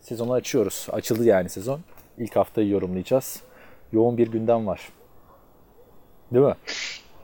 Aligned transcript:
sezonu 0.00 0.32
açıyoruz. 0.32 0.88
Açıldı 0.92 1.24
yani 1.24 1.48
sezon. 1.48 1.80
İlk 2.18 2.36
haftayı 2.36 2.68
yorumlayacağız. 2.68 3.40
Yoğun 3.92 4.18
bir 4.18 4.28
gündem 4.28 4.66
var. 4.66 4.88
Değil 6.32 6.44
mi? 6.44 6.54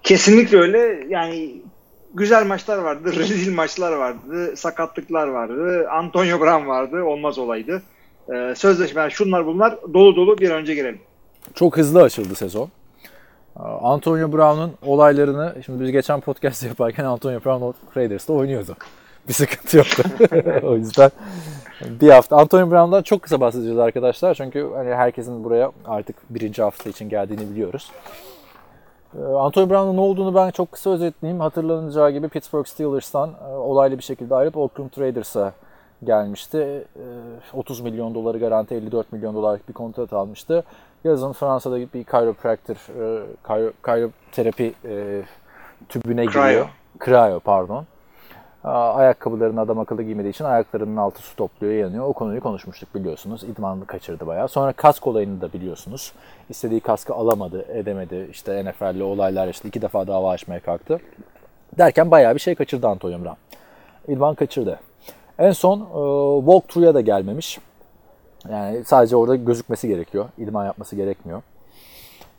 Kesinlikle 0.02 0.58
öyle. 0.58 1.06
Yani 1.08 1.62
güzel 2.14 2.46
maçlar 2.46 2.78
vardı, 2.78 3.12
rezil 3.16 3.54
maçlar 3.54 3.92
vardı, 3.92 4.56
sakatlıklar 4.56 5.28
vardı, 5.28 5.88
Antonio 5.90 6.40
Brown 6.40 6.66
vardı, 6.66 7.02
olmaz 7.02 7.38
olaydı. 7.38 7.82
Ee, 8.34 8.54
sözleşmeler, 8.56 9.10
şunlar 9.10 9.46
bunlar 9.46 9.78
dolu 9.94 10.16
dolu 10.16 10.38
bir 10.38 10.50
önce 10.50 10.74
girelim. 10.74 11.00
Çok 11.54 11.76
hızlı 11.76 12.02
açıldı 12.02 12.34
sezon. 12.34 12.70
Antonio 13.80 14.32
Brown'un 14.32 14.72
olaylarını, 14.82 15.54
şimdi 15.66 15.84
biz 15.84 15.92
geçen 15.92 16.20
podcast 16.20 16.62
yaparken 16.66 17.04
Antonio 17.04 17.44
Brown 17.44 17.98
Raiders'ta 17.98 18.32
oynuyordu. 18.32 18.76
Bir 19.28 19.32
sıkıntı 19.32 19.76
yoktu. 19.76 20.02
o 20.62 20.76
yüzden 20.76 21.10
bir 21.80 22.10
hafta. 22.10 22.36
Antonio 22.36 22.70
Brown'dan 22.70 23.02
çok 23.02 23.22
kısa 23.22 23.40
bahsedeceğiz 23.40 23.78
arkadaşlar. 23.78 24.34
Çünkü 24.34 24.70
hani 24.74 24.94
herkesin 24.94 25.44
buraya 25.44 25.72
artık 25.86 26.16
birinci 26.30 26.62
hafta 26.62 26.90
için 26.90 27.08
geldiğini 27.08 27.50
biliyoruz. 27.50 27.90
Antonio 29.36 29.70
Brown'un 29.70 29.96
ne 29.96 30.00
olduğunu 30.00 30.34
ben 30.34 30.50
çok 30.50 30.72
kısa 30.72 30.90
özetleyeyim. 30.90 31.40
Hatırlanacağı 31.40 32.10
gibi 32.10 32.28
Pittsburgh 32.28 32.66
Steelers'tan 32.66 33.30
olaylı 33.56 33.98
bir 33.98 34.02
şekilde 34.02 34.34
ayrılıp 34.34 34.56
Oakland 34.56 34.90
Raiders'a 34.98 35.52
gelmişti. 36.04 36.84
30 37.52 37.80
milyon 37.80 38.14
doları 38.14 38.38
garanti 38.38 38.74
54 38.74 39.12
milyon 39.12 39.34
dolarlık 39.34 39.68
bir 39.68 39.74
kontrat 39.74 40.12
almıştı. 40.12 40.64
Yazın 41.04 41.32
Fransa'da 41.32 41.78
bir 41.78 42.04
chiropractor, 42.04 42.76
kayropterapi 43.82 44.74
tübüne 45.88 46.24
giriyor. 46.24 46.68
Cryo 47.04 47.40
pardon. 47.40 47.86
Ayakkabılarını 48.66 49.60
adam 49.60 49.78
akıllı 49.78 50.02
giymediği 50.02 50.30
için 50.30 50.44
ayaklarının 50.44 50.96
altı 50.96 51.22
su 51.22 51.36
topluyor, 51.36 51.72
yanıyor. 51.72 52.04
O 52.08 52.12
konuyu 52.12 52.40
konuşmuştuk 52.40 52.94
biliyorsunuz. 52.94 53.44
İdmanını 53.44 53.86
kaçırdı 53.86 54.26
bayağı. 54.26 54.48
Sonra 54.48 54.72
kask 54.72 55.06
olayını 55.06 55.40
da 55.40 55.52
biliyorsunuz. 55.52 56.12
İstediği 56.50 56.80
kaskı 56.80 57.14
alamadı, 57.14 57.62
edemedi. 57.72 58.28
İşte 58.30 58.64
NFL'li 58.64 59.02
olaylar 59.02 59.48
işte 59.48 59.68
iki 59.68 59.82
defa 59.82 60.06
dava 60.06 60.30
açmaya 60.30 60.60
kalktı. 60.60 61.00
Derken 61.78 62.10
bayağı 62.10 62.34
bir 62.34 62.40
şey 62.40 62.54
kaçırdı 62.54 62.88
Antonio 62.88 63.24
Brown. 63.24 63.38
İdman 64.12 64.34
kaçırdı. 64.34 64.80
En 65.38 65.52
son 65.52 65.80
e, 65.80 66.40
walkthrough'a 66.40 66.94
da 66.94 67.00
gelmemiş. 67.00 67.58
Yani 68.50 68.84
sadece 68.84 69.16
orada 69.16 69.36
gözükmesi 69.36 69.88
gerekiyor. 69.88 70.28
İdman 70.38 70.64
yapması 70.64 70.96
gerekmiyor. 70.96 71.42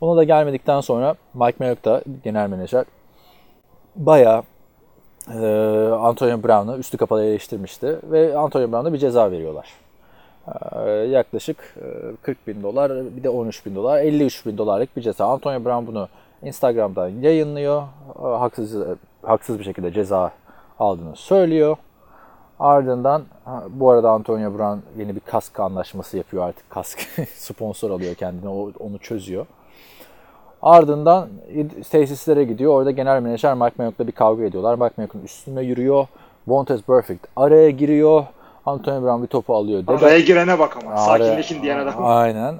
Ona 0.00 0.16
da 0.16 0.24
gelmedikten 0.24 0.80
sonra 0.80 1.14
Mike 1.34 1.56
Mayock 1.58 1.84
da 1.84 2.02
genel 2.24 2.48
menajer 2.48 2.84
bayağı 3.96 4.42
Antonio 6.00 6.42
Brown'u 6.42 6.76
üstü 6.78 6.96
kapalı 6.96 7.24
eleştirmişti. 7.24 7.98
Ve 8.02 8.38
Antonio 8.38 8.72
Brown'a 8.72 8.92
bir 8.92 8.98
ceza 8.98 9.30
veriyorlar. 9.30 9.68
E, 10.72 10.90
yaklaşık 10.90 11.56
e, 11.76 12.16
40 12.22 12.46
bin 12.46 12.62
dolar, 12.62 13.16
bir 13.16 13.22
de 13.22 13.28
13 13.28 13.66
bin 13.66 13.74
dolar, 13.74 14.00
53 14.00 14.46
bin 14.46 14.58
dolarlık 14.58 14.96
bir 14.96 15.02
ceza. 15.02 15.26
Antonio 15.26 15.64
Brown 15.64 15.86
bunu 15.86 16.08
Instagram'dan 16.42 17.08
yayınlıyor. 17.08 17.82
E, 18.18 18.22
haksız, 18.22 18.76
haksız 19.22 19.58
bir 19.58 19.64
şekilde 19.64 19.92
ceza 19.92 20.32
aldığını 20.78 21.16
söylüyor. 21.16 21.76
Ardından 22.60 23.22
bu 23.70 23.90
arada 23.90 24.10
Antonio 24.10 24.58
Brown 24.58 25.00
yeni 25.00 25.16
bir 25.16 25.20
kask 25.20 25.60
anlaşması 25.60 26.16
yapıyor 26.16 26.48
artık. 26.48 26.70
Kask 26.70 26.98
sponsor 27.34 27.90
alıyor 27.90 28.14
kendine. 28.14 28.48
Onu 28.78 28.98
çözüyor. 29.00 29.46
Ardından 30.62 31.28
tesislere 31.90 32.44
gidiyor. 32.44 32.72
Orada 32.74 32.90
genel 32.90 33.22
menajer 33.22 33.54
Mike 33.54 33.74
Mayock'la 33.78 34.06
bir 34.06 34.12
kavga 34.12 34.44
ediyorlar. 34.44 34.74
Mike 34.74 34.94
Mayock'un 34.96 35.22
üstüne 35.22 35.62
yürüyor. 35.62 36.06
Vontez 36.48 36.82
Perfect 36.82 37.26
araya 37.36 37.70
giriyor. 37.70 38.24
Antonio 38.66 39.02
Brown 39.02 39.22
bir 39.22 39.26
topu 39.26 39.54
alıyor. 39.54 39.82
Degaj. 39.86 40.02
Araya 40.02 40.20
girene 40.20 40.58
bak 40.58 40.76
ama. 40.82 40.96
Sakinleşin 40.96 41.62
diyen 41.62 41.78
adam. 41.78 41.94
Aynen. 42.04 42.54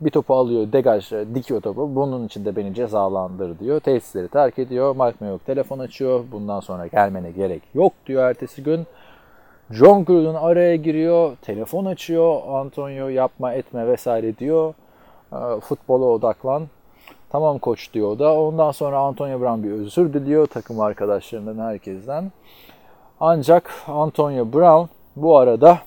Bir 0.00 0.10
topu 0.10 0.34
alıyor. 0.34 0.72
Degaj 0.72 1.12
dikiyor 1.34 1.60
topu. 1.60 1.94
Bunun 1.94 2.26
için 2.26 2.44
de 2.44 2.56
beni 2.56 2.74
cezalandır 2.74 3.58
diyor. 3.58 3.80
Tesisleri 3.80 4.28
terk 4.28 4.58
ediyor. 4.58 4.96
Mike 4.96 5.16
Mayock 5.20 5.46
telefon 5.46 5.78
açıyor. 5.78 6.24
Bundan 6.32 6.60
sonra 6.60 6.86
gelmene 6.86 7.30
gerek 7.30 7.62
yok 7.74 7.92
diyor 8.06 8.30
ertesi 8.30 8.62
gün. 8.62 8.86
John 9.70 10.04
Gruden 10.04 10.34
araya 10.34 10.76
giriyor, 10.76 11.36
telefon 11.42 11.84
açıyor, 11.84 12.40
Antonio 12.48 13.08
yapma 13.08 13.52
etme 13.52 13.86
vesaire 13.86 14.38
diyor. 14.38 14.74
Futbola 15.60 16.04
odaklan. 16.04 16.62
Tamam 17.30 17.58
koç 17.58 17.92
diyor 17.92 18.18
da. 18.18 18.34
Ondan 18.34 18.70
sonra 18.70 18.98
Antonio 18.98 19.40
Brown 19.40 19.62
bir 19.62 19.70
özür 19.70 20.12
diliyor 20.12 20.46
takım 20.46 20.80
arkadaşlarından 20.80 21.64
herkesten. 21.64 22.32
Ancak 23.20 23.70
Antonio 23.88 24.52
Brown 24.52 24.88
bu 25.16 25.36
arada 25.36 25.78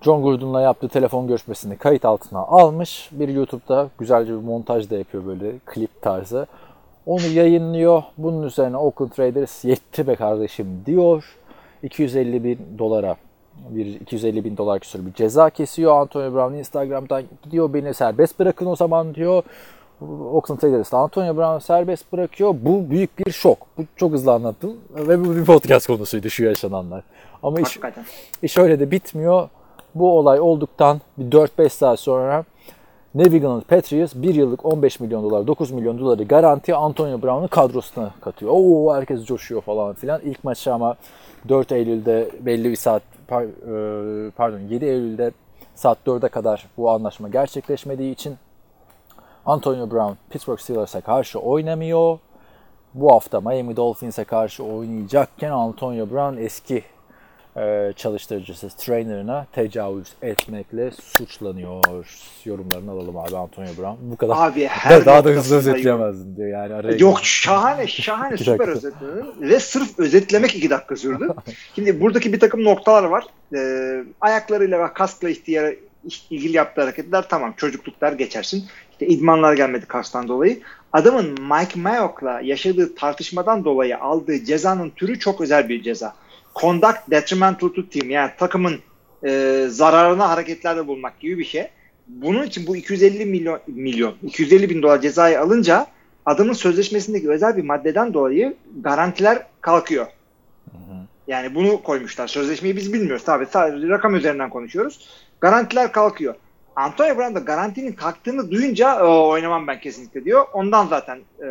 John 0.00 0.22
Gruden'la 0.22 0.60
yaptığı 0.60 0.88
telefon 0.88 1.26
görüşmesini 1.26 1.76
kayıt 1.76 2.04
altına 2.04 2.38
almış. 2.38 3.08
Bir 3.12 3.28
YouTube'da 3.28 3.88
güzelce 3.98 4.32
bir 4.32 4.44
montaj 4.44 4.90
da 4.90 4.96
yapıyor 4.96 5.26
böyle 5.26 5.52
klip 5.66 6.02
tarzı. 6.02 6.46
Onu 7.06 7.26
yayınlıyor. 7.26 8.02
Bunun 8.18 8.42
üzerine 8.42 8.76
Oakland 8.76 9.18
Raiders 9.18 9.64
yetti 9.64 10.06
be 10.06 10.14
kardeşim 10.14 10.82
diyor. 10.86 11.36
250 11.82 12.44
bin 12.44 12.58
dolara 12.78 13.16
bir 13.70 14.00
250 14.00 14.44
bin 14.44 14.56
dolar 14.56 14.80
küsur 14.80 15.06
bir 15.06 15.12
ceza 15.12 15.50
kesiyor. 15.50 16.00
Antonio 16.00 16.34
Brown 16.34 16.54
Instagram'dan 16.54 17.22
gidiyor 17.42 17.74
beni 17.74 17.94
serbest 17.94 18.38
bırakın 18.38 18.66
o 18.66 18.76
zaman 18.76 19.14
diyor. 19.14 19.42
Oakland 20.00 20.62
Raiders 20.62 20.94
Antonio 20.94 21.36
Brown 21.36 21.58
serbest 21.58 22.12
bırakıyor. 22.12 22.54
Bu 22.60 22.90
büyük 22.90 23.18
bir 23.18 23.32
şok. 23.32 23.58
Bu 23.78 23.82
çok 23.96 24.12
hızlı 24.12 24.32
anlattım 24.32 24.76
ve 24.94 25.24
bu 25.24 25.36
bir 25.36 25.44
podcast 25.44 25.86
konusuydu 25.86 26.30
şu 26.30 26.44
yaşananlar. 26.44 27.02
Ama 27.42 27.60
iş, 27.60 27.78
iş 28.42 28.58
öyle 28.58 28.80
de 28.80 28.90
bitmiyor. 28.90 29.48
Bu 29.94 30.18
olay 30.18 30.40
olduktan 30.40 31.00
bir 31.18 31.30
4-5 31.30 31.68
saat 31.68 32.00
sonra 32.00 32.44
New 33.14 33.36
England 33.36 33.62
Patriots 33.62 34.14
1 34.14 34.34
yıllık 34.34 34.64
15 34.64 35.00
milyon 35.00 35.22
dolar, 35.22 35.46
9 35.46 35.70
milyon 35.70 35.98
doları 35.98 36.24
garanti 36.24 36.74
Antonio 36.74 37.22
Brown'un 37.22 37.46
kadrosuna 37.46 38.10
katıyor. 38.20 38.52
Oo 38.54 38.94
herkes 38.94 39.24
coşuyor 39.24 39.62
falan 39.62 39.94
filan. 39.94 40.20
İlk 40.20 40.44
maçı 40.44 40.74
ama 40.74 40.96
4 41.48 41.72
Eylül'de 41.72 42.30
belli 42.40 42.70
bir 42.70 42.76
saat 42.76 43.02
pardon 44.36 44.60
7 44.70 44.84
Eylül'de 44.84 45.30
saat 45.74 45.98
4'e 46.06 46.28
kadar 46.28 46.66
bu 46.76 46.90
anlaşma 46.90 47.28
gerçekleşmediği 47.28 48.12
için 48.12 48.36
Antonio 49.46 49.90
Brown 49.90 50.12
Pittsburgh 50.30 50.60
Steelers'a 50.60 51.00
karşı 51.00 51.38
oynamıyor. 51.38 52.18
Bu 52.94 53.12
hafta 53.12 53.40
Miami 53.40 53.76
Dolphins'e 53.76 54.24
karşı 54.24 54.64
oynayacakken 54.64 55.50
Antonio 55.50 56.10
Brown 56.10 56.36
eski 56.42 56.84
e, 57.56 57.92
çalıştırıcısı 57.96 58.68
trainerına 58.68 59.46
tecavüz 59.52 60.08
etmekle 60.22 60.90
suçlanıyor. 60.90 61.84
Yorumlarını 62.44 62.90
alalım 62.90 63.16
abi 63.16 63.36
Antonio 63.36 63.68
Brown. 63.78 63.96
Bu 64.00 64.16
kadar. 64.16 64.50
Abi 64.50 64.66
her 64.70 65.06
daha 65.06 65.24
da 65.24 65.28
hızlı 65.28 65.56
özetleyemezdin 65.56 66.36
diyor 66.36 66.48
yani. 66.48 66.74
Araya 66.74 66.96
Yok 66.96 67.20
şahane 67.22 67.86
şahane 67.86 68.36
süper 68.36 68.68
özetledin. 68.68 69.34
Ve 69.40 69.60
sırf 69.60 69.98
özetlemek 69.98 70.56
iki 70.56 70.70
dakika 70.70 70.96
sürdü. 70.96 71.28
Şimdi 71.74 72.00
buradaki 72.00 72.32
bir 72.32 72.40
takım 72.40 72.64
noktalar 72.64 73.04
var. 73.04 73.24
Ee, 73.54 74.04
ayaklarıyla 74.20 74.84
ve 74.84 74.92
kaskla 74.92 75.28
ihtiyar 75.28 75.74
ilgili 76.30 76.56
yaptığı 76.56 76.80
hareketler 76.80 77.28
tamam 77.28 77.54
çocukluklar 77.56 78.12
geçersin. 78.12 78.64
İşte 79.00 79.06
idmanlar 79.06 79.52
gelmedi 79.52 79.86
kastan 79.86 80.28
dolayı. 80.28 80.60
Adamın 80.92 81.26
Mike 81.30 81.80
Mayock'la 81.80 82.40
yaşadığı 82.40 82.94
tartışmadan 82.94 83.64
dolayı 83.64 83.98
aldığı 83.98 84.44
cezanın 84.44 84.90
türü 84.90 85.18
çok 85.18 85.40
özel 85.40 85.68
bir 85.68 85.82
ceza 85.82 86.14
conduct 86.60 87.10
detrimental 87.10 87.68
to 87.68 87.88
team 87.88 88.10
yani 88.10 88.30
takımın 88.38 88.80
e, 89.24 89.64
zararına 89.68 90.28
hareketlerde 90.28 90.86
bulmak 90.86 91.20
gibi 91.20 91.38
bir 91.38 91.44
şey. 91.44 91.68
Bunun 92.08 92.42
için 92.42 92.66
bu 92.66 92.76
250 92.76 93.26
milyon 93.26 93.60
milyon 93.66 94.14
250 94.22 94.70
bin 94.70 94.82
dolar 94.82 95.00
cezayı 95.00 95.40
alınca 95.40 95.86
adamın 96.26 96.52
sözleşmesindeki 96.52 97.30
özel 97.30 97.56
bir 97.56 97.64
maddeden 97.64 98.14
dolayı 98.14 98.56
garantiler 98.80 99.46
kalkıyor. 99.60 100.06
Yani 101.26 101.54
bunu 101.54 101.82
koymuşlar. 101.82 102.28
Sözleşmeyi 102.28 102.76
biz 102.76 102.92
bilmiyoruz. 102.92 103.24
Tabii 103.24 103.46
sadece 103.50 103.88
rakam 103.88 104.14
üzerinden 104.14 104.50
konuşuyoruz. 104.50 105.08
Garantiler 105.40 105.92
kalkıyor. 105.92 106.34
Antonio 106.76 107.16
Brown 107.18 107.34
da 107.34 107.38
garantinin 107.38 107.92
kalktığını 107.92 108.50
duyunca 108.50 109.04
"Oo, 109.06 109.28
oynamam 109.28 109.66
ben 109.66 109.80
kesinlikle 109.80 110.24
diyor. 110.24 110.44
Ondan 110.52 110.86
zaten 110.86 111.18
e, 111.42 111.46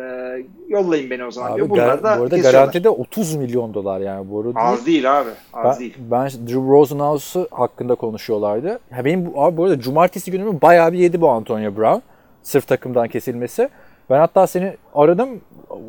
yollayın 0.68 1.10
beni 1.10 1.24
o 1.24 1.30
zaman 1.30 1.50
Abi 1.50 1.56
diyor. 1.56 1.70
Bunlar 1.70 2.02
da 2.02 2.18
bu 2.18 2.22
arada 2.22 2.38
garantide 2.38 2.88
30 2.90 3.34
milyon 3.36 3.74
dolar 3.74 4.00
yani 4.00 4.30
bu 4.30 4.40
arada. 4.40 4.58
Az 4.60 4.86
değil 4.86 5.20
abi. 5.20 5.28
Az 5.52 5.74
Ben, 5.74 5.80
değil. 5.80 5.94
ben 6.10 6.28
Drew 6.30 6.60
Rosenhaus'u 6.60 7.48
hakkında 7.50 7.94
konuşuyorlardı. 7.94 8.78
Ya 8.96 9.04
benim 9.04 9.26
bu, 9.34 9.42
abi 9.44 9.56
bu 9.56 9.64
arada 9.64 9.80
cumartesi 9.80 10.30
günümü 10.30 10.60
bayağı 10.62 10.92
bir 10.92 10.98
yedi 10.98 11.20
bu 11.20 11.28
Antonio 11.28 11.76
Brown. 11.76 12.00
Sırf 12.42 12.66
takımdan 12.66 13.08
kesilmesi. 13.08 13.68
Ben 14.10 14.18
hatta 14.18 14.46
seni 14.46 14.76
aradım. 14.94 15.28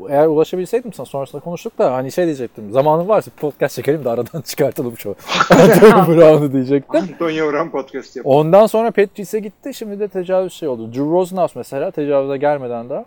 Eğer 0.10 0.28
ulaşabilseydim 0.28 0.94
sana 0.94 1.06
sonrasında 1.06 1.42
konuştuk 1.42 1.78
da 1.78 1.94
hani 1.94 2.12
şey 2.12 2.26
diyecektim. 2.26 2.72
Zamanın 2.72 3.08
varsa 3.08 3.32
podcast 3.38 3.76
çekelim 3.76 4.06
de 4.06 4.10
aradan 4.10 4.42
çıkartalım 4.46 4.98
şu 4.98 5.10
Antonio 5.52 6.08
Brown'u 6.08 6.54
diyecektim. 6.54 7.02
Antonio 7.02 7.52
Brown 7.52 7.70
podcast 7.70 8.16
yapıyor. 8.16 8.36
Ondan 8.36 8.66
sonra 8.66 8.92
Patrice'e 8.92 9.40
gitti. 9.40 9.74
Şimdi 9.74 10.00
de 10.00 10.08
tecavüz 10.08 10.54
şey 10.54 10.70
oldu. 10.70 10.88
Drew 10.94 11.06
Rosenhaus 11.06 11.56
mesela 11.56 11.92
tecavüze 11.92 12.38
gelmeden 12.38 12.90
de 12.90 13.06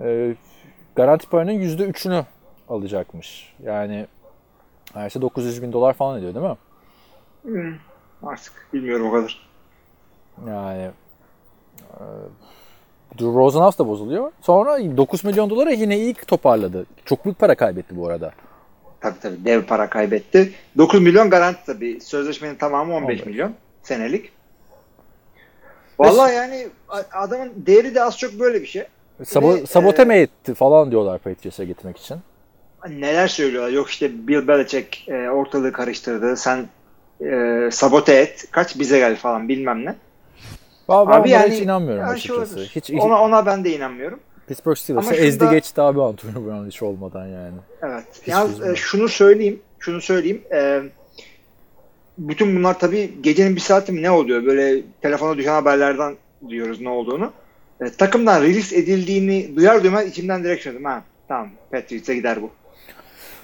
e, 0.00 0.34
garanti 0.96 1.28
paranın 1.28 1.52
%3'ünü 1.52 2.24
alacakmış. 2.68 3.54
Yani 3.62 4.06
her 4.94 5.10
şey 5.10 5.22
900 5.22 5.62
bin 5.62 5.72
dolar 5.72 5.92
falan 5.92 6.18
ediyor 6.18 6.34
değil 6.34 6.46
mi? 6.46 6.56
Hmm, 7.42 7.74
Artık 8.22 8.52
bilmiyorum 8.72 9.06
o 9.08 9.12
kadar. 9.12 9.48
Yani 10.48 10.90
e, 11.80 12.00
Rosenhaus 13.20 13.78
da 13.78 13.88
bozuluyor. 13.88 14.32
Sonra 14.40 14.96
9 14.96 15.24
milyon 15.24 15.50
dolara 15.50 15.70
yine 15.70 15.98
ilk 15.98 16.26
toparladı. 16.26 16.86
Çok 17.04 17.24
büyük 17.24 17.38
para 17.38 17.54
kaybetti 17.54 17.96
bu 17.96 18.08
arada. 18.08 18.32
Tabii 19.00 19.20
tabii 19.22 19.44
dev 19.44 19.62
para 19.62 19.90
kaybetti. 19.90 20.52
9 20.78 21.00
milyon 21.02 21.30
garanti 21.30 21.60
tabii. 21.66 22.00
Sözleşmenin 22.00 22.54
tamamı 22.54 22.94
15, 22.94 23.04
15. 23.20 23.26
milyon 23.26 23.52
senelik. 23.82 24.32
Vallahi 25.98 26.34
yani 26.34 26.68
adamın 27.12 27.52
değeri 27.56 27.94
de 27.94 28.02
az 28.02 28.18
çok 28.18 28.40
böyle 28.40 28.60
bir 28.62 28.66
şey. 28.66 28.84
Sabo- 29.24 29.54
Ve, 29.62 29.66
sabote 29.66 30.02
e, 30.02 30.04
mi 30.04 30.14
etti 30.14 30.54
falan 30.54 30.90
diyorlar 30.90 31.18
Patriots'a 31.18 31.64
gitmek 31.64 31.96
için. 31.98 32.16
Neler 32.88 33.28
söylüyorlar. 33.28 33.70
Yok 33.70 33.90
işte 33.90 34.28
Bill 34.28 34.48
Belichick 34.48 35.08
e, 35.08 35.30
ortalığı 35.30 35.72
karıştırdı. 35.72 36.36
Sen 36.36 36.68
e, 37.20 37.68
sabote 37.72 38.14
et. 38.14 38.44
Kaç 38.50 38.78
bize 38.78 38.98
gel 38.98 39.16
falan 39.16 39.48
bilmem 39.48 39.84
ne. 39.84 39.94
Abi, 40.88 41.10
ben 41.10 41.16
Abi 41.16 41.28
bunlara 41.28 41.42
yani 41.42 41.54
hiç 41.54 41.60
inanmıyorum 41.60 42.04
şey 42.04 42.12
açıkçası. 42.14 42.54
olabilir. 42.54 42.72
Hiç, 42.74 42.90
Ona, 42.90 43.22
ona 43.22 43.46
ben 43.46 43.64
de 43.64 43.76
inanmıyorum. 43.76 44.20
Pittsburgh 44.46 44.76
Steelers'ı 44.76 45.14
ezdi 45.14 45.50
geçti 45.50 45.80
abi 45.80 46.02
Antonio 46.02 46.46
Brown 46.46 46.66
hiç 46.66 46.82
olmadan 46.82 47.26
yani. 47.26 47.56
Evet. 47.82 48.04
Hiç 48.22 48.28
Yalnız 48.28 48.66
e, 48.66 48.76
şunu 48.76 49.08
söyleyeyim. 49.08 49.60
Şunu 49.78 50.00
söyleyeyim. 50.00 50.42
E, 50.52 50.82
bütün 52.18 52.56
bunlar 52.56 52.78
tabii 52.78 53.14
gecenin 53.20 53.56
bir 53.56 53.60
saati 53.60 53.92
mi 53.92 54.02
ne 54.02 54.10
oluyor? 54.10 54.46
Böyle 54.46 54.82
telefona 55.00 55.36
düşen 55.36 55.52
haberlerden 55.52 56.16
duyuyoruz 56.48 56.80
ne 56.80 56.88
olduğunu. 56.88 57.32
E, 57.80 57.90
takımdan 57.90 58.42
release 58.42 58.76
edildiğini 58.76 59.56
duyar 59.56 59.82
duymaz 59.82 60.06
içimden 60.06 60.44
direkt 60.44 60.62
şöyle 60.64 60.84
ha 60.84 61.02
tamam 61.28 61.50
Patriots'a 61.70 62.14
gider 62.14 62.42
bu. 62.42 62.50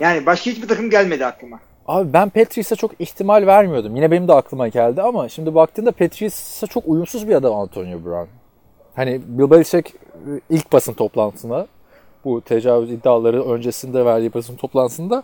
Yani 0.00 0.26
başka 0.26 0.50
hiçbir 0.50 0.68
takım 0.68 0.90
gelmedi 0.90 1.26
aklıma. 1.26 1.60
Abi 1.88 2.12
ben 2.12 2.28
Patriots'a 2.28 2.76
çok 2.76 2.90
ihtimal 2.98 3.46
vermiyordum. 3.46 3.96
Yine 3.96 4.10
benim 4.10 4.28
de 4.28 4.32
aklıma 4.32 4.68
geldi 4.68 5.02
ama 5.02 5.28
şimdi 5.28 5.54
baktığında 5.54 5.92
Patriots'a 5.92 6.66
çok 6.66 6.84
uyumsuz 6.86 7.28
bir 7.28 7.34
adam 7.34 7.54
Antonio 7.54 8.04
Brown. 8.04 8.30
Hani 8.94 9.20
Bill 9.26 9.50
Belichick 9.50 9.90
e, 9.90 9.96
ilk 10.50 10.72
basın 10.72 10.92
toplantısında 10.92 11.66
bu 12.24 12.40
tecavüz 12.40 12.92
iddiaları 12.92 13.44
öncesinde 13.44 14.04
verdiği 14.04 14.34
basın 14.34 14.56
toplantısında 14.56 15.22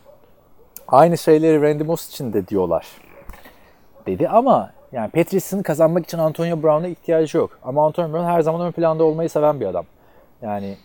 aynı 0.88 1.18
şeyleri 1.18 1.62
Randy 1.62 1.84
Moss 1.84 2.08
için 2.08 2.32
de 2.32 2.48
diyorlar. 2.48 2.86
Dedi 4.06 4.28
ama 4.28 4.70
yani 4.92 5.10
Patriots'ın 5.10 5.62
kazanmak 5.62 6.04
için 6.04 6.18
Antonio 6.18 6.62
Brown'a 6.62 6.88
ihtiyacı 6.88 7.38
yok. 7.38 7.58
Ama 7.64 7.86
Antonio 7.86 8.12
Brown 8.12 8.26
her 8.26 8.40
zaman 8.40 8.66
ön 8.66 8.72
planda 8.72 9.04
olmayı 9.04 9.30
seven 9.30 9.60
bir 9.60 9.66
adam. 9.66 9.84
Yani 10.42 10.76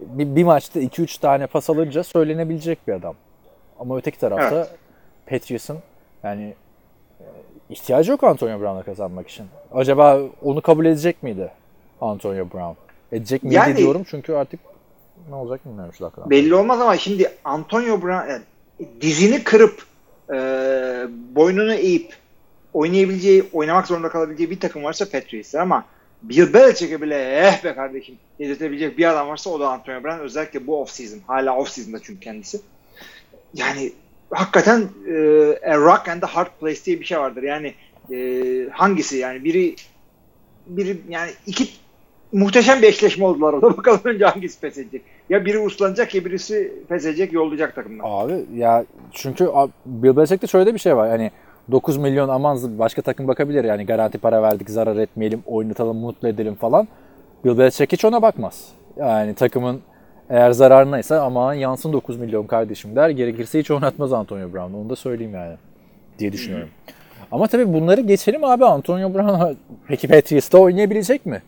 bir, 0.00 0.36
bir 0.36 0.44
maçta 0.44 0.80
2-3 0.80 1.20
tane 1.20 1.46
pas 1.46 1.70
alınca 1.70 2.04
söylenebilecek 2.04 2.88
bir 2.88 2.92
adam. 2.92 3.14
Ama 3.80 3.96
öteki 3.96 4.18
tarafta 4.18 4.56
Evet. 4.56 4.81
Patriots'ın 5.26 5.78
yani 6.24 6.54
e, 7.20 7.24
ihtiyacı 7.70 8.10
yok 8.10 8.24
Antonio 8.24 8.60
Brown'a 8.60 8.82
kazanmak 8.82 9.28
için. 9.28 9.46
Acaba 9.74 10.20
onu 10.42 10.60
kabul 10.62 10.86
edecek 10.86 11.22
miydi 11.22 11.50
Antonio 12.00 12.44
Brown? 12.52 12.74
Edecek 13.12 13.42
miydi 13.42 13.54
Yani- 13.54 13.76
diyorum 13.76 14.02
çünkü 14.10 14.32
artık 14.32 14.60
ne 15.28 15.34
olacak 15.34 15.66
bilmiyorum 15.66 15.94
şu 15.98 16.04
dakikada. 16.04 16.30
Belli 16.30 16.54
olmaz 16.54 16.80
ama 16.80 16.96
şimdi 16.96 17.30
Antonio 17.44 18.02
Brown 18.02 18.30
yani 18.30 18.42
dizini 19.00 19.44
kırıp 19.44 19.86
e, 20.30 20.36
boynunu 21.34 21.74
eğip 21.74 22.16
oynayabileceği, 22.74 23.44
oynamak 23.52 23.86
zorunda 23.86 24.08
kalabileceği 24.08 24.50
bir 24.50 24.60
takım 24.60 24.84
varsa 24.84 25.04
Patriots 25.10 25.54
ama 25.54 25.84
Bill 26.22 26.54
Belichick'e 26.54 27.02
bile 27.02 27.38
eh 27.38 27.64
be 27.64 27.74
kardeşim 27.74 28.18
dedirtebilecek 28.38 28.98
bir 28.98 29.10
adam 29.10 29.28
varsa 29.28 29.50
o 29.50 29.60
da 29.60 29.68
Antonio 29.68 30.04
Brown. 30.04 30.18
Özellikle 30.18 30.66
bu 30.66 30.82
off-season. 30.82 31.18
Hala 31.26 31.50
off-season'da 31.50 31.98
çünkü 32.02 32.20
kendisi. 32.20 32.60
Yani 33.54 33.92
hakikaten 34.32 34.80
e, 34.80 35.14
rock 35.76 36.08
and 36.08 36.22
a 36.22 36.26
hard 36.26 36.50
place 36.60 36.84
diye 36.84 37.00
bir 37.00 37.04
şey 37.04 37.18
vardır. 37.18 37.42
Yani 37.42 37.74
e, 38.12 38.68
hangisi 38.70 39.16
yani 39.16 39.44
biri 39.44 39.74
biri 40.66 40.96
yani 41.08 41.30
iki 41.46 41.68
muhteşem 42.32 42.82
bir 42.82 42.86
eşleşme 42.86 43.24
oldular 43.24 43.52
orada. 43.52 43.76
Bakalım 43.76 44.00
önce 44.04 44.24
hangisi 44.24 44.60
pes 44.60 44.78
edecek. 44.78 45.02
Ya 45.28 45.44
biri 45.44 45.58
uslanacak 45.58 46.14
ya 46.14 46.24
birisi 46.24 46.72
pes 46.88 47.04
edecek 47.04 47.32
yollayacak 47.32 47.74
takımdan. 47.74 48.04
Abi 48.06 48.44
ya 48.54 48.84
çünkü 49.12 49.50
Bill 49.86 50.16
Belichick'te 50.16 50.46
şöyle 50.46 50.74
bir 50.74 50.78
şey 50.78 50.96
var. 50.96 51.08
Hani 51.08 51.30
9 51.70 51.96
milyon 51.96 52.28
aman 52.28 52.78
başka 52.78 53.02
takım 53.02 53.28
bakabilir 53.28 53.64
yani 53.64 53.86
garanti 53.86 54.18
para 54.18 54.42
verdik 54.42 54.70
zarar 54.70 54.96
etmeyelim 54.96 55.42
oynatalım 55.46 55.96
mutlu 55.96 56.28
edelim 56.28 56.54
falan. 56.54 56.88
Bill 57.44 57.58
Belichick 57.58 57.92
hiç 57.92 58.04
ona 58.04 58.22
bakmaz. 58.22 58.68
Yani 58.96 59.34
takımın 59.34 59.80
eğer 60.30 60.50
zararınaysa 60.50 61.20
aman 61.22 61.54
yansın 61.54 61.92
9 61.92 62.16
milyon 62.18 62.46
kardeşim 62.46 62.96
der. 62.96 63.08
Gerekirse 63.10 63.58
hiç 63.58 63.70
oynatmaz 63.70 64.12
Antonio 64.12 64.52
Brown. 64.52 64.74
Onu 64.74 64.90
da 64.90 64.96
söyleyeyim 64.96 65.34
yani 65.34 65.56
diye 66.18 66.32
düşünüyorum. 66.32 66.68
Ama 67.32 67.46
tabii 67.46 67.72
bunları 67.72 68.00
geçelim 68.00 68.44
abi. 68.44 68.64
Antonio 68.64 69.14
Brown 69.14 69.56
peki 69.88 70.08
Patriots'ta 70.08 70.58
oynayabilecek 70.58 71.26
mi? 71.26 71.42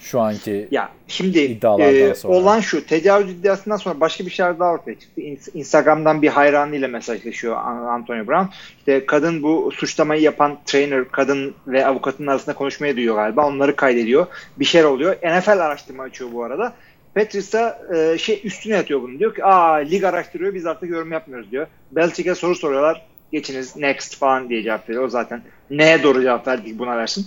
Şu 0.00 0.20
anki 0.20 0.68
Ya 0.70 0.88
şimdi 1.08 1.38
İddialardan 1.38 1.94
e, 2.10 2.14
sonra. 2.14 2.34
olan 2.34 2.60
şu 2.60 2.86
tecavüz 2.86 3.30
iddiasından 3.30 3.76
sonra 3.76 4.00
başka 4.00 4.26
bir 4.26 4.30
şeyler 4.30 4.58
daha 4.58 4.72
ortaya 4.72 4.98
çıktı. 4.98 5.20
İns- 5.20 5.50
Instagram'dan 5.58 6.22
bir 6.22 6.28
hayranıyla 6.28 6.88
mesajlaşıyor 6.88 7.56
An- 7.56 7.84
Antonio 7.86 8.26
Brown. 8.26 8.46
İşte 8.78 9.06
kadın 9.06 9.42
bu 9.42 9.70
suçlamayı 9.74 10.22
yapan 10.22 10.58
trainer, 10.66 11.08
kadın 11.08 11.54
ve 11.66 11.86
avukatın 11.86 12.26
arasında 12.26 12.54
konuşmaya 12.54 12.96
duyuyor 12.96 13.14
galiba. 13.14 13.46
Onları 13.46 13.76
kaydediyor. 13.76 14.26
Bir 14.58 14.64
şeyler 14.64 14.86
oluyor. 14.88 15.16
NFL 15.22 15.50
araştırma 15.66 16.02
açıyor 16.02 16.30
bu 16.32 16.44
arada. 16.44 16.72
Patrice'a 17.16 17.78
e, 17.94 18.18
şey 18.18 18.40
üstüne 18.44 18.74
yatıyor 18.74 19.02
bunu. 19.02 19.18
Diyor 19.18 19.34
ki 19.34 19.44
aa 19.44 19.74
lig 19.74 20.04
araştırıyor 20.04 20.54
biz 20.54 20.66
artık 20.66 20.90
yorum 20.90 21.12
yapmıyoruz 21.12 21.50
diyor. 21.50 21.66
Belichick'e 21.92 22.34
soru 22.34 22.54
soruyorlar. 22.54 23.06
Geçiniz 23.32 23.76
next 23.76 24.16
falan 24.16 24.48
diye 24.48 24.62
cevap 24.62 24.88
veriyor. 24.88 25.04
O 25.04 25.08
zaten 25.08 25.42
neye 25.70 26.02
doğru 26.02 26.22
cevap 26.22 26.46
verdik 26.46 26.78
buna 26.78 26.96
versin. 26.96 27.26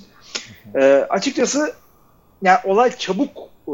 E, 0.75 0.81
açıkçası 1.09 1.73
yani 2.41 2.57
olay 2.63 2.97
çabuk 2.97 3.37
e, 3.67 3.73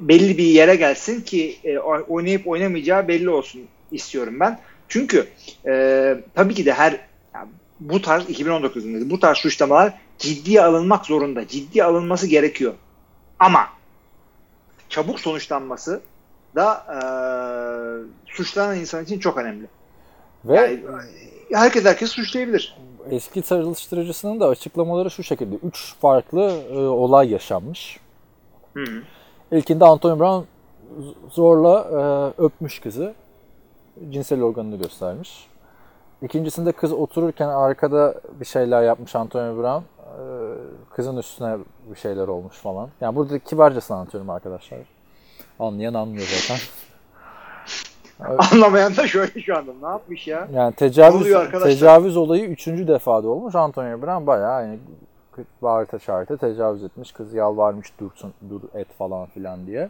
belli 0.00 0.38
bir 0.38 0.44
yere 0.44 0.76
gelsin 0.76 1.20
ki 1.20 1.56
e, 1.64 1.78
oynayıp 1.78 2.46
oynamayacağı 2.46 3.08
belli 3.08 3.30
olsun 3.30 3.62
istiyorum 3.92 4.40
ben. 4.40 4.60
Çünkü 4.88 5.26
e, 5.66 6.16
tabii 6.34 6.54
ki 6.54 6.66
de 6.66 6.72
her 6.72 7.00
yani 7.34 7.48
bu 7.80 8.02
tarz 8.02 8.30
2019 8.30 8.84
yılında 8.84 9.10
bu 9.10 9.20
tarz 9.20 9.38
suçlamalar 9.38 9.92
ciddiye 10.18 10.62
alınmak 10.62 11.06
zorunda. 11.06 11.48
Ciddiye 11.48 11.84
alınması 11.84 12.26
gerekiyor. 12.26 12.74
Ama 13.38 13.68
çabuk 14.88 15.20
sonuçlanması 15.20 16.00
da 16.54 16.84
e, 16.88 16.98
suçlanan 18.26 18.76
insan 18.76 19.04
için 19.04 19.18
çok 19.18 19.38
önemli. 19.38 19.66
ve 20.44 20.56
Yani, 20.56 20.80
herkes 21.52 21.84
herkes 21.84 22.10
suçlayabilir. 22.10 22.76
eski 23.10 23.42
çalıştırıcısının 23.42 24.40
da 24.40 24.48
açıklamaları 24.48 25.10
şu 25.10 25.22
şekilde. 25.22 25.54
3 25.54 25.94
farklı 26.00 26.50
e, 26.70 26.78
olay 26.78 27.30
yaşanmış. 27.30 28.00
Hı 28.74 28.80
-hı. 28.80 29.02
İlkinde 29.52 29.84
Antonio 29.84 30.18
Brown 30.18 30.44
zorla 31.30 31.80
e, 31.80 32.42
öpmüş 32.42 32.78
kızı. 32.78 33.14
Cinsel 34.10 34.42
organını 34.42 34.76
göstermiş. 34.76 35.46
İkincisinde 36.22 36.72
kız 36.72 36.92
otururken 36.92 37.48
arkada 37.48 38.20
bir 38.40 38.44
şeyler 38.44 38.82
yapmış 38.82 39.16
Antonio 39.16 39.56
Brown. 39.56 39.84
E, 40.14 40.24
kızın 40.94 41.16
üstüne 41.16 41.56
bir 41.90 41.96
şeyler 41.96 42.28
olmuş 42.28 42.56
falan. 42.56 42.88
Yani 43.00 43.16
burada 43.16 43.38
kibarcasını 43.38 43.96
anlatıyorum 43.96 44.30
arkadaşlar. 44.30 44.78
Anlayan 45.58 45.94
anlıyor 45.94 46.26
zaten. 46.30 46.62
Anlamayan 48.52 48.96
da 48.96 49.06
şöyle 49.06 49.40
şu 49.40 49.56
anda 49.56 49.72
ne 49.82 49.88
yapmış 49.88 50.26
ya? 50.26 50.48
Yani 50.52 50.74
tecavüz 50.74 51.52
tecavüz 51.62 52.16
olayı 52.16 52.44
üçüncü 52.44 52.88
defada 52.88 53.28
olmuş. 53.28 53.54
Antonio 53.54 54.02
Brown 54.02 54.26
bayağı 54.26 54.62
yani 54.62 54.78
bağırta 55.62 55.98
çağırta 55.98 56.36
tecavüz 56.36 56.84
etmiş. 56.84 57.12
Kız 57.12 57.34
yalvarmış 57.34 57.92
dursun, 58.00 58.34
dur 58.50 58.60
et 58.74 58.88
falan 58.98 59.26
filan 59.26 59.66
diye. 59.66 59.88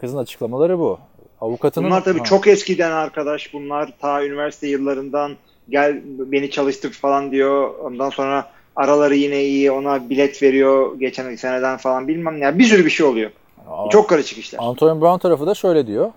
Kızın 0.00 0.18
açıklamaları 0.18 0.78
bu. 0.78 0.98
Avukatının 1.40 1.90
Bunlar 1.90 2.04
tabii 2.04 2.18
Ha. 2.18 2.24
çok 2.24 2.46
eskiden 2.46 2.90
arkadaş. 2.90 3.54
Bunlar 3.54 3.92
ta 4.00 4.24
üniversite 4.24 4.66
yıllarından 4.66 5.32
gel 5.68 6.02
beni 6.04 6.50
çalıştır 6.50 6.92
falan 6.92 7.30
diyor. 7.30 7.78
Ondan 7.78 8.10
sonra 8.10 8.50
araları 8.78 9.14
yine 9.14 9.44
iyi 9.44 9.70
ona 9.70 10.10
bilet 10.10 10.42
veriyor 10.42 10.98
geçen 10.98 11.36
seneden 11.36 11.76
falan 11.76 12.08
bilmem 12.08 12.40
ne. 12.40 12.44
Yani 12.44 12.58
bir 12.58 12.64
sürü 12.64 12.84
bir 12.84 12.90
şey 12.90 13.06
oluyor. 13.06 13.30
Çok 13.90 14.08
karışık 14.08 14.38
işler. 14.38 14.58
Antonio 14.62 15.00
Brown 15.00 15.18
tarafı 15.18 15.46
da 15.46 15.54
şöyle 15.54 15.86
diyor. 15.86 16.10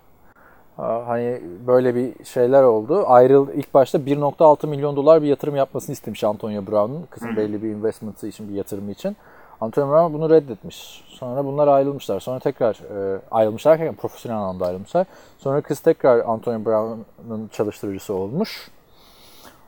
Aa, 0.77 1.07
Hani 1.07 1.41
böyle 1.67 1.95
bir 1.95 2.25
şeyler 2.25 2.63
oldu. 2.63 3.03
Ayrıl 3.07 3.47
ilk 3.53 3.73
başta 3.73 3.97
1.6 3.97 4.67
milyon 4.67 4.95
dolar 4.95 5.21
bir 5.21 5.27
yatırım 5.27 5.55
yapmasını 5.55 5.93
istemiş 5.93 6.23
Antonio 6.23 6.67
Brown'un. 6.67 7.05
Kızın 7.09 7.35
belli 7.37 7.63
bir 7.63 7.67
investment'ı 7.69 8.27
için 8.27 8.49
bir 8.49 8.53
yatırımı 8.53 8.91
için. 8.91 9.17
Antonio 9.61 9.89
Brown 9.89 10.13
bunu 10.13 10.29
reddetmiş. 10.29 11.03
Sonra 11.07 11.45
bunlar 11.45 11.67
ayrılmışlar. 11.67 12.19
Sonra 12.19 12.39
tekrar 12.39 12.73
e, 12.75 13.19
ayrılmışlar 13.31 13.95
profesyonel 13.95 14.37
anlamda 14.37 14.65
ayrılmışlar. 14.65 15.07
Sonra 15.39 15.61
kız 15.61 15.79
tekrar 15.79 16.19
Antonio 16.19 16.65
Brown'un 16.65 17.47
çalıştırıcısı 17.53 18.13
olmuş. 18.13 18.71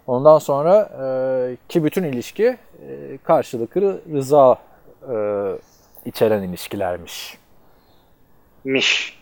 Ondan 0.07 0.39
sonra 0.39 0.89
e, 1.03 1.57
ki 1.69 1.83
bütün 1.83 2.03
ilişki 2.03 2.57
e, 2.88 3.17
karşılıklı 3.24 4.01
rıza 4.13 4.57
e, 5.12 5.15
içeren 6.05 6.43
ilişkilermiş. 6.43 7.38
Miş. 8.63 9.19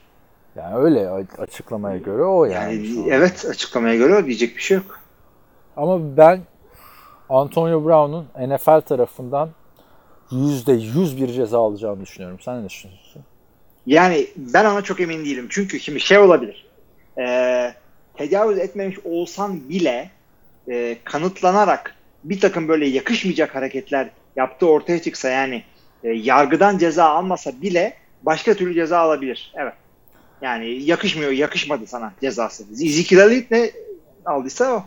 Yani 0.55 0.75
öyle 0.75 1.09
açıklamaya 1.37 1.97
göre 1.97 2.23
o 2.23 2.45
yani. 2.45 2.87
Yani 2.87 3.09
evet 3.09 3.45
açıklamaya 3.49 3.95
göre 3.95 4.15
o 4.15 4.25
diyecek 4.25 4.57
bir 4.57 4.61
şey 4.61 4.77
yok. 4.77 4.99
Ama 5.77 6.17
ben 6.17 6.41
Antonio 7.29 7.85
Brown'un 7.85 8.55
NFL 8.55 8.81
tarafından 8.81 9.49
%100 10.31 11.21
bir 11.21 11.27
ceza 11.27 11.59
alacağını 11.59 12.01
düşünüyorum. 12.01 12.39
Sen 12.41 12.61
ne 12.61 12.69
düşünüyorsun? 12.69 13.21
Yani 13.85 14.27
ben 14.35 14.65
ona 14.65 14.81
çok 14.81 14.99
emin 14.99 15.25
değilim. 15.25 15.47
Çünkü 15.49 15.79
şimdi 15.79 15.99
şey 15.99 16.17
olabilir. 16.17 16.67
Ee, 17.19 17.73
tecavüz 18.13 18.57
etmemiş 18.57 18.99
olsan 19.05 19.69
bile 19.69 20.09
e, 20.69 20.97
kanıtlanarak 21.03 21.95
bir 22.23 22.39
takım 22.39 22.67
böyle 22.67 22.85
yakışmayacak 22.85 23.55
hareketler 23.55 24.09
yaptığı 24.35 24.69
ortaya 24.69 25.01
çıksa 25.01 25.29
yani 25.29 25.63
e, 26.03 26.09
yargıdan 26.09 26.77
ceza 26.77 27.05
almasa 27.05 27.61
bile 27.61 27.93
başka 28.23 28.53
türlü 28.53 28.73
ceza 28.73 28.99
alabilir. 28.99 29.53
Evet. 29.55 29.73
Yani 30.41 30.83
yakışmıyor, 30.83 31.31
yakışmadı 31.31 31.87
sana 31.87 32.13
cezası. 32.21 32.63
Ezekiel 32.73 33.19
Elliott 33.19 33.51
ne 33.51 33.71
aldıysa 34.25 34.75
o. 34.75 34.83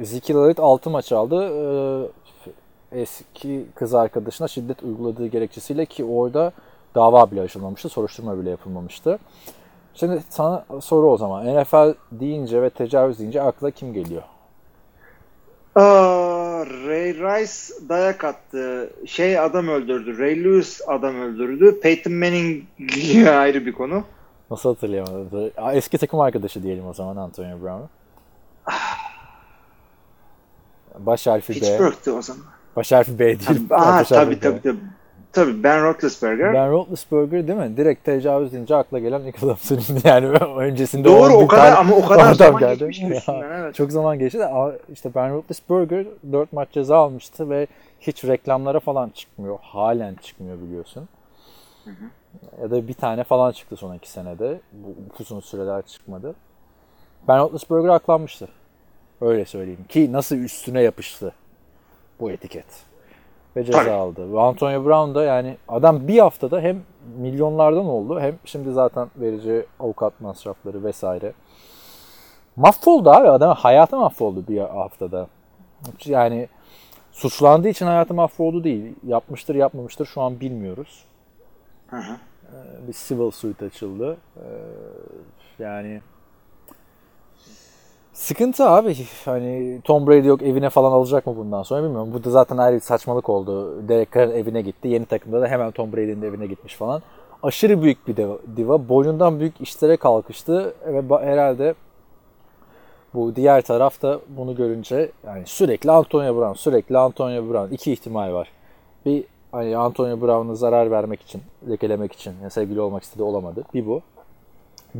Ezekiel 0.00 0.36
Elliott 0.36 0.60
6 0.60 0.90
maç 0.90 1.12
aldı. 1.12 1.50
Ee, 2.92 3.00
eski 3.00 3.64
kız 3.74 3.94
arkadaşına 3.94 4.48
şiddet 4.48 4.82
uyguladığı 4.82 5.26
gerekçesiyle 5.26 5.86
ki 5.86 6.04
orada 6.04 6.52
dava 6.94 7.30
bile 7.30 7.40
açılmamıştı, 7.40 7.88
soruşturma 7.88 8.40
bile 8.40 8.50
yapılmamıştı. 8.50 9.18
Şimdi 9.94 10.22
sana 10.30 10.64
soru 10.80 11.10
o 11.10 11.16
zaman. 11.16 11.46
NFL 11.46 11.94
deyince 12.12 12.62
ve 12.62 12.70
tecavüz 12.70 13.18
deyince 13.18 13.42
akla 13.42 13.70
kim 13.70 13.92
geliyor? 13.92 14.22
Aa, 15.78 16.66
Ray 16.86 17.14
Rice 17.14 17.88
dayak 17.88 18.24
attı. 18.24 18.90
Şey 19.06 19.38
adam 19.38 19.68
öldürdü. 19.68 20.18
Ray 20.18 20.44
Lewis 20.44 20.80
adam 20.86 21.20
öldürdü. 21.20 21.80
Peyton 21.80 22.12
Manning 22.12 22.64
ayrı 23.28 23.66
bir 23.66 23.72
konu. 23.72 24.04
Nasıl 24.50 24.68
hatırlayamadım? 24.74 25.50
Eski 25.72 25.98
takım 25.98 26.20
arkadaşı 26.20 26.62
diyelim 26.62 26.86
o 26.86 26.94
zaman 26.94 27.16
Antonio 27.16 27.60
Brown'u. 27.62 27.88
Baş 30.98 31.26
harfi 31.26 31.52
B. 31.52 31.54
Pittsburgh'tü 31.54 32.10
o 32.10 32.22
zaman. 32.22 32.42
Baş 32.76 32.92
harfi 32.92 33.18
B 33.18 33.24
değil. 33.24 33.60
Aa, 33.70 34.04
tabii 34.04 34.30
B. 34.30 34.40
tabii 34.40 34.62
tabii. 34.62 34.78
Tabii 35.32 35.62
Ben 35.62 35.82
Roethlisberger. 35.84 36.54
Ben 36.54 36.70
Roethlisberger 36.70 37.48
değil 37.48 37.58
mi? 37.58 37.76
Direkt 37.76 38.04
tecavüz 38.04 38.52
deyince 38.52 38.76
akla 38.76 38.98
gelen 38.98 39.20
ilk 39.20 39.42
adam 39.42 39.56
senin 39.60 40.00
yani 40.04 40.26
öncesinde 40.26 41.04
Doğru 41.04 41.32
o 41.32 41.46
kadar 41.46 41.76
ama 41.76 41.96
o 41.96 42.06
kadar 42.06 42.34
zaman 42.34 42.60
geldi. 42.60 42.78
geçmişti 42.78 43.30
Ya, 43.30 43.44
evet. 43.54 43.74
Çok 43.74 43.92
zaman 43.92 44.18
geçti 44.18 44.38
de 44.38 44.50
işte 44.92 45.10
Ben 45.14 45.34
Roethlisberger 45.34 46.06
4 46.32 46.52
maç 46.52 46.68
ceza 46.72 46.96
almıştı 46.96 47.50
ve 47.50 47.66
hiç 48.00 48.24
reklamlara 48.24 48.80
falan 48.80 49.08
çıkmıyor. 49.08 49.58
Halen 49.62 50.14
çıkmıyor 50.14 50.60
biliyorsun. 50.60 51.08
Ya 52.62 52.70
da 52.70 52.88
bir 52.88 52.94
tane 52.94 53.24
falan 53.24 53.52
çıktı 53.52 53.76
son 53.76 53.94
iki 53.94 54.10
senede. 54.10 54.60
Bu 54.72 54.94
uzun 55.20 55.40
süreler 55.40 55.82
çıkmadı. 55.82 56.34
Ben 57.28 57.38
Roethlisberger 57.38 57.88
aklanmıştı. 57.88 58.48
Öyle 59.20 59.44
söyleyeyim. 59.44 59.84
Ki 59.88 60.12
nasıl 60.12 60.36
üstüne 60.36 60.82
yapıştı 60.82 61.32
bu 62.20 62.30
etiket. 62.30 62.87
Ve 63.56 63.64
ceza 63.64 63.78
Tabii. 63.78 63.90
aldı. 63.90 64.32
Ve 64.32 64.40
Antonio 64.40 64.84
Brown 64.84 65.14
da 65.14 65.24
yani 65.24 65.56
adam 65.68 66.08
bir 66.08 66.18
haftada 66.18 66.60
hem 66.60 66.82
milyonlardan 67.18 67.86
oldu 67.86 68.20
hem 68.20 68.38
şimdi 68.44 68.72
zaten 68.72 69.08
vereceği 69.16 69.66
avukat 69.80 70.20
masrafları 70.20 70.84
vesaire. 70.84 71.32
Mahvoldu 72.56 73.10
abi. 73.10 73.28
Adam 73.28 73.54
hayatı 73.56 73.96
mahvoldu 73.96 74.44
bir 74.48 74.58
haftada. 74.58 75.26
Yani 76.04 76.48
suçlandığı 77.12 77.68
için 77.68 77.86
hayatı 77.86 78.14
mahvoldu 78.14 78.64
değil. 78.64 78.94
Yapmıştır 79.06 79.54
yapmamıştır 79.54 80.06
şu 80.06 80.20
an 80.22 80.40
bilmiyoruz. 80.40 81.04
Hı 81.90 81.96
hı. 81.96 82.12
Ee, 82.52 82.88
Bir 82.88 82.92
civil 82.92 83.30
suit 83.30 83.62
açıldı. 83.62 84.16
Ee, 84.36 84.42
Yani 85.62 86.00
sıkıntı 88.18 88.68
abi. 88.68 88.96
Hani 89.24 89.80
Tom 89.84 90.06
Brady 90.06 90.26
yok 90.26 90.42
evine 90.42 90.70
falan 90.70 90.92
alacak 90.92 91.26
mı 91.26 91.36
bundan 91.36 91.62
sonra 91.62 91.82
bilmiyorum. 91.82 92.10
Bu 92.12 92.24
da 92.24 92.30
zaten 92.30 92.56
ayrı 92.56 92.74
bir 92.76 92.80
saçmalık 92.80 93.28
oldu. 93.28 93.88
Derek 93.88 94.12
Carr'ın 94.12 94.34
evine 94.34 94.62
gitti. 94.62 94.88
Yeni 94.88 95.06
takımda 95.06 95.40
da 95.40 95.48
hemen 95.48 95.70
Tom 95.70 95.92
Brady'nin 95.92 96.22
evine 96.22 96.46
gitmiş 96.46 96.74
falan. 96.74 97.02
Aşırı 97.42 97.82
büyük 97.82 98.08
bir 98.08 98.16
diva. 98.56 98.88
Boyundan 98.88 99.40
büyük 99.40 99.60
işlere 99.60 99.96
kalkıştı 99.96 100.74
ve 100.86 101.18
herhalde 101.18 101.74
bu 103.14 103.36
diğer 103.36 103.62
taraf 103.62 104.02
da 104.02 104.20
bunu 104.28 104.56
görünce 104.56 105.10
yani 105.26 105.42
sürekli 105.46 105.90
Antonio 105.90 106.36
Brown, 106.36 106.54
sürekli 106.54 106.98
Antonio 106.98 107.50
Brown. 107.50 107.74
iki 107.74 107.92
ihtimal 107.92 108.32
var. 108.32 108.48
Bir 109.06 109.24
hani 109.52 109.76
Antonio 109.76 110.20
Brown'a 110.20 110.54
zarar 110.54 110.90
vermek 110.90 111.22
için, 111.22 111.42
lekelemek 111.68 112.12
için 112.12 112.34
yani 112.42 112.50
sevgili 112.50 112.80
olmak 112.80 113.02
istediği 113.02 113.22
olamadı. 113.22 113.64
Bir 113.74 113.86
bu. 113.86 114.00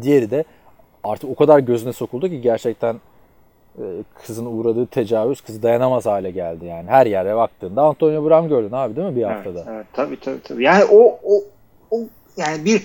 Diğeri 0.02 0.30
de 0.30 0.44
artık 1.08 1.30
o 1.30 1.34
kadar 1.34 1.58
gözüne 1.58 1.92
sokuldu 1.92 2.28
ki 2.28 2.40
gerçekten 2.40 2.96
e, 3.78 3.84
kızın 4.26 4.46
uğradığı 4.46 4.86
tecavüz 4.86 5.40
kızı 5.40 5.62
dayanamaz 5.62 6.06
hale 6.06 6.30
geldi 6.30 6.64
yani. 6.64 6.88
Her 6.88 7.06
yere 7.06 7.36
baktığında 7.36 7.82
Antonio 7.82 8.24
Brown 8.24 8.48
gördün 8.48 8.72
abi 8.72 8.96
değil 8.96 9.08
mi 9.08 9.16
bir 9.16 9.22
haftada? 9.22 9.58
Evet, 9.58 9.68
evet, 9.68 9.86
tabii 9.92 10.20
tabii 10.20 10.42
tabii. 10.42 10.64
Yani 10.64 10.84
o 10.84 11.18
o 11.24 11.44
o 11.90 12.00
yani 12.36 12.64
bir 12.64 12.82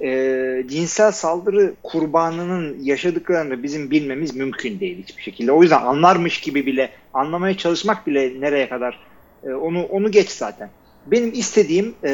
e, 0.00 0.68
cinsel 0.68 1.12
saldırı 1.12 1.74
kurbanının 1.82 2.76
yaşadıklarını 2.82 3.62
bizim 3.62 3.90
bilmemiz 3.90 4.36
mümkün 4.36 4.80
değil 4.80 5.02
hiçbir 5.02 5.22
şekilde. 5.22 5.52
O 5.52 5.62
yüzden 5.62 5.82
anlarmış 5.82 6.40
gibi 6.40 6.66
bile 6.66 6.90
anlamaya 7.14 7.56
çalışmak 7.56 8.06
bile 8.06 8.40
nereye 8.40 8.68
kadar 8.68 8.98
e, 9.44 9.52
onu 9.52 9.84
onu 9.84 10.10
geç 10.10 10.30
zaten. 10.30 10.70
Benim 11.06 11.32
istediğim 11.32 11.94
e, 12.04 12.10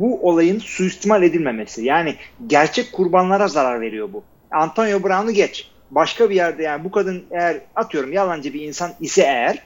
bu 0.00 0.28
olayın 0.28 0.58
suistimal 0.58 1.22
edilmemesi. 1.22 1.84
Yani 1.84 2.14
gerçek 2.46 2.92
kurbanlara 2.92 3.48
zarar 3.48 3.80
veriyor 3.80 4.08
bu. 4.12 4.22
Antonio 4.50 5.02
Brown'u 5.02 5.30
geç. 5.30 5.70
Başka 5.90 6.30
bir 6.30 6.34
yerde 6.34 6.62
yani 6.62 6.84
bu 6.84 6.90
kadın 6.90 7.24
eğer 7.30 7.60
atıyorum 7.76 8.12
yalancı 8.12 8.54
bir 8.54 8.60
insan 8.60 8.90
ise 9.00 9.22
eğer 9.22 9.62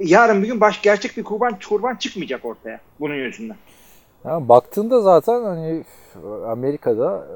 yarın 0.00 0.42
bir 0.42 0.48
gün 0.48 0.60
baş 0.60 0.82
gerçek 0.82 1.16
bir 1.16 1.24
kurban 1.24 1.58
kurban 1.68 1.94
çıkmayacak 1.96 2.44
ortaya 2.44 2.80
bunun 3.00 3.14
yüzünden. 3.14 3.56
Yani 4.24 4.48
baktığında 4.48 5.00
zaten 5.00 5.44
hani 5.44 5.84
Amerika'da 6.46 7.26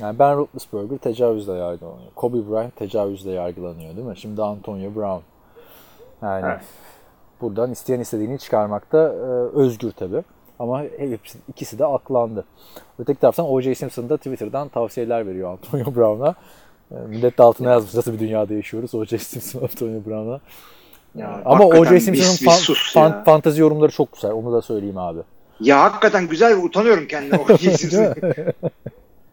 yani 0.00 0.18
Ben 0.18 0.36
Roethlisberger 0.36 0.98
tecavüzle 0.98 1.52
yargılanıyor. 1.52 2.12
Kobe 2.14 2.50
Bryant 2.50 2.76
tecavüzle 2.76 3.30
yargılanıyor 3.30 3.96
değil 3.96 4.06
mi? 4.06 4.16
Şimdi 4.16 4.42
Antonio 4.42 4.94
Brown. 4.94 5.22
Yani 6.22 6.46
Evet. 6.46 6.60
buradan 7.40 7.72
isteyen 7.72 8.00
istediğini 8.00 8.38
çıkarmakta 8.38 8.98
e, 8.98 9.58
özgür 9.58 9.90
tabi. 9.90 10.22
Ama 10.64 10.82
hepsi, 10.98 11.38
ikisi 11.48 11.78
de 11.78 11.86
aklandı. 11.86 12.44
Öteki 12.98 13.20
taraftan 13.20 13.46
O.J. 13.52 13.74
Simpson 13.74 14.08
da 14.08 14.16
Twitter'dan 14.16 14.68
tavsiyeler 14.68 15.26
veriyor 15.26 15.50
Antonio 15.52 15.94
Brown'a. 15.96 16.34
E, 16.92 16.94
millet 17.08 17.38
de 17.38 17.42
altına 17.42 17.70
yazmış 17.70 17.94
nasıl 17.94 18.12
bir 18.12 18.18
dünyada 18.18 18.54
yaşıyoruz 18.54 18.94
O.J. 18.94 19.18
Simpson 19.18 19.60
Antonio 19.62 20.04
Brown'a. 20.06 20.40
Ya, 21.14 21.42
Ama 21.44 21.64
O.J. 21.66 22.00
Simpson'ın 22.00 22.50
fan, 22.50 22.74
fan- 22.94 23.24
fantezi 23.24 23.60
yorumları 23.60 23.92
çok 23.92 24.12
güzel. 24.12 24.32
Onu 24.32 24.52
da 24.52 24.62
söyleyeyim 24.62 24.98
abi. 24.98 25.20
Ya 25.60 25.82
hakikaten 25.84 26.28
güzel 26.28 26.50
ve 26.56 26.56
utanıyorum 26.56 27.06
kendime 27.08 27.38
o 27.42 27.48
Değil 27.58 27.70
Simpson. 27.70 28.02
mi? 28.02 28.14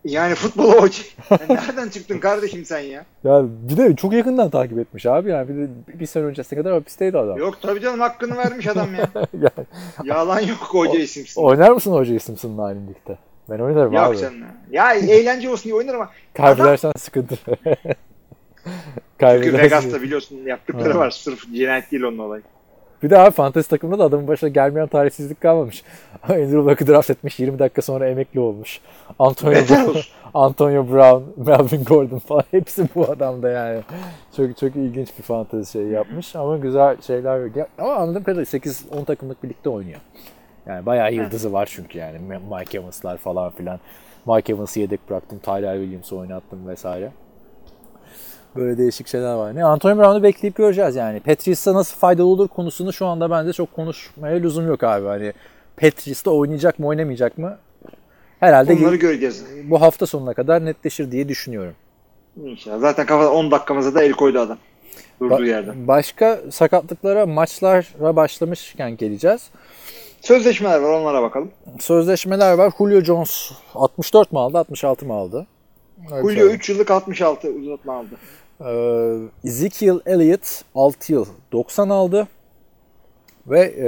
Yani 0.06 0.36
futbol 0.36 0.72
hoca. 0.72 1.04
Ya 1.32 1.38
nereden 1.50 1.90
çıktın 1.90 2.20
kardeşim 2.20 2.66
sen 2.66 2.80
ya? 2.80 3.06
Ya 3.24 3.44
bir 3.70 3.78
de 3.78 3.96
çok 3.96 4.14
yakından 4.14 4.50
takip 4.50 4.80
etmiş 4.80 5.06
abi 5.06 5.30
yani 5.30 5.50
bir 5.50 5.54
de 5.56 5.68
bir 6.00 6.06
sene 6.06 6.24
öncesine 6.24 6.60
kadar 6.60 6.74
hapisteydi 6.74 7.18
adam. 7.18 7.38
Yok 7.38 7.62
tabii 7.62 7.80
canım 7.82 8.00
hakkını 8.00 8.38
vermiş 8.38 8.68
adam 8.68 8.96
ya. 8.96 9.10
Yani 9.34 9.68
Yalan 10.04 10.40
yok 10.40 10.76
O.J. 10.76 11.08
Simpson. 11.08 11.44
oynar 11.44 11.72
mısın 11.72 11.92
O.J. 11.92 12.20
Simpson'la 12.20 12.66
aynı 12.66 12.80
ligde? 12.88 13.18
Ben 13.50 13.60
oynarım 13.60 13.94
Yok 13.94 14.04
abi. 14.04 14.18
canım. 14.18 14.38
Ya 14.72 14.94
eğlence 14.94 15.50
olsun 15.50 15.64
diye 15.64 15.76
oynar 15.76 15.94
ama 15.94 16.10
Kaybedersen 16.34 16.92
sıkıntı. 16.98 17.36
çünkü 19.20 19.54
Vegas'ta 19.58 20.02
biliyorsun 20.02 20.36
yaptıkları 20.46 20.94
Ha. 20.94 21.00
var. 21.00 21.10
Sırf 21.12 21.54
cinayet 21.54 21.92
değil 21.92 22.04
onun 22.04 22.18
olayı. 22.18 22.44
Bir 23.04 23.10
de 23.10 23.18
abi 23.20 23.32
fantezi 23.32 23.70
takımda 23.70 24.00
da 24.00 24.04
adamın 24.04 24.28
başına 24.28 24.50
gelmeyen 24.50 24.88
tarihsizlik 24.88 25.42
kalmamış. 25.42 25.84
Andrew 26.24 26.58
Luck'ı 26.58 26.88
draft 26.88 27.10
etmiş 27.10 27.40
20 27.40 27.60
dakika 27.60 27.82
sonra 27.82 28.10
emekli 28.10 28.40
olmuş. 28.40 28.82
Antonio 29.20 29.62
Brown, 29.70 30.00
Antonio 30.34 30.90
Brown, 30.92 31.50
Melvin 31.50 31.84
Gordon 31.84 32.20
falan 32.20 32.44
hepsi 32.52 32.88
bu 32.96 33.04
adamda 33.12 33.50
yani. 33.50 33.82
Çok 34.38 34.58
çok 34.58 34.76
ilginç 34.76 35.10
bir 35.18 35.24
fantezi 35.24 35.72
şey 35.72 35.84
yapmış 35.84 36.36
ama 36.36 36.58
güzel 36.58 37.02
şeyler. 37.02 37.50
Ama 37.78 37.94
anladığım 37.94 38.24
kadarıyla 38.24 38.60
8-10 38.60 39.06
takımlık 39.06 39.44
birlikte 39.44 39.70
oynuyor. 39.70 40.00
Yani 40.66 40.86
bayağı 40.86 41.14
yıldızı 41.14 41.54
var 41.54 41.70
çünkü 41.74 41.98
yani 41.98 42.18
Mike 42.58 42.78
Evans'lar 42.78 43.18
falan 43.18 43.52
filan. 43.52 43.80
Mike 44.26 44.54
Evans'ı 44.54 44.80
yedek 44.80 45.10
bıraktım, 45.10 45.40
Tyler 45.40 45.76
Williams'ı 45.76 46.16
oynattım 46.16 46.68
vesaire. 46.68 47.12
Böyle 48.56 48.78
değişik 48.78 49.08
şeyler 49.08 49.34
var. 49.34 49.56
Ne 49.56 49.66
Antonio 49.66 49.98
Brown'u 49.98 50.24
bekleyip 50.24 50.56
göreceğiz 50.56 50.96
yani. 50.96 51.20
Patrice'e 51.20 51.74
nasıl 51.74 51.98
faydalı 51.98 52.26
olur 52.28 52.48
konusunu 52.48 52.94
şu 52.94 53.06
anda 53.06 53.30
bence 53.32 53.54
çok 53.54 53.76
konuşmaya 53.76 54.36
lüzum 54.36 54.68
yok 54.68 54.84
abi. 54.84 55.08
Hani 55.08 55.34
Patrice'de 55.78 56.30
oynayacak 56.30 56.80
mı 56.80 56.88
oynamayacak 56.88 57.38
mı? 57.38 57.58
Herhalde 58.40 58.80
Bunları 58.80 58.96
göreceğiz. 58.96 59.46
bu 59.64 59.82
hafta 59.82 60.06
sonuna 60.06 60.34
kadar 60.34 60.66
netleşir 60.66 61.12
diye 61.12 61.28
düşünüyorum. 61.30 61.74
İnşallah. 62.44 62.80
Zaten 62.80 63.06
kafada 63.06 63.32
10 63.32 63.52
dakikamıza 63.52 63.96
da 63.96 64.04
el 64.04 64.12
koydu 64.12 64.40
adam. 64.40 64.58
Durduğu 65.20 65.34
Ba- 65.34 65.48
yerden. 65.48 65.88
Başka 65.88 66.40
sakatlıklara, 66.52 67.26
maçlara 67.26 68.16
başlamışken 68.16 68.98
geleceğiz. 68.98 69.50
Sözleşmeler 70.22 70.80
var 70.80 71.00
onlara 71.00 71.22
bakalım. 71.22 71.52
Sözleşmeler 71.80 72.54
var. 72.54 72.72
Julio 72.78 73.02
Jones 73.02 73.52
64 73.76 74.32
mu 74.32 74.40
aldı, 74.40 74.58
66 74.58 75.06
mı 75.06 75.14
aldı? 75.14 75.48
Öyle 76.02 76.22
Julio 76.22 76.28
söyleyeyim. 76.28 76.52
3 76.56 76.70
yıllık 76.70 76.92
66 76.92 77.48
uzatma 77.50 77.94
aldı. 77.94 78.10
Ee, 78.66 79.18
Ezekiel 79.44 80.00
Elliott 80.06 80.62
6 80.76 81.14
yıl 81.14 81.26
90 81.52 81.90
aldı. 81.90 82.28
Ve 83.48 83.60
e, 83.62 83.86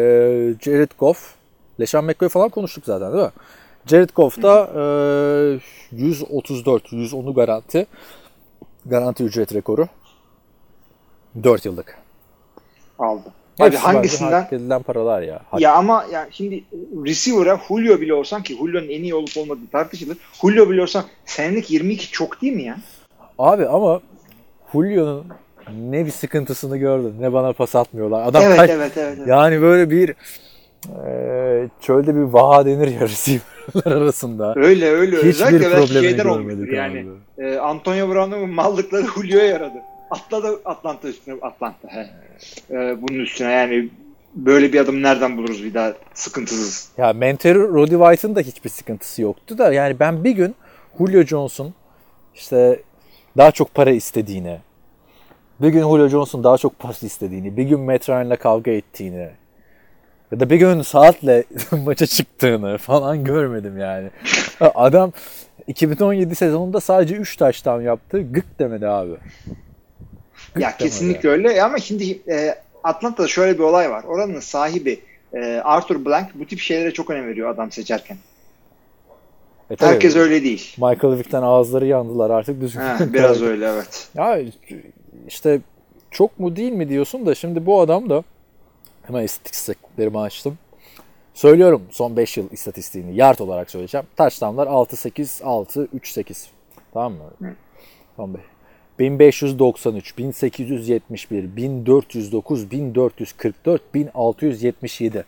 Jared 0.62 0.92
Goff, 1.00 1.34
LeSean 1.80 2.06
McCoy 2.06 2.30
falan 2.30 2.50
konuştuk 2.50 2.86
zaten 2.86 3.14
değil 3.14 3.24
mi? 3.24 3.32
Jared 3.86 4.10
Goff 4.16 4.42
da 4.42 4.70
e, 4.76 5.96
134, 5.96 6.86
110'u 6.94 7.34
garanti. 7.34 7.88
Garanti 8.86 9.24
ücret 9.24 9.54
rekoru. 9.54 9.88
4 11.44 11.66
yıllık. 11.66 11.98
Aldı. 13.00 13.32
Abi 13.60 13.76
hangisinden? 13.76 14.32
hak 14.42 14.54
edilen 14.54 14.82
paralar 14.82 15.22
ya. 15.22 15.42
Hak- 15.52 15.62
Ya 15.62 15.74
ama 15.76 16.06
yani 16.12 16.28
şimdi 16.32 16.64
receiver'a 17.06 17.60
Julio 17.68 18.02
bile 18.02 18.14
olsan 18.14 18.44
ki 18.44 18.58
Julio'nun 18.58 18.88
en 18.90 19.04
iyi 19.04 19.16
olup 19.16 19.38
olmadığı 19.38 19.68
tartışılır. 19.72 20.18
Julio 20.42 20.70
bile 20.70 20.82
olsan 20.82 21.04
senelik 21.26 21.72
22 21.72 22.12
çok 22.12 22.42
değil 22.42 22.54
mi 22.54 22.64
ya? 22.64 22.78
Abi 23.40 23.68
ama 23.68 24.02
Julio'nun 24.74 25.26
ne 25.80 26.06
bir 26.06 26.12
sıkıntısını 26.12 26.78
gördün. 26.78 27.16
Ne 27.22 27.34
bana 27.34 27.54
pas 27.54 27.76
atmıyorlar. 27.76 28.28
Adam 28.28 28.44
evet, 28.44 28.58
kaç- 28.58 28.70
evet 28.70 28.92
evet 28.98 29.18
evet. 29.18 29.28
Yani 29.28 29.62
böyle 29.62 29.90
bir 29.90 30.16
e, 31.06 31.70
çölde 31.82 32.16
bir 32.16 32.22
vaha 32.22 32.66
denir 32.66 32.88
ya 32.88 33.02
receiver'lar 33.08 34.02
arasında. 34.02 34.54
Öyle 34.56 34.90
öyle. 34.90 35.18
Hiçbir 35.18 35.30
Özellikle 35.30 35.72
belki 35.72 35.94
şeyden 35.94 36.26
olmuştur 36.26 36.68
yani. 36.68 37.06
E, 37.38 37.58
Antonio 37.58 38.10
Brown'un 38.10 38.50
mallıkları 38.50 39.06
Julio'ya 39.16 39.46
yaradı. 39.46 39.78
Atladı 40.12 40.62
Atlanta 40.66 41.08
üstüne 41.08 41.36
Atlanta. 41.42 41.88
He. 41.88 42.10
E, 42.72 43.02
bunun 43.02 43.20
üstüne 43.20 43.52
yani 43.52 43.90
böyle 44.36 44.74
bir 44.74 44.80
adım 44.80 45.04
nereden 45.04 45.38
buluruz 45.38 45.64
bir 45.64 45.74
daha 45.74 45.94
sıkıntısız. 46.14 46.90
Ya 46.98 47.14
mentori 47.14 47.60
Roddy 47.60 47.96
White'ın 47.96 48.36
da 48.36 48.40
hiçbir 48.40 48.70
sıkıntısı 48.70 49.22
yoktu 49.22 49.58
da 49.58 49.74
yani 49.74 50.00
ben 50.00 50.24
bir 50.24 50.32
gün 50.32 50.56
Julio 50.98 51.24
Jones'un 51.24 51.74
işte 52.36 52.80
daha 53.38 53.52
çok 53.52 53.74
para 53.74 53.92
istediğini, 53.92 54.60
bir 55.62 55.70
gün 55.70 55.82
Julio 55.82 56.08
Jones'un 56.08 56.44
daha 56.44 56.58
çok 56.58 56.80
pas 56.80 57.04
istediğini, 57.04 57.58
bir 57.58 57.64
gün 57.64 57.80
Matt 57.80 58.10
Ryan'la 58.10 58.36
kavga 58.36 58.72
ettiğini 58.72 59.30
ya 60.32 60.40
da 60.40 60.50
bir 60.50 60.56
gün 60.56 60.82
saatle 60.82 61.44
maça 61.86 62.06
çıktığını 62.06 62.78
falan 62.78 63.24
görmedim 63.24 63.78
yani. 63.78 64.10
Adam 64.60 65.12
2017 65.68 66.36
sezonunda 66.36 66.82
sadece 66.82 67.16
3 67.16 67.38
taştan 67.38 67.82
yaptı. 67.82 68.22
Gık 68.32 68.60
demedi 68.60 68.88
abi. 68.88 69.12
Gık 70.54 70.64
Ya 70.64 70.70
demedi. 70.70 70.78
kesinlikle 70.78 71.30
öyle 71.30 71.64
ama 71.64 71.78
şimdi 71.78 72.20
e, 72.32 72.56
Atlanta'da 72.84 73.28
şöyle 73.28 73.54
bir 73.54 73.64
olay 73.64 73.90
var. 73.92 74.04
Oranın 74.04 74.40
sahibi 74.40 75.00
e, 75.34 75.62
Arthur 75.64 76.06
Blank 76.06 76.28
bu 76.36 76.46
tip 76.46 76.60
şeylere 76.60 76.92
çok 76.92 77.10
önem 77.10 77.28
veriyor 77.28 77.50
adam 77.50 77.72
seçerken. 77.72 78.18
E 79.74 79.76
tabii, 79.76 79.92
Herkes 79.92 80.16
öyle 80.16 80.44
değil. 80.44 80.76
Michael 80.78 81.18
Vick'ten 81.18 81.42
ağızları 81.42 81.86
yandılar 81.86 82.30
artık 82.30 82.62
düzgün. 82.62 82.82
Ha, 82.82 82.98
biraz 83.14 83.42
öyle 83.42 83.68
evet. 83.68 84.10
Ya 84.16 84.40
işte 85.28 85.62
çok 86.12 86.40
mu 86.40 86.56
değil 86.56 86.72
mi 86.72 86.90
diyorsun 86.90 87.26
da 87.26 87.36
şimdi 87.36 87.66
bu 87.66 87.82
adam 87.82 88.10
da 88.10 88.24
hemen 89.08 89.24
istatistiklerimi 89.24 90.20
açtım. 90.20 90.58
Söylüyorum 91.34 91.82
son 91.92 92.18
5 92.18 92.38
yıl 92.38 92.52
istatistiğini 92.52 93.16
yard 93.16 93.40
olarak 93.40 93.72
söyleyeceğim. 93.72 94.08
Touchdownlar 94.18 94.68
6-8, 94.68 95.44
6, 95.44 95.88
3-8. 95.96 96.48
Tamam 96.94 97.14
mı? 97.14 97.54
Son 98.16 98.34
5. 98.34 98.42
1593, 99.00 100.18
1871, 100.18 101.56
1409, 101.56 102.72
1444, 102.72 103.94
1677. 103.94 105.26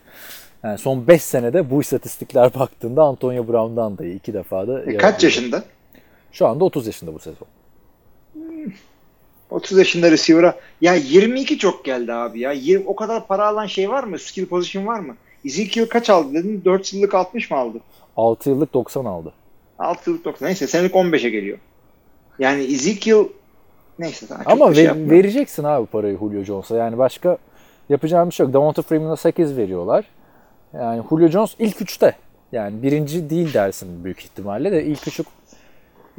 Yani 0.66 0.78
son 0.78 1.06
5 1.06 1.22
senede 1.22 1.70
bu 1.70 1.80
istatistikler 1.80 2.54
baktığında 2.58 3.02
Antonio 3.02 3.48
Brown'dan 3.48 3.98
da 3.98 4.04
iyi. 4.04 4.16
iki 4.16 4.34
defa 4.34 4.68
da. 4.68 4.82
E, 4.82 4.96
kaç 4.96 5.24
yaşında? 5.24 5.62
Şu 6.32 6.46
anda 6.46 6.64
30 6.64 6.86
yaşında 6.86 7.14
bu 7.14 7.18
sezon. 7.18 7.48
30 9.50 9.78
yaşında 9.78 10.10
receiver'a. 10.10 10.54
Ya 10.80 10.94
22 10.94 11.58
çok 11.58 11.84
geldi 11.84 12.12
abi 12.12 12.40
ya. 12.40 12.52
Yir- 12.52 12.82
o 12.86 12.96
kadar 12.96 13.26
para 13.26 13.46
alan 13.46 13.66
şey 13.66 13.90
var 13.90 14.04
mı? 14.04 14.18
Skill 14.18 14.46
position 14.46 14.86
var 14.86 15.00
mı? 15.00 15.16
Ezekiel 15.44 15.88
kaç 15.88 16.10
aldı 16.10 16.34
dedin? 16.34 16.62
4 16.64 16.94
yıllık 16.94 17.14
60 17.14 17.50
mı 17.50 17.56
aldı? 17.56 17.78
6 18.16 18.50
yıllık 18.50 18.74
90 18.74 19.04
aldı. 19.04 19.32
6 19.78 20.10
yıllık 20.10 20.24
90. 20.24 20.46
Neyse 20.48 20.66
senelik 20.66 20.94
15'e 20.94 21.30
geliyor. 21.30 21.58
Yani 22.38 22.62
Ezekiel 22.64 23.24
neyse 23.98 24.26
Ama 24.46 24.74
şey 24.74 24.82
ver- 24.84 24.88
yapmıyorum. 24.88 25.18
vereceksin 25.18 25.64
abi 25.64 25.86
parayı 25.86 26.18
Julio 26.18 26.42
Jones'a. 26.42 26.76
Yani 26.76 26.98
başka 26.98 27.38
yapacağım 27.88 28.28
bir 28.28 28.34
şey 28.34 28.46
yok. 28.46 28.54
Davante 28.54 28.82
Freeman'a 28.82 29.16
8 29.16 29.56
veriyorlar. 29.56 30.04
Yani 30.74 31.02
Julio 31.10 31.28
Jones 31.28 31.54
ilk 31.58 31.82
üçte. 31.82 32.14
Yani 32.52 32.82
birinci 32.82 33.30
değil 33.30 33.54
dersin 33.54 34.04
büyük 34.04 34.20
ihtimalle 34.20 34.72
de 34.72 34.84
ilk 34.84 35.08
üçü 35.08 35.24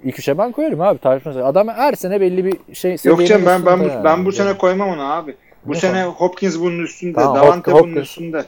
ilk 0.04 0.20
üçe 0.20 0.38
ben 0.38 0.52
koyarım 0.52 0.82
abi 0.82 1.00
tartışmasız. 1.00 1.42
Adam 1.42 1.68
her 1.68 1.94
sene 1.94 2.22
belli 2.22 2.46
bir 2.46 2.76
şey 2.76 2.96
Yok 3.04 3.26
canım 3.28 3.46
ben 3.46 3.66
ben 3.66 3.78
yani. 3.78 4.04
ben 4.04 4.26
bu 4.26 4.32
sene 4.32 4.58
koymam 4.58 4.90
onu 4.90 5.14
abi. 5.14 5.36
Bu 5.66 5.72
Ne 5.74 5.76
sene 5.78 6.04
Hopkins 6.06 6.60
bunun 6.60 6.80
üstünde, 6.84 7.14
Tamam, 7.14 7.36
Davante 7.36 7.72
Hop- 7.72 7.80
bunun 7.80 7.88
Hopkins. 7.90 8.08
üstünde. 8.08 8.46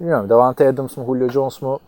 Bilmiyorum 0.00 0.28
Davante 0.28 0.68
Adams 0.68 0.96
mı 0.96 1.04
Julio 1.06 1.28
Jones 1.28 1.62
mu 1.62 1.80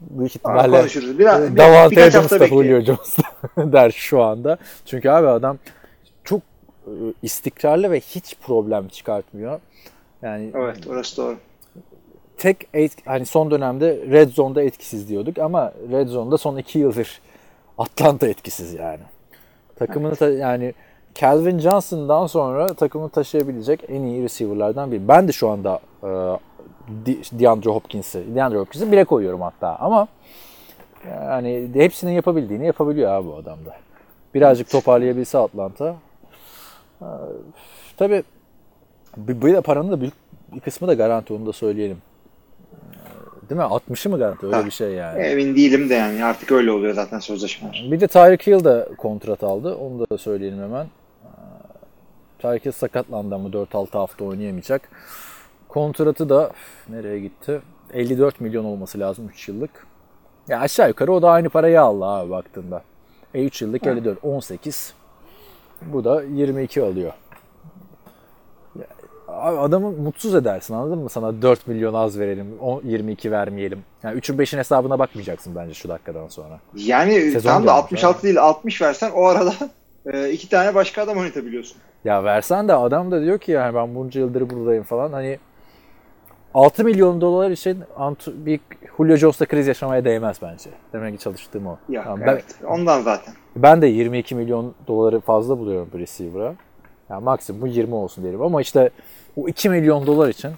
büyük 0.00 0.36
ihtimalle 0.36 0.78
konuşuruz. 0.80 1.18
Biraz, 1.18 1.42
e, 1.44 1.52
bir- 1.52 1.56
Davante 1.56 1.90
birkaç 1.96 2.14
Adams 2.14 2.30
da. 2.30 2.46
Julio 2.46 2.80
Jones 2.80 3.16
der 3.72 3.90
şu 3.90 4.22
anda. 4.22 4.58
Çünkü 4.86 5.08
abi 5.10 5.26
adam 5.28 5.58
çok 6.24 6.40
e, 6.86 6.92
istikrarlı 7.22 7.90
ve 7.90 8.00
hiç 8.00 8.36
problem 8.46 8.88
çıkartmıyor. 8.88 9.60
Yani 10.22 10.50
Evet 10.54 10.86
orası 10.86 11.16
doğru. 11.16 11.36
Tek 12.38 12.66
et- 12.74 13.06
hani 13.06 13.26
son 13.26 13.50
dönemde 13.50 13.96
Red 14.10 14.28
Zone'da 14.28 14.62
etkisiz 14.62 15.08
diyorduk 15.08 15.38
ama 15.38 15.72
Red 15.92 16.08
Zone'da 16.08 16.38
son 16.38 16.56
iki 16.56 16.78
yıldır 16.78 17.20
Atlanta 17.78 18.28
etkisiz 18.28 18.74
yani. 18.74 19.00
Takımını 19.76 20.16
ta- 20.16 20.30
yani 20.30 20.74
Calvin 21.14 21.58
Johnson'dan 21.58 22.26
sonra 22.26 22.74
takımı 22.74 23.08
taşıyabilecek 23.08 23.80
en 23.88 24.02
iyi 24.02 24.22
receiver'lardan 24.22 24.92
biri. 24.92 25.08
Ben 25.08 25.28
de 25.28 25.32
şu 25.32 25.48
anda 25.48 25.80
e, 26.02 26.08
DeAndre 27.32 27.70
Hopkins'i, 27.70 28.34
DeAndre 28.34 28.58
Hopkins'i 28.58 28.92
bire 28.92 29.04
koyuyorum 29.04 29.40
hatta 29.40 29.76
ama 29.76 30.08
yani 31.14 31.68
hepsinin 31.74 32.12
yapabildiğini 32.12 32.66
yapabiliyor 32.66 33.12
abi 33.12 33.26
bu 33.28 33.34
adamda. 33.34 33.76
Birazcık 34.34 34.70
toparlayabilse 34.70 35.38
Atlanta. 35.38 35.96
E, 37.02 37.06
tabii 37.96 38.22
bir, 39.16 39.42
bir 39.42 39.54
de 39.54 39.60
paranın 39.60 39.92
da 39.92 40.00
büyük 40.00 40.14
bir 40.54 40.60
kısmı 40.60 40.88
da 40.88 40.94
garanti 40.94 41.32
onu 41.34 41.46
da 41.46 41.52
söyleyelim. 41.52 41.98
Değil 43.50 43.60
mi? 43.60 43.66
60'ı 43.66 44.10
mı 44.10 44.18
garanti? 44.18 44.46
Öyle 44.46 44.56
Ha. 44.56 44.66
bir 44.66 44.70
şey 44.70 44.90
yani. 44.90 45.22
Emin 45.22 45.56
değilim 45.56 45.88
de 45.88 45.94
yani 45.94 46.24
artık 46.24 46.52
öyle 46.52 46.70
oluyor 46.72 46.94
zaten 46.94 47.18
sözleşmeler. 47.18 47.86
Bir 47.90 48.00
de 48.00 48.08
Tyreek 48.08 48.46
Hill 48.46 48.64
de 48.64 48.88
kontrat 48.98 49.42
aldı. 49.44 49.74
Onu 49.74 50.06
da 50.10 50.18
söyleyelim 50.18 50.62
hemen. 50.62 50.84
Ee, 50.84 51.28
Tyreek 52.38 52.64
Hill 52.66 52.72
sakatlandı 52.72 53.34
ama 53.34 53.48
4-6 53.48 53.90
hafta 53.98 54.24
oynayamayacak. 54.24 54.88
Kontratı 55.68 56.28
da 56.28 56.50
nereye 56.88 57.20
gitti? 57.20 57.60
54 57.92 58.40
milyon 58.40 58.64
olması 58.64 59.00
lazım 59.00 59.28
3 59.28 59.48
yıllık. 59.48 59.86
Ya 60.48 60.60
aşağı 60.60 60.88
yukarı 60.88 61.12
o 61.12 61.22
da 61.22 61.30
aynı 61.30 61.48
parayı 61.48 61.80
aldı 61.82 62.04
abi 62.04 62.30
baktığında. 62.30 62.82
E 63.34 63.44
3 63.44 63.62
yıllık 63.62 63.86
54, 63.86 64.18
18. 64.24 64.94
Bu 65.82 66.04
da 66.04 66.22
22 66.22 66.82
alıyor. 66.82 67.12
Abi 69.28 69.58
adamı 69.58 69.90
mutsuz 69.90 70.34
edersin 70.34 70.74
anladın 70.74 70.98
mı? 70.98 71.08
Sana 71.10 71.42
4 71.42 71.66
milyon 71.66 71.94
az 71.94 72.18
verelim, 72.18 72.46
on- 72.60 72.82
22 72.84 73.30
vermeyelim. 73.30 73.84
Yani 74.02 74.18
3'ün 74.18 74.38
5'in 74.38 74.58
hesabına 74.58 74.98
bakmayacaksın 74.98 75.54
bence 75.56 75.74
şu 75.74 75.88
dakikadan 75.88 76.28
sonra. 76.28 76.60
Yani 76.74 77.30
Sezon 77.30 77.50
tam 77.50 77.62
da 77.62 77.66
dönmüş 77.66 77.74
66 77.82 78.22
değil 78.22 78.40
60 78.40 78.82
versen 78.82 79.10
o 79.10 79.24
arada 79.24 79.54
e, 80.12 80.30
iki 80.30 80.48
tane 80.48 80.74
başka 80.74 81.02
adam 81.02 81.18
oynatabiliyorsun. 81.18 81.76
Ya 82.04 82.24
versen 82.24 82.68
de 82.68 82.74
adam 82.74 83.10
da 83.10 83.22
diyor 83.22 83.38
ki 83.38 83.52
yani 83.52 83.74
ben 83.74 83.94
bunca 83.94 84.20
yıldır 84.20 84.50
buradayım 84.50 84.84
falan 84.84 85.12
hani 85.12 85.38
6 86.54 86.84
milyon 86.84 87.20
dolar 87.20 87.50
için 87.50 87.78
bir 88.26 88.60
Julio 88.96 89.16
Jones'la 89.16 89.46
kriz 89.46 89.66
yaşamaya 89.66 90.04
değmez 90.04 90.36
bence. 90.42 90.70
Demek 90.92 91.18
ki 91.18 91.24
çalıştığım 91.24 91.66
o. 91.66 91.78
Ya, 91.88 92.04
Tamam, 92.04 92.20
evet. 92.28 92.44
Ondan 92.66 93.02
zaten. 93.02 93.34
ben, 93.56 93.62
ben 93.62 93.82
de 93.82 93.86
22 93.86 94.34
milyon 94.34 94.74
doları 94.86 95.20
fazla 95.20 95.58
buluyorum 95.58 95.88
bir 95.94 95.98
receiver'a. 95.98 96.54
Yani 97.14 97.24
maksimum 97.24 97.66
20 97.66 97.94
olsun 97.94 98.24
diyelim 98.24 98.42
ama 98.42 98.60
işte 98.62 98.90
o 99.36 99.48
2 99.48 99.68
milyon 99.70 100.06
dolar 100.06 100.28
için 100.28 100.52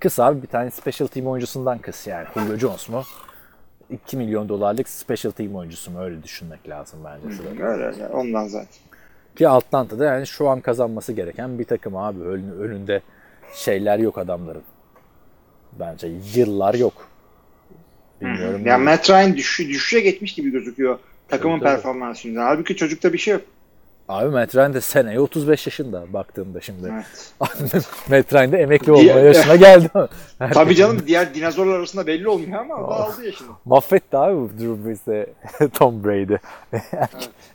kıs 0.00 0.20
abi 0.20 0.42
bir 0.42 0.46
tane 0.46 0.70
special 0.70 1.06
team 1.08 1.26
oyuncusundan 1.26 1.78
kıs 1.78 2.06
yani. 2.06 2.26
Julio 2.34 2.56
Jones 2.56 2.88
mu? 2.88 3.02
2 3.90 4.16
milyon 4.16 4.48
dolarlık 4.48 4.88
special 4.88 5.32
team 5.32 5.56
oyuncusu 5.56 5.90
mu? 5.90 6.00
Öyle 6.00 6.22
düşünmek 6.22 6.68
lazım 6.68 7.00
bence. 7.04 7.36
şurada. 7.36 7.64
Öyle 7.64 7.84
öyle. 7.84 8.08
Ondan 8.08 8.46
zaten. 8.46 8.68
Ki 9.36 9.48
Atlanta'da 9.48 10.04
yani 10.04 10.26
şu 10.26 10.48
an 10.48 10.60
kazanması 10.60 11.12
gereken 11.12 11.58
bir 11.58 11.64
takım 11.64 11.96
abi. 11.96 12.20
Ön- 12.22 12.56
önünde 12.60 13.00
şeyler 13.54 13.98
yok 13.98 14.18
adamların. 14.18 14.62
Bence 15.80 16.10
yıllar 16.34 16.74
yok. 16.74 16.92
Bilmiyorum. 18.20 18.66
Yani 18.66 18.84
Matt 18.84 19.10
Ryan 19.10 19.36
düş, 19.36 19.60
düşüşe 19.60 20.00
geçmiş 20.00 20.34
gibi 20.34 20.50
gözüküyor 20.50 20.98
takımın 21.28 21.58
Tabii, 21.58 21.64
tabii. 21.68 21.74
performansından. 21.76 22.42
Halbuki 22.42 22.76
çocukta 22.76 23.12
bir 23.12 23.18
şey 23.18 23.34
yok. 23.34 23.42
Abi 24.10 24.30
Matt 24.30 24.56
Ryan 24.56 24.74
de 24.74 24.80
seneye 24.80 25.20
35 25.20 25.66
yaşında 25.66 26.12
baktığımda 26.12 26.60
şimdi. 26.60 26.92
Evet. 26.92 27.32
Matt 28.08 28.32
Ryan 28.34 28.52
de 28.52 28.58
emekli 28.58 28.92
olma 28.92 29.12
yaşına 29.12 29.56
geldi. 29.56 29.88
Tabii 30.52 30.74
canım 30.74 31.02
diğer 31.06 31.34
dinozorlar 31.34 31.78
arasında 31.78 32.06
belli 32.06 32.28
olmuyor 32.28 32.60
ama 32.60 32.74
o 32.74 32.90
da 32.90 32.94
aldı 32.94 33.24
yaşını. 33.24 33.48
Mahvetti 33.64 34.16
abi 34.16 34.58
Drew 34.58 34.84
Brees'e 34.84 35.26
Tom 35.74 36.04
Brady. 36.04 36.34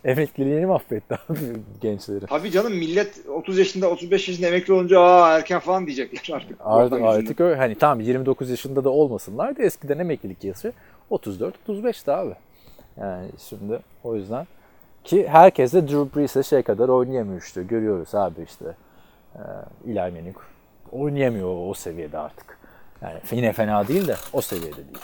Emekliliğini 0.06 0.66
mahvetti 0.66 1.16
abi 1.30 1.38
gençleri. 1.82 2.26
Tabii 2.26 2.52
canım 2.52 2.74
millet 2.74 3.28
30 3.30 3.58
yaşında 3.58 3.90
35 3.90 4.30
yaşında 4.30 4.48
emekli 4.48 4.74
olunca 4.74 5.02
aa 5.02 5.38
erken 5.38 5.60
falan 5.60 5.86
diyecekler 5.86 6.36
artık. 6.36 6.58
Artık, 6.60 7.02
artık 7.02 7.42
öyle. 7.42 7.56
Hani 7.56 7.76
tamam 7.76 8.00
29 8.00 8.50
yaşında 8.50 8.84
da 8.84 8.90
olmasınlar 8.90 9.58
da 9.58 9.64
eskiden 9.64 10.00
emeklilik 10.00 10.44
yaşı 10.44 10.74
34-35'ti 11.12 12.12
abi. 12.12 12.36
Yani 12.98 13.28
şimdi 13.50 13.80
o 14.04 14.16
yüzden 14.16 14.48
ki 15.06 15.28
herkes 15.28 15.74
de 15.74 15.88
Drew 15.88 16.20
Brees'e 16.20 16.44
şey 16.44 16.62
kadar 16.62 16.90
oynayamıyor 16.90 17.42
işte. 17.42 17.64
Görüyoruz 17.64 18.16
abi 18.16 18.42
işte. 18.50 18.66
Ee, 19.36 19.40
Eli 19.92 20.00
Manning 20.00 20.36
oynayamıyor 20.92 21.48
o, 21.48 21.70
o 21.70 21.74
seviyede 21.74 22.18
artık. 22.18 22.58
Yani 23.02 23.16
yine 23.32 23.54
fena 23.54 23.88
değil 23.88 24.08
de 24.08 24.16
o 24.34 24.42
seviyede 24.42 24.76
değil. 24.78 24.98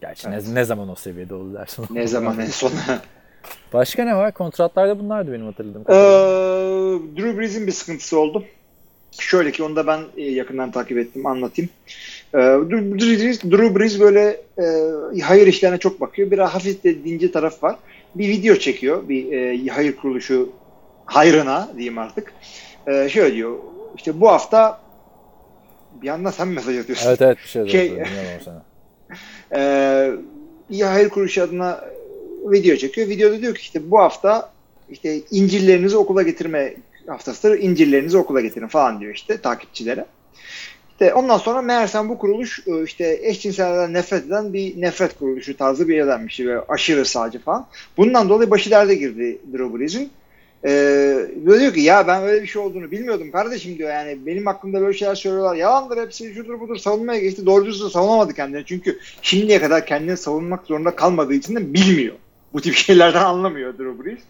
Gerçi 0.00 0.30
ne, 0.30 0.38
ne 0.54 0.64
zaman 0.64 0.88
o 0.88 0.94
seviyede 0.94 1.34
olur 1.34 1.54
dersin. 1.54 1.86
Ne 1.90 2.06
zaman 2.06 2.40
en 2.40 2.46
son. 2.46 2.72
Başka 3.72 4.04
ne 4.04 4.16
var? 4.16 4.32
Kontratlarda 4.34 4.98
bunlardı 4.98 5.32
benim 5.32 5.46
hatırladığım 5.46 5.82
Ee, 5.82 5.84
kadarıyla. 5.84 7.16
Drew 7.16 7.38
Brees'in 7.38 7.66
bir 7.66 7.72
sıkıntısı 7.72 8.18
oldu. 8.18 8.44
Şöyle 9.18 9.52
ki 9.52 9.62
onu 9.62 9.76
da 9.76 9.86
ben 9.86 10.00
e, 10.16 10.22
yakından 10.22 10.70
takip 10.70 10.98
ettim 10.98 11.26
anlatayım. 11.26 11.70
Ee, 12.34 12.38
Drew 12.38 12.94
Brees, 12.94 13.42
Drew 13.44 13.78
Brees 13.78 14.00
böyle 14.00 14.40
e, 14.58 15.20
hayır 15.20 15.46
işlerine 15.46 15.78
çok 15.78 16.00
bakıyor. 16.00 16.30
Bir 16.30 16.38
hafif 16.38 16.84
de 16.84 17.04
dinci 17.04 17.32
taraf 17.32 17.62
var. 17.62 17.76
Bir 18.14 18.28
video 18.28 18.56
çekiyor 18.56 19.08
bir 19.08 19.32
e, 19.32 19.68
hayır 19.68 19.96
kuruluşu 19.96 20.52
hayrına 21.08 21.68
diyeyim 21.76 21.98
artık. 21.98 22.32
Ee, 22.86 23.08
şöyle 23.08 23.34
diyor 23.34 23.56
işte 23.96 24.20
bu 24.20 24.28
hafta 24.28 24.80
bir 26.02 26.06
yandan 26.06 26.30
sen 26.30 26.48
mesaj 26.48 26.78
atıyorsun. 26.78 27.08
Evet 27.08 27.22
evet 27.22 27.38
bir 27.44 27.48
şey, 27.48 27.68
Şey- 27.68 27.92
sana. 28.44 28.62
Ee, 29.56 30.10
bir 30.70 30.82
hayır 30.82 31.08
kuruluşu 31.08 31.42
adına 31.42 31.84
video 32.44 32.76
çekiyor. 32.76 33.08
Videoda 33.08 33.40
diyor 33.40 33.54
ki 33.54 33.60
işte 33.60 33.90
bu 33.90 33.98
hafta 33.98 34.52
işte 34.90 35.20
incirlerinizi 35.30 35.96
okula 35.96 36.22
getirme 36.22 36.74
haftasıdır. 37.06 37.58
İncirlerinizi 37.58 38.18
okula 38.18 38.40
getirin 38.40 38.66
falan 38.66 39.00
diyor 39.00 39.14
işte 39.14 39.40
takipçilere. 39.40 40.06
İşte 41.00 41.14
ondan 41.14 41.38
sonra 41.38 41.62
meğersem 41.62 42.08
bu 42.08 42.18
kuruluş 42.18 42.62
e, 42.66 42.82
işte 42.82 43.18
eşcinsellerden 43.22 43.94
nefret 43.94 44.26
eden 44.26 44.52
bir 44.52 44.80
nefret 44.80 45.18
kuruluşu 45.18 45.56
tarzı 45.56 45.88
bir 45.88 45.96
yerdenmiş. 45.96 46.40
Böyle 46.40 46.60
aşırı 46.68 47.04
sağcı 47.04 47.38
falan. 47.38 47.66
Bundan 47.96 48.28
dolayı 48.28 48.50
başı 48.50 48.70
derde 48.70 48.94
girdi 48.94 49.38
Drew 49.52 49.78
Brees'in. 49.78 50.10
Ee, 50.64 51.26
diyor 51.46 51.74
ki 51.74 51.80
ya 51.80 52.06
ben 52.06 52.22
öyle 52.22 52.42
bir 52.42 52.46
şey 52.46 52.62
olduğunu 52.62 52.90
bilmiyordum 52.90 53.30
kardeşim 53.30 53.78
diyor 53.78 53.90
yani 53.90 54.18
benim 54.26 54.46
hakkımda 54.46 54.80
böyle 54.80 54.98
şeyler 54.98 55.14
söylüyorlar 55.14 55.54
yalandır 55.54 56.02
hepsi 56.02 56.34
şudur 56.34 56.60
budur 56.60 56.76
savunmaya 56.76 57.20
geçti 57.20 57.46
doğru 57.46 57.66
düzgün 57.66 57.88
savunamadı 57.88 58.34
kendini 58.34 58.64
çünkü 58.64 58.98
şimdiye 59.22 59.60
kadar 59.60 59.86
kendini 59.86 60.16
savunmak 60.16 60.66
zorunda 60.66 60.96
kalmadığı 60.96 61.34
için 61.34 61.56
de 61.56 61.74
bilmiyor 61.74 62.14
bu 62.52 62.60
tip 62.60 62.74
şeylerden 62.86 63.24
anlamıyor 63.24 63.78
Drew 63.78 64.04
Brees. 64.04 64.20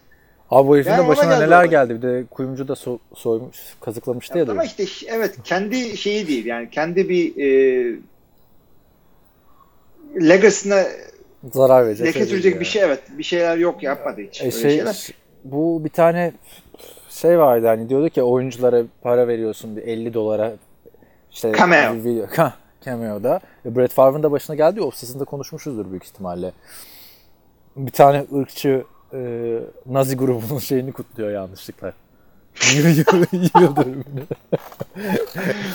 Abi 0.51 0.67
bu 0.67 0.75
herifin 0.75 0.91
Yani 0.91 1.03
de 1.03 1.07
başına 1.07 1.25
geldi 1.25 1.43
neler 1.45 1.57
olay. 1.57 1.69
geldi. 1.69 1.95
Bir 1.95 2.01
de 2.01 2.23
kuyumcu 2.31 2.67
da 2.67 2.73
so- 2.73 2.99
soymuş, 3.15 3.57
kazıklamıştı 3.81 4.37
ya. 4.37 4.43
Ama 4.43 4.61
da. 4.61 4.63
işte 4.63 4.85
evet 5.07 5.35
kendi 5.43 5.97
şeyi 5.97 6.27
değil 6.27 6.45
yani 6.45 6.69
kendi 6.69 7.09
bir 7.09 7.37
e, 7.37 7.95
legacy'ne 10.29 10.87
Zarar 11.53 11.85
verecek. 11.85 12.07
leke 12.07 12.19
şey 12.19 12.27
sürecek 12.27 12.59
bir 12.59 12.65
şey 12.65 12.81
evet 12.83 12.99
bir 13.17 13.23
şeyler 13.23 13.57
yok 13.57 13.83
yapmadı 13.83 14.21
hiç. 14.21 14.41
E 14.41 14.51
şey, 14.51 14.61
şeyler. 14.61 15.07
bu 15.43 15.83
bir 15.85 15.89
tane 15.89 16.33
şey 17.09 17.39
vardı 17.39 17.67
hani 17.67 17.89
diyordu 17.89 18.09
ki 18.09 18.23
oyunculara 18.23 18.83
para 19.01 19.27
veriyorsun 19.27 19.77
bir 19.77 19.81
50 19.81 20.13
dolara 20.13 20.53
işte 21.31 21.51
Cameo. 21.57 21.93
bir 21.95 22.03
video 22.03 22.27
cameo'da. 22.85 23.39
E, 23.65 23.75
Brett 23.75 23.91
Favre'ın 23.91 24.23
da 24.23 24.31
başına 24.31 24.55
geldi. 24.55 24.81
Offseason'da 24.81 25.25
konuşmuşuzdur 25.25 25.89
büyük 25.91 26.03
ihtimalle. 26.05 26.51
Bir 27.75 27.91
tane 27.91 28.25
ırkçı 28.35 28.83
e, 29.13 29.59
Nazi 29.85 30.17
grubunun 30.17 30.59
şeyini 30.59 30.91
kutluyor 30.91 31.31
yanlışlıkla. 31.31 31.93
Yiyor 32.73 33.75
dönümünü. 33.75 34.23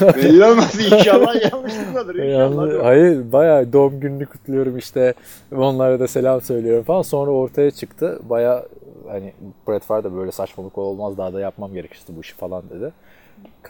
Belli 0.01 0.45
olmaz 0.45 0.81
inşallah 0.81 1.53
yanlışlıkladır 1.53 2.15
inşallah. 2.15 2.69
Yani, 2.69 2.83
hayır 2.83 3.33
bayağı 3.33 3.73
doğum 3.73 4.01
gününü 4.01 4.27
kutluyorum 4.27 4.79
işte 4.79 5.15
onlara 5.57 6.01
da 6.01 6.09
selam 6.09 6.41
söylüyorum 6.41 6.85
falan 6.85 7.03
sonra 7.03 7.31
ortaya 7.31 7.71
çıktı 7.71 8.19
bayağı 8.23 8.69
hani 9.09 9.33
Brett 9.69 9.83
Favre 9.83 10.05
da 10.05 10.17
böyle 10.17 10.33
saçmalık 10.33 10.79
olmaz 10.79 11.19
daha 11.19 11.33
da 11.33 11.41
yapmam 11.41 11.75
gerekirdi 11.75 12.17
bu 12.17 12.21
işi 12.21 12.35
falan 12.35 12.63
dedi. 12.71 12.93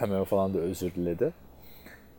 Cameo 0.00 0.24
falan 0.24 0.54
da 0.54 0.58
özür 0.58 0.94
diledi. 0.94 1.32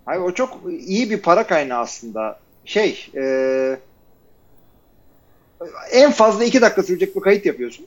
Hayır 0.05 0.21
o 0.21 0.31
çok 0.33 0.59
iyi 0.79 1.09
bir 1.09 1.21
para 1.21 1.47
kaynağı 1.47 1.79
aslında. 1.79 2.39
Şey, 2.65 3.11
e, 3.15 3.77
en 5.91 6.11
fazla 6.11 6.43
iki 6.43 6.61
dakika 6.61 6.83
sürecek 6.83 7.15
bir 7.15 7.21
kayıt 7.21 7.45
yapıyorsun. 7.45 7.85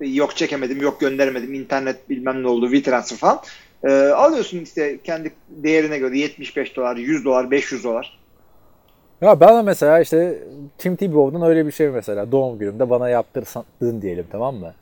Yok 0.00 0.36
çekemedim, 0.36 0.82
yok 0.82 1.00
gönderemedim, 1.00 1.54
internet 1.54 2.10
bilmem 2.10 2.42
ne 2.42 2.48
oldu, 2.48 2.70
WeTransfer 2.70 3.16
falan. 3.16 3.40
E, 3.84 4.08
alıyorsun 4.12 4.58
işte 4.58 4.98
kendi 5.04 5.32
değerine 5.48 5.98
göre 5.98 6.18
75 6.18 6.76
dolar, 6.76 6.96
100 6.96 7.24
dolar, 7.24 7.50
500 7.50 7.84
dolar. 7.84 8.18
Ya 9.20 9.40
ben 9.40 9.56
de 9.56 9.62
mesela 9.62 10.00
işte 10.00 10.38
Tim 10.78 10.96
Tebow'dan 10.96 11.48
öyle 11.48 11.66
bir 11.66 11.72
şey 11.72 11.88
mesela 11.88 12.32
doğum 12.32 12.58
günümde 12.58 12.90
bana 12.90 13.08
yaptırdın 13.08 14.02
diyelim 14.02 14.26
tamam 14.32 14.54
mı? 14.54 14.74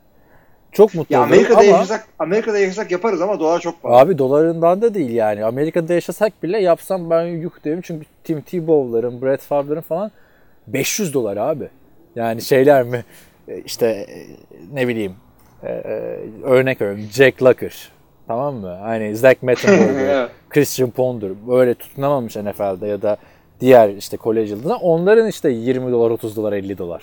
Çok 0.73 0.95
mutlu 0.95 1.15
Ya 1.15 1.23
Amerika'da 1.23 1.59
ama 1.59 1.65
yaşasak, 1.65 2.09
Amerika'da 2.19 2.59
yaşasak 2.59 2.91
yaparız 2.91 3.21
ama 3.21 3.41
dolar 3.41 3.61
çok 3.61 3.83
pahalı. 3.83 3.99
abi 3.99 4.19
dolarından 4.19 4.83
da 4.83 4.95
değil 4.95 5.11
yani. 5.11 5.45
Amerika'da 5.45 5.95
yaşasak 5.95 6.43
bile 6.43 6.59
yapsam 6.59 7.11
ben 7.11 7.23
yuh 7.23 7.51
derim 7.65 7.81
çünkü 7.83 8.07
Tim 8.25 8.41
Tebow'ların, 8.41 9.23
Brett 9.23 9.41
Favre'ların 9.41 9.81
falan 9.81 10.11
500 10.67 11.15
dolar 11.15 11.37
abi. 11.37 11.69
Yani 12.17 12.43
şeyler 12.43 12.83
mi 12.83 13.05
E, 13.49 13.61
işte 13.67 13.87
e, 13.87 14.27
ne 14.73 14.89
bileyim 14.89 15.15
e, 15.63 15.69
örnek 16.43 16.81
veriyorum 16.81 17.05
Jack 17.13 17.43
Locker 17.43 17.89
tamam 18.27 18.55
mı? 18.55 18.79
Hani 18.83 19.17
Zach 19.17 19.37
Mettenberger, 19.43 20.21
Evet. 20.21 20.31
Christian 20.51 20.91
Ponder 20.91 21.31
böyle 21.49 21.75
tutunamamış 21.75 22.37
NFL'de 22.37 22.87
ya 22.87 23.03
da 23.03 23.17
diğer 23.61 23.89
işte 23.89 24.17
kolej 24.17 24.51
yıldızlar 24.51 24.79
onların 24.83 25.29
işte 25.29 25.51
20 25.51 25.93
dolar 25.93 26.11
30 26.11 26.37
dolar 26.37 26.53
50 26.53 26.79
dolar. 26.79 27.03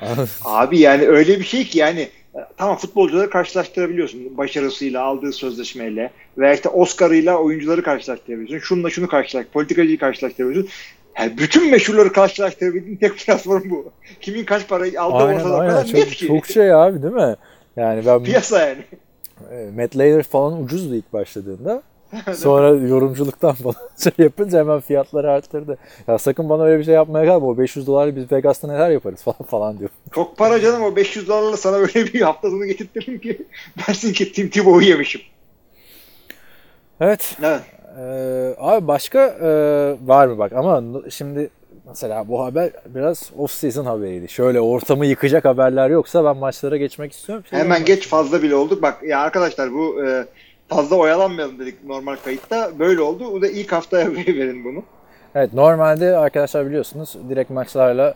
Abi 0.44 0.78
yani 0.78 1.06
öyle 1.08 1.38
bir 1.38 1.44
şey 1.44 1.64
ki 1.64 1.78
yani 1.78 2.08
tamam 2.56 2.76
futbolcuları 2.76 3.30
karşılaştırabiliyorsun 3.30 4.38
başarısıyla 4.38 5.02
aldığı 5.02 5.32
sözleşmeyle 5.32 6.10
veya 6.38 6.54
işte 6.54 6.68
Oscar'ıyla 6.68 7.36
oyuncuları 7.38 7.82
karşılaştırabiliyorsun. 7.82 8.66
Şununla 8.66 8.90
şunu 8.90 9.08
karşılaş, 9.08 9.46
politikacıyı 9.46 9.98
karşılaştırabiliyorsun. 9.98 10.72
Yani 11.18 11.38
bütün 11.38 11.70
meşhurları 11.70 12.12
karşılaştırabildiğin 12.12 12.96
tek 12.96 13.18
platform 13.18 13.70
bu. 13.70 13.92
Kimin 14.20 14.44
kaç 14.44 14.68
parayı 14.68 15.02
aldığı 15.02 15.24
Aynen 15.24 15.40
ortada. 15.40 15.58
Aynen 15.58 15.70
kadar 15.74 15.86
çok, 15.86 15.94
net 15.94 16.10
ki. 16.10 16.26
çok 16.26 16.46
şey 16.46 16.74
abi 16.74 17.02
değil 17.02 17.14
mi? 17.14 17.36
Yani 17.76 18.06
ben 18.06 18.22
Piyasa 18.24 18.68
yani. 18.68 18.82
e, 19.50 19.70
Matt 19.76 19.96
Layer 19.96 20.22
falan 20.22 20.62
ucuzdu 20.62 20.94
ilk 20.94 21.12
başladığında. 21.12 21.82
Sonra 22.34 22.68
yorumculuktan 22.68 23.52
falan 23.54 23.76
şey 24.02 24.12
yapınca 24.18 24.58
hemen 24.58 24.80
fiyatları 24.80 25.30
arttırdı. 25.30 25.78
Ya 26.08 26.18
sakın 26.18 26.48
bana 26.48 26.62
öyle 26.64 26.78
bir 26.78 26.84
şey 26.84 26.94
yapmaya 26.94 27.26
kalma. 27.26 27.46
O 27.46 27.58
500 27.58 27.86
dolarla 27.86 28.16
biz 28.16 28.32
Vegas'ta 28.32 28.68
neler 28.68 28.90
yaparız 28.90 29.22
falan 29.22 29.42
falan 29.50 29.78
diyor. 29.78 29.90
Çok 30.14 30.36
para 30.36 30.60
canım 30.60 30.82
o 30.82 30.96
500 30.96 31.28
dolarla 31.28 31.56
sana 31.56 31.76
öyle 31.76 31.94
bir 31.94 32.20
hafta 32.20 32.50
sonu 32.50 32.64
getirtirim 32.66 33.18
ki 33.18 33.46
dersin 33.78 34.12
ki 34.12 34.32
Tim 34.32 34.50
Tebow'u 34.50 34.82
yemişim. 34.82 35.20
Evet. 37.00 37.36
Evet. 37.42 37.62
Ee, 37.98 38.54
abi 38.58 38.88
başka 38.88 39.18
e, 39.20 39.48
var 40.06 40.26
mı 40.26 40.38
bak 40.38 40.52
ama 40.52 40.82
şimdi 41.10 41.50
mesela 41.88 42.28
bu 42.28 42.44
haber 42.44 42.70
biraz 42.86 43.30
off 43.38 43.50
season 43.50 43.84
haberiydi. 43.84 44.28
Şöyle 44.28 44.60
ortamı 44.60 45.06
yıkacak 45.06 45.44
haberler 45.44 45.90
yoksa 45.90 46.24
ben 46.24 46.36
maçlara 46.36 46.76
geçmek 46.76 47.12
istiyorum. 47.12 47.44
Şey 47.50 47.58
Hemen 47.58 47.84
geç 47.84 48.08
fazla 48.08 48.42
bile 48.42 48.54
olduk. 48.54 48.82
Bak 48.82 49.02
ya 49.02 49.20
arkadaşlar 49.20 49.72
bu 49.72 50.04
e, 50.04 50.26
fazla 50.68 50.96
oyalanmayalım 50.96 51.58
dedik 51.58 51.84
normal 51.84 52.16
kayıtta. 52.24 52.78
Böyle 52.78 53.00
oldu. 53.00 53.32
Bu 53.32 53.42
da 53.42 53.48
ilk 53.48 53.72
haftaya 53.72 54.12
verin 54.16 54.64
bunu. 54.64 54.82
Evet 55.34 55.52
normalde 55.52 56.16
arkadaşlar 56.16 56.66
biliyorsunuz 56.66 57.16
direkt 57.28 57.50
maçlarla 57.50 58.14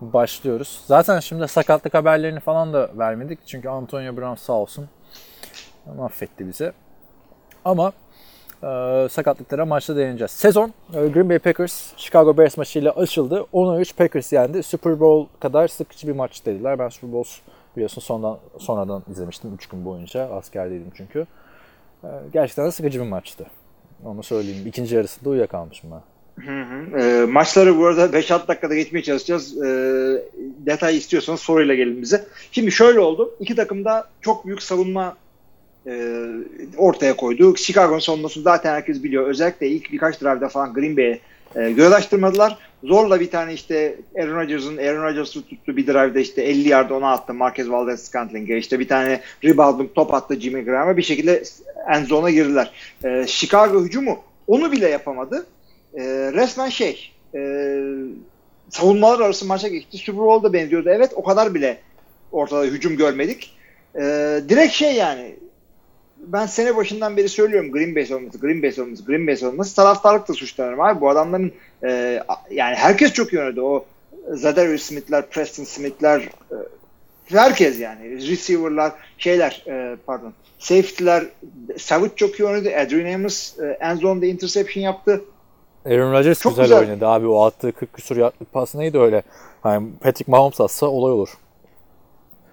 başlıyoruz. 0.00 0.80
Zaten 0.86 1.20
şimdi 1.20 1.48
sakatlık 1.48 1.94
haberlerini 1.94 2.40
falan 2.40 2.72
da 2.72 2.90
vermedik. 2.98 3.38
Çünkü 3.46 3.68
Antonio 3.68 4.16
Brown 4.16 4.34
sağ 4.34 4.52
olsun 4.52 4.88
mahvetti 5.96 6.48
bizi. 6.48 6.72
Ama 7.64 7.92
e, 8.62 9.08
sakatlıklara 9.08 9.66
maçta 9.66 9.96
değineceğiz. 9.96 10.30
Sezon 10.30 10.72
e, 10.94 11.08
Green 11.08 11.28
Bay 11.28 11.38
Packers 11.38 11.92
Chicago 11.96 12.36
Bears 12.36 12.56
maçıyla 12.56 12.92
açıldı. 12.92 13.46
10'a 13.52 13.80
3 13.80 13.96
Packers 13.96 14.32
yendi. 14.32 14.62
Super 14.62 15.00
Bowl 15.00 15.40
kadar 15.40 15.68
sıkıcı 15.68 16.08
bir 16.08 16.12
maç 16.12 16.46
dediler. 16.46 16.78
Ben 16.78 16.88
Super 16.88 17.12
Bowl 17.12 17.30
biliyorsun 17.76 18.00
sonradan, 18.00 18.38
sonradan 18.58 19.02
izlemiştim 19.10 19.54
3 19.54 19.66
gün 19.66 19.84
boyunca. 19.84 20.28
Askerdeydim 20.28 20.92
çünkü. 20.94 21.26
E, 22.04 22.08
gerçekten 22.32 22.66
de 22.66 22.72
sıkıcı 22.72 23.00
bir 23.00 23.06
maçtı. 23.06 23.46
Onu 24.04 24.22
söyleyeyim. 24.22 24.66
İkinci 24.66 24.94
yarısında 24.94 25.30
uyuyakalmışım 25.30 25.90
ben. 25.90 26.00
E, 27.00 27.24
maçları 27.24 27.78
bu 27.78 27.86
arada 27.86 28.18
5-6 28.18 28.48
dakikada 28.48 28.74
geçmeye 28.74 29.02
çalışacağız. 29.02 29.62
E, 29.62 29.68
detay 30.66 30.96
istiyorsanız 30.96 31.40
soruyla 31.40 31.74
gelin 31.74 32.02
bize. 32.02 32.26
Şimdi 32.52 32.72
şöyle 32.72 33.00
oldu. 33.00 33.34
İki 33.40 33.54
takım 33.54 33.84
da 33.84 34.08
çok 34.20 34.46
büyük 34.46 34.62
savunma 34.62 35.16
e, 35.90 36.26
ortaya 36.76 37.16
koydu. 37.16 37.56
Chicago'nun 37.56 37.98
savunmasını 37.98 38.42
zaten 38.42 38.74
herkes 38.74 39.02
biliyor. 39.02 39.26
Özellikle 39.26 39.68
ilk 39.68 39.92
birkaç 39.92 40.20
drive'da 40.20 40.48
falan 40.48 40.74
Green 40.74 40.96
Bay'e 40.96 41.20
e, 41.56 41.72
göz 41.72 41.92
açtırmadılar. 41.92 42.58
Zorla 42.84 43.20
bir 43.20 43.30
tane 43.30 43.54
işte 43.54 43.96
Aaron 44.18 44.36
Rodgers'ın 44.36 44.76
Aaron 44.76 45.02
Rodgers'ı 45.02 45.42
tuttu 45.42 45.76
bir 45.76 45.86
drive'da 45.86 46.20
işte 46.20 46.42
50 46.42 46.68
yard 46.68 46.90
ona 46.90 47.12
attı 47.12 47.34
Marquez 47.34 47.70
Valdez 47.70 48.02
Scantling'e. 48.02 48.58
İşte 48.58 48.78
bir 48.78 48.88
tane 48.88 49.20
rebounding 49.44 49.94
top 49.94 50.14
attı 50.14 50.40
Jimmy 50.40 50.64
Graham'a. 50.64 50.96
Bir 50.96 51.02
şekilde 51.02 51.42
end 51.94 52.06
zone'a 52.06 52.30
girdiler. 52.30 52.72
E, 53.04 53.24
Chicago 53.26 53.84
hücumu 53.84 54.18
onu 54.46 54.72
bile 54.72 54.88
yapamadı. 54.88 55.46
E, 55.94 56.02
resmen 56.32 56.68
şey 56.68 57.12
e, 57.34 57.40
savunmalar 58.68 59.20
arası 59.20 59.46
maça 59.46 59.68
geçti. 59.68 59.98
Super 59.98 60.20
Bowl'da 60.20 60.52
benziyordu. 60.52 60.88
Evet 60.92 61.10
o 61.14 61.24
kadar 61.24 61.54
bile 61.54 61.78
ortada 62.32 62.64
hücum 62.64 62.96
görmedik. 62.96 63.56
E, 63.94 64.00
direkt 64.48 64.72
şey 64.72 64.94
yani 64.94 65.34
ben 66.26 66.46
sene 66.46 66.76
başından 66.76 67.16
beri 67.16 67.28
söylüyorum 67.28 67.72
Green 67.72 67.96
Bay 67.96 68.06
savunması, 68.06 68.38
Green 68.38 68.62
Bay 68.62 68.72
savunması, 68.72 69.04
Green 69.04 69.26
Bay 69.26 69.36
savunması 69.36 69.76
taraftarlık 69.76 70.28
da 70.28 70.34
suçlanırım 70.34 70.80
abi. 70.80 71.00
Bu 71.00 71.10
adamların 71.10 71.52
e, 71.84 72.22
yani 72.50 72.74
herkes 72.74 73.12
çok 73.12 73.34
oynadı. 73.34 73.62
O 73.62 73.84
Zadarius 74.28 74.82
Smith'ler, 74.82 75.30
Preston 75.30 75.64
Smith'ler 75.64 76.20
e, 76.20 76.56
herkes 77.26 77.80
yani. 77.80 78.28
Receiver'lar, 78.30 78.92
şeyler 79.18 79.64
e, 79.66 79.96
pardon. 80.06 80.32
Safety'ler 80.58 81.24
Savage 81.78 82.12
çok 82.16 82.40
iyi 82.40 82.44
oynadı. 82.44 82.68
Adrian 82.76 83.14
Amos 83.14 83.58
e, 83.58 83.66
end 83.80 84.00
zone'da 84.00 84.26
interception 84.26 84.84
yaptı. 84.84 85.24
Aaron 85.86 86.12
Rodgers 86.12 86.40
Çok 86.40 86.52
güzel, 86.52 86.64
güzel. 86.64 86.78
oynadı 86.78 87.06
abi. 87.06 87.26
O 87.26 87.44
attığı 87.44 87.72
40 87.72 87.92
küsur 87.92 88.30
pas 88.52 88.74
neydi 88.74 88.98
öyle? 88.98 89.22
Hani 89.62 89.88
Patrick 90.00 90.32
Mahomes 90.32 90.60
atsa 90.60 90.86
olay 90.86 91.12
olur. 91.12 91.28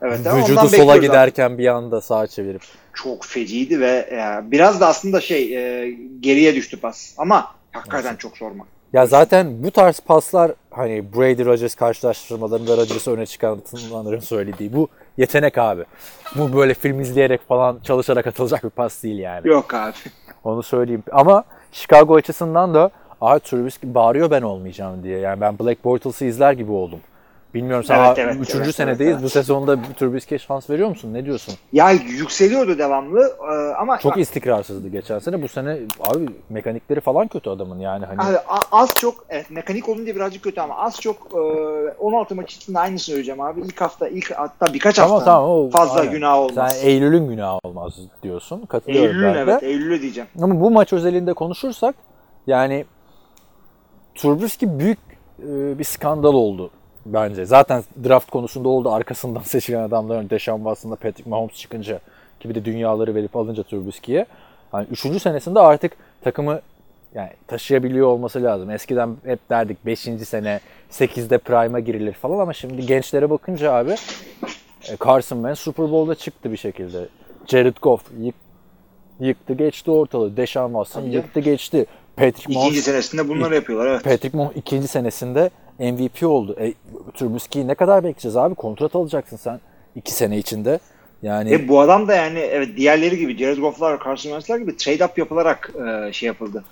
Evet, 0.01 0.19
Vücudu 0.35 0.67
sola 0.67 0.97
giderken 0.97 1.57
bir 1.57 1.67
anda 1.67 2.01
sağa 2.01 2.27
çevirip. 2.27 2.61
Çok 2.97 3.25
feciydi 3.25 3.79
ve 3.79 4.09
e, 4.11 4.51
biraz 4.51 4.81
da 4.81 4.87
aslında 4.87 5.21
şey 5.21 5.55
e, 5.55 5.91
geriye 6.19 6.55
düştü 6.55 6.79
pas. 6.79 7.13
Ama 7.17 7.51
hakikaten 7.71 8.15
çok 8.15 8.37
sorma. 8.37 8.65
Ya 8.93 9.05
zaten 9.05 9.63
bu 9.63 9.71
tarz 9.71 9.99
paslar 9.99 10.51
hani 10.71 11.13
Brady 11.13 11.45
Rodgers 11.45 11.75
karşılaştırmalarında 11.75 12.77
Rodgers'ı 12.77 13.11
öne 13.11 13.25
çıkartanların 13.25 14.19
söylediği 14.19 14.73
bu 14.73 14.87
yetenek 15.17 15.57
abi. 15.57 15.83
Bu 16.35 16.53
böyle 16.53 16.73
film 16.73 16.99
izleyerek 16.99 17.47
falan 17.47 17.79
çalışarak 17.83 18.27
atılacak 18.27 18.63
bir 18.63 18.69
pas 18.69 19.03
değil 19.03 19.19
yani. 19.19 19.47
Yok 19.47 19.73
abi. 19.73 19.93
Onu 20.43 20.63
söyleyeyim. 20.63 21.03
Ama 21.11 21.43
Chicago 21.71 22.15
açısından 22.15 22.73
da 22.73 22.91
Aa 23.21 23.39
Trubisky 23.39 23.95
bağırıyor 23.95 24.31
ben 24.31 24.41
olmayacağım 24.41 25.03
diye. 25.03 25.19
Yani 25.19 25.41
ben 25.41 25.59
Black 25.59 25.83
Bortles'ı 25.83 26.25
izler 26.25 26.53
gibi 26.53 26.71
oldum. 26.71 26.99
Bilmiyorum 27.53 27.83
sen 27.83 27.99
Evet, 28.05 28.19
evet, 28.19 28.35
üçüncü 28.41 28.63
evet, 28.63 28.75
senedeyiz. 28.75 29.13
evet, 29.13 29.23
Bu 29.23 29.29
sezonda 29.29 29.77
Trubisky'ye 29.99 30.39
şans 30.39 30.69
veriyor 30.69 30.89
musun? 30.89 31.13
Ne 31.13 31.25
diyorsun? 31.25 31.53
Ya 31.73 31.91
yükseliyordu 31.91 32.77
devamlı 32.77 33.37
e, 33.51 33.75
ama 33.75 33.97
Çok 33.99 34.17
istikrarsızdı 34.17 34.87
geçen 34.87 35.19
sene. 35.19 35.41
Bu 35.41 35.47
sene 35.47 35.77
abi 35.99 36.25
mekanikleri 36.49 37.01
falan 37.01 37.27
kötü 37.27 37.49
adamın 37.49 37.79
yani 37.79 38.05
hani. 38.05 38.21
Abi, 38.21 38.37
az 38.71 38.93
çok 38.95 39.25
evet 39.29 39.49
mekanik 39.51 39.89
olunca 39.89 40.15
birazcık 40.15 40.43
kötü 40.43 40.61
ama 40.61 40.75
az 40.77 41.01
çok 41.01 41.17
e, 41.33 41.37
16 41.99 42.35
maç 42.35 42.53
içinde 42.55 42.79
aynısını 42.79 43.05
söyleyeceğim 43.13 43.41
abi. 43.41 43.61
İlk 43.61 43.81
hafta 43.81 44.07
ilk 44.07 44.31
hatta 44.31 44.73
birkaç 44.73 44.95
Tamam 44.95 45.11
hafta 45.11 45.25
tamam 45.25 45.49
o 45.49 45.69
fazla 45.69 45.99
aynen. 45.99 46.13
günah 46.13 46.37
olmaz. 46.37 46.73
Sen 46.77 46.87
Eylül'ün 46.87 47.27
günahı 47.27 47.59
olmaz 47.63 47.93
diyorsun. 48.23 48.65
Katılıyorum 48.65 49.09
Eylül'ün 49.09 49.23
ben 49.27 49.35
de. 49.35 49.39
evet 49.39 49.63
Eylül'ü 49.63 50.01
diyeceğim. 50.01 50.29
Ama 50.41 50.59
bu 50.61 50.71
maç 50.71 50.93
özelinde 50.93 51.33
konuşursak 51.33 51.95
yani 52.47 52.85
Trubisky 54.15 54.79
büyük 54.79 54.99
e, 55.39 55.79
bir 55.79 55.83
skandal 55.83 56.33
oldu 56.33 56.71
bence. 57.13 57.45
Zaten 57.45 57.83
draft 58.03 58.29
konusunda 58.31 58.69
oldu. 58.69 58.91
Arkasından 58.91 59.41
seçilen 59.45 59.81
adamların 59.81 60.29
Deshaun 60.29 60.57
Watson'la 60.57 60.95
Patrick 60.95 61.29
Mahomes 61.29 61.53
çıkınca 61.55 61.99
gibi 62.39 62.55
de 62.55 62.65
dünyaları 62.65 63.15
verip 63.15 63.35
alınca 63.35 63.63
Trubisky'ye. 63.63 64.25
Hani 64.71 64.87
üçüncü 64.91 65.19
senesinde 65.19 65.59
artık 65.59 65.91
takımı 66.21 66.61
yani 67.15 67.29
taşıyabiliyor 67.47 68.07
olması 68.07 68.43
lazım. 68.43 68.71
Eskiden 68.71 69.15
hep 69.23 69.49
derdik 69.49 69.85
5. 69.85 69.99
sene 69.99 70.59
8'de 70.91 71.37
prime'a 71.37 71.79
girilir 71.79 72.13
falan 72.13 72.39
ama 72.39 72.53
şimdi 72.53 72.85
gençlere 72.85 73.29
bakınca 73.29 73.73
abi 73.73 73.95
e, 74.89 74.97
Carson 75.05 75.37
Wentz 75.37 75.59
Super 75.59 75.91
Bowl'da 75.91 76.15
çıktı 76.15 76.51
bir 76.51 76.57
şekilde. 76.57 77.07
Jared 77.47 77.75
Goff 77.81 78.03
yık, 78.19 78.35
yıktı 79.19 79.53
geçti 79.53 79.91
ortalığı. 79.91 80.37
Deshaun 80.37 80.67
Watson 80.67 81.01
Tabii 81.01 81.15
yıktı 81.15 81.39
geçti. 81.39 81.85
Patrick 82.15 82.41
İkinci 82.41 82.57
Mahomes, 82.57 82.83
senesinde 82.83 83.29
bunları 83.29 83.55
yapıyorlar 83.55 83.87
evet. 83.87 84.03
Patrick 84.03 84.37
Mahomes 84.37 84.57
ikinci 84.57 84.87
senesinde 84.87 85.49
MVP 85.79 86.23
oldu. 86.23 86.55
E, 86.59 86.73
Trubisky'yi 87.13 87.67
ne 87.67 87.75
kadar 87.75 88.03
bekleyeceğiz 88.03 88.37
abi? 88.37 88.55
Kontrat 88.55 88.95
alacaksın 88.95 89.37
sen 89.37 89.59
iki 89.95 90.13
sene 90.13 90.37
içinde. 90.37 90.79
Yani 91.21 91.51
Ve 91.51 91.67
bu 91.67 91.79
adam 91.79 92.07
da 92.07 92.15
yani 92.15 92.39
evet 92.39 92.77
diğerleri 92.77 93.17
gibi 93.17 93.37
Jared 93.37 93.57
Goff'lar, 93.57 93.99
Carson 93.99 94.29
Wentz'ler 94.29 94.57
gibi 94.57 94.77
trade 94.77 95.05
up 95.05 95.17
yapılarak 95.17 95.71
e, 95.87 96.13
şey 96.13 96.27
yapıldı. 96.27 96.63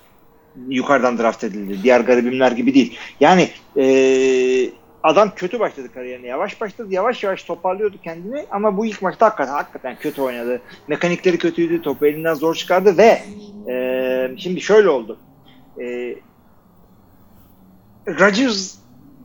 Yukarıdan 0.68 1.18
draft 1.18 1.44
edildi. 1.44 1.82
Diğer 1.82 2.00
garibimler 2.00 2.52
gibi 2.52 2.74
değil. 2.74 2.98
Yani 3.20 3.48
e, 3.76 3.86
adam 5.02 5.30
kötü 5.36 5.60
başladı 5.60 5.88
kariyerine. 5.94 6.26
Yavaş 6.26 6.60
başladı. 6.60 6.88
Yavaş 6.90 7.24
yavaş 7.24 7.44
toparlıyordu 7.44 7.96
kendini 8.04 8.46
ama 8.50 8.76
bu 8.76 8.86
ilk 8.86 9.02
maçta 9.02 9.26
hakikaten, 9.26 9.52
hakikaten 9.52 9.96
kötü 10.00 10.22
oynadı. 10.22 10.60
Mekanikleri 10.88 11.38
kötüydü. 11.38 11.82
Topu 11.82 12.06
elinden 12.06 12.34
zor 12.34 12.54
çıkardı 12.54 12.98
ve 12.98 13.22
e, 13.72 14.38
şimdi 14.38 14.60
şöyle 14.60 14.88
oldu. 14.88 15.18
E, 15.80 16.16
Rodgers 18.08 18.74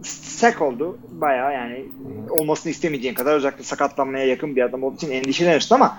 sek 0.03 0.61
oldu. 0.61 0.97
Bayağı 1.11 1.53
yani 1.53 1.85
olmasını 2.29 2.71
istemeyeceğin 2.71 3.15
kadar 3.15 3.35
özellikle 3.35 3.63
sakatlanmaya 3.63 4.25
yakın 4.25 4.55
bir 4.55 4.61
adam 4.61 4.83
olduğu 4.83 4.95
için 4.95 5.11
endişeleniyorsun 5.11 5.75
ama 5.75 5.97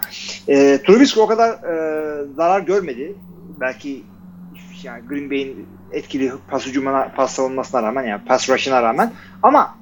e, 0.49 0.83
Trubisky 0.87 1.25
o 1.25 1.27
kadar 1.27 1.51
e, 1.51 2.25
zarar 2.37 2.61
görmedi. 2.61 3.15
Belki 3.61 4.03
yani 4.83 5.03
Green 5.09 5.31
Bay'in 5.31 5.67
etkili 5.93 6.33
pas 6.51 6.67
hücumuna, 6.67 7.13
pas 7.17 7.33
savunmasına 7.33 7.83
rağmen 7.83 8.05
yani 8.05 8.25
pass 8.25 8.51
rush'ına 8.51 8.83
rağmen 8.83 9.13
ama 9.43 9.75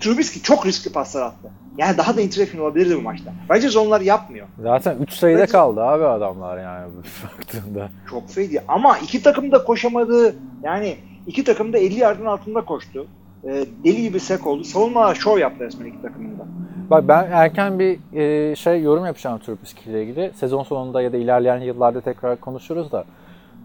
Trubisky 0.00 0.42
çok 0.42 0.66
riskli 0.66 0.92
paslar 0.92 1.22
attı. 1.22 1.50
Yani 1.78 1.96
daha 1.96 2.16
da 2.16 2.20
interception 2.20 2.62
olabilirdi 2.62 2.96
bu 2.96 3.00
maçta. 3.00 3.32
Rodgers 3.50 3.76
onları 3.76 4.04
yapmıyor. 4.04 4.46
zaten 4.62 4.96
3 5.02 5.10
sayıda 5.12 5.40
Bence- 5.40 5.52
kaldı 5.52 5.82
abi 5.82 6.04
adamlar 6.04 6.58
yani 6.62 6.92
baktığında. 7.24 7.88
Çok 8.10 8.30
feydi. 8.30 8.64
Ama 8.68 8.98
iki 8.98 9.22
takım 9.22 9.52
da 9.52 9.64
koşamadı. 9.64 10.36
Yani 10.62 10.96
iki 11.26 11.44
takım 11.44 11.72
da 11.72 11.78
50 11.78 11.98
yardın 11.98 12.26
altında 12.26 12.64
koştu. 12.64 13.06
E, 13.44 13.66
deli 13.84 14.02
gibi 14.02 14.20
sek 14.20 14.46
oldu. 14.46 14.64
Savunmalar 14.64 15.14
şov 15.14 15.38
yaptı 15.38 15.64
resmen 15.64 15.86
iki 15.86 16.02
takımın 16.02 16.38
da. 16.38 16.46
Bak 16.90 17.08
ben 17.08 17.28
erken 17.30 17.78
bir 17.78 17.98
e, 18.14 18.56
şey 18.56 18.82
yorum 18.82 19.06
yapacağım 19.06 19.38
Trubisky 19.38 19.90
ile 19.90 20.02
ilgili. 20.02 20.32
Sezon 20.34 20.62
sonunda 20.62 21.02
ya 21.02 21.12
da 21.12 21.16
ilerleyen 21.16 21.60
yıllarda 21.60 22.00
tekrar 22.00 22.40
konuşuruz 22.40 22.92
da. 22.92 23.04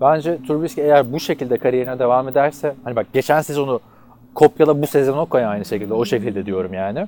Bence 0.02 0.38
Trubisky 0.47 0.88
eğer 0.88 1.13
bu 1.13 1.19
şekilde 1.19 1.58
kariyerine 1.58 2.00
devam 2.00 2.28
ederse 2.28 2.76
hani 2.84 2.95
bak 2.95 3.08
geçen 3.13 3.41
sezonu 3.41 3.80
kopyala 4.34 4.82
bu 4.82 4.88
sezonu 4.88 5.26
koy 5.26 5.45
aynı 5.45 5.65
şekilde 5.65 5.93
o 5.93 6.06
şekilde 6.06 6.45
diyorum 6.45 6.74
yani. 6.74 7.08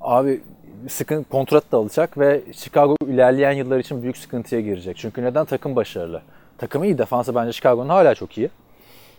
Abi 0.00 0.40
sıkın 0.88 1.22
kontrat 1.22 1.72
da 1.72 1.76
alacak 1.76 2.18
ve 2.18 2.42
Chicago 2.52 2.96
ilerleyen 3.06 3.52
yıllar 3.52 3.78
için 3.78 4.02
büyük 4.02 4.16
sıkıntıya 4.16 4.60
girecek. 4.60 4.96
Çünkü 4.96 5.22
neden 5.22 5.44
takım 5.44 5.76
başarılı. 5.76 6.22
Takımı 6.58 6.86
iyi 6.86 6.98
defansı 6.98 7.34
bence 7.34 7.52
Chicago'nun 7.52 7.88
hala 7.88 8.14
çok 8.14 8.38
iyi. 8.38 8.50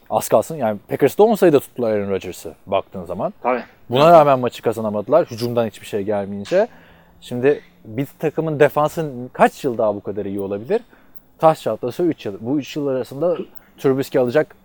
Az 0.10 0.28
kalsın 0.28 0.56
yani 0.56 0.80
Packers'da 0.90 1.24
10 1.24 1.36
sayıda 1.36 1.60
tuttular 1.60 1.92
Aaron 1.92 2.12
Rodgers'ı 2.12 2.54
baktığın 2.66 3.06
zaman. 3.06 3.34
Tabii. 3.44 3.64
Buna 3.90 4.12
rağmen 4.12 4.40
maçı 4.40 4.62
kazanamadılar. 4.62 5.26
Hücumdan 5.26 5.68
hiçbir 5.68 5.88
şey 5.88 6.04
gelmeyince. 6.04 6.68
Şimdi 7.22 7.62
bir 7.86 8.08
takımın 8.20 8.60
defansı 8.60 9.12
kaç 9.34 9.64
yıl 9.64 9.78
daha 9.78 9.96
bu 9.96 10.02
kadar 10.02 10.26
iyi 10.26 10.40
olabilir? 10.40 10.82
Taş 11.40 11.62
çatlasa 11.62 12.04
3 12.04 12.26
yıl. 12.26 12.34
Bu 12.40 12.60
3 12.60 12.76
yıl 12.76 12.88
arasında 12.88 13.38
Trubisky 13.78 14.24
alacak 14.24 14.56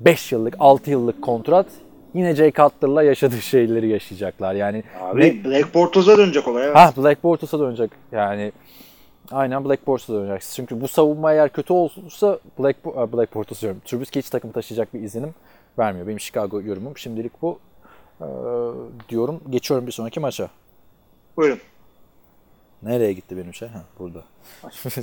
5 0.00 0.32
yıllık, 0.32 0.54
6 0.58 0.90
yıllık 0.90 1.22
kontrat. 1.22 1.66
Yine 2.14 2.34
Jay 2.34 2.52
Cutler'la 2.52 3.02
yaşadığı 3.02 3.42
şeyleri 3.42 3.88
yaşayacaklar. 3.88 4.54
Yani 4.54 4.84
Abi 5.00 5.44
Black 5.44 5.74
Bortles'a 5.74 6.18
dönecek 6.18 6.48
olay. 6.48 6.64
Evet. 6.64 6.76
Ha 6.76 6.92
Black 6.96 7.24
Bortles'a 7.24 7.58
dönecek. 7.58 7.90
Yani 8.12 8.52
Aynen 9.32 9.64
Black 9.64 9.86
Bortles'la 9.86 10.14
oynayacaksın. 10.14 10.54
Çünkü 10.56 10.80
bu 10.80 10.88
savunma 10.88 11.32
eğer 11.32 11.52
kötü 11.52 11.72
olursa 11.72 12.38
Black, 12.58 12.84
Black 12.84 13.34
Bortles 13.34 13.62
diyorum. 13.62 13.80
Trubisky 13.84 14.22
hiç 14.22 14.30
takımı 14.30 14.52
taşıyacak 14.52 14.94
bir 14.94 15.00
izlenim 15.00 15.34
vermiyor. 15.78 16.06
Benim 16.06 16.20
Chicago 16.20 16.60
yorumum 16.60 16.98
şimdilik 16.98 17.42
bu. 17.42 17.58
Ee, 18.20 18.24
diyorum. 19.08 19.40
Geçiyorum 19.50 19.86
bir 19.86 19.92
sonraki 19.92 20.20
maça. 20.20 20.48
Buyurun. 21.36 21.58
Nereye 22.82 23.12
gitti 23.12 23.36
benim 23.36 23.54
şey? 23.54 23.68
Ha, 23.68 23.82
burada. 23.98 24.22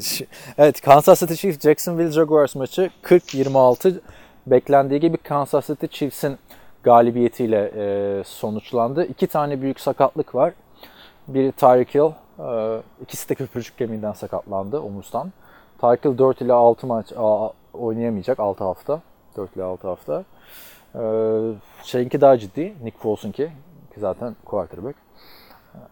evet 0.58 0.82
Kansas 0.82 1.20
City 1.20 1.34
Chiefs 1.34 1.60
Jacksonville 1.60 2.12
Jaguars 2.12 2.56
maçı 2.56 2.90
40-26 3.04 4.00
beklendiği 4.48 5.00
gibi 5.00 5.18
Kansas 5.18 5.68
City 5.68 5.86
Chiefs'in 5.86 6.38
galibiyetiyle 6.84 7.72
e, 7.76 8.24
sonuçlandı. 8.24 9.06
İki 9.06 9.28
tane 9.28 9.62
büyük 9.62 9.80
sakatlık 9.80 10.36
var. 10.36 10.54
Biri 11.28 11.52
Tyreek 11.52 11.96
Hill, 11.96 12.12
ikisi 13.02 13.30
de 13.30 13.36
köprücük 13.36 13.78
kemiğinden 13.78 14.14
sakatlandı 14.14 14.80
omuzdan. 14.80 15.32
Hill 15.82 16.18
4 16.18 16.42
ile 16.42 16.54
6 16.54 16.88
maç 16.88 17.14
oynayamayacak 17.74 18.40
6 18.40 18.64
hafta. 18.64 19.02
4 19.38 19.56
ile 19.56 19.64
6 19.64 19.88
hafta. 19.88 20.24
E, 20.96 21.02
şeyinki 21.84 22.22
daha 22.22 22.38
ciddi, 22.38 22.74
Nick 22.84 22.98
Foles'unki 22.98 23.52
ki 23.94 24.00
zaten 24.00 24.36
quarterback. 24.46 24.96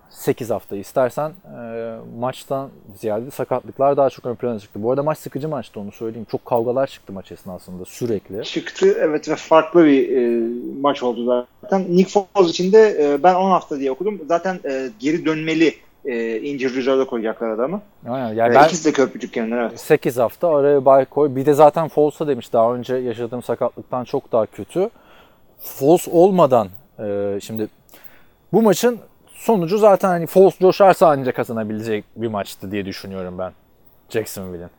8 0.09 0.49
hafta 0.49 0.75
istersen 0.75 1.31
e, 1.57 1.95
maçtan 2.19 2.69
ziyade 2.95 3.31
sakatlıklar 3.31 3.97
daha 3.97 4.09
çok 4.09 4.25
ön 4.25 4.35
plana 4.35 4.59
çıktı. 4.59 4.83
Bu 4.83 4.89
arada 4.89 5.03
maç 5.03 5.17
sıkıcı 5.17 5.49
maçtı 5.49 5.79
onu 5.79 5.91
söyleyeyim. 5.91 6.27
Çok 6.31 6.45
kavgalar 6.45 6.87
çıktı 6.87 7.13
maç 7.13 7.31
esnasında 7.31 7.85
sürekli. 7.85 8.43
Çıktı 8.43 8.97
evet 8.99 9.29
ve 9.29 9.35
farklı 9.35 9.85
bir 9.85 10.17
e, 10.17 10.47
maç 10.81 11.03
oldu 11.03 11.45
zaten. 11.61 11.85
Nick 11.89 12.09
Foles 12.11 12.49
için 12.49 12.71
de 12.71 12.97
e, 12.99 13.23
ben 13.23 13.35
10 13.35 13.49
hafta 13.49 13.79
diye 13.79 13.91
okudum. 13.91 14.21
Zaten 14.27 14.59
e, 14.65 14.89
geri 14.99 15.25
dönmeli 15.25 15.73
e, 16.05 16.39
injury 16.41 16.75
reserve'da 16.75 17.05
koyacaklar 17.07 17.49
adamı. 17.49 17.81
Aynen. 18.09 18.33
Yani 18.33 18.51
E, 18.51 18.55
ben 18.55 18.65
İkisi 18.65 18.85
de 18.85 18.91
köprücük 18.93 19.33
kendileri 19.33 19.61
evet. 19.61 19.79
8 19.79 20.17
hafta 20.17 20.55
araya 20.55 20.85
bay 20.85 21.05
koy. 21.05 21.35
Bir 21.35 21.45
de 21.45 21.53
zaten 21.53 21.87
Foles'a 21.87 22.27
demiş 22.27 22.53
daha 22.53 22.73
önce 22.73 22.95
yaşadığım 22.95 23.43
sakatlıktan 23.43 24.03
çok 24.03 24.31
daha 24.31 24.45
kötü. 24.45 24.89
Foles 25.59 26.07
olmadan 26.11 26.67
e, 26.99 27.37
şimdi 27.41 27.67
bu 28.53 28.61
maçın 28.61 28.99
sonucu 29.27 29.77
zaten 29.77 30.07
hani 30.09 30.27
Foles 30.27 30.59
coşarsa 30.59 31.07
ancak 31.09 31.35
kazanabilecek 31.35 32.05
bir 32.15 32.27
maçtı 32.27 32.71
diye 32.71 32.85
düşünüyorum 32.85 33.37
ben. 33.37 33.51
Jacksonville'in. 34.09 34.69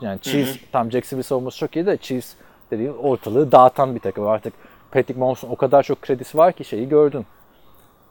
Yani 0.00 0.20
Chiefs 0.20 0.56
tam 0.72 0.90
Jacksonville 0.90 1.22
savunması 1.22 1.58
çok 1.58 1.76
iyi 1.76 1.86
de 1.86 1.96
Chiefs 1.96 2.32
dediğim 2.70 2.98
ortalığı 2.98 3.52
dağıtan 3.52 3.94
bir 3.94 4.00
takım. 4.00 4.26
Artık 4.26 4.52
Patrick 4.92 5.20
Mahomes'un 5.20 5.48
o 5.50 5.56
kadar 5.56 5.82
çok 5.82 6.02
kredisi 6.02 6.38
var 6.38 6.52
ki 6.52 6.64
şeyi 6.64 6.88
gördün. 6.88 7.26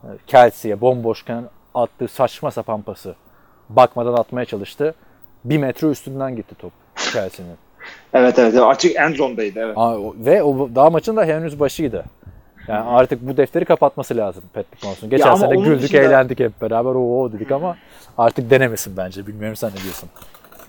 E, 0.04 0.08
Kelsey'e 0.28 0.82
bomboşken 0.82 1.44
attığı 1.76 2.08
saçma 2.08 2.52
sapan 2.52 2.82
pası. 2.82 3.16
Bakmadan 3.70 4.14
atmaya 4.14 4.46
çalıştı. 4.46 4.96
Bir 5.46 5.58
metre 5.58 5.88
üstünden 5.88 6.36
gitti 6.36 6.56
top 6.60 6.72
Kelsey'nin. 7.14 7.56
Evet 8.14 8.40
evet 8.40 8.60
açık 8.60 8.96
end 8.96 9.16
zone'daydı 9.16 9.60
evet. 9.60 9.78
Aa, 9.78 9.98
Ve 10.26 10.44
o 10.44 10.70
daha 10.76 10.90
maçın 10.90 11.18
da 11.18 11.26
henüz 11.26 11.60
başıydı. 11.60 12.06
Yani 12.68 12.90
artık 12.90 13.28
bu 13.28 13.38
defteri 13.38 13.66
kapatması 13.66 14.18
lazım 14.18 14.44
Patrick 14.54 14.78
Mahomes'un. 14.84 15.10
Geçen 15.10 15.36
sene 15.36 15.56
güldük, 15.56 15.82
dışında- 15.82 16.02
eğlendik 16.02 16.40
hep 16.40 16.62
beraber 16.62 16.90
o 16.96 17.32
dedik 17.34 17.52
ama 17.52 17.78
artık 18.18 18.50
denemesin 18.50 18.98
bence. 18.98 19.28
Bilmiyorum 19.28 19.56
sen 19.56 19.70
ne 19.70 19.84
diyorsun. 19.84 20.10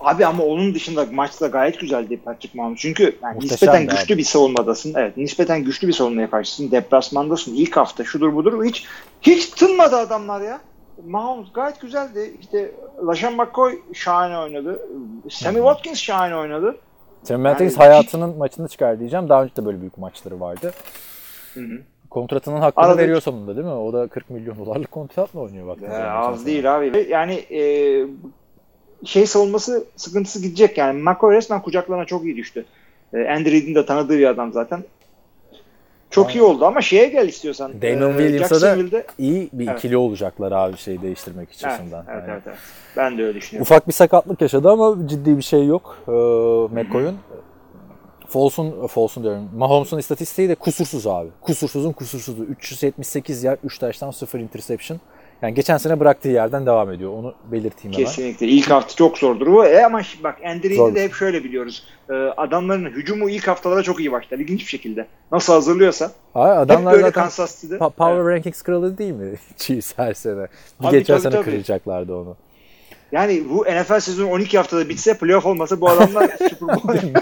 Abi 0.00 0.26
ama 0.26 0.44
onun 0.44 0.74
dışında 0.74 1.06
maçta 1.12 1.46
gayet 1.46 1.80
güzeldi 1.80 2.20
Patrick 2.24 2.58
Mahomes. 2.58 2.78
Çünkü 2.78 3.18
yani 3.22 3.40
nispeten 3.40 3.80
abi. 3.80 3.86
güçlü 3.86 4.18
bir 4.18 4.22
savunmadasın. 4.22 4.94
Evet, 4.96 5.16
nispeten 5.16 5.64
güçlü 5.64 5.88
bir 5.88 5.92
savunmaya 5.92 6.30
karşısın. 6.30 6.70
Deplasmandasın. 6.70 7.54
ilk 7.54 7.76
hafta 7.76 8.04
şudur 8.04 8.34
budur. 8.34 8.64
Hiç 8.64 8.84
hiç 9.22 9.46
tınmadı 9.46 9.96
adamlar 9.96 10.40
ya. 10.40 10.60
Mahomes 11.06 11.52
gayet 11.54 11.80
güzeldi. 11.80 12.32
İşte 12.40 12.72
LaShawn 13.06 13.36
McCoy 13.42 13.78
şahane 13.92 14.38
oynadı. 14.38 14.82
Sammy 15.30 15.56
Watkins 15.56 15.98
şahane 15.98 16.36
oynadı. 16.36 16.76
Sam 17.22 17.42
Watkins 17.42 17.72
Yani- 17.78 17.88
hayatının 17.88 18.36
maçını 18.38 18.68
çıkar 18.68 18.98
diyeceğim. 19.00 19.28
Daha 19.28 19.42
önce 19.42 19.56
de 19.56 19.64
böyle 19.64 19.80
büyük 19.80 19.98
maçları 19.98 20.40
vardı. 20.40 20.72
Hı 21.54 21.60
hı. 21.60 21.78
Kontratının 22.10 22.60
hakkını 22.60 22.84
Arada- 22.84 22.98
veriyor 23.02 23.20
sonunda 23.20 23.56
değil 23.56 23.66
mi? 23.66 23.72
O 23.72 23.92
da 23.92 24.08
40 24.08 24.30
milyon 24.30 24.58
dolarlık 24.58 24.90
kontratla 24.90 25.40
oynuyor 25.40 25.66
baktığın 25.66 25.90
Ee, 25.90 26.04
az 26.04 26.46
değil 26.46 26.76
abi. 26.76 27.06
Yani 27.10 27.34
e, 27.34 27.60
şey 29.04 29.26
savunması 29.26 29.84
sıkıntısı 29.96 30.42
gidecek 30.42 30.78
yani. 30.78 31.02
McCoy 31.02 31.34
resmen 31.34 31.62
kucaklarına 31.62 32.04
çok 32.04 32.24
iyi 32.24 32.36
düştü. 32.36 32.64
E, 33.14 33.28
Andy 33.28 33.52
Reid'in 33.52 33.74
de 33.74 33.86
tanıdığı 33.86 34.18
bir 34.18 34.26
adam 34.26 34.52
zaten. 34.52 34.84
Çok 36.12 36.34
iyi 36.34 36.42
oldu 36.42 36.66
ama 36.66 36.80
şeye 36.80 37.08
gel 37.08 37.28
istiyorsan. 37.28 37.82
Damon 37.82 38.12
Williams'a 38.18 38.60
da 38.60 39.04
iyi 39.18 39.48
bir 39.52 39.68
Evet. 39.68 39.78
ikili 39.78 39.96
olacaklar 39.96 40.52
abi 40.52 40.76
şey 40.76 41.02
değiştirmek 41.02 41.48
Evet, 41.52 41.64
açısından. 41.64 42.04
evet, 42.08 42.22
Yani. 42.22 42.30
evet, 42.32 42.42
evet. 42.46 42.58
Ben 42.96 43.18
de 43.18 43.22
öyle 43.24 43.34
düşünüyorum. 43.34 43.62
Ufak 43.62 43.88
bir 43.88 43.92
sakatlık 43.92 44.40
yaşadı 44.40 44.70
ama 44.70 44.96
ciddi 45.08 45.36
bir 45.36 45.42
şey 45.42 45.66
yok 45.66 45.98
ee, 46.08 46.10
McCoy'un. 46.80 47.16
Foles'un, 48.28 48.86
Foles'un 48.86 49.22
diyorum. 49.22 49.50
Mahomes'un 49.56 49.98
istatistiği 49.98 50.48
de 50.48 50.54
kusursuz 50.54 51.06
abi. 51.06 51.28
Kusursuzun 51.40 51.92
kusursuzu. 51.92 52.44
378 52.44 53.44
yer, 53.44 53.58
3 53.64 53.78
taştan 53.78 54.10
0 54.10 54.40
interception. 54.40 55.00
Yani 55.42 55.54
geçen 55.54 55.76
sene 55.76 56.00
bıraktığı 56.00 56.28
yerden 56.28 56.66
devam 56.66 56.90
ediyor. 56.90 57.12
Onu 57.12 57.34
belirteyim 57.52 57.94
hemen. 57.96 58.06
Kesinlikle. 58.06 58.46
İlk 58.46 58.70
hafta 58.70 58.94
çok 58.94 59.18
zordur 59.18 59.46
bu. 59.46 59.66
E 59.66 59.84
ama 59.84 60.00
bak 60.24 60.36
Zor. 60.76 60.94
de 60.94 61.04
hep 61.04 61.14
şöyle 61.14 61.44
biliyoruz. 61.44 61.84
E, 62.10 62.12
adamların 62.12 62.84
hücumu 62.84 63.30
ilk 63.30 63.48
haftalara 63.48 63.82
çok 63.82 64.00
iyi 64.00 64.12
başlar. 64.12 64.38
İlginç 64.38 64.60
bir 64.60 64.66
şekilde. 64.66 65.06
Nasıl 65.32 65.52
hazırlıyorsa. 65.52 66.10
Ha, 66.34 66.50
Hep 66.50 66.58
adamlar 66.58 66.92
böyle 66.92 67.04
zaten 67.04 67.22
Kansas 67.22 67.60
City'de. 67.60 67.76
pa- 67.76 67.90
Power 67.90 68.16
Evet. 68.20 68.36
Rankings 68.36 68.62
kralı 68.62 68.98
değil 68.98 69.12
mi? 69.12 69.34
Chiefs 69.56 69.92
her 69.98 70.14
sene. 70.14 70.46
Bir 70.80 70.86
Tabii, 70.86 70.98
geçen 70.98 71.14
tabii, 71.14 71.22
sene 71.22 71.32
tabii. 71.32 71.44
kıracaklardı 71.44 72.14
onu. 72.16 72.36
Yani 73.12 73.42
bu 73.50 73.64
NFL 73.64 74.00
sezonu 74.00 74.30
12 74.30 74.56
haftada 74.56 74.88
bitse 74.88 75.18
playoff 75.18 75.46
olmasa 75.46 75.80
bu 75.80 75.88
adamlar 75.88 76.30
Super 76.50 76.76
Bowl 76.76 76.98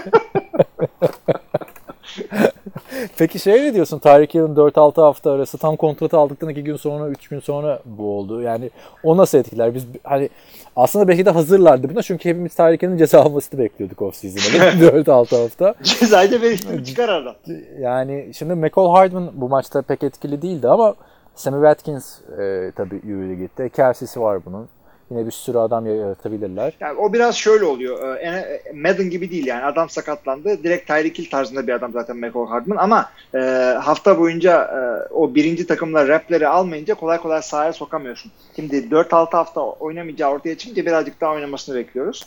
Peki 3.17 3.39
şey 3.39 3.63
ne 3.63 3.73
diyorsun? 3.73 3.99
Tyreek 3.99 4.33
Hill'in 4.33 4.55
4-6 4.55 5.01
hafta 5.01 5.31
arası 5.31 5.57
tam 5.57 5.75
kontratı 5.75 6.17
aldıktan 6.17 6.49
2 6.49 6.63
gün 6.63 6.75
sonra 6.75 7.07
3 7.09 7.27
gün 7.27 7.39
sonra 7.39 7.79
bu 7.85 8.17
oldu. 8.17 8.41
Yani 8.41 8.69
o 9.03 9.17
nasıl 9.17 9.37
etkiler? 9.37 9.75
Biz 9.75 9.85
hani 10.03 10.29
aslında 10.75 11.07
belki 11.07 11.25
de 11.25 11.29
hazırlardı 11.29 11.89
buna 11.89 12.01
çünkü 12.01 12.29
hepimiz 12.29 12.55
Tyreek 12.55 12.81
Hill'in 12.81 12.97
ceza 12.97 13.21
almasını 13.21 13.59
bekliyorduk 13.59 14.01
off-season'da. 14.01 14.87
4-6 15.01 15.35
hafta. 15.41 15.75
cezayı 15.83 16.31
da 16.31 16.41
veriştirip 16.41 16.85
çıkar 16.85 17.09
aradan. 17.09 17.35
Yani 17.79 18.31
şimdi 18.33 18.53
McCall 18.55 18.91
Hardman 18.91 19.29
bu 19.33 19.49
maçta 19.49 19.81
pek 19.81 20.03
etkili 20.03 20.41
değildi 20.41 20.67
ama 20.67 20.95
Sammy 21.35 21.57
Watkins 21.67 22.21
e, 22.39 22.71
tabii 22.75 23.01
yürüdü 23.03 23.33
gitti. 23.35 23.69
Kelsey'si 23.75 24.21
var 24.21 24.45
bunun. 24.45 24.67
Yine 25.11 25.25
bir 25.25 25.31
sürü 25.31 25.57
adam 25.57 25.85
yaratabilirler. 25.85 26.73
Yani 26.79 26.99
o 26.99 27.13
biraz 27.13 27.35
şöyle 27.35 27.65
oluyor. 27.65 28.17
Ee, 28.17 28.27
e, 28.27 28.71
Madden 28.73 29.09
gibi 29.09 29.31
değil 29.31 29.45
yani. 29.47 29.65
Adam 29.65 29.89
sakatlandı. 29.89 30.63
Direkt 30.63 30.87
Tyreek 30.87 31.19
Hill 31.19 31.29
tarzında 31.29 31.67
bir 31.67 31.73
adam 31.73 31.93
zaten 31.93 32.17
McCall 32.17 32.47
Hardman 32.47 32.77
ama 32.77 33.09
e, 33.35 33.37
hafta 33.81 34.19
boyunca 34.19 34.63
e, 34.63 35.13
o 35.13 35.35
birinci 35.35 35.67
takımla 35.67 36.07
rapleri 36.07 36.47
almayınca 36.47 36.93
kolay 36.95 37.17
kolay 37.17 37.41
sahaya 37.41 37.73
sokamıyorsun. 37.73 38.31
Şimdi 38.55 38.75
4-6 38.75 39.31
hafta 39.31 39.61
oynamayacağı 39.61 40.31
ortaya 40.31 40.57
çıkınca 40.57 40.85
birazcık 40.85 41.21
daha 41.21 41.31
oynamasını 41.31 41.75
bekliyoruz. 41.75 42.25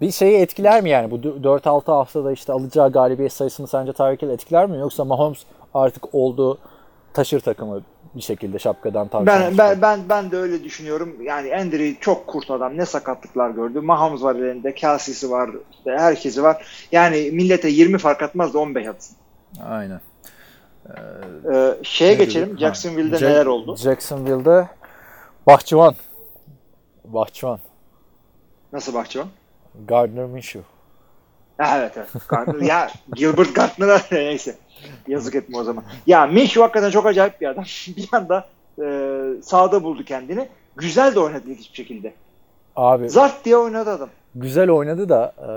Bir 0.00 0.10
şeyi 0.10 0.38
etkiler 0.38 0.82
mi 0.82 0.90
yani 0.90 1.10
bu 1.10 1.16
4-6 1.16 1.84
haftada 1.84 2.32
işte 2.32 2.52
alacağı 2.52 2.92
galibiyet 2.92 3.32
sayısını 3.32 3.66
sence 3.66 3.92
Tyreek 3.92 4.22
Hill 4.22 4.30
etkiler 4.30 4.66
mi 4.66 4.78
yoksa 4.78 5.04
Mahomes 5.04 5.38
artık 5.74 6.14
oldu 6.14 6.58
taşır 7.14 7.40
takımı 7.40 7.82
bir 8.14 8.20
şekilde 8.20 8.58
şapkadan 8.58 9.08
tavşan 9.08 9.26
Ben, 9.26 9.40
çıkıyor? 9.50 9.58
ben 9.58 9.82
ben 9.82 10.00
ben 10.08 10.30
de 10.30 10.36
öyle 10.36 10.64
düşünüyorum. 10.64 11.16
Yani 11.22 11.78
Reid 11.78 11.96
çok 12.00 12.26
kurt 12.26 12.50
adam. 12.50 12.76
Ne 12.76 12.86
sakatlıklar 12.86 13.50
gördü. 13.50 13.80
Mahomes 13.80 14.22
var 14.22 14.34
elinde. 14.36 14.74
Kelsey'si 14.74 15.30
var. 15.30 15.50
işte 15.72 15.90
herkesi 15.98 16.42
var. 16.42 16.66
Yani 16.92 17.30
millete 17.32 17.68
20 17.68 17.98
fark 17.98 18.22
atmaz 18.22 18.54
da 18.54 18.58
15 18.58 18.86
atsın. 18.86 19.16
Aynen. 19.68 20.00
Ee, 21.52 21.74
şeye 21.82 22.10
Ne 22.12 22.14
geçelim. 22.24 22.46
diyorduk? 22.46 22.60
Jacksonville'de 22.60 23.24
Ha, 23.24 23.30
neler 23.32 23.46
oldu? 23.46 23.76
Jacksonville'de 23.76 24.68
Bahçıvan. 25.46 25.94
Bahçıvan. 27.04 27.58
Nasıl 28.72 28.94
bahçıvan? 28.94 29.26
Gardner 29.88 30.24
Minshew. 30.24 30.60
Evet 31.58 31.92
ya 32.62 32.90
Gilbert 33.14 33.54
Gardner'a 33.54 34.00
neyse. 34.12 34.54
Yazık 35.08 35.34
etme 35.34 35.58
o 35.58 35.64
zaman. 35.64 35.84
Ya 36.06 36.26
Minshew 36.26 36.60
hakikaten 36.60 36.90
çok 36.90 37.06
acayip 37.06 37.40
bir 37.40 37.46
adam. 37.46 37.64
bir 37.96 38.08
anda 38.12 38.46
e, 38.82 38.86
sahada 39.42 39.82
buldu 39.82 40.04
kendini. 40.04 40.48
Güzel 40.76 41.14
de 41.14 41.20
oynadı 41.20 41.44
hiçbir 41.58 41.76
şekilde. 41.76 42.12
Abi 42.76 43.08
Zart 43.10 43.44
diye 43.44 43.56
oynadı 43.56 43.90
adam. 43.90 44.08
güzel 44.34 44.70
oynadı 44.70 45.08
da 45.08 45.32
e, 45.38 45.50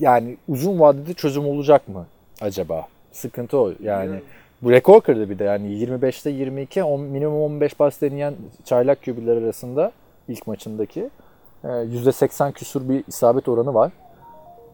yani 0.00 0.36
uzun 0.48 0.80
vadede 0.80 1.14
çözüm 1.14 1.46
olacak 1.46 1.88
mı 1.88 2.06
acaba? 2.40 2.86
Sıkıntı 3.12 3.58
o. 3.58 3.72
Yani 3.82 4.20
bu 4.62 4.70
rekor 4.70 5.00
kırdı 5.00 5.30
bir 5.30 5.38
de 5.38 5.44
yani 5.44 5.84
25'te 5.84 6.30
22 6.30 6.82
on, 6.82 7.00
minimum 7.00 7.40
15 7.42 7.74
pas 7.74 8.00
deneyen 8.00 8.34
çaylak 8.64 9.04
QB'ler 9.04 9.36
arasında 9.36 9.92
ilk 10.28 10.46
maçındaki 10.46 11.10
e, 11.64 11.68
%80 11.68 12.52
küsur 12.52 12.88
bir 12.88 13.04
isabet 13.08 13.48
oranı 13.48 13.74
var. 13.74 13.92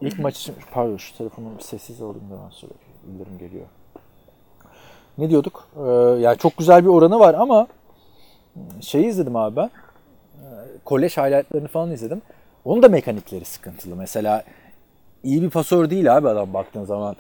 İlk 0.05 0.19
maç 0.19 0.41
için 0.41 0.55
pardon 0.73 0.97
şu 0.97 1.17
telefonu 1.17 1.47
bir 1.59 1.63
sessiz 1.63 2.03
alayım 2.03 2.31
da 2.31 2.35
ben 2.45 2.51
sürekli 2.51 2.77
bildirim 3.07 3.39
geliyor. 3.39 3.67
Ne 5.19 5.31
diyorduk? 5.31 5.69
Ee, 5.77 5.91
yani 6.21 6.39
çok 6.39 6.57
güzel 6.57 6.85
bir 6.85 6.89
oranı 6.89 7.19
var 7.19 7.35
ama 7.35 7.67
şeyi 8.81 9.07
izledim 9.07 9.37
abi 9.37 9.57
ben. 9.57 9.65
Ee, 9.65 10.47
kolej 10.85 11.17
highlightlarını 11.17 11.69
falan 11.69 11.91
izledim. 11.91 12.23
Onun 12.65 12.83
da 12.83 12.89
mekanikleri 12.89 13.45
sıkıntılı. 13.45 13.97
Mesela 13.97 14.45
iyi 15.23 15.43
bir 15.43 15.51
pasör 15.51 15.91
değil 15.91 16.17
abi 16.17 16.29
adam 16.29 16.55
baktığın 16.55 16.85
zaman. 16.85 17.17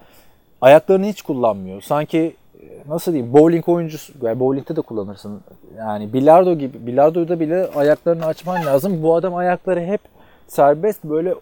Ayaklarını 0.60 1.06
hiç 1.06 1.22
kullanmıyor. 1.22 1.80
Sanki 1.80 2.36
e, 2.60 2.66
nasıl 2.88 3.12
diyeyim 3.12 3.32
bowling 3.32 3.68
oyuncusu, 3.68 4.12
yani 4.22 4.40
bowling'de 4.40 4.76
de 4.76 4.80
kullanırsın. 4.80 5.40
Yani 5.78 6.12
bilardo 6.12 6.54
gibi, 6.54 6.86
bilardoda 6.86 7.40
bile 7.40 7.66
ayaklarını 7.76 8.26
açman 8.26 8.66
lazım. 8.66 9.02
Bu 9.02 9.14
adam 9.14 9.34
ayakları 9.34 9.80
hep 9.80 10.00
serbest 10.46 11.04
böyle 11.04 11.34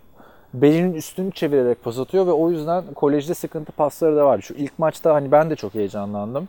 belinin 0.54 0.94
üstünü 0.94 1.32
çevirerek 1.32 1.84
pas 1.84 1.98
atıyor 1.98 2.26
ve 2.26 2.32
o 2.32 2.50
yüzden 2.50 2.84
kolejde 2.94 3.34
sıkıntı 3.34 3.72
pasları 3.72 4.16
da 4.16 4.26
var. 4.26 4.40
Şu 4.40 4.54
ilk 4.54 4.78
maçta 4.78 5.14
hani 5.14 5.32
ben 5.32 5.50
de 5.50 5.56
çok 5.56 5.74
heyecanlandım. 5.74 6.48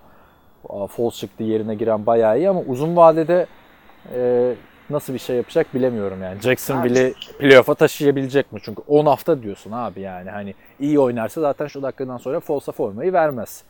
Falls 0.89 1.19
çıktı 1.19 1.43
yerine 1.43 1.75
giren 1.75 2.05
bayağı 2.05 2.37
iyi 2.37 2.49
ama 2.49 2.61
uzun 2.67 2.95
vadede 2.95 3.47
e, 4.15 4.53
nasıl 4.89 5.13
bir 5.13 5.19
şey 5.19 5.35
yapacak 5.35 5.73
bilemiyorum 5.73 6.23
yani. 6.23 6.41
Jackson 6.41 6.83
bile 6.83 7.13
playoff'a 7.39 7.73
taşıyabilecek 7.75 8.51
mi? 8.51 8.59
Çünkü 8.63 8.81
10 8.87 9.05
hafta 9.05 9.43
diyorsun 9.43 9.71
abi 9.71 10.01
yani. 10.01 10.29
Hani 10.29 10.53
iyi 10.79 10.99
oynarsa 10.99 11.41
zaten 11.41 11.67
şu 11.67 11.81
dakikadan 11.81 12.17
sonra 12.17 12.39
Falls'a 12.39 12.71
formayı 12.71 13.13
vermez. 13.13 13.63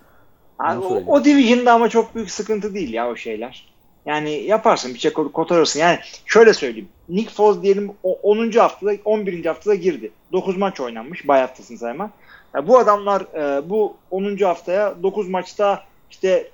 Abi, 0.59 0.79
o, 0.79 1.03
o 1.07 1.23
division'da 1.23 1.73
ama 1.73 1.89
çok 1.89 2.15
büyük 2.15 2.31
sıkıntı 2.31 2.73
değil 2.73 2.93
ya 2.93 3.09
o 3.09 3.15
şeyler. 3.15 3.72
Yani 4.05 4.31
yaparsın 4.31 4.93
bir 4.93 4.99
şey 4.99 5.13
kotarırsın. 5.13 5.79
Yani 5.79 5.99
şöyle 6.25 6.53
söyleyeyim. 6.53 6.87
Nick 7.09 7.33
Foles 7.33 7.61
diyelim 7.61 7.91
o 8.03 8.13
10. 8.23 8.51
haftada 8.51 8.91
11. 9.05 9.45
haftada 9.45 9.75
girdi. 9.75 10.11
9 10.31 10.57
maç 10.57 10.79
oynanmış. 10.79 11.27
Bayattasın 11.27 11.75
sayma. 11.75 12.09
Ya 12.55 12.67
bu 12.67 12.77
adamlar 12.79 13.21
e, 13.21 13.69
bu 13.69 13.95
10. 14.11 14.37
haftaya 14.37 15.03
9 15.03 15.29
maçta 15.29 15.83
işte 16.11 16.51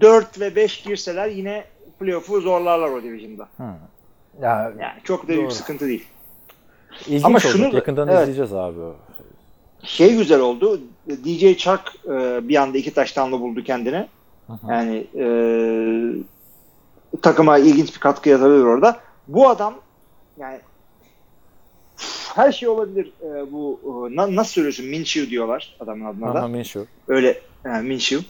4 0.00 0.40
ve 0.40 0.56
5 0.56 0.82
girseler 0.82 1.28
yine 1.28 1.64
playoff'u 2.00 2.40
zorlarlar 2.40 2.90
o 2.90 3.02
division'da. 3.02 3.48
Ya, 4.40 4.72
Yani 4.80 5.00
çok 5.04 5.24
da 5.24 5.28
büyük 5.28 5.52
sıkıntı 5.52 5.86
değil. 5.86 6.06
ilginç 7.06 7.24
Ama 7.24 7.34
olacak. 7.34 7.52
şunu 7.52 7.72
da- 7.72 7.76
Yakından 7.76 8.08
evet. 8.08 8.20
izleyeceğiz 8.20 8.52
abi. 8.54 8.76
Şey 9.82 10.16
güzel 10.16 10.40
oldu. 10.40 10.80
DJ 11.24 11.56
Chuck 11.56 11.80
e, 12.08 12.48
bir 12.48 12.56
anda 12.56 12.78
iki 12.78 12.94
taştanlı 12.94 13.40
buldu 13.40 13.62
kendine. 13.64 14.08
Yani 14.68 15.06
e, 15.18 15.24
takıma 17.22 17.58
ilginç 17.58 17.94
bir 17.94 18.00
katkı 18.00 18.28
yapabilir 18.28 18.64
orada. 18.64 19.00
Bu 19.28 19.48
adam 19.48 19.74
yani 20.38 20.60
her 22.34 22.52
şey 22.52 22.68
olabilir. 22.68 23.12
E, 23.22 23.52
bu 23.52 23.80
e, 23.84 24.16
na- 24.16 24.36
nasıl 24.36 24.52
söylüyorsun? 24.52 24.86
Minshew 24.86 25.30
diyorlar 25.30 25.76
adamın 25.80 26.04
adına 26.04 26.34
da. 26.34 26.38
Aha, 26.38 26.48
Minshew. 26.48 26.84
Öyle 27.08 27.40
yani 27.64 27.88
Minshew. 27.88 28.24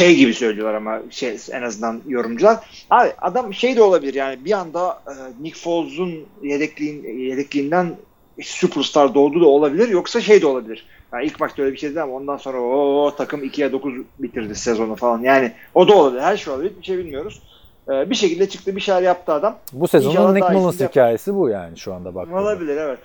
E, 0.00 0.12
gibi 0.12 0.34
söylüyorlar 0.34 0.74
ama 0.74 0.98
şey 1.10 1.36
en 1.50 1.62
azından 1.62 2.00
yorumcular. 2.06 2.58
Abi 2.90 3.12
adam 3.18 3.54
şey 3.54 3.76
de 3.76 3.82
olabilir 3.82 4.14
yani 4.14 4.44
bir 4.44 4.52
anda 4.52 5.02
e, 5.06 5.42
Nick 5.42 5.58
Foles'un 5.60 6.26
yedekliğin, 6.42 7.18
yedekliğinden 7.18 7.96
superstar 8.42 9.14
doğdu 9.14 9.40
da 9.40 9.46
olabilir. 9.46 9.88
Yoksa 9.88 10.20
şey 10.20 10.42
de 10.42 10.46
olabilir. 10.46 10.86
Yani 11.12 11.24
ilk 11.26 11.40
maçta 11.40 11.62
öyle 11.62 11.72
bir 11.72 11.78
şey 11.78 11.88
değil 11.90 12.02
ama 12.02 12.12
ondan 12.12 12.36
sonra 12.36 12.60
o 12.60 13.14
takım 13.16 13.44
2'ye 13.44 13.72
9 13.72 13.94
bitirdi 14.18 14.54
sezonu 14.54 14.96
falan. 14.96 15.22
Yani 15.22 15.52
o 15.74 15.88
da 15.88 15.94
olabilir. 15.94 16.22
Her 16.22 16.36
şey 16.36 16.52
olabilir. 16.52 16.72
Bir 16.80 16.86
şey 16.86 16.98
bilmiyoruz. 16.98 17.42
E, 17.88 18.10
bir 18.10 18.14
şekilde 18.14 18.48
çıktı 18.48 18.76
bir 18.76 18.80
şeyler 18.80 19.02
yaptı 19.02 19.32
adam. 19.32 19.56
Bu 19.72 19.88
sezonun 19.88 20.34
Nick 20.34 20.52
Mullins 20.52 20.80
hikayesi 20.80 21.34
bu 21.34 21.48
yani 21.48 21.78
şu 21.78 21.94
anda 21.94 22.14
baktığında. 22.14 22.40
Olabilir 22.40 22.76
evet. 22.76 22.98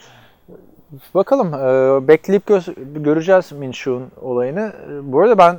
Bakalım 1.13 1.53
e, 1.53 2.07
bekleyip 2.07 2.47
gö- 2.49 3.03
göreceğiz 3.03 3.51
Minshew'un 3.51 4.11
olayını. 4.21 4.73
E, 4.91 5.11
bu 5.11 5.21
arada 5.21 5.37
ben 5.37 5.57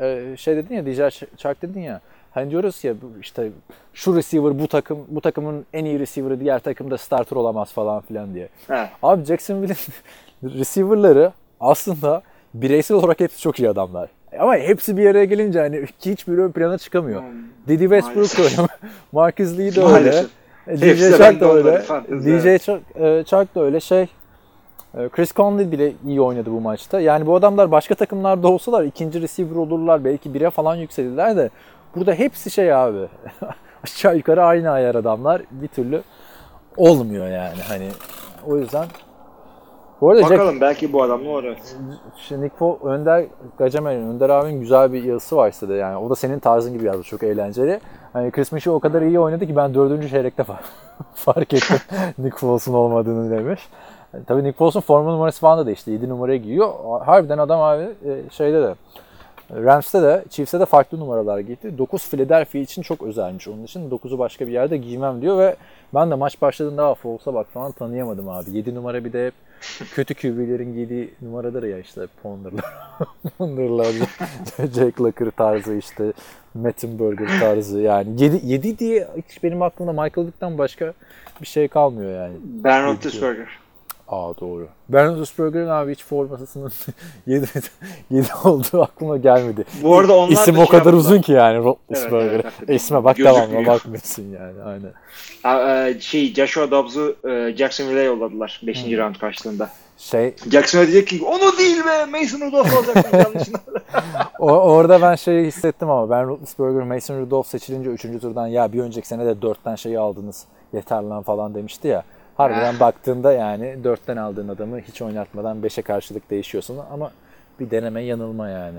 e, 0.00 0.36
şey 0.36 0.56
dedin 0.56 0.74
ya 0.74 0.86
DJ 0.86 1.24
Chark 1.36 1.62
dedin 1.62 1.80
ya 1.80 2.00
hani 2.30 2.50
diyoruz 2.50 2.84
ya 2.84 2.94
işte 3.20 3.50
şu 3.94 4.16
receiver 4.16 4.58
bu 4.58 4.68
takım 4.68 4.98
bu 5.08 5.20
takımın 5.20 5.66
en 5.72 5.84
iyi 5.84 5.98
receiver'ı 6.00 6.40
diğer 6.40 6.58
takımda 6.58 6.98
starter 6.98 7.36
olamaz 7.36 7.72
falan 7.72 8.00
filan 8.00 8.34
diye. 8.34 8.48
Evet. 8.70 8.88
Abi 9.02 9.24
Jacksonville'in 9.24 9.76
receiver'ları 10.58 11.32
aslında 11.60 12.22
bireysel 12.54 12.96
olarak 12.96 13.20
hepsi 13.20 13.40
çok 13.40 13.58
iyi 13.60 13.68
adamlar. 13.68 14.08
Ama 14.40 14.56
hepsi 14.56 14.96
bir 14.96 15.06
araya 15.06 15.24
gelince 15.24 15.60
hani 15.60 15.86
hiçbiri 16.04 16.42
ön 16.42 16.52
plana 16.52 16.78
çıkamıyor. 16.78 17.22
Hmm, 17.22 17.28
Didi 17.68 17.82
Westbrook 17.82 18.38
da 18.38 18.42
öyle. 18.42 18.68
Marcus 19.12 19.58
Lee 19.58 19.74
de 19.74 19.84
öyle. 19.84 20.24
DJ 20.66 21.20
bende 21.20 21.40
da 21.40 21.52
öyle. 21.52 21.82
DJ 22.08 22.64
Chark, 23.24 23.48
e, 23.50 23.54
da 23.54 23.60
öyle 23.62 23.80
şey. 23.80 24.02
e, 24.98 25.08
Chris 25.08 25.32
Conley 25.32 25.72
bile 25.72 25.92
iyi 26.06 26.20
oynadı 26.20 26.50
bu 26.50 26.60
maçta. 26.60 27.00
Yani 27.00 27.26
bu 27.26 27.36
adamlar 27.36 27.70
başka 27.70 27.94
takımlarda 27.94 28.48
olsalar 28.48 28.84
ikinci 28.84 29.22
receiver 29.22 29.56
olurlar. 29.56 30.04
Belki 30.04 30.34
bire 30.34 30.50
falan 30.50 30.76
yükselirler 30.76 31.36
de. 31.36 31.50
Burada 31.96 32.14
hepsi 32.14 32.50
şey 32.50 32.74
abi. 32.74 33.08
Aşağı 33.84 34.16
yukarı 34.16 34.44
aynı 34.44 34.70
ayar 34.70 34.94
adamlar. 34.94 35.42
Bir 35.50 35.68
türlü 35.68 36.02
olmuyor 36.76 37.28
yani. 37.28 37.62
Hani 37.68 37.88
o 38.46 38.56
yüzden 38.56 38.86
bu 40.00 40.10
arada 40.10 40.20
Jack, 40.20 40.32
Bakalım 40.32 40.60
belki 40.60 40.92
bu 40.92 41.02
adamla 41.02 41.30
olur. 41.30 41.44
Evet. 41.44 41.76
Şimdi 42.16 42.44
Nick 42.44 42.56
Paul, 42.56 42.76
Önder 42.84 43.24
Gacemer'in, 43.58 44.08
Önder 44.08 44.30
abinin 44.30 44.60
güzel 44.60 44.92
bir 44.92 45.04
yazısı 45.04 45.36
var 45.36 45.50
sitede 45.50 45.74
yani. 45.74 45.96
O 45.96 46.10
da 46.10 46.14
senin 46.14 46.38
tarzın 46.38 46.72
gibi 46.72 46.84
yazdı. 46.84 47.02
Çok 47.02 47.22
eğlenceli. 47.22 47.80
Hani 48.12 48.30
Chris 48.30 48.52
Mitchell 48.52 48.74
o 48.74 48.80
kadar 48.80 49.02
iyi 49.02 49.20
oynadı 49.20 49.46
ki 49.46 49.56
ben 49.56 49.74
dördüncü 49.74 50.08
çeyrekte 50.08 50.42
fa- 50.42 50.62
fark 51.14 51.54
ettim 51.54 51.76
Nick 52.18 52.36
Foles'un 52.38 52.74
olmadığını 52.74 53.30
demiş. 53.30 53.68
Yani 54.14 54.24
tabii 54.24 54.44
Nick 54.44 54.58
Foles'un 54.58 54.80
forma 54.80 55.12
numarası 55.12 55.40
falan 55.40 55.58
da 55.58 55.66
değişti. 55.66 55.90
7 55.90 56.08
numaraya 56.08 56.36
giyiyor. 56.36 56.72
Harbiden 57.04 57.38
adam 57.38 57.60
abi 57.60 57.82
e, 57.82 58.30
şeyde 58.30 58.62
de 58.62 58.74
Rams'te 59.50 60.02
de 60.02 60.24
Chiefs'te 60.30 60.60
de 60.60 60.66
farklı 60.66 61.00
numaralar 61.00 61.38
gitti. 61.38 61.78
9 61.78 62.08
Philadelphia 62.10 62.58
için 62.58 62.82
çok 62.82 63.02
özelmiş 63.02 63.48
onun 63.48 63.64
için. 63.64 63.90
9'u 63.90 64.18
başka 64.18 64.46
bir 64.46 64.52
yerde 64.52 64.76
giymem 64.76 65.22
diyor 65.22 65.38
ve 65.38 65.56
ben 65.94 66.10
de 66.10 66.14
maç 66.14 66.42
başladığında 66.42 66.86
"Aa, 66.86 66.94
Foles'a 66.94 67.34
bak 67.34 67.46
falan 67.54 67.72
tanıyamadım 67.72 68.28
abi. 68.28 68.50
7 68.50 68.74
numara 68.74 69.04
bir 69.04 69.12
de 69.12 69.26
hep 69.26 69.34
kötü 69.94 70.14
QB'lerin 70.14 70.72
giydiği 70.74 71.14
numaradır 71.22 71.62
ya 71.62 71.78
işte 71.78 72.06
Ponder'lar. 72.22 72.64
Ponder'lar, 73.38 73.86
Jack 74.74 75.00
Locker 75.00 75.30
tarzı 75.30 75.74
işte 75.74 76.12
Mettenberger 76.54 77.40
tarzı 77.40 77.80
yani 77.80 78.22
7, 78.22 78.40
7 78.44 78.78
diye 78.78 79.08
hiç 79.16 79.42
benim 79.42 79.62
aklımda 79.62 79.92
Michael 79.92 80.26
Vick'ten 80.26 80.58
başka 80.58 80.92
bir 81.40 81.46
şey 81.46 81.68
kalmıyor 81.68 82.10
yani. 82.22 82.34
Ben 82.42 82.86
Roethlisberger. 82.86 83.48
Aa 84.08 84.32
doğru. 84.40 84.68
Roethlisberger'in 84.92 85.68
abi 85.68 85.92
hiç 85.92 86.04
formasının 86.04 86.72
7, 87.26 87.46
7 88.10 88.26
olduğu 88.44 88.82
aklıma 88.82 89.16
gelmedi. 89.16 89.64
Bu 89.82 89.96
arada 89.98 90.16
onlar 90.16 90.32
İsim 90.32 90.54
o 90.54 90.58
şey 90.58 90.66
kadar 90.66 90.76
yaptılar. 90.76 90.92
uzun 90.98 91.20
ki 91.20 91.32
yani 91.32 91.58
Roethlisberger. 91.58 92.18
Evet, 92.20 92.32
evet, 92.34 92.44
hakikaten. 92.44 92.74
İsme 92.74 93.04
bak 93.04 93.16
Gözükmüyor. 93.16 93.48
devamlı 93.48 93.66
bakmıyorsun 93.66 94.22
yani 94.22 94.62
aynen. 94.62 94.92
E, 95.88 96.00
şey 96.00 96.34
Joshua 96.34 96.70
Dobbs'u 96.70 97.16
e, 97.28 97.56
Jacksonville'e 97.56 98.02
yolladılar 98.02 98.60
5. 98.66 98.84
round 98.84 99.16
karşılığında. 99.16 99.70
Şey 99.98 100.34
Jacksonville 100.50 100.92
diyecek 100.92 101.08
ki 101.08 101.24
onu 101.24 101.58
değil 101.58 101.76
be 101.84 102.04
Mason 102.04 102.40
Rudolph 102.40 102.78
olacak 102.78 103.06
o, 104.38 104.50
orada 104.52 105.02
ben 105.02 105.14
şeyi 105.14 105.46
hissettim 105.46 105.90
ama 105.90 106.10
ben 106.10 106.28
Roethlisberger, 106.28 106.82
Mason 106.82 107.20
Rudolph 107.20 107.46
seçilince 107.46 107.90
3. 107.90 108.02
turdan 108.20 108.46
ya 108.46 108.72
bir 108.72 108.80
önceki 108.80 109.08
sene 109.08 109.26
de 109.26 109.30
4'ten 109.30 109.74
şeyi 109.74 109.98
aldınız 109.98 110.44
yeter 110.72 111.02
lan 111.02 111.22
falan 111.22 111.54
demişti 111.54 111.88
ya. 111.88 112.04
Harbiden 112.36 112.80
baktığında 112.80 113.32
yani 113.32 113.78
4'ten 113.84 114.16
aldığın 114.16 114.48
adamı 114.48 114.80
hiç 114.80 115.02
oynatmadan 115.02 115.58
5'e 115.60 115.82
karşılık 115.82 116.30
değişiyorsun 116.30 116.80
ama 116.92 117.10
bir 117.60 117.70
deneme 117.70 118.02
yanılma 118.02 118.48
yani. 118.48 118.78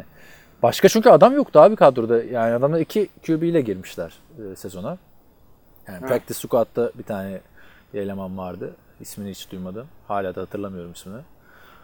Başka 0.63 0.89
çünkü 0.89 1.09
adam 1.09 1.35
yoktu 1.35 1.59
abi 1.59 1.75
kadroda. 1.75 2.23
Yani 2.23 2.53
adamlar 2.53 2.79
iki 2.79 3.09
QB 3.27 3.43
ile 3.43 3.61
girmişler 3.61 4.13
e, 4.37 4.55
sezona. 4.55 4.97
Yani 5.87 6.07
practice 6.07 6.33
squad'da 6.33 6.91
bir 6.95 7.03
tane 7.03 7.39
bir 7.93 7.99
eleman 7.99 8.37
vardı. 8.37 8.75
İsmini 8.99 9.29
hiç 9.29 9.51
duymadım. 9.51 9.87
Hala 10.07 10.35
da 10.35 10.41
hatırlamıyorum 10.41 10.91
ismini. 10.91 11.21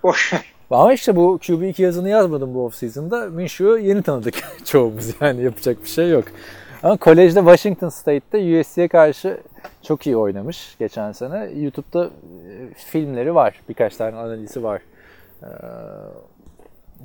Boş. 0.03 0.33
Ama 0.71 0.93
işte 0.93 1.15
bu 1.15 1.39
QB2 1.41 1.81
yazını 1.81 2.09
yazmadım 2.09 2.53
bu 2.53 2.65
offseason'da. 2.65 3.25
Minshew'u 3.25 3.77
yeni 3.77 4.01
tanıdık 4.03 4.35
çoğumuz 4.65 5.05
yani 5.21 5.43
yapacak 5.43 5.83
bir 5.83 5.89
şey 5.89 6.09
yok. 6.09 6.25
Ama 6.83 6.97
kolejde 6.97 7.39
Washington 7.39 7.89
State'te 7.89 8.59
USC'ye 8.59 8.87
karşı 8.87 9.37
çok 9.81 10.07
iyi 10.07 10.17
oynamış 10.17 10.75
geçen 10.79 11.11
sene. 11.11 11.49
YouTube'da 11.55 12.05
e, 12.05 12.73
filmleri 12.73 13.35
var. 13.35 13.61
Birkaç 13.69 13.95
tane 13.95 14.15
analizi 14.15 14.63
var. 14.63 14.81
Ee, 15.43 15.47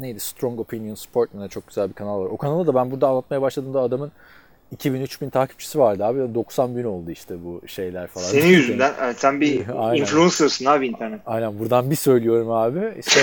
neydi? 0.01 0.20
Strong 0.20 0.61
Opinion 0.61 0.95
Sport 0.95 1.35
mu 1.35 1.49
çok 1.49 1.68
güzel 1.68 1.89
bir 1.89 1.95
kanal 1.95 2.20
var. 2.20 2.27
O 2.27 2.37
kanalı 2.37 2.66
da 2.66 2.74
ben 2.74 2.91
burada 2.91 3.09
anlatmaya 3.09 3.43
başladığımda 3.43 3.81
adamın 3.81 4.12
2000-3000 4.76 5.30
takipçisi 5.30 5.78
vardı 5.78 6.04
abi. 6.04 6.34
90 6.34 6.76
bin 6.76 6.84
oldu 6.84 7.10
işte 7.10 7.34
bu 7.44 7.68
şeyler 7.68 8.06
falan. 8.06 8.24
Senin 8.26 8.46
yüzünden. 8.46 8.92
Evet, 9.02 9.18
sen 9.20 9.40
bir 9.40 9.62
Aynen. 9.78 10.00
influencersın 10.00 10.64
abi 10.64 10.86
internet. 10.88 11.20
Aynen 11.26 11.58
buradan 11.58 11.90
bir 11.90 11.96
söylüyorum 11.96 12.50
abi. 12.50 12.94
İşte 12.98 13.20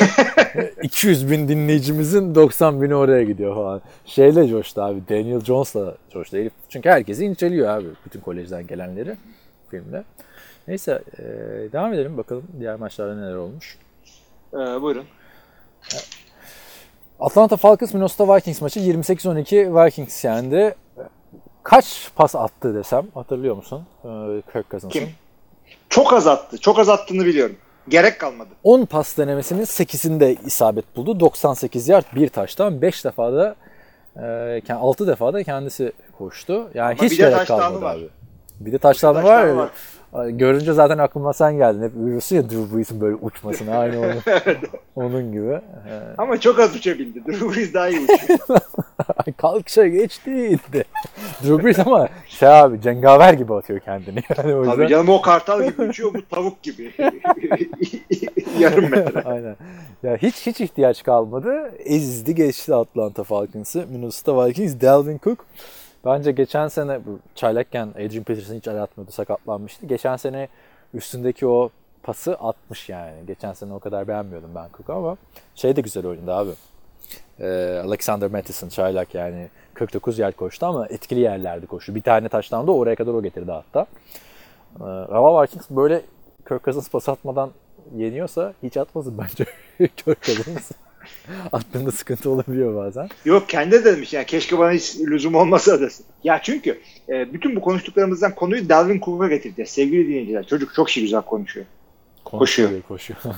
200 0.83 1.31
bin 1.31 1.47
dinleyicimizin 1.47 2.35
90 2.35 2.81
bini 2.81 2.95
oraya 2.95 3.23
gidiyor 3.23 3.55
falan. 3.55 3.81
Şeyle 4.05 4.47
coştu 4.47 4.81
abi. 4.81 5.01
Daniel 5.09 5.39
Jones'la 5.41 5.95
coştu. 6.13 6.37
Herif, 6.37 6.53
çünkü 6.69 6.89
herkesi 6.89 7.25
inceliyor 7.25 7.69
abi. 7.69 7.87
Bütün 8.05 8.19
kolejden 8.19 8.67
gelenleri 8.67 9.15
filmde. 9.71 10.03
Neyse 10.67 11.01
e, 11.19 11.23
devam 11.71 11.93
edelim 11.93 12.17
bakalım 12.17 12.43
diğer 12.59 12.75
maçlarda 12.75 13.15
neler 13.15 13.35
olmuş. 13.35 13.77
Ee, 14.53 14.57
buyurun. 14.57 15.05
Atlanta 17.19 17.57
Falcons 17.57 17.93
Minnesota 17.93 18.35
Vikings 18.35 18.61
maçı 18.61 18.79
28-12 18.79 19.85
Vikings 19.85 20.23
yendi. 20.23 20.75
Kaç 21.63 22.11
pas 22.15 22.35
attı 22.35 22.75
desem 22.75 23.05
hatırlıyor 23.13 23.55
musun? 23.55 23.83
Ee, 24.03 24.07
Kirk 24.53 24.69
Cousins'ın. 24.71 24.89
Kim? 24.89 25.09
Çok 25.89 26.13
az 26.13 26.27
attı. 26.27 26.57
Çok 26.57 26.79
az 26.79 26.89
attığını 26.89 27.25
biliyorum. 27.25 27.55
Gerek 27.89 28.19
kalmadı. 28.19 28.49
10 28.63 28.85
pas 28.85 29.17
denemesinin 29.17 29.63
8'inde 29.63 30.37
isabet 30.45 30.95
buldu. 30.95 31.19
98 31.19 31.87
yard 31.87 32.05
bir 32.15 32.29
taştan 32.29 32.81
5 32.81 33.05
defa 33.05 33.33
da 33.33 33.55
e, 34.69 34.73
6 34.73 35.07
defa 35.07 35.33
da 35.33 35.43
kendisi 35.43 35.91
koştu. 36.17 36.69
Yani 36.73 36.95
Ama 36.99 37.03
hiç 37.09 37.17
gerek 37.17 37.47
kalmadı 37.47 37.81
var. 37.81 37.95
abi. 37.95 38.09
Bir 38.59 38.71
de 38.71 38.77
taştanı 38.77 39.23
var. 39.23 39.47
Var. 39.47 39.69
Görünce 40.13 40.73
zaten 40.73 40.97
aklıma 40.97 41.33
sen 41.33 41.57
geldin. 41.57 41.83
Hep 41.83 41.91
övüyorsun 41.95 42.35
ya 42.35 42.49
Drew 42.49 42.75
Brees'in 42.77 43.01
böyle 43.01 43.15
uçmasını. 43.15 43.77
Aynı 43.77 43.99
onun, 43.99 44.15
onun 44.95 45.31
gibi. 45.31 45.59
Ama 46.17 46.39
çok 46.39 46.59
az 46.59 46.75
uçabildi. 46.75 47.25
Drew 47.27 47.55
Brees 47.55 47.73
daha 47.73 47.89
iyi 47.89 47.99
uçuyor. 47.99 48.39
Kalkışa 49.37 49.87
geçti. 49.87 50.59
Drew 51.43 51.63
Brees 51.63 51.79
ama 51.79 52.09
şey 52.27 52.49
abi 52.49 52.81
cengaver 52.81 53.33
gibi 53.33 53.53
atıyor 53.53 53.79
kendini. 53.79 54.23
Yani 54.37 54.55
o 54.55 54.59
yüzden... 54.59 54.75
Tabii 54.75 54.87
canım 54.87 55.09
o 55.09 55.21
kartal 55.21 55.63
gibi 55.69 55.81
uçuyor. 55.81 56.13
Bu 56.13 56.25
tavuk 56.35 56.63
gibi. 56.63 56.93
Yarım 58.59 58.89
metre. 58.89 59.21
Aynen. 59.21 59.55
Ya 60.03 60.17
hiç 60.17 60.35
hiç 60.47 60.61
ihtiyaç 60.61 61.03
kalmadı. 61.03 61.71
Ezdi 61.85 62.35
geçti 62.35 62.75
Atlanta 62.75 63.23
Falcons'ı. 63.23 63.85
Minnesota 63.91 64.45
Vikings, 64.45 64.81
Dalvin 64.81 65.19
Cook. 65.23 65.45
Bence 66.05 66.31
geçen 66.31 66.67
sene 66.67 66.99
çaylakken 67.35 67.87
Adrian 67.87 68.23
Peterson 68.23 68.55
hiç 68.55 68.67
aratmıyordu, 68.67 69.11
sakatlanmıştı. 69.11 69.85
Geçen 69.85 70.15
sene 70.15 70.47
üstündeki 70.93 71.47
o 71.47 71.69
pası 72.03 72.35
atmış 72.35 72.89
yani. 72.89 73.13
Geçen 73.27 73.53
sene 73.53 73.73
o 73.73 73.79
kadar 73.79 74.07
beğenmiyordum 74.07 74.55
ben 74.55 74.69
Cook'u 74.77 74.93
ama 74.93 75.17
şey 75.55 75.75
de 75.75 75.81
güzel 75.81 76.05
oynadı 76.05 76.33
abi. 76.33 76.51
Ee, 77.39 77.81
Alexander 77.85 78.31
Mattison 78.31 78.69
çaylak 78.69 79.15
yani 79.15 79.49
49 79.73 80.19
yer 80.19 80.31
koştu 80.31 80.65
ama 80.65 80.87
etkili 80.87 81.19
yerlerde 81.19 81.65
koştu. 81.65 81.95
Bir 81.95 82.01
tane 82.01 82.29
taştan 82.29 82.67
da 82.67 82.71
oraya 82.71 82.95
kadar 82.95 83.13
o 83.13 83.23
getirdi 83.23 83.51
hatta. 83.51 83.85
Ee, 84.79 84.83
Rava 84.83 85.43
Vikings 85.43 85.69
böyle 85.69 86.01
Kirk 86.47 86.63
Cousins 86.63 86.89
pas 86.89 87.09
atmadan 87.09 87.51
yeniyorsa 87.95 88.53
hiç 88.63 88.77
atmasın 88.77 89.17
bence 89.17 89.45
Kirk 89.95 90.23
Cousins. 90.23 90.71
Attığında 91.51 91.91
sıkıntı 91.91 92.29
olabiliyor 92.29 92.75
bazen. 92.75 93.09
Yok 93.25 93.49
kendi 93.49 93.71
de 93.71 93.85
demiş 93.85 94.13
yani 94.13 94.25
keşke 94.25 94.57
bana 94.57 94.71
hiç 94.71 94.99
lüzum 94.99 95.35
olmasa 95.35 95.81
desin. 95.81 96.05
Ya 96.23 96.39
çünkü 96.43 96.79
e, 97.09 97.33
bütün 97.33 97.55
bu 97.55 97.61
konuştuklarımızdan 97.61 98.35
konuyu 98.35 98.69
Dalvin 98.69 98.99
Cook'a 98.99 99.27
getireceğiz. 99.27 99.69
Sevgili 99.69 100.07
dinleyiciler 100.07 100.47
çocuk 100.47 100.73
çok 100.73 100.89
şey 100.89 101.03
güzel 101.03 101.21
konuşuyor. 101.21 101.65
Koşuyor. 102.25 102.81
Koşuyor. 102.87 103.19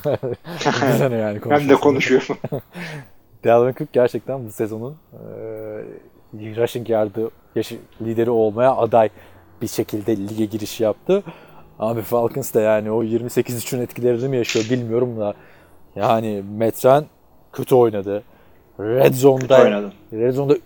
Güzel 0.63 1.11
yani 1.11 1.39
Ben 1.49 1.69
de 1.69 1.75
konuşuyorum. 1.75 2.37
Dalvin 3.43 3.73
Cook 3.73 3.93
gerçekten 3.93 4.45
bu 4.45 4.51
sezonun 4.51 4.97
e, 5.13 5.17
rushing 6.33 6.89
yardı 6.89 7.31
lideri 8.01 8.29
olmaya 8.29 8.75
aday 8.75 9.09
bir 9.61 9.67
şekilde 9.67 10.17
lige 10.17 10.45
giriş 10.45 10.79
yaptı. 10.79 11.23
Abi 11.79 12.01
Falcons 12.01 12.53
da 12.53 12.61
yani 12.61 12.91
o 12.91 13.03
28-3'ün 13.03 13.81
etkilerini 13.81 14.27
mi 14.27 14.37
yaşıyor 14.37 14.65
bilmiyorum 14.69 15.19
da 15.19 15.33
yani 15.95 16.43
Metren 16.57 17.05
kötü 17.55 17.75
oynadı. 17.75 18.23
Red 18.79 19.13
Zone'da 19.13 19.61
oynadı. 19.63 19.93
Red 20.13 20.31
Zone'da 20.33 20.57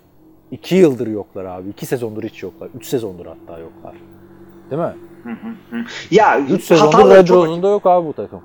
2 0.50 0.74
yıldır 0.76 1.06
yoklar 1.06 1.44
abi. 1.44 1.68
2 1.68 1.86
sezondur 1.86 2.22
hiç 2.24 2.42
yoklar. 2.42 2.68
3 2.76 2.86
sezondur 2.86 3.26
hatta 3.26 3.58
yoklar. 3.60 3.94
Değil 4.70 4.82
mi? 4.82 4.94
ya 6.10 6.40
3 6.40 6.64
sezondur 6.64 7.10
Red. 7.10 7.26
Zone'da 7.26 7.68
yok 7.68 7.86
abi 7.86 8.06
bu 8.06 8.12
takım. 8.12 8.40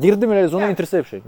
Girdi 0.00 0.26
mi 0.26 0.34
Red 0.34 0.48
Zone'a 0.48 0.62
Yani- 0.62 0.72
interception. 0.72 1.22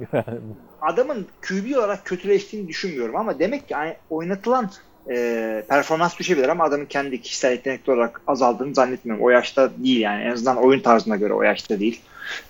adamın 0.83 1.27
QB 1.49 1.77
olarak 1.79 2.05
kötüleştiğini 2.05 2.69
düşünmüyorum 2.69 3.17
ama 3.17 3.39
demek 3.39 3.69
ki 3.69 3.75
oynatılan 4.11 4.71
e, 5.11 5.65
performans 5.69 6.19
düşebilir 6.19 6.49
ama 6.49 6.65
adamın 6.65 6.87
kendi 6.87 7.21
kişisel 7.23 7.51
yetenekli 7.53 7.93
olarak 7.93 8.21
azaldığını 8.27 8.75
zannetmiyorum. 8.75 9.25
O 9.25 9.31
yaşta 9.31 9.71
değil 9.85 10.01
yani 10.01 10.23
en 10.23 10.31
azından 10.31 10.57
oyun 10.57 10.81
tarzına 10.81 11.17
göre 11.17 11.33
o 11.35 11.43
yaşta 11.43 11.81
değil. 11.81 12.01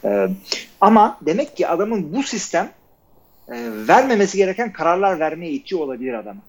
E, 0.05 0.29
ama 0.81 1.19
demek 1.23 1.57
ki 1.57 1.69
adamın 1.69 2.13
bu 2.17 2.23
sistem 2.23 2.71
e, 3.51 3.57
vermemesi 3.89 4.37
gereken 4.37 4.73
kararlar 4.73 5.21
vermeye 5.21 5.51
itiyor 5.53 5.81
olabilir 5.81 6.15
adamı. 6.15 6.41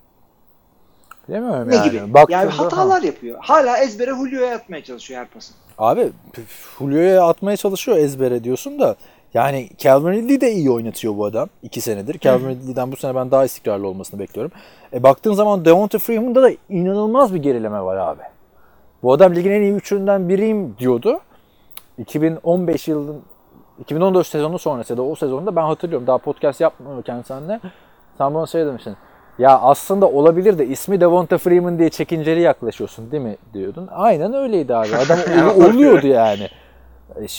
Bilemiyorum 1.29 1.69
Ne 1.69 1.75
yani. 1.75 1.89
gibi? 1.91 2.13
Baktığında- 2.13 2.31
yani 2.31 2.49
hatalar 2.49 3.01
yapıyor. 3.01 3.37
Hala 3.41 3.77
ezbere 3.77 4.11
Julio'ya 4.11 4.55
atmaya 4.55 4.83
çalışıyor 4.83 5.19
her 5.19 5.27
pası. 5.27 5.53
Abi 5.77 6.09
Julio'ya 6.79 7.23
atmaya 7.23 7.57
çalışıyor 7.57 7.97
ezbere 7.97 8.43
diyorsun 8.43 8.79
da 8.79 8.95
yani 9.33 9.69
Calvin 9.77 10.11
Ridley 10.11 10.41
de 10.41 10.51
iyi 10.51 10.71
oynatıyor 10.71 11.17
bu 11.17 11.25
adam. 11.25 11.49
2 11.63 11.81
senedir. 11.81 12.19
Calvin 12.19 12.49
Ridley'den 12.49 12.91
bu 12.91 12.95
sene 12.95 13.15
ben 13.15 13.31
daha 13.31 13.45
istikrarlı 13.45 13.87
olmasını 13.87 14.19
bekliyorum. 14.19 14.51
E 14.93 15.03
baktığın 15.03 15.33
zaman 15.33 15.65
Devonta 15.65 15.99
Freeman'da 15.99 16.41
da 16.43 16.51
inanılmaz 16.69 17.33
bir 17.33 17.39
gerileme 17.39 17.81
var 17.81 17.97
abi. 17.97 18.21
Bu 19.03 19.13
adam 19.13 19.35
ligin 19.35 19.51
en 19.51 19.61
iyi 19.61 19.73
üçünden 19.73 20.29
biriyim 20.29 20.75
diyordu. 20.79 21.19
2015 21.97 22.87
yılın 22.87 23.21
2014 23.81 24.27
sezonu 24.27 24.59
sonrası 24.59 24.93
ya 24.93 24.97
da 24.97 25.01
o 25.01 25.15
sezonda 25.15 25.55
ben 25.55 25.61
hatırlıyorum 25.61 26.07
daha 26.07 26.17
podcast 26.17 26.61
yapmıyorken 26.61 27.21
senle 27.21 27.59
sen 28.17 28.33
bana 28.35 28.45
şey 28.45 28.65
demiştin. 28.65 28.95
Ya 29.39 29.59
aslında 29.59 30.09
olabilir 30.09 30.57
de 30.57 30.67
ismi 30.67 31.01
Devonta 31.01 31.37
Freeman 31.37 31.79
diye 31.79 31.89
çekinceli 31.89 32.41
yaklaşıyorsun 32.41 33.11
değil 33.11 33.23
mi 33.23 33.37
diyordun. 33.53 33.89
Aynen 33.91 34.33
öyleydi 34.33 34.75
abi. 34.75 34.95
Adam 34.95 35.19
ol- 35.57 35.65
oluyordu 35.65 36.07
yani. 36.07 36.47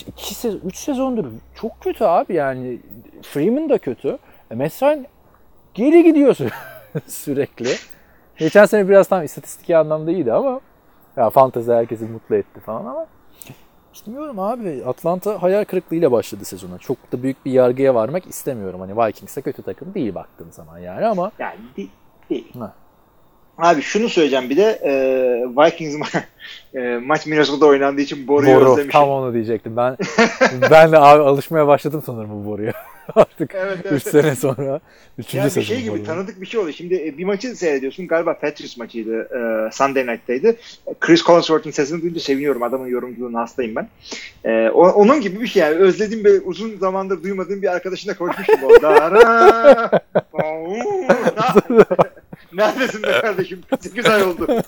2 0.06 0.34
sezon, 0.34 0.60
3 0.64 0.76
sezondur 0.76 1.24
çok 1.54 1.80
kötü 1.80 2.04
abi 2.04 2.34
yani. 2.34 2.78
Freeman 3.22 3.68
da 3.68 3.78
kötü. 3.78 4.18
E 4.50 4.54
Messi 4.54 5.06
geri 5.74 6.04
gidiyorsun 6.04 6.48
sürekli. 7.06 7.68
Geçen 8.36 8.64
sene 8.64 8.88
biraz 8.88 9.08
tam 9.08 9.24
istatistiki 9.24 9.76
anlamda 9.76 10.10
iyiydi 10.10 10.32
ama 10.32 10.60
ya 11.16 11.30
fantezi 11.30 11.72
herkesi 11.72 12.04
mutlu 12.04 12.36
etti 12.36 12.60
falan 12.60 12.84
ama 12.86 13.06
bilmiyorum 14.06 14.38
abi. 14.38 14.82
Atlanta 14.86 15.42
hayal 15.42 15.64
kırıklığıyla 15.64 16.12
başladı 16.12 16.44
sezona. 16.44 16.78
Çok 16.78 17.12
da 17.12 17.22
büyük 17.22 17.44
bir 17.46 17.52
yargıya 17.52 17.94
varmak 17.94 18.26
istemiyorum. 18.26 18.80
Hani 18.80 18.96
Vikings 18.96 19.36
de 19.36 19.42
kötü 19.42 19.62
takım 19.62 19.94
değil 19.94 20.14
baktığın 20.14 20.50
zaman 20.50 20.78
yani 20.78 21.06
ama 21.06 21.32
Yani 21.38 21.58
de- 21.76 21.86
değil. 22.30 22.52
Ha. 22.58 22.72
Abi 23.58 23.82
şunu 23.82 24.08
söyleyeceğim 24.08 24.50
bir 24.50 24.56
de 24.56 24.62
e, 24.82 24.92
Vikings 25.56 25.94
ma- 25.94 26.22
e, 26.74 26.98
maç 26.98 27.26
Minnesota'da 27.26 27.66
oynandığı 27.66 28.00
için 28.00 28.28
Boru'yu 28.28 28.54
Boru 28.56 28.64
özlemişim. 28.70 28.90
tam 28.90 29.08
onu 29.08 29.34
diyecektim. 29.34 29.76
Ben 29.76 29.96
ben 30.70 30.92
de 30.92 30.98
abi 30.98 31.22
alışmaya 31.22 31.66
başladım 31.66 32.02
sanırım 32.06 32.30
bu 32.44 32.50
Boru'ya. 32.50 32.72
Artık 33.14 33.54
Evet, 33.54 33.78
3 33.78 33.86
evet. 33.86 34.02
sene 34.02 34.34
sonra 34.36 34.80
3. 35.18 35.34
Yani 35.34 35.50
bir 35.56 35.62
şey 35.62 35.82
gibi 35.82 36.04
tanıdık 36.04 36.40
bir 36.40 36.46
şey 36.46 36.60
oluyor. 36.60 36.74
Şimdi 36.74 36.94
e, 36.94 37.18
bir 37.18 37.24
maçı 37.24 37.56
seyrediyorsun. 37.56 38.06
Galiba 38.06 38.34
Patriots 38.38 38.76
maçıydı. 38.76 39.20
E, 39.20 39.70
Sunday 39.72 40.06
Night'taydı. 40.06 40.56
Chris 41.00 41.22
Collinsworth'un 41.24 41.70
sesini 41.70 42.02
duyunca 42.02 42.20
seviniyorum. 42.20 42.62
Adamın 42.62 42.86
yorumculuğuna 42.88 43.40
hastayım 43.40 43.74
ben. 43.76 43.88
E, 44.44 44.70
o- 44.70 44.90
onun 44.92 45.20
gibi 45.20 45.40
bir 45.40 45.46
şey 45.46 45.62
yani. 45.62 45.74
Özlediğim 45.74 46.24
ve 46.24 46.40
uzun 46.40 46.76
zamandır 46.78 47.22
duymadığım 47.22 47.62
bir 47.62 47.72
arkadaşına 47.72 48.14
koşmuş 48.16 48.46
gibi 48.46 48.66
oldu. 48.66 48.78
Dara! 48.82 49.90
Neredesin 52.54 53.02
be 53.02 53.20
kardeşim? 53.20 53.60
8 53.80 54.06
ay 54.06 54.22
oldu. 54.22 54.46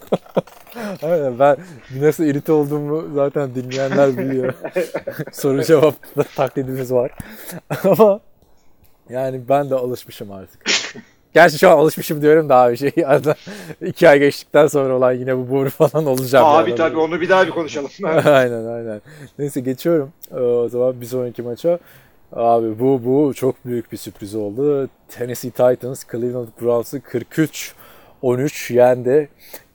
Aynen 1.02 1.38
ben 1.38 1.56
nasıl 1.96 2.24
irite 2.24 2.52
olduğumu 2.52 3.14
zaten 3.14 3.54
dinleyenler 3.54 4.18
biliyor. 4.18 4.54
Soru 5.32 5.64
cevap 5.64 5.94
taklidimiz 6.36 6.92
var. 6.92 7.12
Ama 7.84 8.20
yani 9.08 9.48
ben 9.48 9.70
de 9.70 9.74
alışmışım 9.74 10.32
artık. 10.32 10.64
Gerçi 11.34 11.58
şu 11.58 11.70
an 11.70 11.78
alışmışım 11.78 12.22
diyorum 12.22 12.48
daha 12.48 12.72
bir 12.72 12.76
şey. 12.76 12.92
Arada 13.06 13.34
iki 13.80 14.08
ay 14.08 14.18
geçtikten 14.18 14.66
sonra 14.66 14.94
olan 14.96 15.12
yine 15.12 15.36
bu 15.36 15.50
boru 15.50 15.70
falan 15.70 16.06
olacağım. 16.06 16.46
Abi 16.46 16.70
yani. 16.70 16.78
tabii 16.78 16.98
onu 16.98 17.20
bir 17.20 17.28
daha 17.28 17.46
bir 17.46 17.50
konuşalım. 17.50 17.90
aynen 18.24 18.64
aynen. 18.64 19.00
Neyse 19.38 19.60
geçiyorum. 19.60 20.12
Ee, 20.32 20.34
O 20.40 20.68
zaman 20.68 21.00
bir 21.00 21.06
sonraki 21.06 21.42
maça. 21.42 21.78
Abi 22.34 22.78
bu 22.80 23.00
bu 23.04 23.34
çok 23.34 23.64
büyük 23.66 23.92
bir 23.92 23.96
sürpriz 23.96 24.34
oldu. 24.34 24.88
Tennessee 25.08 25.50
Titans 25.50 26.04
Cleveland 26.12 26.48
Browns'ı 26.62 26.98
43-13 28.22 28.72
yendi. 28.74 29.28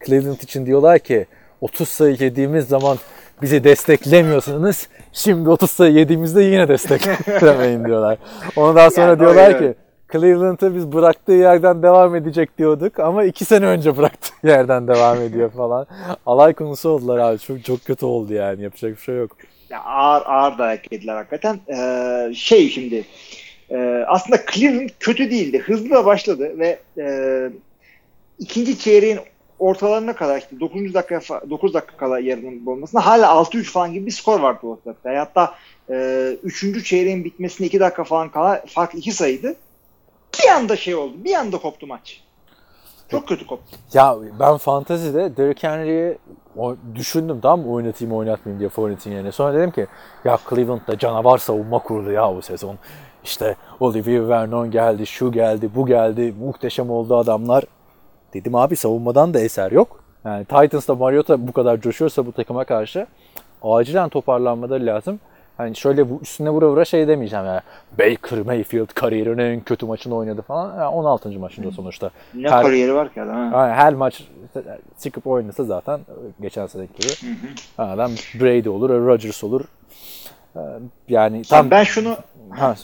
Cleveland 0.05 0.41
için 0.41 0.65
diyorlar 0.65 0.99
ki 0.99 1.25
30 1.61 1.89
sayı 1.89 2.17
yediğimiz 2.19 2.67
zaman 2.67 2.97
bizi 3.41 3.63
desteklemiyorsanız 3.63 4.87
şimdi 5.13 5.49
30 5.49 5.71
sayı 5.71 5.93
yediğimizde 5.93 6.43
yine 6.43 6.67
desteklemeyin 6.67 7.85
diyorlar. 7.85 8.17
Ondan 8.55 8.89
sonra 8.89 9.07
Yani 9.07 9.19
diyorlar 9.19 9.47
öyle. 9.55 9.59
ki 9.73 9.77
Cleveland'ı 10.11 10.75
biz 10.75 10.91
bıraktığı 10.91 11.31
yerden 11.33 11.83
devam 11.83 12.15
edecek 12.15 12.57
diyorduk 12.57 12.99
ama 12.99 13.23
iki 13.23 13.45
sene 13.45 13.65
önce 13.65 13.97
bıraktığı 13.97 14.47
yerden 14.47 14.87
devam 14.87 15.21
ediyor 15.21 15.49
falan. 15.49 15.87
Alay 16.25 16.53
konusu 16.53 16.89
oldular 16.89 17.17
abi. 17.17 17.39
Çok 17.39 17.63
çok 17.63 17.85
kötü 17.85 18.05
oldu 18.05 18.33
yani. 18.33 18.63
Yapacak 18.63 18.91
bir 18.91 19.01
şey 19.01 19.15
yok. 19.17 19.31
Ya 19.69 19.83
ağır 19.83 20.23
ağır 20.25 20.57
dayak 20.57 20.91
yediler 20.91 21.15
hakikaten. 21.15 21.59
Ee, 21.67 22.33
şey 22.33 22.69
şimdi 22.69 23.05
e, 23.69 24.03
aslında 24.07 24.45
Cleveland 24.51 24.89
kötü 24.99 25.31
değildi. 25.31 25.59
Hızlı 25.59 25.89
da 25.89 26.05
başladı 26.05 26.59
ve 26.59 26.79
e, 26.97 27.05
ikinci 28.39 28.79
çeyreğin 28.79 29.19
ortalarına 29.59 30.15
kadar 30.15 30.37
işte 30.37 30.59
9. 30.59 30.93
dakika 30.93 31.15
fa- 31.15 31.49
9 31.49 31.73
dakika 31.73 31.97
kala 31.97 32.19
yarının 32.19 32.65
olmasına 32.65 33.05
hala 33.05 33.25
6-3 33.25 33.63
falan 33.63 33.93
gibi 33.93 34.05
bir 34.05 34.11
skor 34.11 34.39
vardı 34.39 34.59
ortada. 34.67 35.19
Hatta 35.19 35.55
e, 35.89 36.37
3. 36.43 36.85
çeyreğin 36.85 37.23
bitmesine 37.23 37.67
2 37.67 37.79
dakika 37.79 38.03
falan 38.03 38.29
kala 38.29 38.63
fark 38.67 38.95
2 38.95 39.11
sayıydı. 39.11 39.55
Bir 40.43 40.49
anda 40.49 40.75
şey 40.75 40.95
oldu. 40.95 41.13
Bir 41.17 41.33
anda 41.33 41.57
koptu 41.57 41.87
maç. 41.87 42.21
Çok 43.11 43.27
kötü 43.27 43.47
koptu. 43.47 43.77
Ya 43.93 44.17
ben 44.39 44.57
fantazide 44.57 45.37
Derrick 45.37 45.67
Henry'i 45.67 46.17
o- 46.57 46.75
düşündüm 46.95 47.39
tamam 47.41 47.59
mı 47.65 47.71
oynatayım 47.73 48.13
oynatmayayım 48.15 48.59
diye 48.59 48.69
Fournette'in 48.69 49.13
yerine. 49.15 49.31
Sonra 49.31 49.53
dedim 49.53 49.71
ki 49.71 49.87
ya 50.25 50.37
Cleveland'da 50.49 50.97
canavar 50.97 51.37
savunma 51.37 51.79
kurdu 51.79 52.11
ya 52.11 52.35
bu 52.35 52.41
sezon. 52.41 52.75
İşte 53.23 53.55
Olivier 53.79 54.29
Vernon 54.29 54.71
geldi, 54.71 55.05
şu 55.07 55.31
geldi, 55.31 55.69
bu 55.75 55.85
geldi. 55.85 56.33
Muhteşem 56.39 56.89
oldu 56.89 57.15
adamlar. 57.17 57.63
Dedim 58.33 58.55
abi 58.55 58.75
savunmadan 58.75 59.33
da 59.33 59.39
eser 59.39 59.71
yok. 59.71 60.03
Yani 60.25 60.45
Titans'da 60.45 60.95
Mariota 60.95 61.47
bu 61.47 61.51
kadar 61.51 61.81
coşuyorsa 61.81 62.25
bu 62.25 62.31
takıma 62.31 62.63
karşı 62.63 63.07
acilen 63.63 64.09
toparlanmaları 64.09 64.85
lazım. 64.85 65.19
Hani 65.59 65.75
şöyle 65.75 66.09
bu 66.09 66.19
üstüne 66.21 66.49
vura 66.49 66.69
vura 66.69 66.85
şey 66.85 67.07
demeyeceğim 67.07 67.45
ya. 67.45 67.61
Baker 67.99 68.39
Mayfield 68.39 68.87
kariyerinin 68.93 69.37
en 69.37 69.61
kötü 69.61 69.85
maçını 69.85 70.15
oynadı 70.15 70.41
falan. 70.41 70.75
Yani 70.77 70.87
16. 70.87 71.39
maçında 71.39 71.71
sonuçta. 71.71 72.09
Ne 72.33 72.49
Her- 72.49 72.63
kariyeri 72.63 72.93
var 72.93 73.13
ki 73.13 73.21
adam. 73.21 73.35
ha? 73.35 73.67
yani 73.67 73.73
her 73.73 73.93
maç 73.93 74.23
çıkıp 74.99 75.27
oynasa 75.27 75.63
zaten 75.63 75.99
geçen 76.41 76.67
seneki 76.67 76.93
gibi. 76.93 77.13
Adam 77.77 78.11
Brady 78.11 78.69
olur, 78.69 78.89
Rodgers 78.89 79.43
olur. 79.43 79.61
Ee, 80.55 80.59
Yani 81.09 81.41
tam 81.41 81.71
Ben 81.71 81.83
şunu 81.83 82.15
ha, 82.49 82.75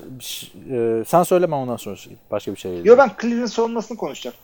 e, 0.71 1.03
sen 1.07 1.23
söyleme 1.23 1.55
ondan 1.55 1.78
sonra 1.78 1.95
başka 2.32 2.51
bir 2.51 2.57
şey. 2.57 2.84
Yo 2.84 2.97
ben 2.97 3.11
Cleveland 3.21 3.47
savunmasını 3.47 3.97
konuşacaktım. 3.97 4.43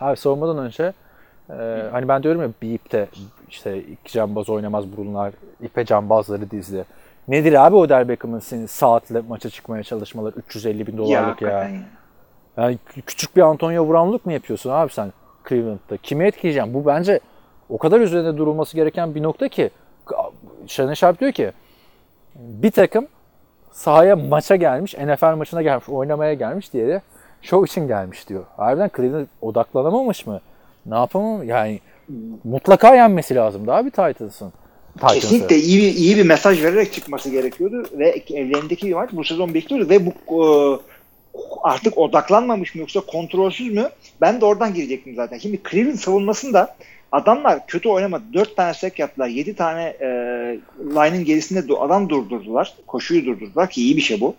Abi 0.00 0.16
savunmadan 0.16 0.58
önce 0.58 0.92
e, 1.50 1.54
hani 1.92 2.08
ben 2.08 2.22
diyorum 2.22 2.42
ya 2.42 2.48
bir 2.62 2.74
ipte 2.74 3.08
işte 3.50 3.78
iki 3.78 4.12
cambaz 4.12 4.48
oynamaz 4.48 4.96
burunlar, 4.96 5.32
ipe 5.62 5.84
cambazları 5.84 6.50
dizdi. 6.50 6.84
Nedir 7.28 7.66
abi 7.66 7.76
Odell 7.76 8.08
Beckham'ın 8.08 8.38
senin 8.38 8.66
saatle 8.66 9.20
maça 9.28 9.50
çıkmaya 9.50 9.82
çalışmaları 9.82 10.34
350 10.38 10.86
bin 10.86 10.98
dolarlık 10.98 11.42
ya. 11.42 11.50
ya. 11.50 11.70
Yani 12.56 12.78
kü- 12.88 13.02
küçük 13.02 13.36
bir 13.36 13.42
Antonio 13.42 13.88
Brown'luk 13.88 14.26
mu 14.26 14.32
yapıyorsun 14.32 14.70
abi 14.70 14.92
sen 14.92 15.12
Cleveland'da? 15.48 15.96
Kimi 15.96 16.24
etkileyeceksin? 16.24 16.74
Bu 16.74 16.86
bence 16.86 17.20
o 17.68 17.78
kadar 17.78 18.00
üzerinde 18.00 18.36
durulması 18.36 18.76
gereken 18.76 19.14
bir 19.14 19.22
nokta 19.22 19.48
ki 19.48 19.70
Shannon 20.66 20.94
Sharp 20.94 21.20
diyor 21.20 21.32
ki 21.32 21.52
bir 22.36 22.70
takım 22.70 23.06
sahaya 23.72 24.16
maça 24.16 24.56
gelmiş, 24.56 24.94
NFL 24.98 25.34
maçına 25.36 25.62
gelmiş, 25.62 25.88
oynamaya 25.88 26.34
gelmiş 26.34 26.72
de 26.74 27.02
show 27.42 27.72
için 27.72 27.88
gelmiş 27.88 28.28
diyor. 28.28 28.44
Harbiden 28.56 28.90
Cleveland 28.96 29.26
odaklanamamış 29.42 30.26
mı? 30.26 30.40
Ne 30.86 30.94
yapamam? 30.94 31.42
Yani 31.42 31.80
mutlaka 32.44 32.94
yenmesi 32.94 33.34
lazım 33.34 33.66
daha 33.66 33.84
bir 33.86 33.90
Titans'ın. 33.90 34.52
Titans'ı. 34.94 35.20
Kesinlikle 35.20 35.56
iyi 35.56 35.82
bir, 35.82 35.94
iyi 35.94 36.16
bir 36.16 36.22
mesaj 36.22 36.62
vererek 36.62 36.92
çıkması 36.92 37.30
gerekiyordu 37.30 37.84
ve 37.92 38.22
evlerindeki 38.30 38.86
bir 38.86 38.94
maç 38.94 39.10
bu 39.12 39.24
sezon 39.24 39.54
bekliyordu 39.54 39.90
ve 39.90 40.06
bu 40.06 40.12
e, 40.30 40.40
artık 41.62 41.98
odaklanmamış 41.98 42.74
mı 42.74 42.80
yoksa 42.80 43.00
kontrolsüz 43.00 43.72
mü? 43.72 43.90
Ben 44.20 44.40
de 44.40 44.44
oradan 44.44 44.74
girecektim 44.74 45.14
zaten. 45.16 45.38
Şimdi 45.38 45.60
Cleveland 45.70 45.98
savunmasında 45.98 46.76
adamlar 47.12 47.66
kötü 47.66 47.88
oynamadı. 47.88 48.24
4 48.34 48.56
tane 48.56 48.74
sek 48.74 48.98
yaptılar. 48.98 49.28
7 49.28 49.56
tane 49.56 49.82
e, 49.82 50.06
line'ın 50.80 51.24
gerisinde 51.24 51.74
adam 51.74 52.08
durdurdular. 52.08 52.74
Koşuyu 52.86 53.26
durdurdular 53.26 53.70
ki 53.70 53.82
iyi 53.82 53.96
bir 53.96 54.02
şey 54.02 54.20
bu. 54.20 54.34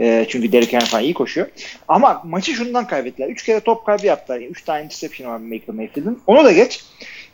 E, 0.00 0.26
çünkü 0.28 0.52
Derrick 0.52 0.76
Henry 0.76 0.84
falan 0.84 1.04
iyi 1.04 1.14
koşuyor. 1.14 1.46
Ama 1.88 2.22
maçı 2.26 2.52
şundan 2.52 2.86
kaybettiler. 2.86 3.28
3 3.28 3.44
kere 3.44 3.60
top 3.60 3.86
kaybı 3.86 4.06
yaptılar. 4.06 4.40
3 4.40 4.64
tane 4.64 4.84
interception 4.84 5.30
var 5.30 5.50
Baker 5.50 5.74
Mayfield'in. 5.74 6.18
Onu 6.26 6.44
da 6.44 6.52
geç. 6.52 6.84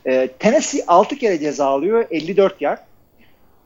E, 0.07 0.29
Tennessee 0.39 0.85
6 0.87 1.17
kere 1.17 1.39
ceza 1.39 1.67
alıyor. 1.67 2.07
54 2.11 2.61
yard. 2.63 2.79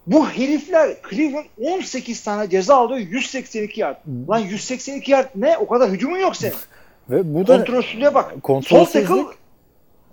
Bu 0.06 0.28
herifler 0.28 0.96
Cleveland 1.10 1.44
18 1.60 2.24
tane 2.24 2.50
ceza 2.50 2.76
alıyor 2.76 2.98
182 2.98 3.80
yard. 3.80 3.96
Lan 4.28 4.38
182 4.38 5.10
yard 5.10 5.28
ne? 5.34 5.58
O 5.58 5.68
kadar 5.68 5.90
hücumun 5.90 6.18
yok 6.18 6.36
senin. 6.36 6.54
Ve 7.10 7.34
bu 7.34 7.46
da 7.46 7.56
Kontrolsüzlüğe 7.56 8.14
bak. 8.14 8.30
Sol 8.32 8.40
Kontrolsüzlük- 8.40 9.08
tackle 9.08 9.38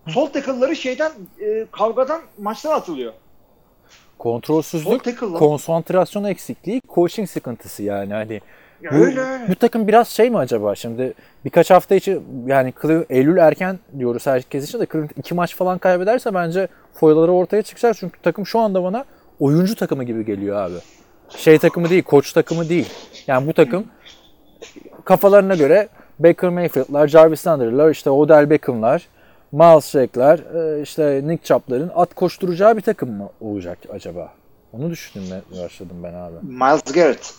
sol 0.08 0.26
tackle'ları 0.28 0.76
şeyden 0.76 1.12
e, 1.42 1.66
kavgadan 1.72 2.22
maçtan 2.38 2.72
atılıyor. 2.72 3.12
Sol 3.14 3.18
kontrolsüzlük, 4.18 5.20
konsantrasyon 5.20 6.24
eksikliği, 6.24 6.82
coaching 6.96 7.30
sıkıntısı 7.30 7.84
yani 7.84 8.14
hani 8.14 8.42
Ya 8.82 8.92
Bu, 8.92 8.96
öyle 8.96 9.22
öyle. 9.22 9.48
bu 9.50 9.56
takım 9.56 9.88
biraz 9.88 10.08
şey 10.08 10.30
mi 10.30 10.38
acaba 10.38 10.76
şimdi 10.76 11.14
birkaç 11.46 11.72
hafta 11.72 11.96
içi 11.96 12.20
yani 12.46 12.74
Eylül 13.10 13.38
erken 13.38 13.80
diyoruz 14.00 14.28
herkes 14.28 14.70
için 14.70 14.80
de 14.80 14.86
Cleveland 14.86 15.10
iki 15.18 15.34
maç 15.34 15.56
falan 15.56 15.78
kaybederse 15.78 16.34
bence 16.34 16.68
foyları 16.94 17.32
ortaya 17.32 17.62
çıkacak 17.62 17.96
çünkü 18.00 18.22
takım 18.22 18.46
şu 18.46 18.60
anda 18.60 18.84
bana 18.84 19.06
oyuncu 19.40 19.76
takımı 19.76 20.04
gibi 20.04 20.26
geliyor 20.26 20.58
abi. 20.58 20.76
Şey 21.30 21.58
takımı 21.58 21.90
değil, 21.90 22.04
koç 22.04 22.34
takımı 22.34 22.70
değil. 22.70 22.94
Yani 23.28 23.48
bu 23.48 23.54
takım 23.54 23.86
kafalarına 25.06 25.56
göre 25.56 25.88
Baker 26.20 26.50
Mayfield'lar, 26.50 27.08
Jarvis 27.08 27.48
Landry'lar, 27.48 27.90
işte 27.90 28.10
Odell 28.10 28.50
Beckham'lar, 28.50 29.08
Miles 29.52 29.92
Jack'lar, 29.92 30.40
e, 30.40 30.82
işte 30.82 31.22
Nick 31.24 31.44
Chubb'ların 31.44 31.92
at 31.96 32.14
koşturacağı 32.14 32.78
bir 32.78 32.82
takım 32.82 33.12
mı 33.12 33.30
olacak 33.42 33.78
acaba? 33.94 34.32
Onu 34.74 34.90
düşünmeye 34.90 35.42
başladım 35.64 35.98
ben 36.04 36.14
abi. 36.14 36.36
Miles 36.42 36.94
Garrett. 36.94 37.34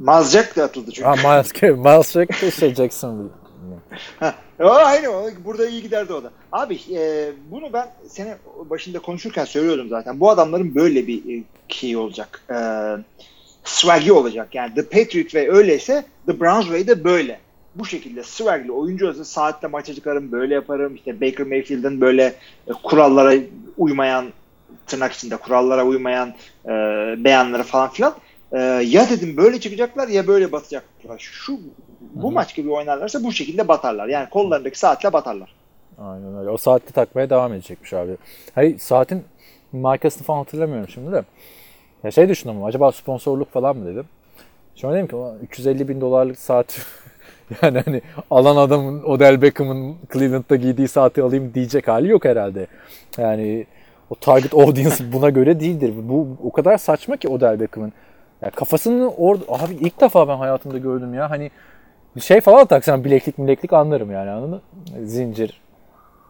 Miles 0.00 0.32
Jack 0.32 0.56
de 0.56 0.62
atıldı 0.62 0.90
çünkü. 0.92 1.08
Ha 1.08 1.14
Miles, 1.14 1.62
Miles 1.62 2.12
Jack 2.12 2.42
de 2.42 2.50
şey 2.50 2.74
Jacksonville. 2.74 3.30
O 4.60 4.70
aynı 4.70 5.08
o. 5.08 5.30
Burada 5.44 5.68
iyi 5.68 5.82
giderdi 5.82 6.12
o 6.12 6.22
da. 6.22 6.30
Abi 6.52 6.78
e, 6.92 7.32
bunu 7.50 7.72
ben 7.72 7.88
sene 8.08 8.36
başında 8.70 8.98
konuşurken 8.98 9.44
söylüyordum 9.44 9.88
zaten. 9.88 10.20
Bu 10.20 10.30
adamların 10.30 10.74
böyle 10.74 11.06
bir 11.06 11.38
e, 11.38 11.42
şey 11.68 11.96
olacak. 11.96 12.42
E, 12.50 12.56
swag'i 13.64 14.12
olacak. 14.12 14.54
Yani 14.54 14.74
The 14.74 14.82
Patriot 14.82 15.30
Way 15.30 15.48
öyleyse 15.48 16.04
The 16.26 16.40
Browns 16.40 16.64
Way 16.64 16.86
de 16.86 17.04
böyle. 17.04 17.40
Bu 17.74 17.86
şekilde 17.86 18.22
swag'li 18.22 18.72
oyuncu 18.72 19.08
olsa 19.08 19.24
saatte 19.24 19.66
maça 19.66 19.94
çıkarım 19.94 20.32
böyle 20.32 20.54
yaparım. 20.54 20.94
İşte 20.94 21.20
Baker 21.20 21.46
Mayfield'ın 21.46 22.00
böyle 22.00 22.34
e, 22.68 22.72
kurallara 22.82 23.34
uymayan 23.78 24.26
tırnak 24.86 25.12
içinde 25.12 25.36
kurallara 25.36 25.84
uymayan 25.84 26.34
e, 26.64 26.70
beyanları 27.24 27.62
falan 27.62 27.90
filan. 27.90 28.14
E, 28.52 28.58
ya 28.86 29.08
dedim 29.10 29.36
böyle 29.36 29.60
çıkacaklar 29.60 30.08
ya 30.08 30.26
böyle 30.26 30.52
batacaklar. 30.52 31.18
Şu 31.18 31.58
bu 32.00 32.22
Hı 32.24 32.28
hı. 32.28 32.32
maç 32.32 32.54
gibi 32.54 32.70
oynarlarsa 32.70 33.24
bu 33.24 33.32
şekilde 33.32 33.68
batarlar. 33.68 34.08
Yani 34.08 34.28
kollarındaki 34.30 34.78
saatle 34.78 35.12
batarlar. 35.12 35.54
Aynen 35.98 36.38
öyle. 36.38 36.50
O 36.50 36.56
saatte 36.56 36.92
takmaya 36.92 37.30
devam 37.30 37.52
edecekmiş 37.52 37.92
abi. 37.92 38.16
Hayır 38.54 38.78
saatin 38.78 39.24
markasını 39.72 40.22
falan 40.22 40.38
hatırlamıyorum 40.38 40.88
şimdi 40.88 41.12
de. 41.12 41.24
Ya 42.04 42.10
şey 42.10 42.28
düşündüm 42.28 42.64
acaba 42.64 42.92
sponsorluk 42.92 43.52
falan 43.52 43.76
mı 43.76 43.86
dedim. 43.86 44.04
Sonra 44.74 44.94
dedim 44.94 45.06
ki 45.06 45.16
"Ulan 45.16 45.38
350 45.42 45.88
bin 45.88 46.00
dolarlık 46.00 46.38
saat 46.38 46.80
yani 47.62 47.82
hani 47.84 48.02
alan 48.30 48.56
adamın 48.56 49.02
Odell 49.02 49.42
Beckham'ın 49.42 49.96
Cleveland'da 50.12 50.56
giydiği 50.56 50.88
saati 50.88 51.22
alayım 51.22 51.54
diyecek 51.54 51.88
hali 51.88 52.08
yok 52.08 52.24
herhalde. 52.24 52.66
Yani 53.18 53.66
o 54.10 54.14
target 54.14 54.54
audience 54.54 54.96
buna 55.12 55.30
göre 55.30 55.60
değildir. 55.60 55.94
Bu 56.02 56.28
o 56.44 56.52
kadar 56.52 56.78
saçma 56.78 57.16
ki 57.16 57.28
Odell 57.28 57.60
Beckham'ın. 57.60 57.92
Ya 58.42 58.50
kafasını 58.50 59.10
orada 59.10 59.44
abi 59.48 59.74
ilk 59.74 60.00
defa 60.00 60.28
ben 60.28 60.36
hayatımda 60.36 60.78
gördüm 60.78 61.14
ya. 61.14 61.30
Hani 61.30 61.50
şey 62.20 62.40
falan 62.40 62.66
taksan 62.66 63.04
bileklik 63.04 63.38
bileklik 63.38 63.72
anlarım 63.72 64.10
yani 64.10 64.30
anladın 64.30 64.50
mı? 64.50 64.60
Zincir. 65.04 65.60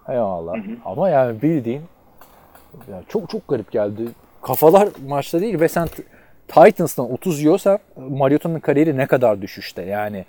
Eyvallah. 0.08 0.54
Ama 0.84 1.08
yani 1.08 1.42
bildiğin 1.42 1.82
ya 2.90 3.02
çok 3.08 3.30
çok 3.30 3.48
garip 3.48 3.72
geldi. 3.72 4.02
Kafalar 4.42 4.88
maçta 5.08 5.40
değil 5.40 5.60
ve 5.60 5.68
sen 5.68 5.88
Titans'tan 6.48 7.12
30 7.12 7.40
yiyorsan 7.40 7.78
Mariota'nın 7.96 8.60
kariyeri 8.60 8.96
ne 8.96 9.06
kadar 9.06 9.42
düşüşte 9.42 9.82
yani. 9.82 10.24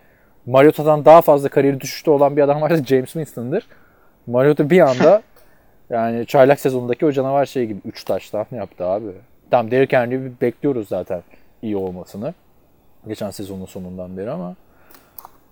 Mariota'dan 0.46 1.06
daha 1.06 1.22
fazla 1.22 1.50
kariyeri 1.50 1.82
düşüşte 1.82 2.12
olan 2.12 2.38
bir 2.38 2.42
adam 2.42 2.62
varsa 2.62 2.84
James 2.84 3.12
Winston'dır. 3.12 3.68
Mariota 4.28 4.70
bir 4.70 4.80
anda 4.80 5.22
yani 5.90 6.26
çaylak 6.26 6.60
sezonundaki 6.60 7.06
o 7.06 7.12
canavar 7.12 7.46
şey 7.46 7.66
gibi 7.66 7.80
3 7.86 8.04
taştan 8.04 8.46
yaptı 8.52 8.86
abi. 8.86 9.12
Tamam 9.52 9.72
Derrick 9.72 9.98
Henry'i 9.98 10.32
bekliyoruz 10.42 10.88
zaten 10.88 11.22
iyi 11.62 11.78
olmasını. 11.78 12.34
Geçen 13.08 13.32
sezonun 13.32 13.66
sonundan 13.66 14.18
beri 14.18 14.32
ama 14.32 14.56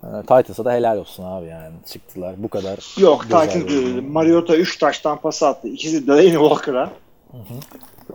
e, 0.03 0.07
Titans'a 0.21 0.65
da 0.65 0.73
helal 0.73 0.97
olsun 0.97 1.23
abi 1.23 1.45
yani 1.45 1.73
çıktılar 1.85 2.33
bu 2.37 2.47
kadar. 2.47 3.01
Yok 3.01 3.21
güzel 3.23 3.41
Titan 3.49 3.61
oynadı. 3.61 3.91
diyor. 3.93 4.03
Mariota 4.03 4.55
3 4.55 4.77
taştan 4.77 5.17
pas 5.17 5.43
attı. 5.43 5.67
İkisi 5.67 6.07
Delaney 6.07 6.31
Walker'a. 6.31 6.89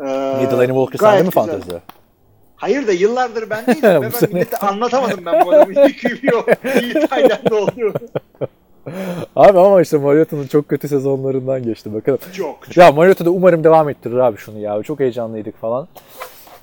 Ee, 0.01 0.05
Niye 0.39 0.51
Delaney 0.51 0.67
Walker 0.69 0.99
sende 0.99 1.23
mi 1.23 1.31
fantezi? 1.31 1.81
Hayır 2.57 2.87
da 2.87 2.93
yıllardır 2.93 3.51
ben 3.51 3.67
değilim. 3.67 3.81
Ben 4.03 4.11
sene- 4.11 4.33
millete 4.35 4.57
anlatamadım 4.59 5.27
ben 5.27 5.45
bu 5.47 5.51
adamın 5.53 5.75
iyi 5.75 5.97
QB 5.97 6.25
iyi 6.83 7.07
Tayland'da 7.07 7.57
olduğunu. 7.57 7.93
Abi 9.37 9.59
ama 9.59 9.83
işte 9.83 9.97
Mariota'nın 9.99 10.47
çok 10.47 10.69
kötü 10.69 10.89
sezonlarından 10.89 11.63
geçti 11.63 11.95
bakalım. 11.95 12.19
Çok. 12.33 12.77
Ya 12.77 12.93
Mariota 12.93 13.25
da 13.25 13.31
umarım 13.31 13.65
devam 13.65 13.89
ettirir 13.89 14.17
abi 14.19 14.37
şunu 14.37 14.59
ya. 14.59 14.83
Çok 14.83 15.01
heyecanlıydık 15.01 15.61
falan. 15.61 15.89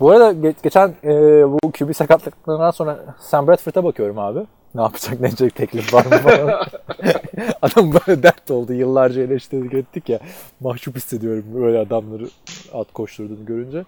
Bu 0.00 0.10
arada 0.10 0.32
ge- 0.32 0.54
geçen 0.62 0.94
e, 1.04 1.10
bu 1.52 1.72
QB 1.72 1.92
sakatlıklarından 1.94 2.70
sonra 2.70 2.98
Sam 3.20 3.46
Bradford'a 3.48 3.84
bakıyorum 3.84 4.18
abi. 4.18 4.40
Ne 4.74 4.82
yapacak 4.82 5.20
ne 5.20 5.28
edecek 5.28 5.54
teklif 5.54 5.94
var 5.94 6.04
mı 6.04 6.10
falan. 6.10 6.50
Adam 7.62 7.92
böyle 7.92 8.22
dert 8.22 8.50
oldu. 8.50 8.72
Yıllarca 8.72 9.22
eleştirdik 9.22 9.74
ettik 9.74 10.08
ya. 10.08 10.18
Mahcup 10.60 10.96
hissediyorum 10.96 11.44
böyle 11.54 11.78
adamları 11.78 12.28
at 12.74 12.92
koşturduğunu 12.92 13.46
görünce. 13.46 13.84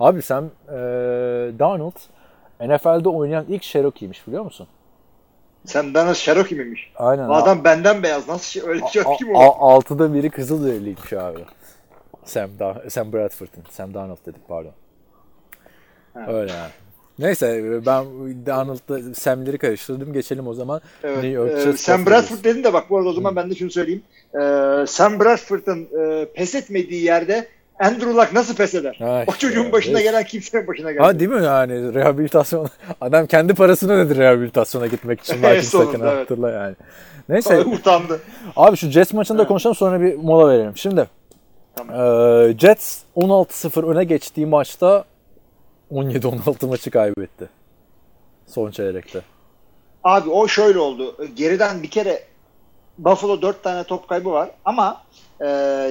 Abi 0.00 0.22
Sam 0.22 0.44
e, 0.68 0.78
Donald 1.58 1.96
NFL'de 2.60 3.08
oynayan 3.08 3.44
ilk 3.48 3.62
Cherokee'ymiş 3.62 4.26
biliyor 4.26 4.44
musun? 4.44 4.66
Sen 5.64 5.94
Dana 5.94 6.14
Cherokee 6.14 6.54
miymiş? 6.58 6.92
Aynen. 6.96 7.28
Bu 7.28 7.34
adam 7.34 7.64
benden 7.64 8.02
beyaz. 8.02 8.28
Nasıl 8.28 8.44
şey, 8.44 8.62
öyle 8.66 8.80
Cherokee 8.92 9.24
mi 9.24 9.36
olur? 9.36 9.54
altıda 9.58 10.14
biri 10.14 10.30
Kızılderiliymiş 10.30 11.12
abi. 11.12 11.44
Sam, 12.24 12.50
da 12.58 12.82
Sam 12.90 13.12
Bradford'ın. 13.12 13.62
Sam 13.70 13.94
Darnold 13.94 14.26
dedik 14.26 14.48
pardon. 14.48 14.72
Öyle 16.14 16.52
yani. 16.52 16.70
Neyse 17.18 17.62
ben 17.86 18.04
Darnold'la 18.46 19.14
Sam'leri 19.14 19.58
karıştırdım. 19.58 20.12
Geçelim 20.12 20.46
o 20.46 20.54
zaman. 20.54 20.80
Evet. 21.02 21.24
New 21.24 21.60
e, 21.60 21.64
Jets 21.64 21.80
Sam 21.80 22.00
Buffalo'yuz. 22.00 22.30
Bradford 22.30 22.44
dedin 22.44 22.64
de 22.64 22.72
bak 22.72 22.90
bu 22.90 22.98
arada 22.98 23.08
o 23.08 23.12
zaman 23.12 23.36
ben 23.36 23.50
de 23.50 23.54
şunu 23.54 23.70
söyleyeyim. 23.70 24.02
E, 24.34 24.40
Sam 24.86 25.20
Bradford'ın 25.20 25.88
e, 26.00 26.26
pes 26.34 26.54
etmediği 26.54 27.04
yerde 27.04 27.48
Andrew 27.80 28.14
Luck 28.14 28.32
nasıl 28.32 28.54
pes 28.54 28.74
eder? 28.74 28.96
Ha 28.98 29.24
o 29.26 29.32
çocuğun 29.32 29.72
başına 29.72 30.00
evet. 30.00 30.10
gelen 30.10 30.24
kimsenin 30.24 30.66
başına 30.66 30.92
geldi. 30.92 31.02
Ha 31.02 31.20
değil 31.20 31.30
mi 31.30 31.44
yani 31.44 31.94
rehabilitasyon 31.94 32.68
adam 33.00 33.26
kendi 33.26 33.54
parasını 33.54 33.92
ödedi 33.92 34.18
rehabilitasyona 34.18 34.86
gitmek 34.86 35.20
için 35.20 35.36
belki 35.42 35.66
sakın 35.66 36.00
evet. 36.00 36.18
hatırla 36.18 36.50
yani. 36.50 36.74
Neyse 37.28 37.60
Utandı. 37.60 38.20
abi 38.56 38.76
şu 38.76 38.88
Jets 38.88 39.12
maçında 39.12 39.46
konuşalım 39.46 39.76
sonra 39.76 40.00
bir 40.00 40.14
mola 40.14 40.48
verelim. 40.48 40.76
Şimdi 40.76 41.06
Tamam. 41.76 41.96
eee, 41.96 42.58
Jets 42.58 42.98
16-0 43.16 43.86
öne 43.86 44.04
geçtiği 44.04 44.46
maçta 44.46 45.04
17-16 45.92 46.66
maçı 46.66 46.90
kaybetti. 46.90 47.48
Son 48.46 48.70
çeyrekte. 48.70 49.22
Abi 50.04 50.30
o 50.30 50.48
şöyle 50.48 50.78
oldu. 50.78 51.16
Geriden 51.34 51.82
bir 51.82 51.90
kere 51.90 52.24
Buffalo 52.98 53.42
4 53.42 53.62
tane 53.62 53.84
top 53.84 54.08
kaybı 54.08 54.30
var 54.30 54.50
ama 54.64 55.02
e, 55.40 55.46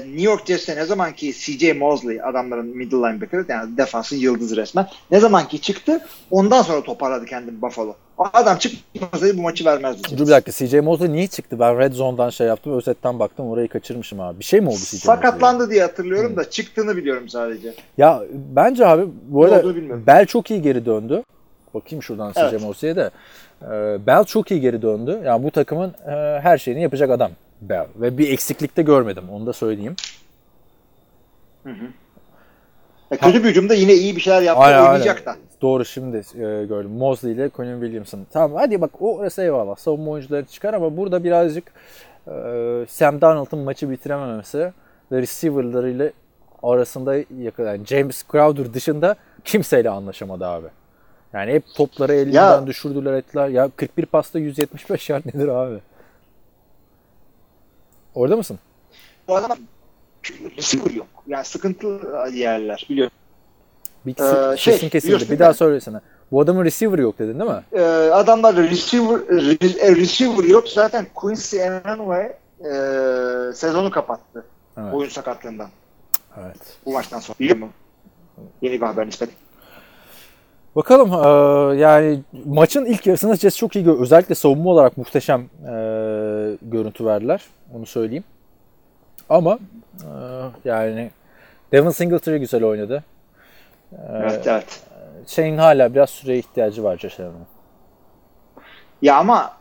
New 0.06 0.22
York 0.22 0.46
Jets'te 0.46 0.76
ne 0.76 0.86
zaman 0.86 1.14
ki 1.14 1.34
CJ 1.34 1.78
Mosley 1.78 2.22
adamların 2.24 2.78
middle 2.78 2.98
linebacker 2.98 3.46
yani 3.50 3.78
defansın 3.78 4.16
yıldızı 4.16 4.58
resmen 4.58 4.88
ne 5.12 5.20
zaman 5.20 5.48
ki 5.48 5.62
çıktı 5.62 6.02
ondan 6.32 6.62
sonra 6.62 6.84
toparladı 6.84 7.26
kendini 7.26 7.62
Buffalo. 7.62 7.96
O 8.18 8.26
adam 8.34 8.58
çıkmasaydı 8.58 9.38
bu 9.38 9.42
maçı 9.42 9.66
vermezdi. 9.66 10.18
Dur 10.18 10.26
bir 10.26 10.32
dakika 10.32 10.52
CJ 10.52 10.74
Mosley 10.74 11.12
niye 11.12 11.28
çıktı? 11.28 11.60
Ben 11.60 11.80
Red 11.80 11.94
Zone'dan 11.94 12.30
şey 12.30 12.48
yaptım. 12.48 12.78
Özetten 12.78 13.20
baktım 13.20 13.50
orayı 13.50 13.68
kaçırmışım 13.68 14.20
abi. 14.20 14.40
Bir 14.40 14.46
şey 14.46 14.62
mi 14.62 14.68
oldu 14.68 14.76
CJ 14.76 14.94
Mosley'e? 14.94 15.16
Sakatlandı 15.16 15.70
diye 15.70 15.82
hatırlıyorum 15.82 16.36
da 16.36 16.50
çıktığını 16.50 16.98
biliyorum 16.98 17.30
sadece. 17.30 17.74
Ya 17.98 18.24
bence 18.56 18.88
abi 18.88 19.06
bu 19.28 19.46
arada. 19.46 19.76
Bell 20.08 20.26
çok 20.26 20.52
iyi 20.52 20.62
geri 20.62 20.86
döndü. 20.86 21.24
Bakayım 21.74 22.04
şuradan 22.04 22.34
Evet. 22.36 22.60
CJ 22.60 22.64
Mosley'e 22.64 22.96
de. 22.96 23.10
Ee, 23.62 23.68
Bell 24.08 24.24
çok 24.24 24.52
iyi 24.52 24.62
geri 24.62 24.82
döndü. 24.82 25.20
Yani 25.26 25.44
bu 25.44 25.52
takımın 25.52 25.90
e, 26.08 26.40
her 26.40 26.58
şeyini 26.58 26.82
yapacak 26.82 27.10
adam 27.10 27.32
Bell. 27.62 27.88
Ve 27.96 28.18
bir 28.18 28.32
eksiklikte 28.34 28.82
görmedim. 28.82 29.24
Onu 29.32 29.46
da 29.46 29.54
söyleyeyim. 29.54 29.96
E, 33.12 33.18
kötü 33.18 33.44
bir 33.44 33.50
hücumda 33.50 33.74
yine 33.74 33.94
iyi 33.94 34.16
bir 34.16 34.22
şeyler 34.22 34.42
yaptı 34.42 34.64
Aynen, 34.64 34.82
oynayacak 34.82 35.26
da. 35.26 35.36
Doğru 35.62 35.86
şimdi 35.86 36.18
e, 36.18 36.66
gördüm. 36.66 36.92
Mosley 36.92 37.34
ile 37.34 37.50
Colin 37.56 37.82
Williamson. 37.82 38.26
Tamam 38.34 38.58
hadi 38.58 38.82
bak 38.82 38.92
o 39.02 39.18
orası 39.18 39.42
eyvallah. 39.42 39.76
Savunma 39.76 40.12
oyuncuları 40.12 40.46
çıkar 40.46 40.74
ama 40.74 40.98
burada 40.98 41.24
birazcık 41.24 41.72
e, 42.28 42.32
Sam 42.90 43.22
Darnold'un 43.22 43.60
maçı 43.60 43.90
bitirememesi 43.90 44.74
ve 45.12 45.22
receiver'larıyla 45.22 46.12
arasında 46.64 47.16
yakın. 47.38 47.66
Yani 47.66 47.86
James 47.86 48.24
Crowder 48.32 48.74
dışında 48.74 49.16
kimseyle 49.44 49.90
anlaşamadı 49.90 50.46
abi. 50.48 50.68
Yani 51.34 51.52
hep 51.54 51.64
topları 51.76 52.14
elinden 52.14 52.34
Ya- 52.34 52.68
düşürdüler 52.68 53.14
ettiler. 53.14 53.48
Ya 53.48 53.70
41 53.76 54.06
pasta 54.06 54.40
175 54.40 55.10
yard 55.10 55.26
nedir 55.26 55.48
abi? 55.48 55.80
Orada 58.20 58.36
mısın? 58.38 58.60
Bu 59.28 59.36
adam 59.36 59.58
receiver 60.58 60.92
yok. 60.92 61.08
Yani 61.28 61.46
sıkıntılı 61.46 62.30
yerler 62.34 62.86
biliyorum. 62.90 63.14
Bir 64.06 64.12
Ee, 64.54 64.58
şey, 64.58 64.74
kesildi. 64.90 65.04
biliyorsun 65.04 65.30
Bir 65.32 65.40
daha 65.40 65.54
söylesene. 65.54 65.98
Bu 66.32 66.42
adamın 66.42 66.66
receiver 66.66 67.00
yok 67.00 67.20
dedin 67.20 67.40
değil 67.40 67.52
mi? 67.52 67.64
e, 67.74 67.82
adamlarda 68.12 68.64
receiver 68.64 69.16
re- 69.20 69.80
e, 69.80 69.96
receiver 69.96 70.44
yok. 70.44 70.70
Zaten 70.70 71.08
Quincy 71.16 71.58
Enanwe 71.60 72.38
e, 72.60 72.72
sezonu 73.54 73.92
kapattı. 73.92 74.46
Evet. 74.78 74.94
Oyun 74.94 75.10
sakatlığından. 75.10 75.70
Evet. 76.44 76.58
Bu 76.86 76.94
maçtan 76.94 77.20
sonra. 77.20 77.40
Biliyor 77.40 77.58
musun? 77.58 77.74
Yeni 78.62 78.82
bir 78.82 78.86
haber 78.86 79.08
nispet. 79.08 79.30
Bakalım 80.76 81.10
eee, 81.12 81.80
yani 81.82 82.20
maçın 82.46 82.86
ilk 82.86 83.08
yarısında 83.08 83.36
Jets 83.36 83.58
çok 83.58 83.76
iyi 83.76 83.86
gö- 83.86 84.02
özellikle 84.02 84.36
savunma 84.36 84.70
olarak 84.70 84.98
muhteşem 84.98 85.50
eee, 85.66 85.70
görüntü 86.62 87.06
verdiler. 87.06 87.44
Onu 87.76 87.86
söyleyeyim. 87.86 88.24
Ama 89.30 89.60
eee, 90.04 90.10
yani 90.66 91.12
Devin 91.72 91.90
Singletary 91.90 92.38
güzel 92.38 92.64
oynadı. 92.64 93.04
Evet 94.14 94.48
evet. 94.48 94.82
Şeyin 95.28 95.58
hala 95.58 95.94
biraz 95.94 96.10
süreye 96.10 96.40
ihtiyacı 96.40 96.84
var 96.84 96.98
Josh. 96.98 97.20
Ya 99.02 99.18
ama 99.18 99.58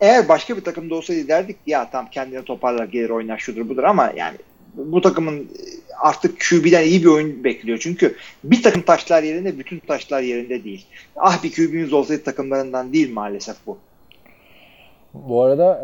eğer 0.00 0.28
başka 0.28 0.56
bir 0.56 0.64
takımda 0.64 0.94
olsaydı 0.94 1.28
derdik 1.28 1.56
ya 1.66 1.90
tam 1.90 2.10
kendini 2.10 2.44
toparlar 2.44 2.84
gelir 2.84 3.10
oynar 3.10 3.38
şudur 3.38 3.68
budur 3.68 3.84
ama 3.84 4.12
yani 4.16 4.36
bu 4.74 5.00
takımın 5.00 5.48
artık 5.98 6.40
QB'den 6.40 6.82
iyi 6.82 7.02
bir 7.02 7.08
oyun 7.08 7.44
bekliyor. 7.44 7.78
Çünkü 7.78 8.16
bir 8.44 8.62
takım 8.62 8.82
taşlar 8.82 9.22
yerinde 9.22 9.58
bütün 9.58 9.78
taşlar 9.78 10.20
yerinde 10.20 10.64
değil. 10.64 10.86
Ah 11.16 11.42
bir 11.44 11.52
QB'miz 11.52 11.92
olsaydı 11.92 12.24
takımlarından 12.24 12.92
değil 12.92 13.12
maalesef 13.12 13.56
bu. 13.66 13.78
Bu 15.28 15.42
arada 15.42 15.80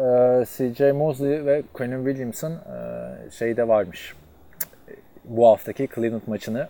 eee, 0.60 0.72
CJ 0.74 0.80
Mosley 0.96 1.46
ve 1.46 1.62
Quinn 1.72 2.04
Williamson 2.04 2.50
eee, 2.50 3.30
şeyde 3.38 3.68
varmış. 3.68 4.14
Bu 5.24 5.48
haftaki 5.48 5.88
Cleveland 5.94 6.22
maçını 6.26 6.68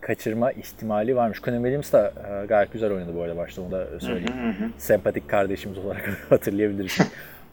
kaçırma 0.00 0.52
ihtimali 0.52 1.16
varmış. 1.16 1.40
Quinn 1.40 1.56
Williams 1.56 1.92
da 1.92 2.12
eee, 2.16 2.46
gayet 2.46 2.72
güzel 2.72 2.92
oynadı 2.92 3.10
bu 3.16 3.22
arada 3.22 3.36
başta 3.36 3.62
onu 3.62 3.70
da 3.72 3.86
söyleyeyim. 4.00 4.72
Sempatik 4.78 5.28
kardeşimiz 5.28 5.78
olarak 5.78 6.08
hatırlayabiliriz. 6.30 6.98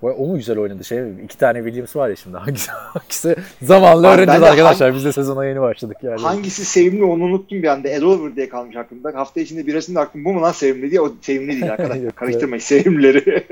O 0.01 0.27
mu 0.27 0.35
güzel 0.35 0.57
oynadı 0.59 0.83
şey? 0.83 0.99
İki 1.23 1.37
tane 1.37 1.63
Williams 1.63 1.95
var 1.95 2.09
ya 2.09 2.15
şimdi. 2.15 2.37
Hangisi, 2.37 2.71
hangisi 2.93 3.35
zamanla 3.61 4.13
öğreneceğiz 4.13 4.43
arkadaşlar. 4.43 4.95
Biz 4.95 5.05
de 5.05 5.11
sezona 5.11 5.45
yeni 5.45 5.61
başladık 5.61 5.97
yani. 6.03 6.21
Hangisi 6.21 6.65
sevimli 6.65 7.03
onu 7.03 7.23
unuttum 7.23 7.63
bir 7.63 7.67
anda. 7.67 7.89
Edover 7.89 8.35
diye 8.35 8.49
kalmış 8.49 8.75
aklımda. 8.75 9.11
Hafta 9.15 9.39
içinde 9.41 9.67
birisinin 9.67 9.95
aklım 9.97 10.25
bu 10.25 10.33
mu 10.33 10.41
lan 10.41 10.51
sevimli 10.51 10.91
diye. 10.91 11.01
O 11.01 11.11
sevimli 11.21 11.47
değil 11.51 11.71
arkadaşlar. 11.71 12.11
Karıştırmayın 12.11 12.61
sevimlileri. 12.61 13.43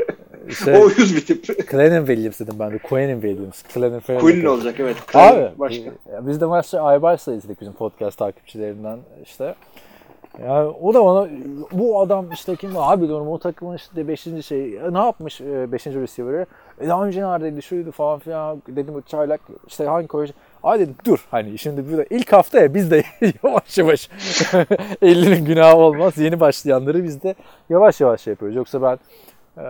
İşte 0.50 0.78
o 0.78 0.82
uyuz 0.82 1.16
bir 1.16 1.26
tip. 1.26 1.72
Clennon 1.72 2.06
Williams 2.06 2.40
dedim 2.40 2.56
ben 2.60 2.72
de. 2.72 2.78
Quinn 2.78 3.22
Williams. 3.22 3.64
Clennon 3.74 4.20
Quinn 4.20 4.46
olacak 4.46 4.76
evet. 4.80 4.98
Abi 5.14 5.60
Başka. 5.60 5.84
e, 5.84 6.28
biz 6.28 6.42
de 6.42 6.46
maçta 6.46 6.82
Aybars'la 6.82 7.34
izledik 7.34 7.62
bizim 7.62 7.74
podcast 7.74 8.18
takipçilerinden 8.18 9.00
işte. 9.24 9.56
Yani 10.42 10.70
o 10.82 10.94
da 10.94 11.06
bana 11.06 11.30
bu 11.72 12.02
adam 12.02 12.32
işte 12.34 12.56
kim 12.56 12.78
abi 12.78 13.08
diyorum 13.08 13.28
o 13.28 13.38
takımın 13.40 13.76
işte 13.76 14.08
5. 14.08 14.28
şey 14.46 14.78
e, 14.78 14.94
ne 14.94 14.98
yapmış 14.98 15.42
5. 15.42 15.88
receiver'ı 15.88 16.46
e, 16.82 16.88
daha 16.88 17.06
önce 17.06 17.22
neredeydi 17.22 17.62
şuydu 17.62 17.92
falan 17.92 18.20
filan 18.20 18.62
dedim 18.68 18.96
o 18.96 19.02
çaylak 19.02 19.42
işte 19.68 19.86
hangi 19.86 20.08
koyucu 20.08 20.34
Ay 20.64 20.80
dedim 20.80 20.96
dur 21.06 21.28
hani 21.32 21.58
şimdi 21.58 21.92
burada 21.92 22.06
ilk 22.10 22.34
hafta 22.34 22.60
ya 22.60 22.74
biz 22.74 22.92
de 22.92 23.04
yavaş 23.44 23.78
yavaş 23.78 24.10
50'nin 25.02 25.46
günahı 25.46 25.76
olmaz 25.76 26.18
yeni 26.18 26.40
başlayanları 26.40 27.04
biz 27.04 27.24
de 27.24 27.36
yavaş 27.70 28.02
yavaş 28.02 28.22
şey 28.22 28.32
yapıyoruz 28.32 28.56
yoksa 28.56 28.82
ben 28.82 29.00
e, 29.58 29.64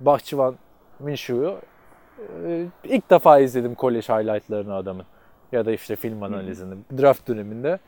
Bahçıvan 0.00 0.54
Minshew'u 1.00 1.58
e, 2.46 2.66
ilk 2.84 3.10
defa 3.10 3.38
izledim 3.38 3.74
kolej 3.74 4.08
highlightlarını 4.08 4.74
adamın. 4.74 5.04
Ya 5.52 5.66
da 5.66 5.72
işte 5.72 5.96
film 5.96 6.22
analizini. 6.22 6.74
Draft 7.00 7.28
döneminde 7.28 7.78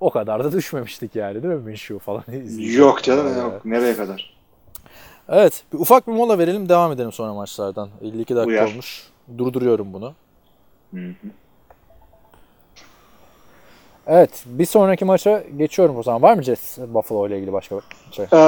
o 0.00 0.10
kadar 0.10 0.44
da 0.44 0.52
düşmemiştik 0.52 1.16
yani 1.16 1.42
değil 1.42 1.54
mi 1.54 1.60
Minshew 1.60 1.98
falan 1.98 2.22
izleyince. 2.32 2.78
Yok 2.78 3.02
canım 3.02 3.26
Ee, 3.34 3.38
yok. 3.38 3.64
Nereye 3.64 3.96
kadar? 3.96 4.34
Evet. 5.28 5.64
Bir 5.72 5.78
ufak 5.78 6.06
bir 6.06 6.12
mola 6.12 6.38
verelim 6.38 6.68
devam 6.68 6.92
edelim 6.92 7.12
sonra 7.12 7.34
maçlardan. 7.34 7.88
52 8.02 8.36
dakika 8.36 8.48
Uyar. 8.50 8.66
olmuş. 8.66 9.08
Durduruyorum 9.38 9.92
bunu. 9.92 10.14
Hı 10.94 11.00
hı. 11.00 11.14
Evet. 14.06 14.44
Bir 14.46 14.66
sonraki 14.66 15.04
maça 15.04 15.44
geçiyorum 15.56 15.96
o 15.96 16.02
zaman. 16.02 16.22
Var 16.22 16.34
mı 16.34 16.42
Jets 16.42 16.78
Buffalo 16.78 17.28
ile 17.28 17.36
ilgili 17.36 17.52
başka 17.52 17.76
bir 17.76 17.82
şey? 18.12 18.24
Ee, 18.24 18.38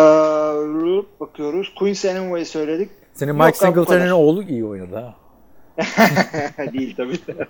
bakıyoruz. 1.21 1.75
Quincy 1.79 2.09
Enanwe'yi 2.09 2.47
söyledik. 2.47 2.91
Senin 3.15 3.37
Mike 3.37 3.59
Singletary'nin 3.59 4.11
oğlu 4.11 4.43
iyi 4.43 4.65
oynadı 4.65 4.97
ha. 4.97 5.15
Değil 6.73 6.97
tabii. 6.97 7.19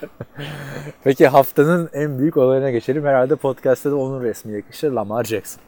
Peki 1.04 1.26
haftanın 1.26 1.90
en 1.92 2.18
büyük 2.18 2.36
olayına 2.36 2.70
geçelim. 2.70 3.04
Herhalde 3.04 3.36
podcast'ta 3.36 3.90
da 3.90 3.96
onun 3.96 4.22
resmi 4.22 4.52
yakışır. 4.52 4.92
Lamar 4.92 5.24
Jackson. 5.24 5.60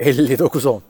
59-10. 0.00 0.80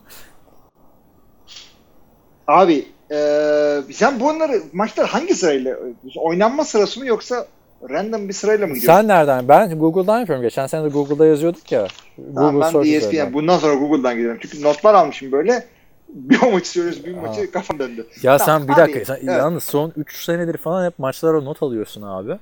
Abi 2.47 2.85
ee, 3.11 3.81
sen 3.91 4.19
bunları 4.19 4.61
maçlar 4.73 5.07
hangi 5.07 5.35
sırayla 5.35 5.77
oynanma 6.15 6.65
sırası 6.65 6.99
mı 6.99 7.05
yoksa 7.05 7.47
random 7.89 8.27
bir 8.27 8.33
sırayla 8.33 8.67
mı 8.67 8.73
gidiyorsun? 8.73 8.99
Sen 8.99 9.07
nereden? 9.07 9.47
Ben 9.47 9.79
Google'dan 9.79 10.19
yapıyorum. 10.19 10.43
Geçen 10.43 10.67
sene 10.67 10.83
de 10.83 10.89
Google'da 10.89 11.25
yazıyorduk 11.25 11.71
ya. 11.71 11.87
Tamam, 12.35 12.53
Google 12.53 12.73
ben 12.73 12.73
de 12.73 12.97
üzerinden. 12.97 13.25
ESPN. 13.25 13.33
Bundan 13.33 13.57
sonra 13.57 13.73
Google'dan 13.73 14.15
gidiyorum. 14.15 14.39
Çünkü 14.41 14.63
notlar 14.63 14.93
almışım 14.93 15.31
böyle. 15.31 15.65
Bir 16.09 16.41
o 16.41 16.51
maçı 16.51 16.69
söylüyorsun, 16.69 17.05
bir 17.05 17.15
maçı 17.15 17.51
kafam 17.51 17.79
döndü. 17.79 18.07
Ya 18.23 18.37
Tamam, 18.37 18.59
sen 18.59 18.67
bir 18.67 18.73
abi, 18.73 18.81
dakika. 18.81 19.05
Sen, 19.05 19.15
evet. 19.15 19.25
Yalnız 19.25 19.63
son 19.63 19.93
3 19.97 20.23
senedir 20.23 20.57
falan 20.57 20.85
hep 20.85 20.99
maçlara 20.99 21.41
not 21.41 21.63
alıyorsun 21.63 22.01
abi. 22.01 22.37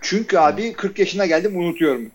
Çünkü 0.00 0.38
abi 0.38 0.72
40 0.72 0.98
yaşına 0.98 1.26
geldim 1.26 1.56
unutuyorum. 1.56 2.10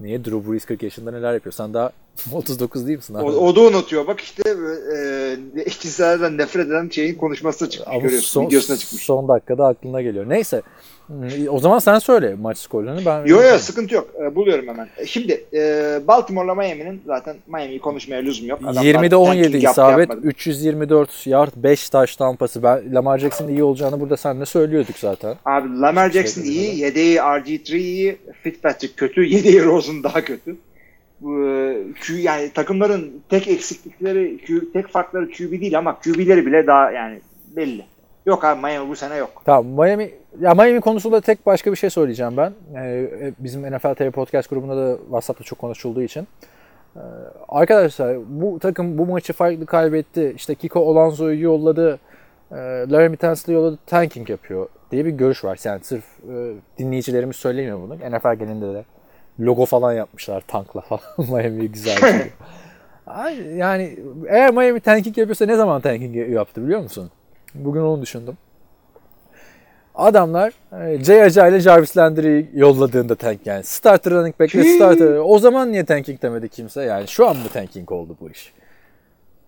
Niye? 0.00 0.24
Drew 0.24 0.52
Brees 0.52 0.64
40 0.64 0.82
yaşında 0.82 1.10
neler 1.10 1.34
yapıyor? 1.34 1.52
Sen 1.52 1.74
daha 1.74 1.90
39 2.32 2.86
değil 2.86 2.96
misin 2.96 3.14
abi? 3.14 3.24
O, 3.24 3.28
o 3.28 3.56
da 3.56 3.60
unutuyor. 3.60 4.06
Bak 4.06 4.20
işte 4.20 4.42
e, 5.56 5.62
eşcinsellerden 5.66 6.38
nefret 6.38 6.66
eden 6.66 6.88
şeyin 6.88 7.14
konuşması 7.14 7.70
çıkmış. 7.70 7.88
Ama 7.88 8.02
görüyorsun. 8.02 8.28
son, 8.28 8.46
videosuna 8.46 8.76
çıkmış. 8.76 9.02
son 9.02 9.28
dakikada 9.28 9.66
aklına 9.66 10.02
geliyor. 10.02 10.28
Neyse. 10.28 10.62
O 11.50 11.58
zaman 11.58 11.78
sen 11.78 11.98
söyle 11.98 12.34
maç 12.40 12.58
skorlarını. 12.58 13.04
Ben 13.06 13.26
Yok 13.26 13.44
yok 13.44 13.60
sıkıntı 13.60 13.94
yok. 13.94 14.10
E, 14.22 14.34
buluyorum 14.34 14.68
hemen. 14.68 14.88
E, 14.96 15.06
Şimdi 15.06 15.44
e, 15.52 16.00
Baltimore'la 16.08 16.54
Miami'nin 16.54 17.02
zaten 17.06 17.36
Miami'yi 17.46 17.78
konuşmaya 17.78 18.22
lüzum 18.22 18.46
yok. 18.46 18.60
Adamlar 18.62 18.82
20'de 18.82 19.16
17 19.16 19.42
tanking 19.42 19.64
yaptı, 19.64 19.80
isabet, 19.80 20.08
yapmadı. 20.08 20.26
324 20.26 21.26
yard, 21.26 21.50
5 21.56 21.90
taş 21.90 22.16
tampası. 22.16 22.62
Ben 22.62 22.94
Lamar 22.94 23.18
Jackson'ın 23.18 23.48
iyi 23.48 23.62
olacağını 23.64 24.00
burada 24.00 24.16
seninle 24.16 24.46
söylüyorduk 24.46 24.98
zaten. 24.98 25.34
Abi 25.44 25.80
Lamar 25.80 26.10
Jackson 26.10 26.42
Şey 26.42 26.50
iyi, 26.52 26.78
yedeği 26.78 27.16
RG3 27.16 27.76
iyi, 27.76 28.16
Fitzpatrick 28.42 28.94
kötü, 28.96 29.24
yedeği 29.24 29.64
Rosen 29.64 30.02
daha 30.02 30.24
kötü. 30.24 30.56
Bu, 31.20 31.48
e, 31.48 31.76
Q, 32.00 32.14
yani 32.14 32.50
takımların 32.52 33.22
tek 33.28 33.48
eksiklikleri, 33.48 34.38
tek 34.72 34.88
farkları 34.88 35.30
QB 35.30 35.60
değil 35.60 35.78
ama 35.78 35.98
QB'leri 36.00 36.46
bile 36.46 36.66
daha 36.66 36.90
yani 36.90 37.20
belli. 37.56 37.84
Yok 38.26 38.44
abi 38.44 38.60
Miami 38.60 38.88
bu 38.88 38.96
sene 38.96 39.16
yok. 39.16 39.42
Tamam 39.44 39.66
Miami 39.66 40.10
ya 40.40 40.54
Miami 40.54 40.80
konusunda 40.80 41.20
tek 41.20 41.46
başka 41.46 41.72
bir 41.72 41.76
şey 41.76 41.90
söyleyeceğim 41.90 42.36
ben. 42.36 42.52
Ee, 42.76 43.32
bizim 43.38 43.76
NFL 43.76 43.94
TV 43.94 44.10
podcast 44.10 44.50
grubunda 44.50 44.76
da 44.76 44.96
WhatsApp'ta 44.96 45.44
çok 45.44 45.58
konuşulduğu 45.58 46.02
için. 46.02 46.28
Ee, 46.96 47.00
arkadaşlar 47.48 48.16
bu 48.28 48.58
takım 48.58 48.98
bu 48.98 49.06
maçı 49.06 49.32
farklı 49.32 49.66
kaybetti. 49.66 50.32
İşte 50.36 50.54
Kiko 50.54 50.80
Olanzo'yu 50.80 51.42
yolladı. 51.42 51.98
E, 52.52 52.56
Larry 52.90 53.16
Tansley 53.16 53.54
yolladı. 53.54 53.78
Tanking 53.86 54.30
yapıyor 54.30 54.68
diye 54.90 55.04
bir 55.04 55.10
görüş 55.10 55.44
var. 55.44 55.58
Yani 55.64 55.84
sırf 55.84 56.04
e, 56.30 56.54
dinleyicilerimiz 56.78 57.36
söylemiyor 57.36 57.80
bunu. 57.80 57.94
NFL 57.94 58.34
genelinde 58.34 58.74
de 58.74 58.84
logo 59.40 59.66
falan 59.66 59.92
yapmışlar 59.92 60.40
tankla 60.40 60.80
falan. 60.80 61.02
Miami 61.18 61.68
güzel. 61.72 61.96
bir 61.96 62.00
şey. 62.00 63.56
Yani 63.56 63.98
eğer 64.28 64.50
Miami 64.50 64.80
tanking 64.80 65.18
yapıyorsa 65.18 65.46
ne 65.46 65.56
zaman 65.56 65.80
tanking 65.80 66.30
yaptı 66.32 66.64
biliyor 66.64 66.80
musun? 66.80 67.10
Bugün 67.54 67.80
onu 67.80 68.02
düşündüm. 68.02 68.36
Adamlar 69.94 70.52
e, 70.80 71.04
Jay 71.04 71.22
Aja 71.22 71.46
ile 71.48 71.60
Jarvis 71.60 71.96
Landry'i 71.96 72.50
yolladığında 72.54 73.14
tank 73.14 73.46
yani. 73.46 73.64
Starter 73.64 74.12
running 74.12 74.40
back 74.40 74.54
ve 74.54 74.64
starter. 74.64 75.16
O 75.24 75.38
zaman 75.38 75.72
niye 75.72 75.84
tanking 75.84 76.22
demedi 76.22 76.48
kimse? 76.48 76.82
Yani 76.82 77.08
şu 77.08 77.28
an 77.28 77.36
mı 77.36 77.48
tanking 77.52 77.92
oldu 77.92 78.16
bu 78.20 78.30
iş? 78.30 78.52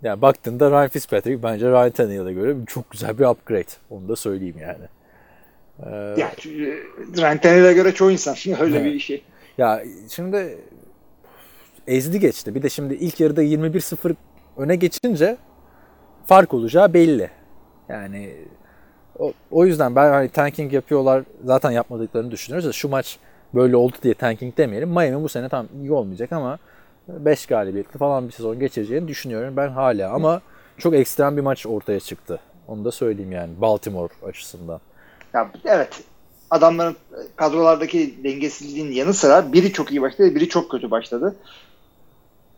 Yani 0.02 0.22
baktığında 0.22 0.70
Ryan 0.70 0.88
Fitzpatrick 0.88 1.42
bence 1.42 1.66
Ryan 1.70 1.90
Tannehill'e 1.90 2.32
göre 2.32 2.54
çok 2.66 2.90
güzel 2.90 3.18
bir 3.18 3.24
upgrade. 3.24 3.64
Onu 3.90 4.08
da 4.08 4.16
söyleyeyim 4.16 4.56
yani. 4.60 4.84
Ee, 5.86 6.20
Ya 6.20 6.30
Ryan 7.16 7.38
Tannehill'e 7.38 7.72
göre 7.72 7.92
çoğu 7.94 8.10
insan 8.10 8.36
öyle 8.60 8.76
Evet. 8.78 8.94
bir 8.94 8.98
şey. 9.00 9.22
Ya 9.58 9.82
şimdi 10.10 10.58
ezdi 11.86 12.20
geçti. 12.20 12.54
Bir 12.54 12.62
de 12.62 12.68
şimdi 12.68 12.94
ilk 12.94 13.20
yarıda 13.20 13.42
21-0 13.42 14.14
öne 14.56 14.76
geçince 14.76 15.36
fark 16.26 16.54
olacağı 16.54 16.94
belli. 16.94 17.30
Yani 17.88 18.34
o, 19.18 19.32
o 19.50 19.66
yüzden 19.66 19.96
ben 19.96 20.10
hani 20.10 20.28
tanking 20.28 20.72
yapıyorlar 20.72 21.22
zaten 21.44 21.70
yapmadıklarını 21.70 22.30
düşünüyoruz 22.30 22.68
da 22.68 22.72
şu 22.72 22.88
maç 22.88 23.18
böyle 23.54 23.76
oldu 23.76 23.96
diye 24.02 24.14
tanking 24.14 24.56
demeyelim. 24.56 24.88
Miami 24.88 25.22
bu 25.22 25.28
sene 25.28 25.48
tam 25.48 25.66
iyi 25.80 25.92
olmayacak 25.92 26.32
ama 26.32 26.58
5 27.08 27.46
galibiyetli 27.46 27.98
falan 27.98 28.26
bir 28.26 28.32
sezon 28.32 28.58
geçireceğini 28.58 29.08
düşünüyorum 29.08 29.56
ben 29.56 29.68
hala 29.68 30.10
ama 30.12 30.40
çok 30.78 30.94
ekstrem 30.94 31.36
bir 31.36 31.42
maç 31.42 31.66
ortaya 31.66 32.00
çıktı. 32.00 32.40
Onu 32.68 32.84
da 32.84 32.92
söyleyeyim 32.92 33.32
yani 33.32 33.60
Baltimore 33.60 34.12
açısından. 34.22 34.80
Ya, 35.34 35.50
evet. 35.64 36.02
Adamların 36.50 36.96
kadrolardaki 37.36 38.14
dengesizliğin 38.24 38.92
yanı 38.92 39.14
sıra 39.14 39.52
biri 39.52 39.72
çok 39.72 39.90
iyi 39.90 40.02
başladı, 40.02 40.34
biri 40.34 40.48
çok 40.48 40.70
kötü 40.70 40.90
başladı. 40.90 41.36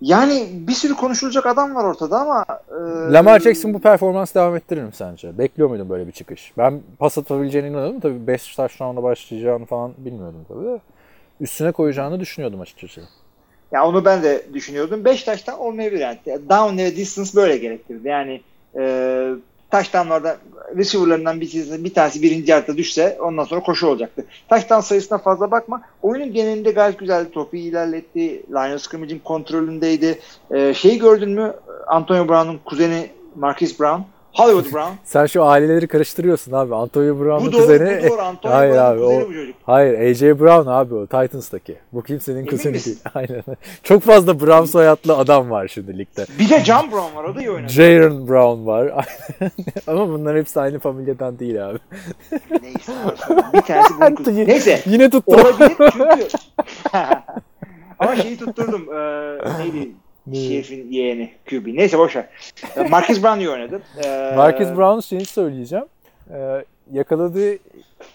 Yani 0.01 0.49
bir 0.53 0.73
sürü 0.73 0.95
konuşulacak 0.95 1.47
adam 1.47 1.75
var 1.75 1.85
ortada 1.85 2.21
ama 2.21 2.45
e, 2.71 3.13
Lamar 3.13 3.41
Jackson 3.41 3.75
bu 3.75 3.81
performans 3.81 4.35
devam 4.35 4.57
ettirir 4.57 4.83
mi 4.83 4.91
sence? 4.93 5.39
Bekliyor 5.39 5.69
muydun 5.69 5.89
böyle 5.89 6.07
bir 6.07 6.13
çıkış? 6.13 6.53
Ben 6.59 6.81
pas 6.99 7.19
atabileceğine 7.19 7.69
inanıyordum. 7.69 8.01
Tabii 8.01 8.27
5 8.27 8.57
touchdown'la 8.57 9.03
başlayacağını 9.03 9.65
falan 9.65 9.93
bilmiyordum 9.99 10.45
tabii 10.49 10.65
de. 10.65 10.81
Üstüne 11.41 11.73
koyacağını 11.73 12.21
düşünüyordum 12.21 12.61
açıkçası. 12.61 13.01
Ya 13.73 13.87
onu 13.87 14.05
ben 14.05 14.23
de 14.23 14.47
düşünüyordum. 14.55 15.05
5 15.05 15.23
taştan 15.23 15.59
olmayabilir 15.59 16.01
yani. 16.01 16.19
Down 16.27 16.79
ve 16.79 16.97
distance 16.97 17.31
böyle 17.37 17.57
gerektirdi. 17.57 18.09
Yani 18.09 18.41
e, 18.77 19.35
touchdownlarda 19.71 20.39
receiver'larından 20.77 21.41
bir 21.41 21.85
bir 21.85 21.95
tanesi 21.95 22.23
birinci 22.23 22.51
yarıda 22.51 22.77
düşse 22.77 23.19
ondan 23.21 23.45
sonra 23.45 23.61
koşu 23.61 23.87
olacaktı. 23.87 24.25
Touchdown 24.49 24.81
sayısına 24.81 25.19
fazla 25.19 25.51
bakma. 25.51 25.83
Oyunun 26.03 26.33
genelinde 26.33 26.71
gayet 26.71 26.99
güzeldi. 26.99 27.31
Topu 27.31 27.57
ilerletti. 27.57 28.43
Line 28.51 28.79
scrimmage'in 28.79 29.19
kontrolündeydi. 29.19 30.19
E, 30.51 30.75
şeyi 30.75 30.99
gördün 30.99 31.31
mü? 31.31 31.55
Antonio 31.87 32.29
Brown'un 32.29 32.61
kuzeni 32.65 33.11
Marquis 33.35 33.81
Brown. 33.81 34.01
Hollywood 34.39 34.73
Brown. 34.73 34.93
Sen 35.05 35.27
şu 35.27 35.45
aileleri 35.45 35.87
karıştırıyorsun 35.89 36.53
abi. 36.53 36.75
Antonio 36.75 37.21
Brown'un 37.21 37.47
bu 37.49 37.53
doğru, 37.53 37.61
kuzeni. 37.63 38.03
bu 38.05 38.09
doğru. 38.11 38.21
Antonio 38.23 38.55
Hayır 38.55 38.77
abi, 38.77 39.01
kuzeni 39.01 39.25
o- 39.25 39.29
bu 39.29 39.33
çocuk. 39.35 39.55
Hayır 39.63 39.99
AJ 40.11 40.23
Brown 40.23 40.71
abi 40.71 40.95
o 40.95 41.07
Titans'taki. 41.07 41.77
Bu 41.93 42.03
kimsenin 42.03 42.37
Emin 42.39 42.47
kuzeni 42.51 42.73
misin? 42.73 42.91
değil. 42.91 43.01
Aynen. 43.15 43.43
Çok 43.83 44.03
fazla 44.03 44.41
Brown 44.41 44.65
soyadlı 44.65 45.17
adam 45.17 45.51
var 45.51 45.69
şimdi 45.69 45.99
ligde. 45.99 46.27
Bir 46.39 46.49
de 46.51 46.65
John 46.65 46.91
Brown 46.93 47.17
var. 47.17 47.25
O 47.25 47.35
da 47.35 47.41
iyi 47.41 47.51
oynadı. 47.51 47.73
Jaron 47.73 48.29
Brown 48.29 48.67
var. 48.67 48.93
Ama 49.87 50.09
bunlar 50.09 50.37
hepsi 50.37 50.61
aynı 50.61 50.79
familyadan 50.79 51.39
değil 51.39 51.69
abi. 51.69 51.79
Neyse. 52.63 52.93
Bir 53.55 53.61
tanesi 53.61 53.95
bunun 54.01 54.15
kuzeni. 54.15 54.47
Neyse. 54.49 54.81
Yine 54.87 55.11
tuttu. 55.11 55.33
Olabilir 55.35 55.73
çünkü. 55.93 56.29
Ama 57.99 58.17
şeyi 58.17 58.37
tutturdum. 58.39 58.89
Ee, 58.95 59.39
neydi? 59.59 59.93
Şerif'in 60.35 60.91
yeğeni 60.93 61.33
QB. 61.51 61.67
Neyse 61.67 61.99
boşver. 61.99 62.29
Marcus 62.91 63.23
Brown 63.23 63.39
iyi 63.39 63.51
oynadı. 63.51 63.83
Ee, 64.05 64.33
Marcus 64.37 64.69
Brown'un 64.69 65.01
şeyini 65.01 65.25
söyleyeceğim. 65.25 65.85
Ee, 66.31 66.65
yakaladığı 66.93 67.53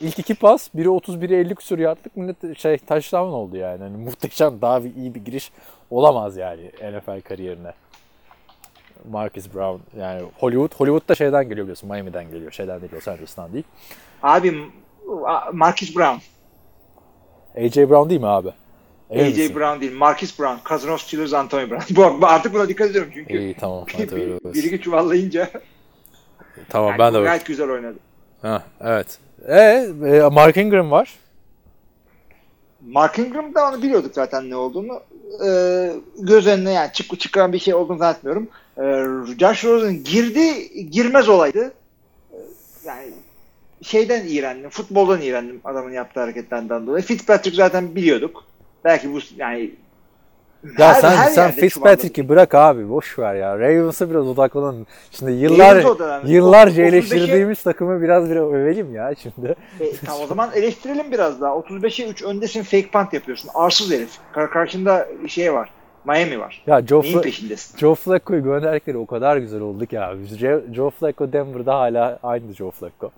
ilk 0.02 0.20
iki 0.20 0.36
pas 0.36 0.70
biri 0.74 0.90
30 0.90 1.22
biri 1.22 1.36
50 1.36 1.56
küsur 1.56 1.80
yardlık 1.80 2.18
millet 2.18 2.58
şey 2.58 2.78
touchdown 2.78 3.32
oldu 3.32 3.58
yani. 3.58 3.84
Hani 3.84 3.98
muhteşem 3.98 4.62
daha 4.62 4.84
bir 4.84 4.96
iyi 4.96 5.16
bir 5.16 5.26
giriş 5.26 5.52
olamaz 5.90 6.38
yani 6.38 6.62
NFL 6.84 7.22
kariyerine. 7.22 7.72
Marcus 9.12 9.54
Brown 9.54 10.00
yani 10.00 10.22
Hollywood 10.40 10.74
Hollywood 10.76 11.10
da 11.10 11.16
şeyden 11.16 11.44
geliyor 11.50 11.66
biliyorsun 11.66 11.90
Miami'den 11.90 12.32
geliyor. 12.32 12.52
Şeyden 12.52 12.82
değil 12.82 12.94
Los 12.94 13.08
Angeles'tan 13.08 13.54
değil. 13.54 13.66
Abi 14.24 14.54
Marcus 15.54 15.96
Brown. 15.96 16.18
AJ 17.58 17.78
Brown 17.78 18.10
değil 18.10 18.22
mi 18.22 18.28
abi? 18.28 18.50
AJ 19.22 19.38
misin? 19.38 19.56
Brown 19.56 19.82
değil. 19.82 19.94
Marcus 19.94 20.40
Brown. 20.40 20.74
Of 20.94 21.02
Steelers 21.02 21.34
Antonio 21.34 21.70
Brown. 21.70 21.96
Bu, 22.22 22.28
artık 22.28 22.54
buna 22.54 22.70
dikkat 22.70 22.90
ediyorum 22.90 23.12
çünkü. 23.14 23.38
İyi 23.38 23.54
tamam. 23.54 23.86
Hadi 23.98 24.16
öyle 24.16 24.34
olsun. 24.34 24.54
Biri 24.54 24.82
çuvallayınca 24.82 25.50
Tamam 26.70 26.90
yani 26.90 27.00
ben 27.00 27.14
de 27.14 27.22
gayet 27.22 27.46
güzel 27.46 27.70
oynadı. 27.70 27.98
Ha, 28.42 28.64
evet. 28.82 29.20
E, 29.48 29.58
e, 29.58 30.30
Mark 30.32 30.58
Ingram 30.58 30.92
var. 30.92 31.14
Mark 32.88 33.20
Ingram'da 33.20 33.70
onu 33.70 33.82
biliyorduk 33.82 34.16
zaten 34.16 34.50
ne 34.50 34.56
olduğunu. 34.56 35.02
Ee, 35.46 35.92
göz 36.20 36.48
önüne 36.48 36.72
yani 36.72 36.90
çık, 36.94 37.20
çıkan 37.20 37.54
bir 37.54 37.60
şey 37.60 37.74
olduğunu 37.74 37.98
zannetmiyorum. 37.98 38.50
Ee, 38.78 39.06
Josh 39.40 39.66
Rosen 39.66 40.04
girdi, 40.04 40.70
girmez 40.92 41.30
olaydı. 41.30 41.74
Ee, 42.32 42.38
yani 42.86 43.14
şeyden 43.82 44.28
iğrendim, 44.28 44.70
futboldan 44.70 45.22
iğrendim 45.22 45.62
adamın 45.64 45.92
yaptığı 45.92 46.20
hareketlerden 46.20 46.88
dolayı. 46.88 47.04
Fitzpatrick 47.04 47.56
zaten 47.56 47.96
biliyorduk. 47.96 48.44
Belki 48.84 49.14
bu 49.14 49.20
yani 49.38 49.72
Ya 50.80 50.94
her- 50.94 51.02
sen 51.02 51.12
her 51.12 51.30
sen 51.30 51.52
Fitzpatrick'i 51.52 52.30
bırak 52.30 52.56
abi 52.56 52.90
boş 52.90 53.20
ver 53.20 53.36
ya. 53.36 53.60
Ravens'a 53.60 54.10
biraz 54.10 54.28
odaklanalım. 54.28 54.86
Şimdi 55.12 55.32
yıllar 55.32 55.76
yıllarca 56.26 56.84
O- 56.84 56.86
35'e 56.86 56.88
eleştirdiğimiz 56.88 57.64
takımı 57.64 58.02
biraz 58.02 58.30
bir 58.30 58.36
övelim 58.36 58.96
ya 58.96 59.14
şimdi. 59.16 59.56
E, 59.80 59.86
tamam 60.06 60.22
o 60.24 60.28
zaman 60.28 60.50
eleştirelim 60.56 61.12
biraz 61.12 61.42
daha. 61.42 61.52
35'e 61.56 62.08
3 62.10 62.24
öndesin 62.24 62.64
fake 62.64 62.88
punt 62.88 63.14
yapıyorsun. 63.14 63.50
Arsız 63.54 63.92
herif. 63.92 64.10
Kar 64.34 64.50
karşında 64.52 65.08
şey 65.28 65.54
var. 65.54 65.70
Miami 66.06 66.40
var. 66.40 66.64
Ya 66.68 66.82
Joe, 66.88 67.02
Neyin 67.02 67.18
Fla- 67.18 67.22
peşindesin? 67.22 67.78
Joe 67.78 67.96
Flacco'yu 67.96 68.44
gönderdikleri 68.44 68.98
o 68.98 69.06
kadar 69.06 69.38
güzel 69.38 69.62
oldu 69.62 69.86
ki 69.86 70.00
abi. 70.00 70.26
Joe, 70.26 70.62
Joe 70.74 70.90
Flacco 70.90 71.34
Denver'da 71.34 71.76
hala 71.76 72.20
aynı 72.24 72.54
Joe 72.54 72.72
Flacco. 72.72 73.12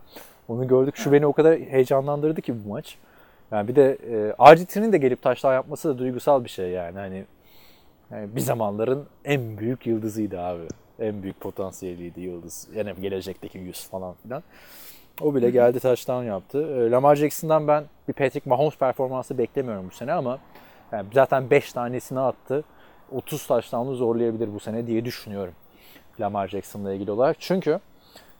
Onu 0.48 0.68
gördük. 0.68 0.96
Şu 0.98 1.12
beni 1.12 1.26
o 1.26 1.34
kadar 1.34 1.60
heyecanlandırdı 1.60 2.42
ki 2.42 2.54
bu 2.66 2.70
maç. 2.70 2.98
Yani 3.52 3.68
bir 3.68 3.76
de 3.76 3.98
e, 4.12 4.16
RG3'nin 4.32 4.94
de 4.94 4.98
gelip 4.98 5.22
taşlar 5.22 5.54
yapması 5.54 5.90
da 5.90 5.98
duygusal 5.98 6.44
bir 6.44 6.50
şey 6.50 6.70
yani. 6.70 7.00
Hani 7.00 7.26
yani 8.12 8.36
bir 8.36 8.42
zamanların 8.42 9.06
en 9.26 9.58
büyük 9.58 9.88
yıldızıydı 9.88 10.40
abi. 10.40 10.68
En 11.00 11.24
büyük 11.24 11.40
potansiyeliydi 11.40 12.22
yıldız. 12.22 12.68
Yani 12.76 12.94
gelecekteki 13.02 13.58
yüz 13.58 13.88
falan 13.88 14.14
filan. 14.24 14.44
O 15.22 15.36
bile 15.36 15.50
geldi 15.50 15.80
touchdown 15.80 16.24
yaptı. 16.24 16.62
E, 16.62 16.92
Lamar 16.92 17.16
Jackson'dan 17.16 17.68
ben 17.68 17.84
bir 18.08 18.14
Patrick 18.14 18.50
Mahomes 18.50 18.78
performansı 18.78 19.38
beklemiyorum 19.38 19.88
bu 19.92 19.96
sene 19.96 20.14
ama 20.14 20.40
yani 20.92 21.08
zaten 21.14 21.50
5 21.50 21.74
tanesini 21.74 22.20
attı. 22.20 22.64
30 23.12 23.48
touchdown'u 23.48 23.96
zorlayabilir 23.96 24.54
bu 24.54 24.60
sene 24.60 24.88
diye 24.88 25.06
düşünüyorum. 25.06 25.54
Lamar 26.20 26.48
Jackson'la 26.48 26.94
ilgili 26.94 27.12
olarak. 27.12 27.36
Çünkü 27.40 27.80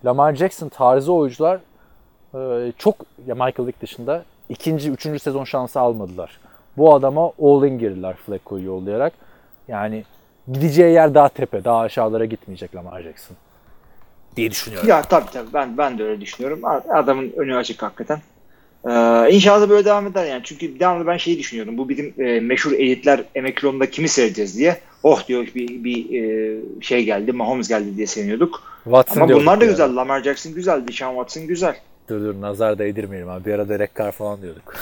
Lamar 0.06 0.36
Jackson 0.36 0.70
tarzı 0.70 1.14
oyuncular 1.14 1.60
e, 2.36 2.72
çok 2.78 2.96
ya 3.28 3.36
Michael 3.36 3.68
Vick 3.68 3.82
dışında 3.82 4.24
ikinci, 4.50 4.92
üçüncü 4.92 5.20
sezon 5.20 5.44
şansı 5.44 5.80
almadılar. 5.80 6.40
bu 6.78 6.94
adama 6.94 7.32
all-in 7.42 7.80
girdiler 7.80 8.16
Flacco'yu 8.16 8.66
yollayarak. 8.66 9.14
Yani 9.68 10.04
gideceği 10.54 10.94
yer 10.94 11.14
daha 11.14 11.30
tepe, 11.30 11.64
daha 11.64 11.80
aşağılara 11.80 12.26
gitmeyecek 12.26 12.76
Lamar 12.76 13.02
Jackson 13.02 13.38
diye 14.36 14.52
düşünüyorum. 14.52 14.90
Ya 14.90 15.02
tabii 15.02 15.32
tabii 15.34 15.54
ben 15.54 15.78
ben 15.78 16.00
de 16.00 16.04
öyle 16.04 16.22
düşünüyorum. 16.22 16.62
Adamın 16.90 17.34
önü 17.38 17.56
açık 17.56 17.84
hakikaten. 17.84 18.22
Ee, 18.90 19.28
inşallah 19.32 19.70
böyle 19.70 19.86
devam 19.86 20.08
eder 20.08 20.26
yani. 20.26 20.42
Çünkü 20.44 20.80
devamlı 20.80 21.08
ben 21.08 21.18
şeyi 21.18 21.40
düşünüyorum. 21.40 21.78
Bu 21.78 21.90
bizim 21.90 22.14
e, 22.18 22.40
meşhur 22.40 22.72
editler 22.72 23.24
emeklonunda 23.36 23.90
kimi 23.90 24.08
seyredeceğiz 24.08 24.58
diye. 24.58 24.78
Oh 25.04 25.28
diyor 25.28 25.48
bir, 25.56 25.84
bir 25.84 26.22
e, 26.22 26.58
şey 26.82 27.04
geldi. 27.04 27.32
Mahomes 27.32 27.70
geldi 27.70 27.98
diye 27.98 28.08
seviniyorduk. 28.08 28.64
Watson 28.84 29.22
Ama 29.22 29.34
bunlar 29.34 29.62
da 29.62 29.66
ya. 29.66 29.72
güzel. 29.72 29.96
Lamar 29.96 30.24
Jackson 30.24 30.54
güzel. 30.54 30.88
Deshaun 30.88 31.16
Watson 31.16 31.48
güzel. 31.48 31.76
Dur 32.10 32.22
dur 32.22 32.42
nazar 32.42 32.80
değdirmeyelim 32.80 33.30
abi. 33.30 33.46
Bir 33.46 33.54
ara 33.54 33.70
Derek 33.70 33.96
Carr 33.96 34.12
falan 34.12 34.42
diyorduk. 34.42 34.76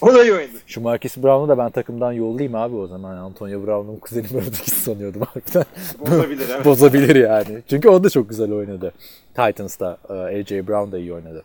O 0.00 0.14
da 0.14 0.24
iyi 0.24 0.32
oyundu. 0.32 0.56
Şu 0.66 0.80
Marcus 0.80 1.16
Brown'u 1.16 1.48
da 1.48 1.58
ben 1.58 1.70
takımdan 1.70 2.12
yollayayım 2.12 2.54
abi 2.54 2.76
o 2.76 2.86
zaman. 2.86 3.16
Antonio 3.16 3.66
Brown'un 3.66 3.96
kuzeni 3.96 4.26
böyle 4.34 4.50
sanıyordum 4.50 5.22
harbiden. 5.22 5.64
Bozabilir 6.00 6.48
evet. 6.54 6.64
Bozabilir 6.64 7.16
yani. 7.16 7.62
Çünkü 7.70 7.88
o 7.88 8.04
da 8.04 8.10
çok 8.10 8.28
güzel 8.28 8.52
oynadı. 8.52 8.92
Titans'ta 9.34 9.98
e, 10.08 10.12
AJ 10.12 10.50
Brown 10.50 10.92
da 10.92 10.98
iyi 10.98 11.12
oynadı. 11.12 11.42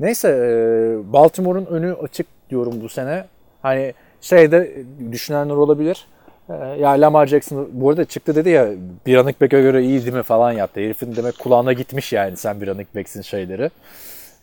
Neyse 0.00 0.28
e, 0.28 1.12
Baltimore'un 1.12 1.66
önü 1.66 1.94
açık 1.94 2.26
diyorum 2.50 2.80
bu 2.82 2.88
sene. 2.88 3.24
Hani 3.62 3.94
şeyde 4.20 4.84
düşünenler 5.12 5.54
olabilir. 5.54 6.06
E, 6.50 6.54
Ya 6.54 6.90
Lamar 6.90 7.26
Jackson 7.26 7.68
bu 7.72 7.90
arada 7.90 8.04
çıktı 8.04 8.34
dedi 8.34 8.48
ya 8.50 8.68
bir 9.06 9.16
running 9.16 9.40
back'e 9.40 9.60
göre 9.62 9.82
iyi 9.82 10.02
değil 10.02 10.12
mi 10.16 10.22
falan 10.22 10.52
yaptı. 10.52 10.80
Herifin 10.80 11.16
demek 11.16 11.38
kulağına 11.38 11.72
gitmiş 11.72 12.12
yani 12.12 12.36
sen 12.36 12.60
bir 12.60 12.66
running 12.66 12.88
back'sin 12.96 13.22
şeyleri. 13.22 13.70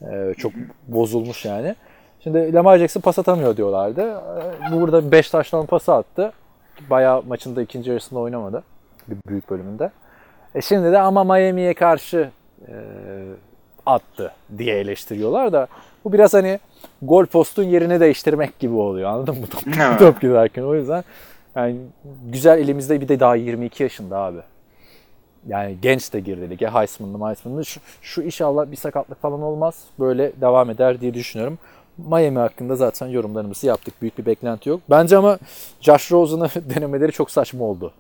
E, 0.02 0.34
Çok 0.38 0.52
bozulmuş 0.88 1.46
yani. 1.46 1.76
Şimdi 2.24 2.54
Lamar 2.54 2.78
Jackson 2.78 3.02
pas 3.02 3.20
atamıyor 3.20 3.58
diyorlardı. 3.58 4.02
E, 4.70 4.72
Burada 4.72 5.12
5 5.12 5.30
taştan 5.30 5.66
pası 5.66 5.94
attı. 5.94 6.32
Bayağı 6.90 7.24
maçın 7.24 7.56
da 7.56 7.62
ikinci 7.62 7.90
yarısında 7.90 8.20
oynamadı. 8.20 8.64
Bir 9.08 9.18
büyük 9.28 9.50
bölümünde. 9.50 9.90
E 10.56 10.62
şimdi 10.62 10.92
de 10.92 11.00
ama 11.00 11.24
Miami'ye 11.24 11.74
karşı 11.74 12.30
e, 12.68 12.74
attı 13.86 14.32
diye 14.58 14.76
eleştiriyorlar 14.80 15.54
da 15.54 15.68
bu 16.06 16.14
biraz 16.14 16.34
hani 16.34 16.60
gol 17.02 17.26
postun 17.26 17.64
yerini 17.64 18.00
değiştirmek 18.00 18.60
gibi 18.60 18.74
oluyor 18.76 19.10
anladın 19.10 19.36
mı? 19.40 19.46
Top, 19.48 20.00
top 20.00 20.22
giderken 20.22 20.64
o 20.64 20.76
yüzden 20.76 21.04
yani 21.56 21.78
güzel 22.26 22.60
elimizde 22.60 23.02
bir 23.02 23.08
de 23.08 23.20
daha 23.20 23.36
22 23.36 23.84
yaşında 23.84 24.18
abi. 24.18 24.40
Yani 25.48 25.78
genç 25.82 26.14
de 26.14 26.20
girdi 26.20 26.50
lige. 26.50 26.68
Heisman'lı 26.68 27.28
Heisman'lı. 27.28 27.66
Şu, 27.66 27.80
şu 28.02 28.22
inşallah 28.22 28.72
bir 28.72 28.76
sakatlık 28.76 29.22
falan 29.22 29.42
olmaz. 29.42 29.84
Böyle 30.00 30.32
devam 30.42 30.70
eder 30.70 31.02
diye 31.02 31.14
düşünüyorum. 31.14 31.58
Miami 31.98 32.40
hakkında 32.40 32.76
zaten 32.76 33.08
yorumlarımızı 33.08 33.68
yaptık. 33.68 33.94
Büyük 34.02 34.18
bir 34.18 34.26
beklenti 34.26 34.70
yok. 34.70 34.82
Bence 34.90 35.18
ama 35.18 35.40
Josh 35.82 36.12
Rosen'ı 36.12 36.50
denemeleri 36.76 37.12
çok 37.12 37.32
saçma 37.32 37.66
oldu. 37.66 37.94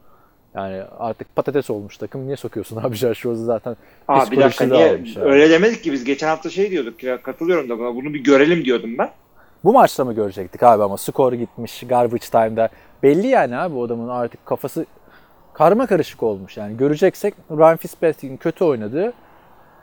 Yani 0.55 0.81
artık 0.99 1.35
patates 1.35 1.69
olmuş 1.69 1.97
takım. 1.97 2.25
Niye 2.25 2.35
sokuyorsun 2.35 2.77
abi 2.77 2.95
Josh 2.95 3.25
Rosen 3.25 3.43
zaten 3.43 3.77
Aa, 4.07 4.31
bir 4.31 4.37
dakika 4.37 4.65
niye 4.65 4.87
yani. 4.87 5.13
öyle 5.19 5.49
demedik 5.49 5.83
ki 5.83 5.91
biz 5.91 6.03
geçen 6.03 6.27
hafta 6.27 6.49
şey 6.49 6.71
diyorduk 6.71 7.03
ya 7.03 7.21
katılıyorum 7.21 7.69
da 7.69 7.79
buna 7.79 7.95
bunu 7.95 8.13
bir 8.13 8.23
görelim 8.23 8.65
diyordum 8.65 8.97
ben. 8.97 9.09
Bu 9.63 9.73
maçta 9.73 10.05
mı 10.05 10.13
görecektik 10.13 10.63
abi 10.63 10.83
ama 10.83 10.97
skor 10.97 11.33
gitmiş 11.33 11.83
garbage 11.89 12.25
time'da. 12.31 12.69
Belli 13.03 13.27
yani 13.27 13.57
abi 13.57 13.75
o 13.75 13.83
adamın 13.83 14.09
artık 14.09 14.45
kafası 14.45 14.85
karma 15.53 15.87
karışık 15.87 16.23
olmuş 16.23 16.57
yani. 16.57 16.77
Göreceksek 16.77 17.33
Ryan 17.51 17.77
Fitzpatrick'in 17.77 18.37
kötü 18.37 18.63
oynadığı 18.63 19.13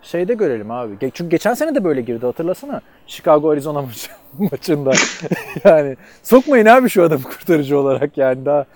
şeyde 0.02 0.34
görelim 0.34 0.70
abi. 0.70 0.96
Çünkü 1.00 1.30
geçen 1.30 1.54
sene 1.54 1.74
de 1.74 1.84
böyle 1.84 2.00
girdi 2.00 2.26
hatırlasana. 2.26 2.80
Chicago 3.06 3.50
Arizona 3.50 3.82
maçı, 3.82 4.10
maçında. 4.38 4.92
yani 5.64 5.96
sokmayın 6.22 6.66
abi 6.66 6.88
şu 6.88 7.02
adamı 7.02 7.22
kurtarıcı 7.22 7.78
olarak 7.78 8.18
yani 8.18 8.44
daha 8.44 8.66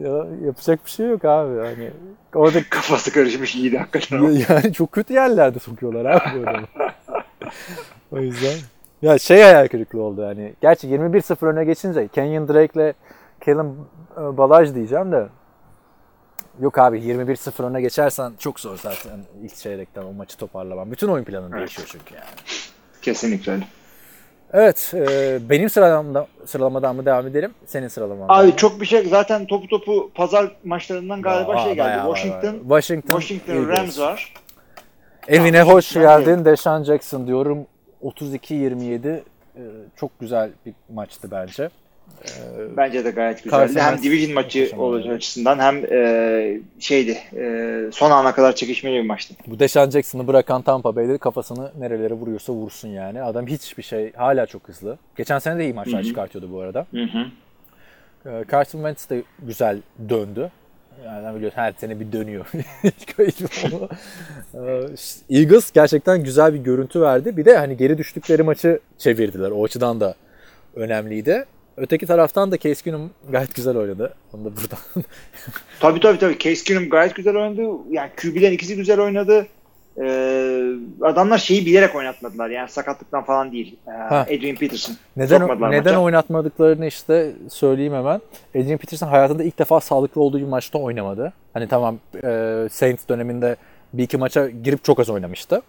ya, 0.00 0.26
yapacak 0.44 0.84
bir 0.84 0.90
şey 0.90 1.06
yok 1.06 1.24
abi. 1.24 1.56
Yani 1.56 1.90
orada 2.34 2.58
Kafası 2.70 3.12
karışmış 3.12 3.54
iyiydi 3.54 3.78
hakikaten. 3.78 4.44
yani 4.48 4.72
çok 4.72 4.92
kötü 4.92 5.14
yerlerde 5.14 5.58
sokuyorlar 5.58 6.04
abi 6.04 6.38
bu 6.38 6.50
adamı. 6.50 6.66
o 8.12 8.18
yüzden. 8.18 8.54
Ya 9.02 9.18
şey 9.18 9.42
hayal 9.42 9.68
kırıklığı 9.68 10.02
oldu 10.02 10.22
yani. 10.22 10.52
Gerçi 10.60 10.88
21-0 10.88 11.46
öne 11.46 11.64
geçince 11.64 12.08
Kenyon 12.08 12.48
Drake'le 12.48 12.94
Kellen 13.44 13.74
e, 14.16 14.36
Balaj 14.36 14.74
diyeceğim 14.74 15.12
de 15.12 15.28
Yok 16.60 16.78
abi 16.78 16.98
21-0 16.98 17.62
öne 17.62 17.80
geçersen 17.80 18.32
çok 18.38 18.60
zor 18.60 18.78
zaten 18.78 19.20
ilk 19.42 19.56
çeyrekten 19.56 20.02
o 20.02 20.12
maçı 20.12 20.36
toparlaman. 20.36 20.90
Bütün 20.90 21.08
oyun 21.08 21.24
planın 21.24 21.52
değişiyor 21.52 21.88
çünkü 21.92 22.14
yani. 22.14 22.24
Kesinlikle 23.02 23.52
öyle. 23.52 23.64
Evet, 24.52 24.92
e, 24.94 25.38
benim 25.50 25.70
sıralamada, 25.70 26.26
sıralamadan 26.46 26.96
mı 26.96 27.06
devam 27.06 27.26
edelim? 27.26 27.54
Senin 27.66 27.88
sıralaman. 27.88 28.26
Abi 28.28 28.56
çok 28.56 28.80
bir 28.80 28.86
şey 28.86 29.04
zaten 29.04 29.46
topu 29.46 29.68
topu 29.68 30.10
pazar 30.14 30.56
maçlarından 30.64 31.22
galiba 31.22 31.52
Aa, 31.52 31.64
şey 31.64 31.74
geldi. 31.74 32.02
Washington 32.04 32.54
var. 32.54 32.60
Washington, 32.60 33.20
Washington 33.20 33.54
Eagles. 33.54 33.68
Rams 33.68 34.00
var. 34.00 34.34
Evine 35.28 35.62
hoş 35.62 35.96
Ben 35.96 36.02
geldin 36.02 36.44
Deshaun 36.44 36.82
Jackson 36.82 37.26
diyorum. 37.26 37.66
32-27 38.02 39.22
e, 39.56 39.62
çok 39.96 40.20
güzel 40.20 40.50
bir 40.66 40.74
maçtı 40.88 41.30
bence. 41.30 41.70
Bence 42.76 43.04
de 43.04 43.10
gayet 43.10 43.44
güzeldi. 43.44 43.80
Hem 43.80 44.02
division 44.02 44.32
maçı 44.32 44.70
olacağı 44.76 45.14
açısından 45.14 45.58
hem 45.58 45.84
e, 45.92 46.60
şeydi 46.78 47.18
e, 47.36 47.88
son 47.92 48.10
ana 48.10 48.34
kadar 48.34 48.54
çekişmeli 48.54 48.94
bir 48.94 49.06
maçtı. 49.06 49.34
Bu 49.46 49.58
Deshaun 49.58 49.90
Jackson'ı 49.90 50.26
bırakan 50.26 50.62
Tampa 50.62 50.96
Bay'de 50.96 51.18
kafasını 51.18 51.72
nerelere 51.78 52.14
vuruyorsa 52.14 52.52
vursun 52.52 52.88
yani. 52.88 53.22
Adam 53.22 53.46
hiçbir 53.46 53.82
şey 53.82 54.12
hala 54.12 54.46
çok 54.46 54.68
hızlı. 54.68 54.98
Geçen 55.16 55.38
sene 55.38 55.58
de 55.58 55.64
iyi 55.64 55.74
maçlar 55.74 56.02
çıkartıyordu 56.02 56.52
bu 56.52 56.60
arada. 56.60 56.86
Hı 56.90 57.02
hı. 57.02 57.26
Ee, 58.26 58.44
Carson 58.52 58.78
Wentz 58.78 59.10
de 59.10 59.22
güzel 59.42 59.78
döndü. 60.08 60.50
Yani 61.04 61.36
biliyorsun 61.36 61.58
her 61.58 61.72
sene 61.72 62.00
bir 62.00 62.12
dönüyor. 62.12 62.46
Ee, 64.54 64.86
Eagles 65.30 65.72
gerçekten 65.72 66.24
güzel 66.24 66.54
bir 66.54 66.58
görüntü 66.58 67.00
verdi. 67.00 67.36
Bir 67.36 67.44
de 67.44 67.56
hani 67.56 67.76
geri 67.76 67.98
düştükleri 67.98 68.42
maçı 68.42 68.80
çevirdiler. 68.98 69.50
O 69.50 69.64
açıdan 69.64 70.00
da 70.00 70.14
önemliydi. 70.74 71.44
Öteki 71.76 72.06
taraftan 72.06 72.52
da 72.52 72.58
Case 72.58 72.82
Keenum 72.84 73.10
gayet 73.30 73.54
güzel 73.54 73.76
oynadı. 73.76 74.14
Onu 74.34 74.44
da 74.44 74.48
buradan 74.56 74.78
Tabii 75.80 76.00
tabii 76.00 76.18
tabii. 76.18 76.38
Case 76.38 76.64
Keenum 76.64 76.88
gayet 76.90 77.14
güzel 77.14 77.36
oynadı. 77.36 77.62
Yani 77.90 78.10
QB'lerin 78.22 78.52
ikisi 78.54 78.76
güzel 78.76 79.00
oynadı. 79.00 79.46
Ee, 80.02 80.62
adamlar 81.02 81.38
şeyi 81.38 81.66
bilerek 81.66 81.94
oynatmadılar. 81.94 82.50
Yani 82.50 82.68
sakatlıktan 82.68 83.24
falan 83.24 83.52
değil. 83.52 83.76
Ee, 83.88 83.90
Ha. 83.90 84.20
Adrian 84.28 84.56
Peterson. 84.56 84.96
Neden 85.16 85.38
Sokmadılar 85.38 85.70
neden 85.70 85.84
maça. 85.92 86.00
oynatmadıklarını 86.02 86.86
işte 86.86 87.32
söyleyeyim 87.48 87.92
hemen. 87.94 88.20
Adrian 88.50 88.78
Peterson 88.78 89.08
hayatında 89.08 89.44
ilk 89.44 89.58
defa 89.58 89.80
sağlıklı 89.80 90.20
olduğu 90.20 90.38
bir 90.38 90.44
maçta 90.46 90.78
oynamadı. 90.78 91.32
Hani 91.52 91.68
tamam 91.68 91.98
e, 92.24 92.68
Saints 92.70 93.08
döneminde 93.08 93.56
bir 93.92 94.02
iki 94.02 94.16
maça 94.16 94.48
girip 94.48 94.84
çok 94.84 95.00
az 95.00 95.10
oynamıştı. 95.10 95.62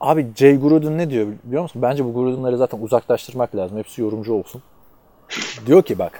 Abi 0.00 0.26
Jay 0.36 0.60
Gruden 0.60 0.98
ne 0.98 1.10
diyor 1.10 1.26
biliyor 1.44 1.62
musun? 1.62 1.82
Bence 1.82 2.04
bu 2.04 2.14
Gruden'ları 2.14 2.56
zaten 2.56 2.78
uzaklaştırmak 2.80 3.56
lazım. 3.56 3.78
Hepsi 3.78 4.00
yorumcu 4.02 4.32
olsun. 4.32 4.62
Diyor 5.66 5.82
ki 5.82 5.98
bak 5.98 6.12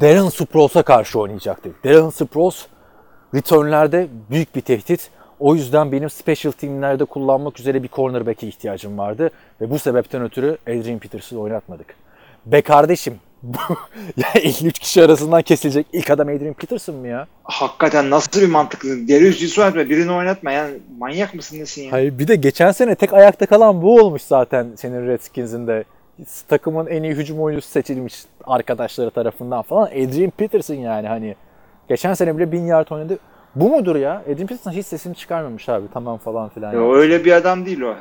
Darren 0.00 0.28
Sprouls'a 0.28 0.82
karşı 0.82 1.20
oynayacak 1.20 1.64
diyor. 1.64 1.74
Darren 1.84 2.10
Sproles 2.10 2.66
returnlerde 3.34 4.08
büyük 4.30 4.56
bir 4.56 4.60
tehdit. 4.60 5.10
O 5.40 5.54
yüzden 5.54 5.92
benim 5.92 6.10
special 6.10 6.52
teamlerde 6.52 7.04
kullanmak 7.04 7.60
üzere 7.60 7.82
bir 7.82 7.88
cornerback'e 7.88 8.46
ihtiyacım 8.46 8.98
vardı. 8.98 9.30
Ve 9.60 9.70
bu 9.70 9.78
sebepten 9.78 10.22
ötürü 10.22 10.58
Adrian 10.68 10.98
Peterson'ı 10.98 11.40
oynatmadık. 11.40 11.86
Be 12.46 12.62
kardeşim 12.62 13.20
bu 13.42 13.58
ya 14.16 14.28
53 14.34 14.78
kişi 14.78 15.02
arasından 15.02 15.42
kesilecek 15.42 15.86
ilk 15.92 16.10
adam 16.10 16.28
Adrian 16.28 16.54
Peterson 16.54 16.94
mı 16.94 17.08
ya? 17.08 17.26
Hakikaten 17.42 18.10
nasıl 18.10 18.40
bir 18.40 18.46
mantıklı. 18.46 19.08
Darius 19.08 19.42
Lee'si 19.42 19.60
oynatma. 19.60 19.88
Birini 19.90 20.12
oynatma. 20.12 20.52
Yani 20.52 20.78
manyak 20.98 21.34
mısın 21.34 21.58
nesin 21.58 21.82
ya? 21.82 21.92
Hayır 21.92 22.18
bir 22.18 22.28
de 22.28 22.36
geçen 22.36 22.72
sene 22.72 22.94
tek 22.94 23.12
ayakta 23.12 23.46
kalan 23.46 23.82
bu 23.82 24.00
olmuş 24.00 24.22
zaten 24.22 24.66
senin 24.76 25.06
Redskins'in 25.06 25.66
de. 25.66 25.84
Takımın 26.48 26.86
en 26.86 27.02
iyi 27.02 27.14
hücum 27.14 27.40
oyuncusu 27.40 27.68
seçilmiş 27.68 28.24
arkadaşları 28.44 29.10
tarafından 29.10 29.62
falan. 29.62 29.86
Adrian 29.86 30.30
Peterson 30.30 30.74
yani 30.74 31.08
hani. 31.08 31.36
Geçen 31.88 32.14
sene 32.14 32.36
bile 32.36 32.52
1000 32.52 32.62
yard 32.66 32.88
oynadı. 32.90 33.18
Bu 33.54 33.68
mudur 33.68 33.96
ya? 33.96 34.22
Adrian 34.32 34.46
Peterson 34.46 34.70
hiç 34.70 34.86
sesini 34.86 35.14
çıkarmamış 35.14 35.68
abi 35.68 35.86
tamam 35.94 36.18
falan 36.18 36.48
filan. 36.48 36.72
Ya 36.72 36.80
yani. 36.80 36.92
öyle 36.94 37.24
bir 37.24 37.32
adam 37.32 37.66
değil 37.66 37.80
o. 37.80 37.94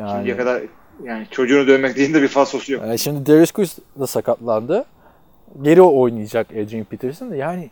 Yani- 0.00 0.10
Şimdiye 0.12 0.36
kadar 0.36 0.62
yani 1.04 1.26
çocuğunu 1.30 1.66
dövmek 1.66 1.96
değil 1.96 2.14
de 2.14 2.22
bir 2.22 2.28
falsosu 2.28 2.72
yok. 2.72 2.82
Ee, 2.86 2.98
şimdi 2.98 3.26
Darius 3.26 3.52
Guice 3.52 3.72
da 4.00 4.06
sakatlandı. 4.06 4.84
Geri 5.62 5.82
oynayacak 5.82 6.46
Adrian 6.50 6.84
Peterson 6.84 7.30
da 7.30 7.36
yani 7.36 7.70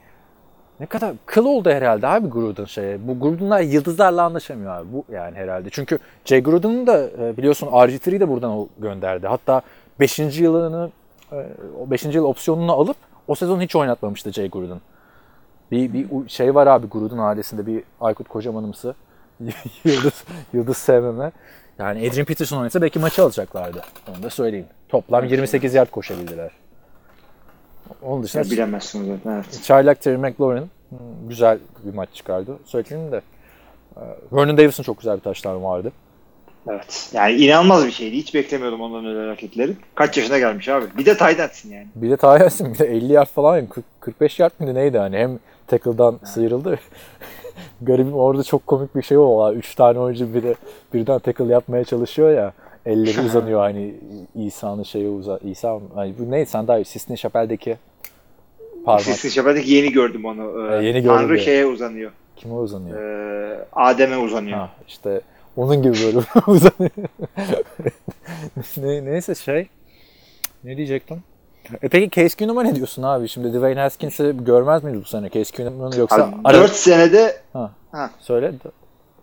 ne 0.80 0.86
kadar 0.86 1.14
kıl 1.26 1.44
oldu 1.44 1.70
herhalde 1.70 2.06
abi 2.06 2.28
Gruden 2.28 2.64
şeye. 2.64 3.08
Bu 3.08 3.20
Gruden'lar 3.20 3.60
yıldızlarla 3.60 4.22
anlaşamıyor 4.22 4.72
abi 4.72 4.92
bu 4.92 5.04
yani 5.12 5.36
herhalde. 5.36 5.68
Çünkü 5.70 5.98
Jay 6.24 6.42
Gruden'ın 6.42 6.86
da 6.86 7.10
e, 7.22 7.36
biliyorsun 7.36 7.66
RG3'yi 7.66 8.20
de 8.20 8.28
buradan 8.28 8.68
gönderdi. 8.78 9.26
Hatta 9.26 9.62
5. 10.00 10.18
yılını 10.18 10.90
e, 11.32 11.36
o 11.80 11.90
5. 11.90 12.04
yıl 12.04 12.24
opsiyonunu 12.24 12.72
alıp 12.72 12.96
o 13.28 13.34
sezon 13.34 13.60
hiç 13.60 13.76
oynatmamıştı 13.76 14.32
Jay 14.32 14.50
Gruden. 14.50 14.80
Bir, 15.70 15.92
bir 15.92 16.28
şey 16.28 16.54
var 16.54 16.66
abi 16.66 16.86
Gruden 16.86 17.18
ailesinde 17.18 17.66
bir 17.66 17.82
Aykut 18.00 18.28
Kocamanımsı 18.28 18.94
yıldız, 19.84 20.24
yıldız 20.52 20.76
sevmeme. 20.76 21.32
Yani 21.78 22.08
Adrian 22.08 22.24
Peterson 22.24 22.58
oynasa 22.58 22.82
belki 22.82 22.98
maçı 22.98 23.22
alacaklardı. 23.22 23.82
Onu 24.08 24.22
da 24.22 24.30
söyleyeyim. 24.30 24.66
Toplam 24.88 25.24
28 25.24 25.74
yard 25.74 25.90
koşabildiler. 25.90 26.50
Onun 28.03 28.22
dışında 28.22 28.43
Ya 28.43 28.51
bilemezsiniz 28.51 29.07
zaten. 29.09 29.30
Evet. 29.34 29.61
Çaylak 29.64 30.01
Terry 30.01 30.16
McLaurin 30.16 30.70
hmm, 30.91 30.99
güzel 31.28 31.59
bir 31.84 31.95
maç 31.95 32.09
çıkardı. 32.14 32.57
Söyleyeyim 32.64 33.12
de. 33.12 33.20
e, 33.97 34.03
Vernon 34.32 34.57
Davis'in 34.59 34.82
çok 34.82 34.99
güzel 34.99 35.16
bir 35.16 35.22
taşları 35.22 35.62
vardı. 35.62 35.93
evet. 36.68 37.11
Yani 37.14 37.34
inanılmaz 37.34 37.86
bir 37.86 37.91
şeydi. 37.93 38.16
Hiç 38.16 38.34
beklemiyordum 38.34 38.80
ondan 38.80 39.07
öyle 39.07 39.26
hareketleri. 39.26 39.76
Kaç 39.95 40.16
yaşına 40.16 40.38
gelmiş 40.38 40.68
abi. 40.68 40.86
Bir 40.99 41.07
de 41.07 41.16
tight 41.16 41.41
endsin 41.41 41.72
yani. 41.72 41.86
Bir 41.95 42.11
de 42.11 42.16
Tayyas'ın 42.16 42.74
bir 42.74 42.78
de 42.78 42.86
50 42.86 43.12
yard 43.12 43.28
falan 43.28 43.57
yani 43.57 43.68
40, 43.68 43.84
45 44.01 44.38
yard 44.41 44.53
mıydı 44.59 44.74
neydi 44.74 44.99
hani 44.99 45.16
hem 45.18 45.38
tackle'dan 45.66 46.18
sıyrıldı. 46.24 46.78
Garibim 47.82 48.14
orada 48.14 48.43
çok 48.43 48.66
komik 48.66 48.97
bir 48.97 49.03
şey 49.03 49.18
o. 49.18 49.53
Üç 49.53 49.74
tane 49.74 49.99
oyuncu 49.99 50.34
bir 50.34 50.43
de 50.43 50.55
birden 50.95 51.18
tackle 51.18 51.45
yapmaya 51.53 51.84
çalışıyor 51.84 52.30
ya. 52.30 52.53
Elleri 52.86 53.20
uzanıyor 53.26 53.60
hani 53.60 53.94
İsa'nın 54.34 54.82
şeyi 54.82 55.08
uza 55.08 55.38
İsa? 55.38 55.80
Hani 55.94 56.14
bu 56.18 56.30
neydi 56.30 56.50
sen 56.50 56.68
daha 56.68 56.78
iyi. 56.78 56.84
Sistine 56.84 57.16
Chapel'deki 57.16 57.76
parmak. 58.84 59.02
Sesli 59.02 59.30
Şabe'deki 59.30 59.72
yeni 59.72 59.92
gördüm 59.92 60.24
onu. 60.24 60.72
Ee, 60.72 60.84
yeni 60.86 61.00
gördüm 61.02 61.16
Tanrı 61.16 61.28
diyor. 61.28 61.40
şeye 61.40 61.66
uzanıyor. 61.66 62.10
Kime 62.36 62.54
uzanıyor? 62.54 63.02
Ee, 63.02 63.64
Adem'e 63.72 64.16
uzanıyor. 64.16 64.58
Ha, 64.58 64.70
işte 64.88 65.20
onun 65.56 65.82
gibi 65.82 65.94
böyle 66.04 66.18
uzanıyor. 66.46 66.90
ne, 68.76 69.04
neyse 69.12 69.34
şey 69.34 69.68
ne 70.64 70.76
diyecektim? 70.76 71.22
E 71.82 71.88
peki 71.88 72.10
Case 72.22 72.36
Keenum'a 72.36 72.62
ne 72.62 72.74
diyorsun 72.74 73.02
abi? 73.02 73.28
Şimdi 73.28 73.52
Dwayne 73.58 73.80
Haskins'i 73.80 74.34
görmez 74.40 74.84
miyiz 74.84 75.00
bu 75.00 75.04
sene? 75.04 75.30
Case 75.30 75.56
Keenum'un 75.56 75.92
yoksa 75.98 76.24
Abi, 76.24 76.34
ara... 76.44 76.56
4 76.56 76.70
senede 76.72 77.36
Ha. 77.52 77.70
Ha. 77.92 78.10
Söyle. 78.18 78.52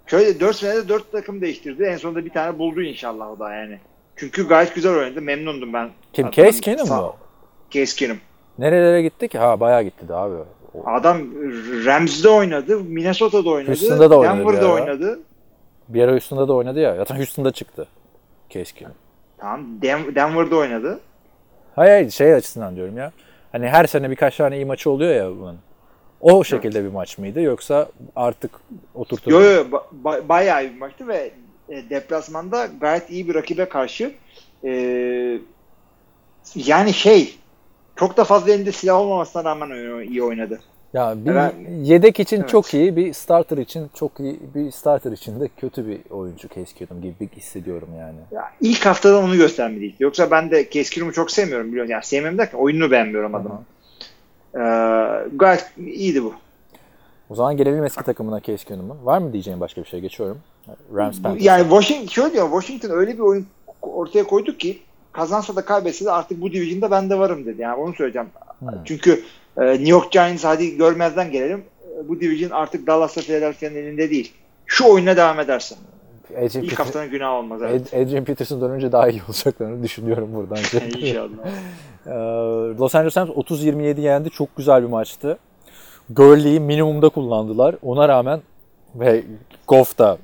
Şöyle 0.08 0.40
4 0.40 0.56
senede 0.56 0.90
4 0.90 1.12
takım 1.12 1.42
değiştirdi. 1.42 1.84
En 1.84 1.98
sonunda 1.98 2.26
bir 2.26 2.30
tane 2.30 2.60
buldu 2.60 2.82
inşallah 2.82 3.32
o 3.32 3.40
da 3.40 3.54
yani. 3.54 3.80
Çünkü 4.16 4.48
gayet 4.48 4.76
güzel 4.76 4.96
oynadı. 4.98 5.22
Memnundum 5.22 5.74
ben. 5.74 5.90
Kim? 6.14 6.32
Case 6.32 6.62
Keenum 6.62 6.88
mu? 6.88 7.16
Case 7.72 7.96
Keenum. 7.96 8.18
Nerelere 8.60 9.02
gitti 9.02 9.28
ki? 9.28 9.38
Ha 9.38 9.60
bayağı 9.60 9.84
gitti 9.84 10.08
de 10.08 10.14
abi. 10.16 10.36
O- 10.74 10.90
Adam 10.90 11.18
Rams'de 11.86 12.30
oynadı, 12.30 12.80
Minnesota'da 12.80 13.50
oynadı, 13.50 13.68
Houston'da 13.72 14.10
da 14.12 14.18
oynadı 14.20 14.40
bir 14.40 14.46
Denver'da 14.46 14.66
ara. 14.66 14.74
oynadı. 14.74 15.20
Bir 15.90 16.04
ara 16.04 16.12
Houston'da 16.12 16.48
da 16.48 16.54
oynadı 16.54 16.80
ya. 16.80 16.96
Zaten 16.96 17.16
Houston'da 17.16 17.52
çıktı. 17.52 17.88
Case 18.50 18.76
Keenum. 18.76 18.96
Tamam, 19.38 19.66
Den- 19.82 20.16
Denver'da 20.16 20.56
oynadı. 20.56 21.00
Hayır 21.76 21.92
hayır 21.92 22.10
şey 22.12 22.34
açısından 22.34 22.76
diyorum 22.76 22.98
ya. 22.98 23.12
Hani 23.52 23.68
her 23.70 23.86
sene 23.86 24.10
birkaç 24.12 24.38
tane 24.38 24.56
iyi 24.56 24.66
maçı 24.66 24.90
oluyor 24.92 25.16
ya 25.16 25.30
bunun. 25.30 25.58
O 26.22 26.44
şekilde 26.44 26.84
bir 26.84 26.90
maç 26.90 27.18
mıydı 27.18 27.42
yoksa 27.42 27.90
artık 28.16 28.52
oturtuldu? 28.96 29.34
Yo 29.36 29.42
yo 29.42 29.64
ba- 29.64 29.84
ba- 30.04 30.30
bayağı 30.30 30.66
iyi 30.66 30.74
bir 30.74 30.80
maçtı 30.80 31.08
ve 31.08 31.32
e, 31.70 31.90
deplasmanda 31.90 32.68
gayet 32.82 33.10
iyi 33.10 33.28
bir 33.28 33.36
rakibe 33.36 33.66
karşı 33.70 34.12
e, 34.64 34.72
yani 36.56 36.94
şey 36.94 37.36
çok 37.96 38.18
da 38.18 38.24
fazla 38.24 38.52
elinde 38.52 38.72
silah 38.72 38.96
olmamasına 38.96 39.44
rağmen 39.44 40.04
iyi 40.10 40.24
oynadı. 40.24 40.60
Ya 40.94 41.14
bir 41.18 41.32
Evet. 41.32 41.54
yedek 41.82 42.20
için 42.20 42.38
Evet. 42.40 42.50
çok 42.50 42.74
iyi, 42.74 42.96
bir 42.96 43.14
starter 43.14 43.58
için 43.58 43.90
çok 43.96 44.20
iyi, 44.20 44.40
bir 44.56 44.72
starter 44.72 45.12
için 45.12 45.40
de 45.40 45.50
kötü 45.58 45.88
bir 45.88 46.00
oyuncu 46.10 46.48
Keenum 46.48 47.02
gibi 47.02 47.30
hissediyorum 47.36 47.90
yani. 48.00 48.18
Ya, 48.32 48.52
ilk 48.62 48.86
haftadan 48.86 49.24
onu 49.24 49.38
göstermeliydi. 49.38 49.96
Yoksa 50.00 50.32
ben 50.32 50.52
de 50.52 50.70
Keskinum'u 50.70 51.14
çok 51.14 51.32
sevmiyorum 51.32 51.68
biliyorsun. 51.68 51.92
Yani 51.92 52.04
sevmem 52.04 52.38
derken 52.38 52.58
oyununu 52.58 52.92
beğenmiyorum 52.92 53.36
adamın. 53.36 53.60
Ee, 54.58 54.60
gayet 55.36 55.72
iyiydi 55.78 56.24
bu. 56.24 56.34
O 57.30 57.36
zaman 57.36 57.58
gelelim 57.58 57.84
eski 57.84 58.04
takımına 58.04 58.42
Case 58.42 58.66
Keenum'un. 58.66 59.06
Var 59.06 59.18
mı 59.18 59.34
diyeceğin 59.34 59.60
başka 59.60 59.82
bir 59.82 59.88
şey? 59.88 60.00
Geçiyorum. 60.00 60.38
Rams 60.96 61.22
Panthers. 61.22 61.46
Yani 61.46 61.62
Washington 61.62 62.08
şöyle 62.08 62.34
diyor 62.34 62.62
Washington 62.62 62.98
öyle 62.98 63.14
bir 63.14 63.20
oyun 63.20 63.48
ortaya 63.82 64.24
koyduk 64.24 64.60
ki 64.60 64.80
kazansa 65.12 65.56
da 65.56 65.66
kaybetse 65.66 66.06
de 66.06 66.12
artık 66.12 66.42
bu 66.42 66.52
division'da 66.52 66.92
ben 66.92 67.10
de 67.10 67.20
varım 67.20 67.46
dedi. 67.46 67.62
Yani 67.62 67.76
onu 67.76 67.94
söyleyeceğim. 67.94 68.28
Hmm. 68.60 68.70
Çünkü 68.86 69.24
e, 69.58 69.66
New 69.66 69.90
York 69.90 70.12
Giants 70.12 70.46
hadi 70.46 70.78
görmezden 70.78 71.32
gelelim. 71.32 71.64
E, 72.00 72.08
bu 72.08 72.20
division 72.20 72.50
artık 72.50 72.88
Dallas'la 72.88 73.22
Philadelphia'nın 73.22 73.76
elinde 73.76 74.10
değil. 74.10 74.34
Şu 74.66 74.88
oyuna 74.88 75.18
devam 75.18 75.40
edersen. 75.40 75.78
Adrian, 76.32 76.64
İlk 76.64 76.72
Peter- 76.74 76.76
haftanın 76.78 77.10
günah 77.10 77.32
olmaz. 77.34 77.62
Evet. 77.62 77.94
Ad- 77.94 78.02
Adrian 78.02 78.24
Peterson 78.24 78.62
dönünce 78.62 78.92
daha 78.92 79.10
iyi 79.10 79.22
olacaklarını 79.28 79.84
düşünüyorum 79.84 80.30
buradan. 80.36 80.58
İnşallah. 81.00 81.30
Ee, 82.08 82.10
Los 82.80 82.96
Angeles 82.96 83.18
Rams 83.18 83.30
30-27 83.30 84.00
yendi. 84.02 84.30
Çok 84.30 84.56
güzel 84.58 84.82
bir 84.84 84.88
maçtı. 84.88 85.38
Gurley'i 86.10 86.60
minimumda 86.60 87.10
kullandılar. 87.10 87.76
Ona 87.84 88.08
rağmen 88.10 88.42
ve 88.96 89.24
Goff 89.68 89.98
da 89.98 90.18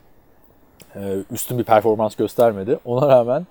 e, 0.95 0.99
üstün 1.31 1.57
bir 1.57 1.63
performans 1.63 2.15
göstermedi. 2.15 2.79
Ona 2.85 3.07
rağmen 3.09 3.47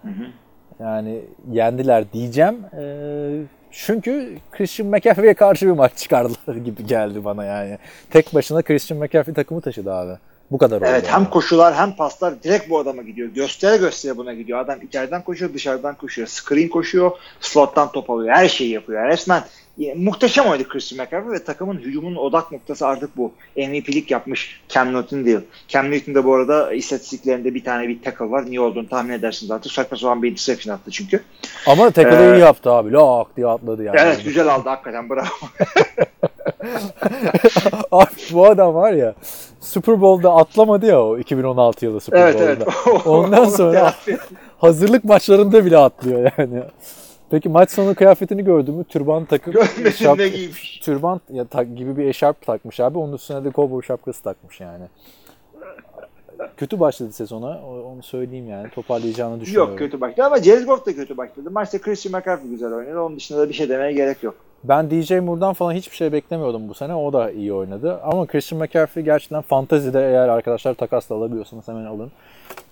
yani 0.81 1.21
yendiler 1.51 2.13
diyeceğim. 2.13 2.57
Ee, 2.79 3.43
çünkü 3.71 4.37
Christian 4.53 4.89
McCaffrey'e 4.89 5.35
karşı 5.35 5.67
bir 5.67 5.73
maç 5.73 5.97
çıkardılar 5.97 6.57
gibi 6.65 6.87
geldi 6.87 7.25
bana 7.25 7.45
yani. 7.45 7.79
Tek 8.11 8.35
başına 8.35 8.63
Christian 8.63 9.01
McCaffrey 9.01 9.35
takımı 9.35 9.61
taşıdı 9.61 9.93
abi. 9.95 10.13
Bu 10.53 10.59
kadar 10.59 10.77
oldu. 10.77 10.87
Evet 10.89 11.05
yani. 11.05 11.15
hem 11.15 11.31
koşular 11.31 11.75
hem 11.75 11.97
paslar 11.97 12.43
direkt 12.43 12.71
bu 12.71 12.79
adama 12.79 13.03
gidiyor. 13.03 13.29
Göstere 13.29 13.77
göstere 13.77 14.17
buna 14.17 14.35
gidiyor. 14.35 14.59
Adam 14.59 14.83
içeriden 14.83 15.23
koşuyor 15.23 15.55
dışarıdan 15.55 15.95
koşuyor. 15.95 16.29
Screen 16.29 16.69
koşuyor. 16.69 17.11
Slottan 17.41 17.93
top 17.93 18.11
alıyor. 18.11 18.35
Her 18.35 18.49
şeyi 18.49 18.71
yapıyor. 18.71 19.09
Resmen 19.09 19.45
e, 19.81 19.95
muhteşem 19.95 20.47
oynadı 20.47 20.69
Christian 20.69 21.07
McCaffrey 21.07 21.33
ve 21.33 21.45
takımın 21.45 21.79
hücumunun 21.79 22.17
odak 22.17 22.53
noktası 22.53 22.87
artık 22.87 23.17
bu. 23.17 23.33
MVP'lik 23.57 24.11
yapmış 24.11 24.61
Cam 24.69 24.93
Newton 24.93 25.25
değil. 25.25 25.39
Cam 25.69 25.91
Newton 25.91 26.15
da 26.15 26.25
bu 26.25 26.35
arada 26.35 26.73
istatistiklerinde 26.73 27.55
bir 27.55 27.65
tane 27.65 27.89
bir 27.89 28.03
tackle 28.03 28.31
var. 28.31 28.47
Niye 28.47 28.61
olduğunu 28.61 28.89
tahmin 28.89 29.13
edersiniz 29.13 29.51
artık. 29.51 29.73
Saçma 29.73 29.97
sapan 29.97 30.23
bir 30.23 30.31
interception 30.31 30.75
attı 30.75 30.91
çünkü. 30.91 31.23
Ama 31.67 31.91
tackle'ı 31.91 32.33
Ee, 32.33 32.37
iyi 32.37 32.41
yaptı 32.41 32.71
abi. 32.71 32.93
Lak 32.93 33.37
diye 33.37 33.47
atladı 33.47 33.83
yani. 33.83 33.97
Evet 34.01 34.25
güzel 34.25 34.55
aldı 34.55 34.69
hakikaten 34.69 35.11
bravo. 35.11 35.27
Abi 37.93 38.11
bu 38.33 38.47
adam 38.47 38.75
var 38.75 38.93
ya 38.93 39.15
Super 39.61 40.01
Bowl'da 40.01 40.35
atlamadı 40.37 40.87
ya 40.87 41.03
o 41.05 41.19
2016 41.19 41.85
yılı 41.85 42.01
Super 42.01 42.19
evet 42.19 42.35
Bowl'da. 42.35 42.71
evet. 42.87 43.07
Ondan 43.07 43.45
sonra 43.45 43.95
hazırlık 44.59 45.05
maçlarında 45.05 45.65
bile 45.65 45.79
atlıyor 45.79 46.31
yani. 46.39 46.63
Peki 47.31 47.49
maç 47.49 47.71
sonu 47.71 47.95
kıyafetini 47.95 48.45
gördün 48.45 48.75
mü? 48.75 48.85
Türban 48.85 49.25
takıp 49.25 49.55
şap- 49.55 50.29
giymiş. 50.29 50.81
türban 50.85 51.21
ya, 51.31 51.45
tak, 51.45 51.77
gibi 51.77 51.97
bir 51.97 52.05
eşarp 52.05 52.47
takmış 52.47 52.81
abi. 52.81 52.99
Onun 52.99 53.13
üstüne 53.13 53.45
de 53.45 53.51
kovboy 53.51 53.83
şapkası 53.83 54.23
takmış 54.23 54.61
yani. 54.61 54.85
Kötü 56.57 56.81
başladı 56.81 57.13
sezona. 57.13 57.61
Onu 57.93 58.03
söyleyeyim 58.03 58.49
yani. 58.49 58.71
Toparlayacağını 58.71 59.41
düşünüyorum. 59.41 59.71
Yok 59.71 59.79
kötü 59.79 60.01
başladı 60.01 60.25
ama 60.27 60.39
Goff 60.39 60.87
da 60.87 60.95
kötü 60.95 61.17
başladı. 61.17 61.51
Maçta 61.51 61.81
Christian 61.81 62.21
McCaffrey 62.21 62.51
güzel 62.51 62.73
oynadı. 62.73 63.01
Onun 63.01 63.17
dışında 63.17 63.39
da 63.39 63.49
bir 63.49 63.55
şey 63.55 63.69
demeye 63.69 63.93
gerek 63.93 64.23
yok. 64.23 64.35
Ben 64.65 64.91
DJ 64.91 65.11
Moore'dan 65.11 65.53
falan 65.53 65.73
hiçbir 65.73 65.97
şey 65.97 66.13
beklemiyordum 66.13 66.69
bu 66.69 66.75
sene. 66.75 66.95
O 66.95 67.13
da 67.13 67.31
iyi 67.31 67.53
oynadı. 67.53 68.01
Ama 68.03 68.27
Christian 68.27 68.63
McCaffrey 68.63 69.05
gerçekten 69.05 69.43
fantezide 69.43 70.01
eğer 70.01 70.29
arkadaşlar 70.29 70.75
takasla 70.75 71.17
alabiliyorsanız 71.17 71.69
hemen 71.69 71.85
alın. 71.85 72.13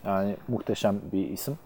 Yani 0.07 0.37
muhteşem 0.49 1.01
bir 1.13 1.29
isim. 1.29 1.59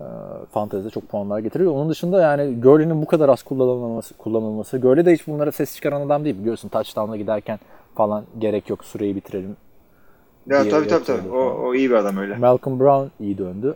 Ee, 0.00 0.04
Fantezide 0.52 0.90
çok 0.90 1.08
puanlar 1.08 1.38
getiriyor. 1.38 1.72
Onun 1.72 1.90
dışında 1.90 2.22
yani 2.22 2.60
Gurley'nin 2.60 3.02
bu 3.02 3.06
kadar 3.06 3.28
az 3.28 3.42
kullanılması, 3.42 4.14
kullanılması. 4.14 4.78
Gurley 4.78 5.06
de 5.06 5.12
hiç 5.12 5.26
bunlara 5.26 5.52
ses 5.52 5.74
çıkaran 5.74 6.00
adam 6.00 6.24
değil. 6.24 6.38
Biliyorsun 6.38 6.68
touchdown'a 6.68 7.16
giderken 7.16 7.58
falan 7.94 8.24
gerek 8.38 8.70
yok 8.70 8.84
süreyi 8.84 9.16
bitirelim. 9.16 9.56
Ya 10.46 10.68
tabii 10.68 10.88
tabii 10.88 11.04
tabii. 11.04 11.28
O, 11.28 11.38
o 11.38 11.74
iyi 11.74 11.90
bir 11.90 11.94
adam 11.94 12.16
öyle. 12.16 12.36
Malcolm 12.36 12.80
Brown 12.80 13.24
iyi 13.24 13.38
döndü. 13.38 13.74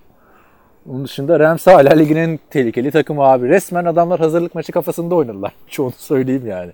Onun 0.91 1.05
dışında 1.05 1.41
Rams 1.41 1.67
hala 1.67 1.95
ligin 1.95 2.17
en 2.17 2.39
tehlikeli 2.51 2.91
takımı 2.91 3.23
abi. 3.23 3.49
Resmen 3.49 3.85
adamlar 3.85 4.21
hazırlık 4.21 4.55
maçı 4.55 4.73
kafasında 4.73 5.15
oynadılar. 5.15 5.53
Onu 5.79 5.93
söyleyeyim 5.99 6.47
yani. 6.47 6.73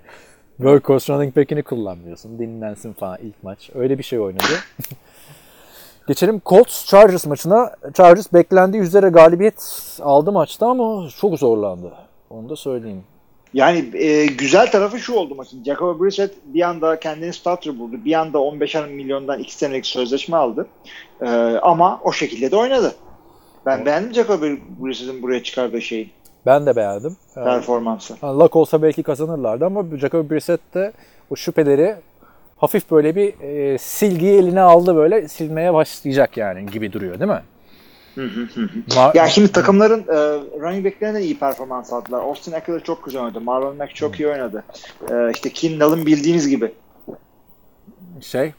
Workhorse 0.56 1.12
running 1.12 1.36
back'ini 1.36 1.62
kullanmıyorsun. 1.62 2.38
Dinlensin 2.38 2.92
falan 2.92 3.18
ilk 3.22 3.42
maç. 3.42 3.70
Öyle 3.74 3.98
bir 3.98 4.02
şey 4.02 4.20
oynadı. 4.20 4.44
Geçelim 6.08 6.42
Colts 6.46 6.86
Chargers 6.86 7.26
maçına. 7.26 7.70
Chargers 7.94 8.32
beklendiği 8.32 8.82
üzere 8.82 9.08
galibiyet 9.08 9.62
aldı 10.02 10.32
maçta 10.32 10.66
ama 10.66 11.08
çok 11.20 11.38
zorlandı. 11.38 11.92
Onu 12.30 12.48
da 12.48 12.56
söyleyeyim. 12.56 13.04
Yani 13.54 13.90
e, 13.94 14.26
güzel 14.26 14.70
tarafı 14.70 14.98
şu 14.98 15.14
oldu 15.14 15.34
maçın. 15.34 15.64
Jacob 15.64 16.00
Brissett 16.00 16.34
bir 16.44 16.62
anda 16.62 17.00
kendini 17.00 17.32
starter 17.32 17.78
buldu. 17.78 17.96
Bir 18.04 18.12
anda 18.12 18.38
15'er 18.38 18.90
milyondan 18.90 19.38
2 19.38 19.54
senelik 19.54 19.86
sözleşme 19.86 20.36
aldı. 20.36 20.66
E, 21.22 21.26
ama 21.62 22.00
o 22.04 22.12
şekilde 22.12 22.50
de 22.50 22.56
oynadı. 22.56 22.94
Ben 23.66 23.86
beğendim 23.86 24.14
Jacob 24.14 24.42
Brissett'in 24.78 25.22
buraya 25.22 25.42
çıkardığı 25.42 25.82
şeyi, 25.82 26.10
Ben 26.46 26.66
de 26.66 26.76
beğendim. 26.76 27.16
Ee, 27.36 27.44
performansı. 27.44 28.14
Ha, 28.20 28.38
Luck 28.38 28.56
olsa 28.56 28.82
belki 28.82 29.02
kazanırlardı 29.02 29.66
ama 29.66 29.84
Jacob 29.96 30.30
Brissett 30.30 30.74
de 30.74 30.92
o 31.30 31.36
şüpheleri 31.36 31.96
hafif 32.56 32.90
böyle 32.90 33.16
bir 33.16 33.40
e, 33.40 33.78
silgiyi 33.78 34.38
eline 34.38 34.60
aldı 34.60 34.96
böyle 34.96 35.28
silmeye 35.28 35.74
başlayacak 35.74 36.36
yani 36.36 36.66
gibi 36.66 36.92
duruyor 36.92 37.20
değil 37.20 37.30
mi? 37.30 37.42
Ma- 38.16 39.16
Yani 39.16 39.30
şimdi 39.30 39.52
takımların 39.52 40.00
e, 40.00 40.16
running 40.60 40.84
back'lerinden 40.86 41.20
iyi 41.20 41.38
performans 41.38 41.92
aldılar. 41.92 42.20
Austin 42.22 42.52
Eckler 42.52 42.84
çok 42.84 43.04
güzel 43.04 43.22
oynadı. 43.22 43.40
Marlon 43.40 43.76
Mack 43.76 43.94
çok 43.94 44.20
iyi 44.20 44.28
oynadı. 44.28 44.64
E, 45.10 45.30
işte 45.34 45.50
Kindle'ın 45.50 46.06
bildiğiniz 46.06 46.48
gibi. 46.48 46.72
şey 48.20 48.52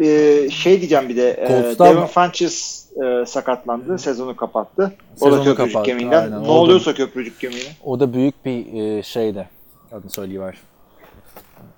E, 0.00 0.48
şey 0.50 0.78
diyeceğim 0.80 1.08
bir 1.08 1.16
de. 1.16 1.30
E, 1.30 1.48
Colts'tan 1.48 1.88
Devin 1.88 2.00
mı? 2.00 2.06
Funches 2.06 2.86
e, 3.04 3.26
sakatlandı. 3.26 3.98
Sezonu 3.98 4.36
kapattı. 4.36 4.92
O 5.20 5.24
Sezonu 5.24 5.40
da 5.40 5.44
köprücük 5.44 5.72
kapattı, 5.72 5.86
kemiğinden. 5.90 6.22
aynen. 6.22 6.32
Ne 6.42 6.44
O 6.44 6.48
da- 6.48 6.52
oluyorsa 6.52 6.94
köprücük 6.94 7.40
kemiğine. 7.40 7.68
O 7.84 8.00
da 8.00 8.12
büyük 8.12 8.44
bir 8.44 8.82
e, 8.98 9.02
şeydi. 9.02 9.48
Adını 9.92 10.10
söyleyiver. 10.10 10.58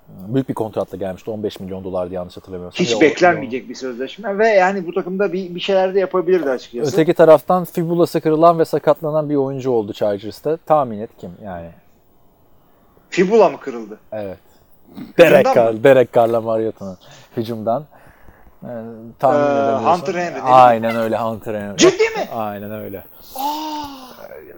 Büyük 0.07 0.49
bir 0.49 0.53
kontratla 0.53 0.97
gelmişti. 0.97 1.31
15 1.31 1.59
milyon 1.59 1.83
dolardı 1.83 2.13
yanlış 2.13 2.37
hatırlamıyorsam. 2.37 2.85
Hiç 2.85 2.95
o- 2.95 3.01
beklenmeyecek 3.01 3.69
bir 3.69 3.75
sözleşme 3.75 4.37
ve 4.37 4.47
yani 4.47 4.87
bu 4.87 4.93
takımda 4.93 5.33
bir, 5.33 5.55
bir 5.55 5.59
şeyler 5.59 5.95
de 5.95 5.99
yapabilirdi 5.99 6.49
açıkçası. 6.49 6.93
Öteki 6.93 7.13
taraftan 7.13 7.65
fibulası 7.65 8.21
kırılan 8.21 8.59
ve 8.59 8.65
sakatlanan 8.65 9.29
bir 9.29 9.35
oyuncu 9.35 9.71
oldu 9.71 9.93
Chargers'ta. 9.93 10.57
Tahmin 10.57 10.99
et 10.99 11.09
kim 11.17 11.31
yani. 11.43 11.69
Fibula 13.09 13.49
mı 13.49 13.59
kırıldı? 13.59 13.99
Evet. 14.11 14.37
Derek 15.17 15.45
Carr, 15.55 15.83
Derek 15.83 16.13
Carr'la 16.13 16.41
Mariota'nın 16.41 16.97
hücumdan. 17.37 17.83
Ee, 18.63 18.67
tahmin 19.19 19.39
Ee. 19.39 19.91
Hunter 19.91 20.13
Henry, 20.13 20.35
ne 20.37 20.41
Aynen 20.41 20.95
öyle 20.95 21.17
Hunter 21.17 21.53
Henry. 21.55 21.77
Ciddi 21.77 22.03
mi? 22.03 22.27
Aynen 22.35 22.71
öyle. 22.71 23.03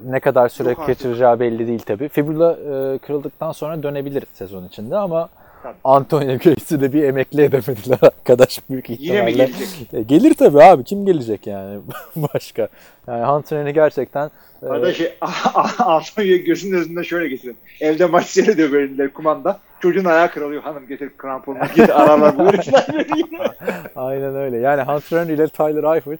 Ne 0.05 0.19
kadar 0.19 0.49
süre 0.49 0.75
geçireceği 0.87 1.39
belli 1.39 1.67
değil 1.67 1.83
tabii. 1.85 2.09
Fibula 2.09 2.51
e, 2.53 2.97
kırıldıktan 2.97 3.51
sonra 3.51 3.83
dönebilir 3.83 4.23
sezon 4.33 4.65
içinde 4.65 4.97
ama 4.97 5.29
Tabii. 5.63 5.75
Antonio 5.83 6.27
Gates'i 6.27 6.81
de 6.81 6.93
bir 6.93 7.03
emekli 7.03 7.41
edemediler 7.41 7.97
arkadaş 8.01 8.69
büyük 8.69 8.89
ihtimalle. 8.89 9.13
Yine 9.13 9.25
mi 9.25 9.33
gelecek? 9.33 9.93
E, 9.93 10.01
gelir 10.01 10.33
tabii 10.33 10.63
abi 10.63 10.83
kim 10.83 11.05
gelecek 11.05 11.47
yani 11.47 11.79
başka. 12.15 12.67
Yani 13.07 13.25
Hunter 13.25 13.57
Henry 13.59 13.73
gerçekten 13.73 14.31
e, 14.63 14.65
Arada 14.67 14.93
şey 14.93 15.17
Antonio'yu 15.79 16.43
gözünün 16.43 16.77
önünde 16.77 17.03
şöyle 17.03 17.27
getirin. 17.27 17.57
Evde 17.81 18.05
maç 18.05 18.25
seyrediyor 18.25 18.71
böyle 18.71 19.13
kumanda. 19.13 19.59
Çocuğun 19.79 20.05
ayağı 20.05 20.31
kırılıyor. 20.31 20.63
Hanım 20.63 20.87
getir 20.87 21.09
kramponunu 21.17 21.63
getir 21.75 22.01
ararlar 22.01 22.37
bu 22.37 22.45
herifler. 22.45 22.85
Aynen 23.95 24.35
öyle. 24.35 24.57
Yani 24.57 24.81
Hunter 24.81 25.25
ile 25.25 25.47
Tyler 25.47 25.95
Eifert 25.95 26.19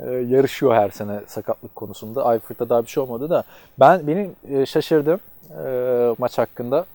e, 0.00 0.10
yarışıyor 0.10 0.74
her 0.74 0.90
sene 0.90 1.20
sakatlık 1.26 1.76
konusunda. 1.76 2.34
Eifert'ta 2.34 2.68
daha 2.68 2.82
bir 2.82 2.88
şey 2.88 3.02
olmadı 3.02 3.30
da 3.30 3.44
ben 3.80 4.06
benim 4.06 4.30
e, 4.50 4.66
şaşırdım 4.66 5.20
e, 5.50 6.14
maç 6.18 6.38
hakkında. 6.38 6.86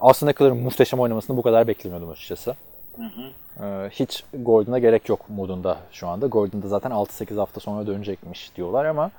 Aslında 0.00 0.30
Eckler'ın 0.30 0.56
muhteşem 0.56 1.00
oynamasını 1.00 1.36
bu 1.36 1.42
kadar 1.42 1.66
beklemiyordum 1.68 2.10
açıkçası. 2.10 2.54
E, 3.60 3.64
hiç 3.90 4.24
Gordon'a 4.34 4.78
gerek 4.78 5.08
yok 5.08 5.20
modunda 5.28 5.76
şu 5.92 6.08
anda. 6.08 6.26
Gordon 6.26 6.62
da 6.62 6.68
zaten 6.68 6.90
6-8 6.90 7.36
hafta 7.36 7.60
sonra 7.60 7.86
dönecekmiş 7.86 8.56
diyorlar 8.56 8.84
ama 8.84 9.10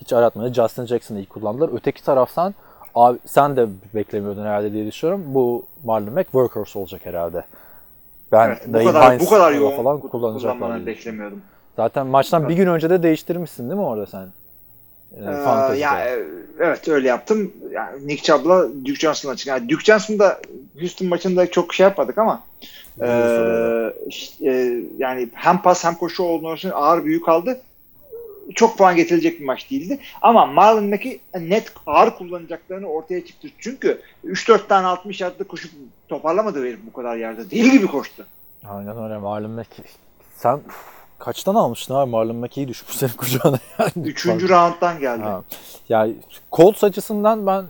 hiç 0.00 0.12
aratmadı. 0.12 0.54
Justin 0.54 0.86
Jackson'ı 0.86 1.18
iyi 1.18 1.26
kullandılar. 1.26 1.70
Öteki 1.74 2.04
taraftan 2.04 2.54
abi, 2.94 3.18
sen 3.26 3.56
de 3.56 3.68
beklemiyordun 3.94 4.42
herhalde 4.44 4.72
diye 4.72 4.86
düşünüyorum. 4.86 5.24
Bu 5.34 5.64
Marlon 5.84 6.12
Mack 6.14 6.24
workhorse 6.26 6.78
olacak 6.78 7.00
herhalde. 7.06 7.44
Ben 8.32 8.48
Evet, 8.48 8.62
bu 8.68 8.72
kadar 8.84 9.10
bu 9.10 9.18
Hines 9.18 9.30
kadar 9.30 9.52
yoğun 9.52 9.76
falan 9.76 9.98
ku- 9.98 10.08
kullanacaklar. 10.08 10.86
beklemiyordum. 10.86 11.42
Zaten 11.76 12.06
maçtan 12.06 12.48
bir 12.48 12.54
gün 12.54 12.66
önce 12.66 12.90
de 12.90 13.02
değiştirmişsin 13.02 13.70
değil 13.70 13.80
mi 13.80 13.86
orada 13.86 14.06
sen? 14.06 14.28
Ee, 15.16 15.74
Ee, 15.74 15.78
ya 15.78 16.04
e, 16.08 16.24
evet 16.60 16.88
öyle 16.88 17.08
yaptım. 17.08 17.52
Yani 17.72 18.06
Nick 18.06 18.22
Chubb'la 18.22 18.68
Duke 18.84 18.94
Johnson'la 18.94 19.36
çıktı. 19.36 19.50
Yani 19.50 19.68
Duke 19.68 19.84
Johnson'da 19.84 20.40
Houston 20.80 21.08
maçında 21.08 21.50
çok 21.50 21.74
şey 21.74 21.84
yapmadık 21.84 22.18
ama 22.18 22.42
e, 23.02 23.06
e, 24.42 24.82
yani 24.98 25.28
hem 25.32 25.62
pas 25.62 25.84
hem 25.84 25.94
koşu 25.94 26.22
olduğu 26.22 26.54
için 26.54 26.70
ağır 26.74 27.04
büyük 27.04 27.28
aldı. 27.28 27.60
Çok 28.54 28.78
puan 28.78 28.96
getirecek 28.96 29.40
bir 29.40 29.44
maç 29.44 29.70
değildi. 29.70 29.98
Ama 30.22 30.46
Marlon 30.46 30.84
Mack'i 30.84 31.20
net 31.40 31.72
ağır 31.86 32.10
kullanacaklarını 32.10 32.86
ortaya 32.86 33.26
çıktı. 33.26 33.48
Çünkü 33.58 34.00
3-4 34.24 34.66
tane 34.68 34.86
60 34.86 35.20
yardlık 35.20 35.48
koşup 35.48 35.70
toparlamadı 36.08 36.64
herif 36.66 36.78
bu 36.86 36.92
kadar 36.92 37.16
yerde. 37.16 37.50
Deli 37.50 37.70
gibi 37.70 37.86
koştu. 37.86 38.26
Aynen 38.68 39.04
öyle 39.04 39.18
Marlon 39.18 39.50
Mack. 39.50 39.68
Sen 40.36 40.60
kaçtan 41.18 41.54
almıştın 41.54 41.94
abi 41.94 42.10
Marlon 42.10 42.36
Mack 42.36 42.56
iyi 42.58 42.68
düşmüş 42.68 42.96
senin 42.96 43.12
kucağına 43.12 43.58
yani. 43.78 44.08
Üçüncü 44.08 44.48
rounddan 44.48 44.98
geldi. 44.98 45.22
Ha. 45.22 45.42
Ya 45.88 46.08
Colts 46.52 46.84
açısından 46.84 47.46
ben 47.46 47.64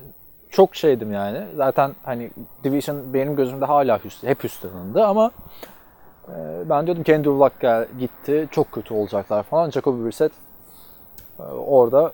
çok 0.51 0.77
şeydim 0.77 1.13
yani. 1.13 1.47
Zaten 1.57 1.95
hani 2.03 2.31
Division 2.65 3.15
benim 3.15 3.37
gözümde 3.37 3.65
hala 3.65 4.05
Houston, 4.05 4.29
hep 4.29 4.45
Houston'ındı 4.45 5.05
ama 5.05 5.31
e, 6.29 6.35
ben 6.71 6.87
diyordum 6.87 7.05
Andrew 7.15 7.31
Luck 7.31 7.61
gel, 7.61 7.89
gitti. 7.99 8.49
Çok 8.51 8.73
kötü 8.73 8.95
olacaklar 8.95 9.43
falan. 9.43 9.71
Jacoby 9.71 10.07
Brissett 10.07 10.33
e, 11.39 11.43
orada 11.43 12.13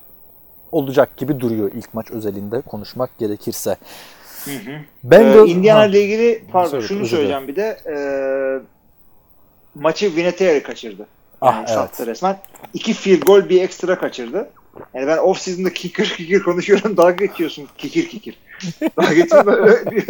olacak 0.72 1.16
gibi 1.16 1.40
duruyor 1.40 1.70
ilk 1.74 1.94
maç 1.94 2.10
özelinde 2.10 2.60
konuşmak 2.60 3.18
gerekirse. 3.18 3.76
Ee, 4.48 4.50
Bengals, 5.04 5.48
Indiana 5.48 5.80
Ha. 5.80 5.86
ile 5.86 6.02
ilgili 6.02 6.44
pardon 6.52 6.70
Söyle, 6.70 6.86
şunu 6.86 7.06
söyleyeceğim 7.06 7.48
bir 7.48 7.56
de 7.56 7.78
e, 7.86 7.96
maçı 9.74 10.16
Vinatieri 10.16 10.62
kaçırdı. 10.62 11.06
Ah, 11.46 11.54
Yani 11.54 11.64
evet. 11.68 11.74
sattı 11.74 12.06
resmen. 12.06 12.38
İki 12.74 12.92
field 12.92 13.22
goal 13.22 13.48
bir 13.48 13.62
ekstra 13.62 13.98
kaçırdı. 13.98 14.50
Yani 14.94 15.06
ben 15.06 15.18
off 15.18 15.38
season'da 15.38 15.72
kicker 15.72 16.06
kicker 16.06 16.42
konuşuyorum 16.42 16.96
dalga 16.96 17.24
geçiyorsun 17.24 17.68
kikir 17.78 18.08
kikir. 18.08 18.38
Dalga 18.96 19.14
geçiyorsun 19.14 19.52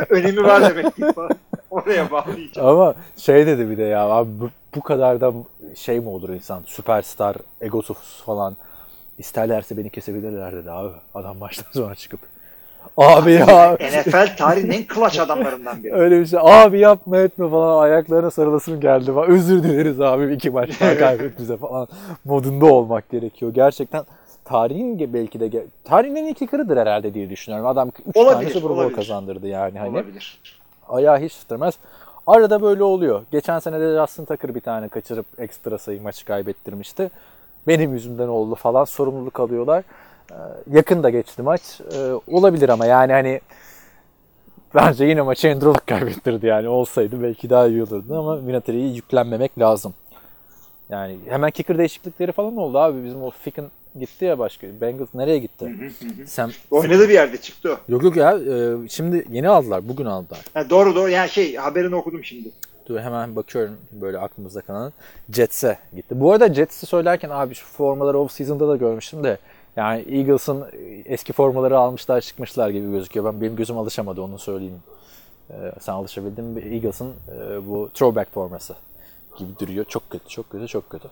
önemi 0.08 0.42
var 0.42 0.70
demek 0.70 0.96
ki 0.96 1.02
falan. 1.14 1.30
Oraya 1.70 2.10
bağlayacağım. 2.10 2.68
Ama 2.68 2.94
şey 3.16 3.46
dedi 3.46 3.70
bir 3.70 3.78
de 3.78 3.82
ya 3.82 4.00
abi 4.08 4.30
bu, 4.40 4.50
bu 4.74 4.80
kadar 4.80 5.20
da 5.20 5.32
şey 5.74 6.00
mi 6.00 6.08
olur 6.08 6.28
insan 6.28 6.62
süperstar 6.66 7.36
egosu 7.60 7.94
falan 8.26 8.56
isterlerse 9.18 9.76
beni 9.76 9.90
kesebilirler 9.90 10.56
dedi 10.56 10.70
abi 10.70 10.92
adam 11.14 11.36
maçtan 11.36 11.66
sonra 11.72 11.94
çıkıp 11.94 12.20
abi 12.96 13.32
ya 13.32 13.76
NFL 13.80 14.36
tarihinin 14.36 14.72
en 14.72 14.84
clutch 14.94 15.20
adamlarından 15.20 15.84
biri. 15.84 15.94
öyle 15.94 16.20
bir 16.20 16.26
şey 16.26 16.38
abi 16.42 16.78
yapma 16.80 17.18
etme 17.18 17.50
falan 17.50 17.82
ayaklarına 17.82 18.30
sarılasım 18.30 18.80
geldi 18.80 19.12
falan 19.12 19.30
özür 19.30 19.62
dileriz 19.62 20.00
abi 20.00 20.34
iki 20.34 20.50
maç 20.50 20.80
daha 20.80 20.98
kaybet 20.98 21.38
bize 21.38 21.56
falan 21.56 21.88
modunda 22.24 22.66
olmak 22.66 23.10
gerekiyor 23.10 23.54
gerçekten 23.54 24.04
tarihin 24.44 25.12
belki 25.12 25.40
de 25.40 25.64
tarihin 25.84 26.16
en 26.16 26.24
iyi 26.24 26.34
kicker'ıdır 26.34 26.76
herhalde 26.76 27.14
diye 27.14 27.30
düşünüyorum 27.30 27.66
adam 27.68 27.90
3 28.06 28.14
tane 28.14 28.50
Super 28.50 28.70
Bowl 28.70 28.94
kazandırdı 28.94 29.46
yani 29.46 29.78
hani 29.78 29.90
Olabilir. 29.90 30.40
ayağı 30.88 31.18
hiç 31.18 31.34
tutamaz. 31.36 31.74
Arada 32.26 32.62
böyle 32.62 32.82
oluyor. 32.82 33.22
Geçen 33.30 33.58
sene 33.58 33.80
de 33.80 34.00
Justin 34.00 34.24
Tucker 34.24 34.54
bir 34.54 34.60
tane 34.60 34.88
kaçırıp 34.88 35.26
ekstra 35.38 35.78
sayı 35.78 36.02
maçı 36.02 36.24
kaybettirmişti. 36.24 37.10
Benim 37.66 37.92
yüzümden 37.92 38.28
oldu 38.28 38.54
falan 38.54 38.84
sorumluluk 38.84 39.40
alıyorlar. 39.40 39.84
Ee, 40.30 40.34
yakın 40.72 41.02
da 41.02 41.10
geçti 41.10 41.42
maç. 41.42 41.80
Ee, 41.92 42.12
olabilir 42.26 42.68
ama 42.68 42.86
yani 42.86 43.12
hani 43.12 43.40
bence 44.74 45.04
yine 45.04 45.22
maçı 45.22 45.48
Andrew 45.48 45.68
Luck 45.68 45.86
kaybettirdi 45.86 46.46
yani 46.46 46.68
olsaydı 46.68 47.22
belki 47.22 47.50
daha 47.50 47.66
iyi 47.66 47.82
olurdu 47.82 48.18
ama 48.18 48.46
Vinatieri'ye 48.46 48.88
yüklenmemek 48.88 49.58
lazım. 49.58 49.94
Yani 50.90 51.18
hemen 51.28 51.50
kicker 51.50 51.78
değişiklikleri 51.78 52.32
falan 52.32 52.56
oldu 52.56 52.78
abi. 52.78 53.04
Bizim 53.04 53.22
o 53.22 53.30
Ficken 53.30 53.64
gitti 54.00 54.24
ya 54.24 54.38
başka. 54.38 54.66
Bengals 54.80 55.08
nereye 55.14 55.38
gitti? 55.38 55.72
Sam 56.26 56.50
Oynadı 56.70 57.08
bir 57.08 57.14
yerde 57.14 57.36
çıktı 57.36 57.72
o. 57.72 57.92
Yok 57.92 58.02
yok 58.02 58.16
ya 58.16 58.38
e, 58.38 58.88
şimdi 58.88 59.24
yeni 59.30 59.48
aldılar. 59.48 59.88
Bugün 59.88 60.04
aldılar. 60.04 60.40
Ha, 60.54 60.70
doğru 60.70 60.94
doğru 60.94 61.08
yani 61.08 61.28
şey 61.30 61.56
haberini 61.56 61.94
okudum 61.94 62.24
şimdi. 62.24 62.48
Dur 62.88 63.00
hemen 63.00 63.36
bakıyorum 63.36 63.76
böyle 63.92 64.18
aklımızda 64.18 64.60
kalan. 64.60 64.92
Jets'e 65.32 65.78
gitti. 65.94 66.20
Bu 66.20 66.32
arada 66.32 66.54
Jets'i 66.54 66.86
söylerken 66.86 67.30
abi 67.30 67.54
şu 67.54 67.66
formaları 67.66 68.18
off 68.18 68.32
season'da 68.32 68.68
da 68.68 68.76
görmüştüm 68.76 69.24
de 69.24 69.38
yani 69.76 70.04
Eagles'ın 70.10 70.64
eski 71.04 71.32
formaları 71.32 71.78
almışlar 71.78 72.20
çıkmışlar 72.20 72.70
gibi 72.70 72.90
gözüküyor. 72.90 73.26
Ben 73.26 73.40
benim 73.40 73.56
gözüm 73.56 73.78
alışamadı 73.78 74.22
onu 74.22 74.38
söyleyeyim. 74.38 74.82
Ee, 75.50 75.54
sen 75.80 75.92
alışabildin 75.92 76.44
mi? 76.44 76.60
Eagles'ın 76.60 77.12
e, 77.38 77.66
bu 77.66 77.90
throwback 77.94 78.34
forması 78.34 78.74
gibi 79.38 79.48
duruyor. 79.60 79.84
Çok 79.84 80.10
kötü, 80.10 80.28
çok 80.28 80.50
kötü, 80.50 80.68
çok 80.68 80.90
kötü. 80.90 81.08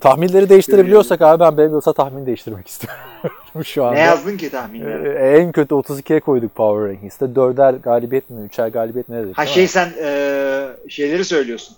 Tahminleri 0.00 0.48
değiştirebiliyorsak 0.48 1.22
abi 1.22 1.40
ben 1.40 1.58
Bengals'a 1.58 1.92
tahmin 1.92 2.26
değiştirmek 2.26 2.68
istiyorum 2.68 3.64
şu 3.64 3.84
anda. 3.84 3.94
Ne 3.94 4.00
yazdın 4.00 4.36
ki 4.36 4.50
tahminleri? 4.50 5.08
Ee, 5.08 5.38
en 5.38 5.52
kötü 5.52 5.74
32'ye 5.74 6.20
koyduk 6.20 6.54
Power 6.54 6.88
Rankings'te. 6.88 7.24
4'er 7.24 7.80
galibiyet 7.80 8.30
mi, 8.30 8.48
3'er 8.48 8.70
galibiyet 8.70 9.08
mi 9.08 9.16
dedik? 9.16 9.38
Ha 9.38 9.46
şey 9.46 9.68
sen 9.68 9.88
e, 10.02 10.68
şeyleri 10.88 11.24
söylüyorsun. 11.24 11.76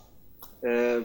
E, 0.65 0.98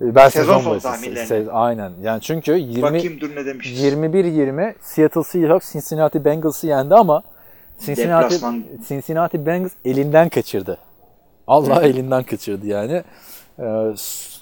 Ben 0.00 0.28
Sezon 0.28 0.58
sezon, 0.58 0.74
başı. 0.74 0.86
Se- 1.08 1.50
aynen. 1.50 1.92
Yani 2.02 2.20
çünkü 2.20 2.52
20 2.52 2.82
bakayım 2.82 3.20
dur 3.20 3.36
ne 3.36 3.46
demişiz. 3.46 3.84
21-20 3.84 4.74
Seattle 4.80 5.22
Seahawks 5.22 5.72
Cincinnati 5.72 6.24
Bengals'ı 6.24 6.66
yendi 6.66 6.94
ama 6.94 7.22
Cincinnati 7.80 8.24
Deplasman. 8.24 8.64
Cincinnati 8.88 9.46
Bengals 9.46 9.72
elinden 9.84 10.28
kaçırdı. 10.28 10.78
Allah 11.46 11.82
elinden 11.82 12.22
kaçırdı 12.22 12.66
yani. 12.66 13.02
Ee, 13.58 13.94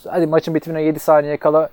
hadi 0.09 0.27
maçın 0.27 0.55
bitimine 0.55 0.83
7 0.83 0.99
saniye 0.99 1.37
kala 1.37 1.69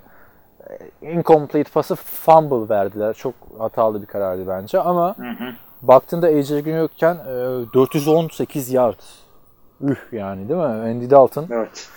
e, 1.02 1.10
incomplete 1.12 1.70
pası 1.70 1.94
fumble 1.94 2.68
verdiler. 2.74 3.14
Çok 3.14 3.34
hatalı 3.58 4.02
bir 4.02 4.06
karardı 4.06 4.48
bence 4.48 4.80
ama 4.80 5.14
Hı 5.18 5.22
hı. 5.22 5.52
baktığında 5.82 6.26
AJ 6.26 6.48
Green 6.48 6.78
yokken 6.78 7.14
e, 7.14 7.74
418 7.74 8.70
yard. 8.72 8.98
Üh 9.80 9.96
yani 10.12 10.48
değil 10.48 10.60
mi? 10.60 10.66
Andy 10.66 11.10
Dalton 11.10 11.46
Evet. 11.50 11.88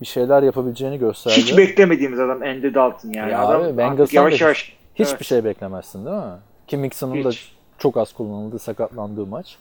Bir 0.00 0.06
şeyler 0.06 0.42
yapabileceğini 0.42 0.98
gösterdi. 0.98 1.36
Hiç 1.36 1.58
beklemediğimiz 1.58 2.20
adam 2.20 2.42
Andy 2.42 2.74
Dalton 2.74 3.08
yani. 3.08 3.32
Ya 3.32 3.46
adam 3.46 3.62
abi, 3.62 3.78
Bengals'tan 3.78 4.20
yavaş 4.20 4.40
yavaş. 4.40 4.76
Hiçbir 4.94 5.14
Evet. 5.14 5.24
şey 5.24 5.44
beklemezsin 5.44 6.06
değil 6.06 6.16
mi? 6.16 6.38
Kim 6.66 6.80
Mixon'un 6.80 7.24
da 7.24 7.30
çok 7.78 7.96
az 7.96 8.12
kullanıldığı, 8.12 8.58
sakatlandığı 8.58 9.26
maç. 9.26 9.56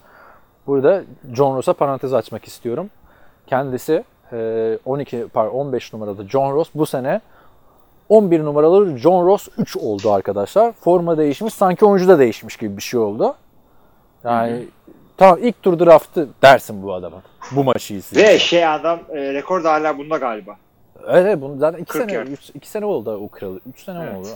Burada 0.68 1.04
John 1.34 1.58
Ross'a 1.58 1.74
parantez 1.74 2.14
açmak 2.14 2.46
istiyorum. 2.46 2.90
Kendisi 3.48 4.04
e, 4.32 4.80
12 4.86 5.28
pardon 5.34 5.52
15 5.52 5.94
numaralı 5.94 6.30
John 6.30 6.54
Ross 6.54 6.70
bu 6.76 6.86
sene 6.86 7.22
11 8.10 8.40
numaralı 8.44 8.98
John 8.98 9.26
Ross 9.26 9.48
3 9.58 9.78
oldu 9.78 10.12
arkadaşlar. 10.12 10.72
Forma 10.72 11.18
değişmiş 11.18 11.54
sanki 11.54 11.86
oyuncu 11.86 12.08
da 12.08 12.20
değişmiş 12.20 12.58
gibi 12.58 12.78
bir 12.78 12.82
şey 12.82 13.00
oldu. 13.00 13.36
Yani 14.24 14.64
tamam 15.20 15.40
ilk 15.42 15.64
tur 15.64 15.80
draftı 15.80 16.28
dersin 16.42 16.84
bu 16.84 16.94
adama. 16.94 17.22
Bu 17.52 17.64
maçı 17.64 17.94
izleyince. 17.94 18.34
Ve 18.34 18.40
şey 18.40 18.68
adam 18.68 19.00
e, 19.10 19.34
rekor 19.34 19.64
da 19.64 19.74
hala 19.74 19.98
bunda 19.98 20.18
galiba. 20.18 20.56
Evet, 21.08 21.26
evet 21.26 21.42
bunu 21.42 21.58
zaten 21.58 21.80
2 21.80 21.86
40 21.92 22.04
sene, 22.04 22.14
yard. 22.14 22.28
2 22.54 22.70
sene 22.70 22.86
oldu 22.86 23.20
o 23.24 23.28
kralı. 23.28 23.60
3 23.70 23.84
sene 23.84 24.00
Evet. 24.04 24.18
oldu? 24.18 24.28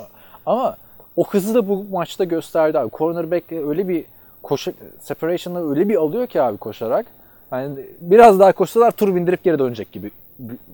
Ama 0.45 0.77
o 1.15 1.27
hızı 1.27 1.55
da 1.55 1.69
bu 1.69 1.85
maçta 1.91 2.23
gösterdi 2.23 2.79
abi. 2.79 2.91
Cornerback 2.97 3.51
öyle 3.51 3.87
bir 3.87 4.05
koşu 4.43 4.73
separation'ı 4.99 5.69
öyle 5.69 5.89
bir 5.89 5.95
alıyor 5.95 6.27
ki 6.27 6.41
abi 6.41 6.57
koşarak. 6.57 7.05
Yani 7.51 7.85
biraz 8.01 8.39
daha 8.39 8.51
koşsalar 8.51 8.91
tur 8.91 9.15
bindirip 9.15 9.43
geri 9.43 9.59
dönecek 9.59 9.91
gibi 9.91 10.11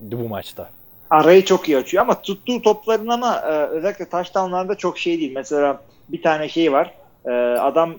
bu 0.02 0.28
maçta. 0.28 0.68
Arayı 1.10 1.44
çok 1.44 1.68
iyi 1.68 1.78
açıyor 1.78 2.02
ama 2.02 2.22
tuttuğu 2.22 2.62
topların 2.62 3.08
ama 3.08 3.36
e, 3.36 3.66
özellikle 3.66 4.08
touchdownlarda 4.08 4.74
çok 4.74 4.98
şey 4.98 5.20
değil. 5.20 5.32
Mesela 5.34 5.80
bir 6.08 6.22
tane 6.22 6.48
şey 6.48 6.72
var. 6.72 6.94
E, 7.24 7.30
adam 7.58 7.94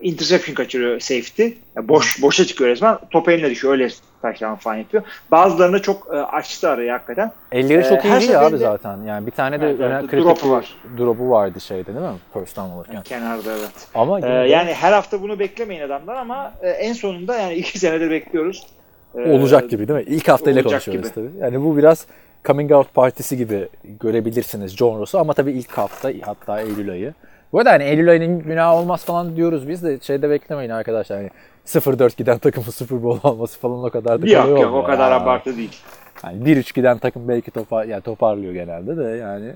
interception 0.00 0.54
kaçırıyor 0.54 1.00
safety. 1.00 1.42
Ya 1.76 1.88
boş 1.88 2.22
boşa 2.22 2.44
çıkıyor 2.44 2.70
resmen. 2.70 2.98
Top 3.10 3.28
eline 3.28 3.50
düşüyor. 3.50 3.72
Öyle 3.72 3.88
touchdown 4.22 4.54
falan 4.54 4.76
yapıyor. 4.76 5.02
Bazılarını 5.30 5.82
çok 5.82 6.08
e, 6.14 6.16
açtı 6.16 6.68
arayı 6.68 6.90
hakikaten. 6.90 7.32
Elleri 7.52 7.78
Ee, 7.78 7.88
çok 7.88 8.04
iyi 8.04 8.08
her 8.12 8.20
değil 8.20 8.46
abi 8.46 8.58
zaten. 8.58 9.02
Yani 9.02 9.26
bir 9.26 9.30
tane 9.30 9.60
de 9.60 9.64
önemli 9.64 9.84
evet, 9.84 10.10
kritik 10.10 10.26
drop'u 10.26 10.50
var. 10.50 10.76
drop'u 10.98 11.30
vardı 11.30 11.60
şeyde 11.60 11.86
değil 11.86 12.06
mi? 12.06 12.12
First 12.32 12.56
down 12.56 12.70
olurken. 12.70 13.02
Kenarda 13.02 13.50
evet. 13.52 13.88
Ama 13.94 14.18
E, 14.18 14.22
de 14.22 14.26
yani 14.28 14.74
her 14.74 14.92
hafta 14.92 15.22
bunu 15.22 15.38
beklemeyin 15.38 15.82
adamlar 15.82 16.14
ama 16.14 16.52
e, 16.62 16.68
en 16.68 16.92
sonunda 16.92 17.36
yani 17.36 17.54
iki 17.60 17.78
senedir 17.78 18.10
bekliyoruz. 18.10 18.66
E, 19.14 19.32
olacak 19.32 19.70
gibi 19.70 19.88
değil 19.88 19.98
mi? 19.98 20.04
İlk 20.08 20.28
haftayla 20.28 20.62
olacak 20.62 20.84
konuşuyoruz 20.84 21.14
gibi. 21.14 21.28
tabii. 21.28 21.42
Yani 21.42 21.64
bu 21.64 21.76
biraz 21.76 22.06
coming 22.44 22.72
out 22.72 22.94
partisi 22.94 23.36
gibi 23.36 23.68
görebilirsiniz 24.00 24.76
John 24.76 24.98
Ross'u 25.00 25.18
ama 25.18 25.32
tabii 25.32 25.52
ilk 25.52 25.72
hafta 25.72 26.12
hatta 26.22 26.60
Eylül 26.60 26.90
ayı. 26.90 27.14
Bu 27.52 27.58
arada 27.58 27.70
hani 27.72 27.84
Eylül 27.84 28.10
ayının 28.10 28.38
günahı 28.38 28.74
olmaz 28.76 29.04
falan 29.04 29.36
diyoruz 29.36 29.68
biz 29.68 29.82
de 29.82 29.98
şeyde 30.00 30.30
beklemeyin 30.30 30.70
arkadaşlar. 30.70 31.16
Yani 31.18 31.30
0-4 31.66 32.16
giden 32.16 32.38
takımın 32.38 32.70
Super 32.70 33.02
Bowl 33.02 33.26
alması 33.28 33.58
falan 33.58 33.84
o 33.84 33.90
kadar 33.90 34.22
da 34.22 34.26
kolay 34.26 34.50
Yok 34.50 34.60
yok 34.62 34.74
o 34.74 34.84
kadar 34.84 35.10
ya. 35.10 35.16
abartı 35.16 35.56
değil. 35.56 35.76
Yani 36.24 36.44
1-3 36.44 36.74
giden 36.74 36.98
takım 36.98 37.28
belki 37.28 37.50
topar, 37.50 37.84
yani 37.84 38.02
toparlıyor 38.02 38.52
genelde 38.52 38.96
de 38.96 39.02
yani 39.16 39.52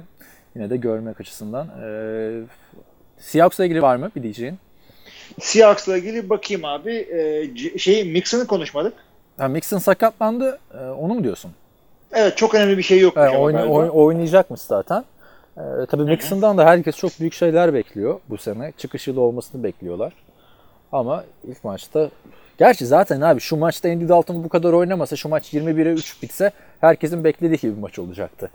yine 0.55 0.71
de 0.71 0.77
görmek 0.77 1.21
açısından. 1.21 1.67
Ee, 1.85 2.41
Seahawks'la 3.19 3.65
ilgili 3.65 3.83
var 3.83 3.97
mı 3.97 4.11
bir 4.17 4.23
diyeceğin? 4.23 4.59
Seahawks'la 5.41 5.97
ilgili 5.97 6.31
bakayım 6.31 6.65
abi. 6.65 6.93
E, 6.97 7.51
c- 7.55 7.79
şey 7.79 8.05
Mixon'ı 8.13 8.47
konuşmadık. 8.47 8.93
Ha, 9.37 9.49
Mixon 9.49 9.79
sakatlandı. 9.79 10.59
Ee, 10.75 10.79
onu 10.89 11.15
mu 11.15 11.25
diyorsun? 11.25 11.51
Evet 12.13 12.37
çok 12.37 12.55
önemli 12.55 12.79
bir 12.79 12.83
şey 12.83 13.01
yok. 13.01 13.15
Evet, 13.17 13.37
oyna- 13.39 13.67
oyn- 13.67 13.89
oynayacakmış 13.91 14.61
zaten. 14.61 15.05
Ee, 15.57 15.87
tabii 15.91 16.03
Mixon'dan 16.03 16.59
da 16.59 16.67
herkes 16.67 16.97
çok 16.97 17.21
büyük 17.21 17.35
şeyler 17.35 17.75
bekliyor 17.75 18.21
bu 18.29 18.39
sene. 18.39 18.73
Çıkış 18.77 19.09
yılı 19.09 19.21
olmasını 19.21 19.63
bekliyorlar. 19.63 20.13
Ama 20.93 21.25
ilk 21.45 21.65
maçta 21.65 22.11
Gerçi 22.61 22.87
zaten 22.87 23.21
abi 23.21 23.41
şu 23.41 23.57
maçta 23.57 23.89
Andy 23.89 24.09
Dalton 24.09 24.45
bu 24.45 24.49
kadar 24.49 24.73
oynamasa 24.73 25.17
şu 25.17 25.29
maç 25.29 25.55
21'e 25.55 25.93
3 25.93 26.23
bitse 26.23 26.51
herkesin 26.81 27.25
beklediği 27.25 27.59
gibi 27.59 27.77
bir 27.77 27.81
maç 27.81 27.99
olacaktı. 27.99 28.51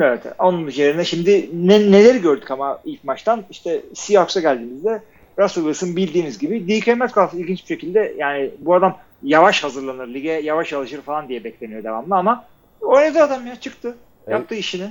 Evet. 0.00 0.22
Onun 0.38 0.66
üzerine 0.66 1.04
şimdi 1.04 1.50
ne, 1.52 1.92
neleri 1.92 2.20
gördük 2.20 2.50
ama 2.50 2.80
ilk 2.84 3.04
maçtan 3.04 3.44
işte 3.50 3.80
Seahawks'a 3.94 4.40
geldiğimizde 4.40 5.02
Russell 5.38 5.64
Wilson 5.64 5.96
bildiğiniz 5.96 6.38
gibi 6.38 6.68
DK 6.68 6.86
Metcalf 6.86 7.34
ilginç 7.34 7.62
bir 7.62 7.66
şekilde 7.66 8.14
yani 8.18 8.50
bu 8.58 8.74
adam 8.74 8.98
yavaş 9.22 9.64
hazırlanır 9.64 10.08
lige 10.08 10.32
yavaş 10.32 10.72
alışır 10.72 11.02
falan 11.02 11.28
diye 11.28 11.44
bekleniyor 11.44 11.84
devamlı 11.84 12.16
ama 12.16 12.44
oynadı 12.80 13.22
adam 13.22 13.46
ya 13.46 13.60
çıktı. 13.60 13.96
Yaptı 14.28 14.54
işini. 14.54 14.90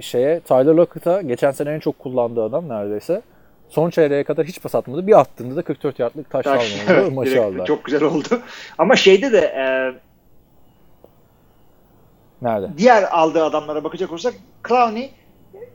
Şeye 0.00 0.40
Tyler 0.40 0.74
Lockett'a 0.74 1.22
geçen 1.22 1.50
sene 1.50 1.70
en 1.70 1.80
çok 1.80 1.98
kullandığı 1.98 2.42
adam 2.42 2.68
neredeyse. 2.68 3.22
Son 3.68 3.90
çeyreğe 3.90 4.24
kadar 4.24 4.46
hiç 4.46 4.62
pas 4.62 4.74
atmadı. 4.74 5.06
Bir 5.06 5.20
attığında 5.20 5.56
da 5.56 5.62
44 5.62 5.98
yardlık 5.98 6.30
taş 6.30 6.44
Taş- 6.44 6.86
almadı. 6.88 7.26
Evet, 7.28 7.38
aldılar. 7.44 7.66
Çok 7.66 7.84
güzel 7.84 8.02
oldu. 8.02 8.40
Ama 8.78 8.96
şeyde 8.96 9.32
de 9.32 9.38
e, 9.38 9.64
Nerede? 12.42 12.68
diğer 12.78 13.02
aldığı 13.02 13.44
adamlara 13.44 13.84
bakacak 13.84 14.10
olursak 14.10 14.34
Clowney 14.68 15.10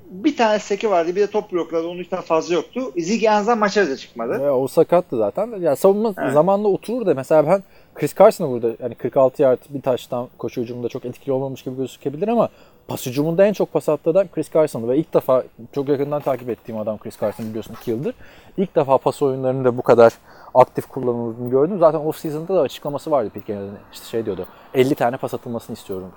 bir 0.10 0.38
tane 0.38 0.60
seki 0.60 0.90
vardı. 0.90 1.16
Bir 1.16 1.22
de 1.22 1.28
top 1.28 1.52
blokladı. 1.52 1.88
Onun 1.88 2.00
üstten 2.00 2.22
fazla 2.22 2.56
yoktu. 2.56 2.92
Ziggy 2.98 3.30
Ansah 3.30 3.58
maça 3.58 3.90
da 3.90 3.98
çıkmadı. 3.98 4.42
Ya, 4.44 4.56
o 4.58 4.68
sakattı 4.68 5.18
zaten. 5.18 5.48
Ya 5.62 5.76
savunma 5.76 6.14
Evet. 6.18 6.34
zamanla 6.34 6.68
oturur 6.68 7.06
da 7.06 7.14
mesela 7.14 7.48
ben 7.48 7.64
Chris 7.96 8.16
Carson'ı 8.16 8.50
burada 8.52 8.72
yani 8.84 8.96
46 8.96 9.42
yard 9.42 9.60
bir 9.70 9.82
taştan 9.82 10.28
koşu 10.38 10.62
hücumunda 10.62 10.90
çok 10.90 11.06
etkili 11.06 11.32
olmamış 11.32 11.64
gibi 11.64 11.78
gözükebilir 11.78 12.28
ama 12.28 12.50
pas 12.90 13.06
hücumunda 13.06 13.46
en 13.46 13.54
çok 13.54 13.74
pas 13.74 13.90
attığı 13.90 14.10
adam 14.10 14.28
Chris 14.28 14.54
Carson'dı 14.54 14.88
ve 14.88 14.98
ilk 14.98 15.14
defa 15.14 15.44
çok 15.72 15.90
yakından 15.90 16.22
takip 16.22 16.50
ettiğim 16.50 16.80
adam 16.80 16.98
Chris 16.98 17.20
Carson 17.22 17.46
biliyorsun 17.46 17.76
2 17.82 17.92
yıldır. 17.92 18.16
İlk 18.58 18.76
defa 18.76 18.98
pas 18.98 19.22
oyunlarında 19.22 19.78
bu 19.78 19.82
kadar 19.82 20.14
aktif 20.54 20.88
kullanıldığını 20.88 21.50
gördüm. 21.50 21.80
Zaten 21.80 22.00
off 22.00 22.18
season'da 22.18 22.56
da 22.56 22.62
açıklaması 22.62 23.12
vardı 23.12 23.30
Pete 23.34 23.54
Carroll'ın. 23.54 23.78
İşte 23.94 24.06
şey 24.06 24.26
diyordu. 24.26 24.46
50 24.74 24.96
tane 24.96 25.18
pas 25.18 25.34
atılmasını 25.34 25.74
istiyorum 25.74 26.12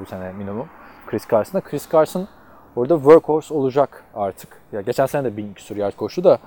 bu 0.00 0.06
sene 0.06 0.32
minimum 0.32 0.66
Chris 1.06 1.28
Carson'a. 1.30 1.60
Chris 1.60 1.90
Carson 1.92 2.28
orada 2.76 2.96
workhorse 2.96 3.54
olacak 3.54 4.04
artık. 4.14 4.48
Ya 4.72 4.80
geçen 4.80 5.06
sene 5.06 5.24
de 5.24 5.36
bin 5.36 5.54
küsur 5.54 5.76
yard 5.76 5.94
koştu 5.94 6.24
da 6.24 6.38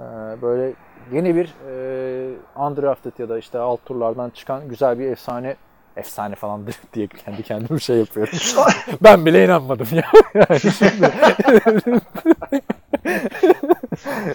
ee, 0.00 0.02
böyle 0.42 0.74
yeni 1.12 1.34
bir 1.36 1.54
e, 1.68 2.34
undrafted 2.56 3.12
ya 3.18 3.28
da 3.28 3.38
işte 3.38 3.58
alt 3.58 3.84
turlardan 3.84 4.30
çıkan 4.30 4.68
güzel 4.68 4.98
bir 4.98 5.06
efsane 5.06 5.56
efsane 5.96 6.34
falandır 6.34 6.74
diye 6.94 7.06
kendi 7.06 7.42
kendime 7.42 7.80
şey 7.80 7.96
yapıyorum. 7.96 8.38
ben 9.02 9.26
bile 9.26 9.44
inanmadım 9.44 9.86
ya. 9.92 10.04
Yani 10.34 10.60
şimdi- 10.60 11.12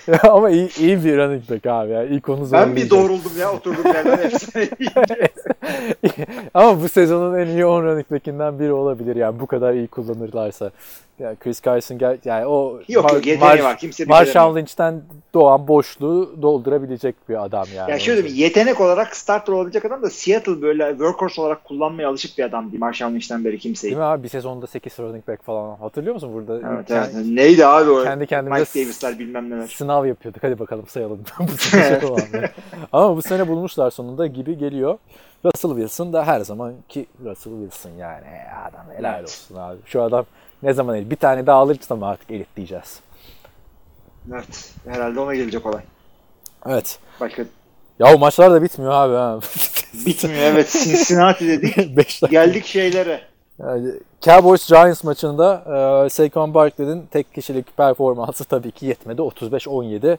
Ya 0.07 0.19
ama 0.31 0.49
iyi, 0.49 0.69
iyi 0.79 1.03
bir 1.03 1.17
running 1.17 1.49
back 1.49 1.65
abi 1.65 1.91
ya. 1.91 2.03
İlk 2.03 2.29
onu 2.29 2.51
Ben 2.51 2.75
bir 2.75 2.89
doğruldum 2.89 3.31
ya 3.39 3.51
oturdum 3.53 3.85
yerden 3.85 4.17
efsane. 4.29 4.69
Ama 6.53 6.81
bu 6.81 6.89
sezonun 6.89 7.39
en 7.39 7.47
iyi 7.47 7.65
10 7.65 7.83
running 7.83 8.11
back'inden 8.11 8.59
biri 8.59 8.73
olabilir 8.73 9.15
yani 9.15 9.39
bu 9.39 9.47
kadar 9.47 9.73
iyi 9.73 9.87
kullanırlarsa. 9.87 10.71
Yani 11.19 11.35
Chris 11.35 11.61
Carson 11.61 11.97
gel 11.97 12.17
yani 12.25 12.45
o 12.45 12.79
Yok 12.87 13.05
Mar- 13.05 13.13
yok 13.15 13.25
yeteneği 13.25 13.59
Mar- 13.59 13.63
var. 13.63 13.77
Kimse 13.77 14.03
bir 14.03 14.09
Marshall 14.09 14.55
Lynch'ten 14.55 15.01
doğan 15.33 15.67
boşluğu 15.67 16.41
doldurabilecek 16.41 17.15
bir 17.29 17.43
adam 17.45 17.65
yani. 17.75 17.91
Ya 17.91 17.99
şöyle 17.99 18.25
bir 18.25 18.29
yetenek 18.29 18.81
olarak 18.81 19.15
starter 19.15 19.53
olabilecek 19.53 19.85
adam 19.85 20.01
da 20.03 20.09
Seattle 20.09 20.61
böyle 20.61 20.89
workhorse 20.89 21.41
olarak 21.41 21.63
kullanmaya 21.63 22.09
alışık 22.09 22.37
bir 22.37 22.43
adam 22.43 22.71
değil. 22.71 22.79
Marshall 22.79 23.11
Lynch'ten 23.13 23.45
beri 23.45 23.59
kimseyi. 23.59 23.89
Değil 23.89 23.97
mi 23.97 24.03
abi? 24.03 24.23
Bir 24.23 24.29
sezonda 24.29 24.67
8 24.67 24.99
running 24.99 25.27
back 25.27 25.43
falan. 25.43 25.75
Hatırlıyor 25.77 26.13
musun 26.13 26.33
burada? 26.33 26.53
Evet, 26.75 26.89
Kend- 26.89 27.09
evet. 27.15 27.25
Neydi 27.25 27.65
abi 27.65 27.89
o? 27.89 28.03
Kendi 28.03 28.27
kendimize 28.27 28.59
Mike 28.61 28.79
Davis'ler 28.85 29.19
bilmem 29.19 29.49
neler. 29.49 29.67
sınav 29.67 30.05
yapıyorduk. 30.05 30.43
Hadi 30.43 30.59
bakalım 30.59 30.87
sayalım. 30.87 31.19
bu 31.39 31.57
sene. 31.57 31.99
Ama 32.93 33.15
bu 33.15 33.21
sene 33.21 33.47
bulmuşlar 33.47 33.91
sonunda 33.91 34.27
gibi 34.27 34.57
geliyor. 34.57 34.97
Russell 35.45 35.71
Wilson 35.71 36.13
da 36.13 36.27
her 36.27 36.39
zaman 36.39 36.73
ki 36.89 37.05
Russell 37.25 37.53
Wilson 37.53 37.91
yani 37.91 38.25
adam 38.69 38.85
helal 38.97 39.13
Evet. 39.19 39.23
olsun 39.23 39.55
abi. 39.55 39.77
Şu 39.85 40.01
adam 40.03 40.25
ne 40.63 40.73
zaman 40.73 40.95
el 40.95 41.09
bir 41.09 41.15
tane 41.15 41.45
daha 41.45 41.57
alırsam 41.57 42.03
artık 42.03 42.31
elit 42.31 42.55
diyeceğiz. 42.55 42.99
Evet. 44.33 44.73
Herhalde 44.87 45.19
ona 45.19 45.35
gelecek 45.35 45.65
olay. 45.65 45.81
Evet. 46.65 46.99
Başka 47.19 47.43
Ya 47.99 48.15
o 48.15 48.19
maçlar 48.19 48.51
da 48.51 48.61
bitmiyor 48.61 48.91
abi 48.91 49.13
ha. 49.13 49.39
bitmiyor. 50.05 50.41
Evet 50.41 50.79
Cincinnati 50.83 51.47
dedik. 51.47 51.77
5 51.97 52.21
dakika. 52.21 52.27
Geldik 52.27 52.65
şeylere. 52.65 53.21
Yani 53.59 53.91
Cowboys 54.21 54.67
Giants 54.67 55.03
maçında 55.03 55.63
e, 56.05 56.09
Saquon 56.09 56.53
Barkley'nin 56.53 57.05
tek 57.05 57.33
kişilik 57.33 57.77
performansı 57.77 58.45
tabii 58.45 58.71
ki 58.71 58.85
yetmedi. 58.85 59.21
35-17 59.21 60.17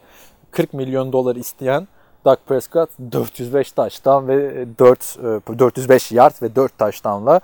40 0.51 0.75
milyon 0.75 1.13
dolar 1.13 1.37
isteyen 1.37 1.89
Dak 2.25 2.47
Prescott 2.47 2.91
405 3.13 3.73
taştan 3.73 4.29
ve 4.29 4.67
4 4.79 5.19
e, 5.55 5.59
405 5.59 6.13
yard 6.13 6.43
ve 6.43 6.57
4 6.57 6.79
taştanla 6.79 7.41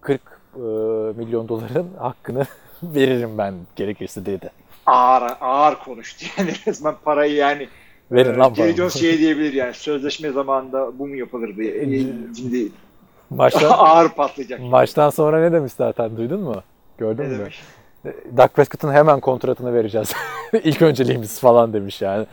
40 0.00 0.20
e, 0.54 0.60
milyon 1.18 1.48
doların 1.48 1.86
hakkını 1.98 2.46
veririm 2.82 3.38
ben 3.38 3.54
gerekirse 3.76 4.26
dedi. 4.26 4.50
Ağır 4.86 5.32
ağır 5.40 5.74
konuştu 5.74 6.26
yani 6.38 6.50
resmen 6.66 6.94
parayı 7.04 7.34
yani. 7.34 7.68
Verin 8.12 8.34
Ee, 8.34 8.36
lan 8.36 8.54
Jerry. 8.54 8.76
Jones 8.76 8.94
şey 9.00 9.18
diyebilir 9.18 9.52
yani 9.52 9.74
sözleşme 9.74 10.30
zamanında 10.30 10.98
bu 10.98 11.06
mu 11.06 11.16
yapılır 11.16 11.56
diye. 11.56 11.74
Ee, 11.74 12.06
Şimdi 12.36 12.68
Maçtan, 13.30 13.70
ağır 13.78 14.08
patlayacak. 14.08 14.60
maçtan 14.60 15.10
sonra 15.10 15.40
ne 15.40 15.52
demiş 15.52 15.72
zaten 15.72 16.16
duydun 16.16 16.40
mu? 16.40 16.62
Gördün 16.98 17.22
Ne 17.22 17.28
mü? 17.28 17.38
demiş? 17.38 17.60
Dak 18.36 18.54
Prescott'ın 18.54 18.92
hemen 18.92 19.20
kontratını 19.20 19.74
vereceğiz. 19.74 20.12
İlk 20.64 20.82
önceliğimiz 20.82 21.40
falan 21.40 21.72
demiş 21.72 22.02
yani. 22.02 22.26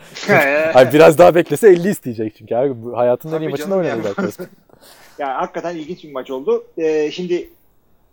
Hayır, 0.72 0.92
biraz 0.92 1.18
daha 1.18 1.34
beklese 1.34 1.68
50 1.68 1.88
isteyecek 1.88 2.34
çünkü 2.38 2.54
abi. 2.54 2.82
Bu 2.84 2.96
hayatının 2.96 3.36
en 3.36 3.40
iyi 3.40 3.48
maçında 3.48 3.74
oynadı 3.74 3.98
ya. 3.98 4.04
Dak 4.04 4.16
Prescott. 4.16 4.48
Yani 5.18 5.32
hakikaten 5.32 5.76
ilginç 5.76 6.04
bir 6.04 6.12
maç 6.12 6.30
oldu. 6.30 6.64
Ee, 6.78 7.10
şimdi 7.10 7.48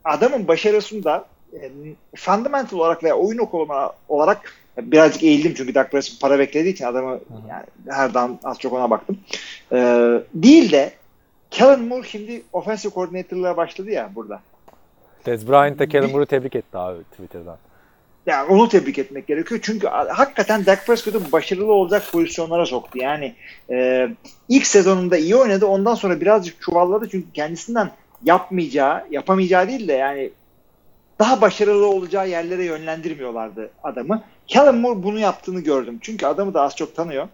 adamın 0.03 0.47
başarısında 0.47 1.25
e, 1.53 1.71
fundamental 2.15 2.77
olarak 2.77 3.03
veya 3.03 3.15
oyun 3.15 3.37
okulu 3.37 3.93
olarak 4.09 4.53
birazcık 4.77 5.23
eğildim 5.23 5.53
çünkü 5.53 5.75
Dak 5.75 5.91
Prescott 5.91 6.21
para 6.21 6.39
beklediği 6.39 6.73
için 6.73 6.85
adamı 6.85 7.19
yani 7.49 7.63
her 7.89 8.13
dan 8.13 8.39
az 8.43 8.59
çok 8.59 8.73
ona 8.73 8.89
baktım. 8.89 9.17
Ee, 9.71 10.21
değil 10.33 10.71
de 10.71 10.93
Kellen 11.51 11.81
Moore 11.81 12.07
şimdi 12.07 12.43
offensive 12.53 12.93
coordinator'lığa 12.93 13.57
başladı 13.57 13.91
ya 13.91 14.09
burada. 14.15 14.41
Des 15.25 15.47
Bryant 15.47 15.79
da 15.79 15.87
Kellen 15.87 16.11
Moore'u 16.11 16.25
tebrik 16.25 16.55
etti 16.55 16.77
abi 16.77 17.03
Twitter'dan. 17.03 17.57
Yani 18.25 18.49
onu 18.49 18.69
tebrik 18.69 18.97
etmek 18.97 19.27
gerekiyor. 19.27 19.59
Çünkü 19.63 19.87
hakikaten 19.87 20.65
Dak 20.65 20.87
Prescott'u 20.87 21.31
başarılı 21.31 21.73
olacak 21.73 22.03
pozisyonlara 22.11 22.65
soktu. 22.65 22.99
Yani 23.01 23.35
e, 23.69 24.07
ilk 24.49 24.67
sezonunda 24.67 25.17
iyi 25.17 25.35
oynadı. 25.35 25.65
Ondan 25.65 25.95
sonra 25.95 26.21
birazcık 26.21 26.61
çuvalladı. 26.61 27.09
Çünkü 27.09 27.31
kendisinden 27.33 27.91
yapmayacağı, 28.25 29.03
yapamayacağı 29.11 29.67
değil 29.67 29.87
de 29.87 29.93
yani 29.93 30.29
daha 31.19 31.41
başarılı 31.41 31.87
olacağı 31.87 32.29
yerlere 32.29 32.65
yönlendirmiyorlardı 32.65 33.71
adamı. 33.83 34.23
Kellen 34.47 34.75
Moore 34.75 35.03
bunu 35.03 35.19
yaptığını 35.19 35.59
gördüm. 35.59 35.99
Çünkü 36.01 36.25
adamı 36.25 36.53
da 36.53 36.61
az 36.61 36.75
çok 36.75 36.95
tanıyor. 36.95 37.27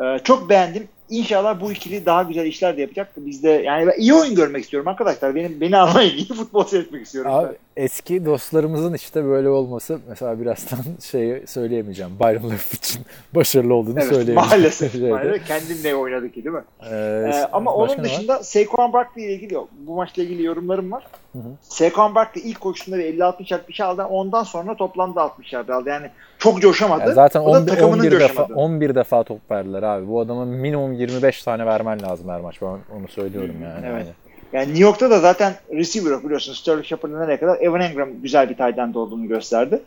Ee, 0.00 0.18
çok 0.24 0.48
beğendim. 0.48 0.88
İnşallah 1.16 1.60
bu 1.60 1.72
ikili 1.72 2.06
daha 2.06 2.22
güzel 2.22 2.46
işler 2.46 2.76
de 2.76 2.80
yapacak. 2.80 3.08
Biz 3.16 3.42
de 3.42 3.50
yani 3.50 3.86
ben 3.86 4.00
iyi 4.00 4.14
oyun 4.14 4.34
görmek 4.34 4.64
istiyorum 4.64 4.88
arkadaşlar. 4.88 5.34
Benim 5.34 5.60
beni 5.60 5.76
anlayın 5.76 6.16
iyi 6.16 6.26
futbol 6.34 6.64
seyretmek 6.64 7.06
istiyorum. 7.06 7.30
Abi 7.34 7.46
ben. 7.48 7.82
eski 7.84 8.24
dostlarımızın 8.24 8.94
işte 8.94 9.24
böyle 9.24 9.48
olması 9.48 9.98
mesela 10.08 10.40
birazdan 10.40 10.78
şey 11.10 11.42
söyleyemeyeceğim. 11.46 12.12
Byron 12.20 12.50
Leftwich 12.50 12.78
için 12.88 13.02
başarılı 13.34 13.74
olduğunu 13.74 13.94
Evet, 14.00 14.08
söyleyemeyeceğim. 14.08 14.48
maalesef. 14.50 14.94
Maalesef. 15.10 15.46
Kendinle 15.46 15.94
oynadı 15.94 16.32
ki 16.32 16.44
değil 16.44 16.56
mi? 16.56 16.62
Ee, 16.90 16.96
Ee, 17.34 17.48
ama 17.52 17.74
onun 17.74 17.88
ne 17.92 17.96
var? 17.96 18.04
dışında 18.04 18.42
Saquon 18.42 18.92
Barkley 18.92 19.24
ile 19.24 19.32
ilgili. 19.34 19.56
Bu 19.86 19.94
maçla 19.94 20.22
ilgili 20.22 20.42
yorumlarım 20.42 20.92
var. 20.92 21.06
Hı 21.32 21.38
hı. 21.38 21.42
Saquon 21.62 22.14
Barkley 22.14 22.50
ilk 22.50 22.60
koşusunda 22.60 22.98
bir 22.98 23.04
50-60 23.18 23.52
yard 23.52 23.68
bir 23.68 23.72
şey 23.74 23.86
aldı. 23.86 24.02
Ondan 24.04 24.42
sonra 24.42 24.76
toplamda 24.76 25.22
60 25.22 25.52
yard 25.52 25.68
aldı. 25.68 25.88
Yani 25.88 26.06
çok 26.38 26.60
coşamadı. 26.62 27.08
Ya 27.08 27.14
zaten 27.14 27.40
O 27.40 27.54
da 27.54 27.58
11, 27.58 27.66
takımının 27.70 27.98
11 27.98 28.10
defa 28.12 28.28
coşamadı. 28.28 28.54
11 28.54 28.94
defa 28.94 29.22
top 29.22 29.50
verdiler 29.50 29.82
abi. 29.82 30.08
Bu 30.08 30.20
adama 30.20 30.44
minimum 30.44 30.98
25 31.02 31.42
tane 31.42 31.66
vermen 31.66 32.02
lazım 32.02 32.28
her 32.28 32.40
maç. 32.40 32.62
Ben 32.62 32.66
onu 32.66 33.08
söylüyorum 33.08 33.54
yani. 33.62 33.86
Evet. 33.86 34.02
Hani. 34.02 34.12
Yani 34.52 34.66
New 34.68 34.82
York'ta 34.82 35.10
da 35.10 35.18
zaten 35.20 35.54
receiver 35.72 36.24
biliyorsun. 36.24 36.52
Sterling 36.52 36.84
Shepard'ın 36.84 37.20
nereye 37.20 37.36
kadar 37.40 37.58
Evan 37.60 37.80
Engram 37.80 38.08
güzel 38.22 38.50
bir 38.50 38.56
tight 38.56 38.78
end 38.78 38.94
olduğunu 38.94 39.28
gösterdi. 39.28 39.82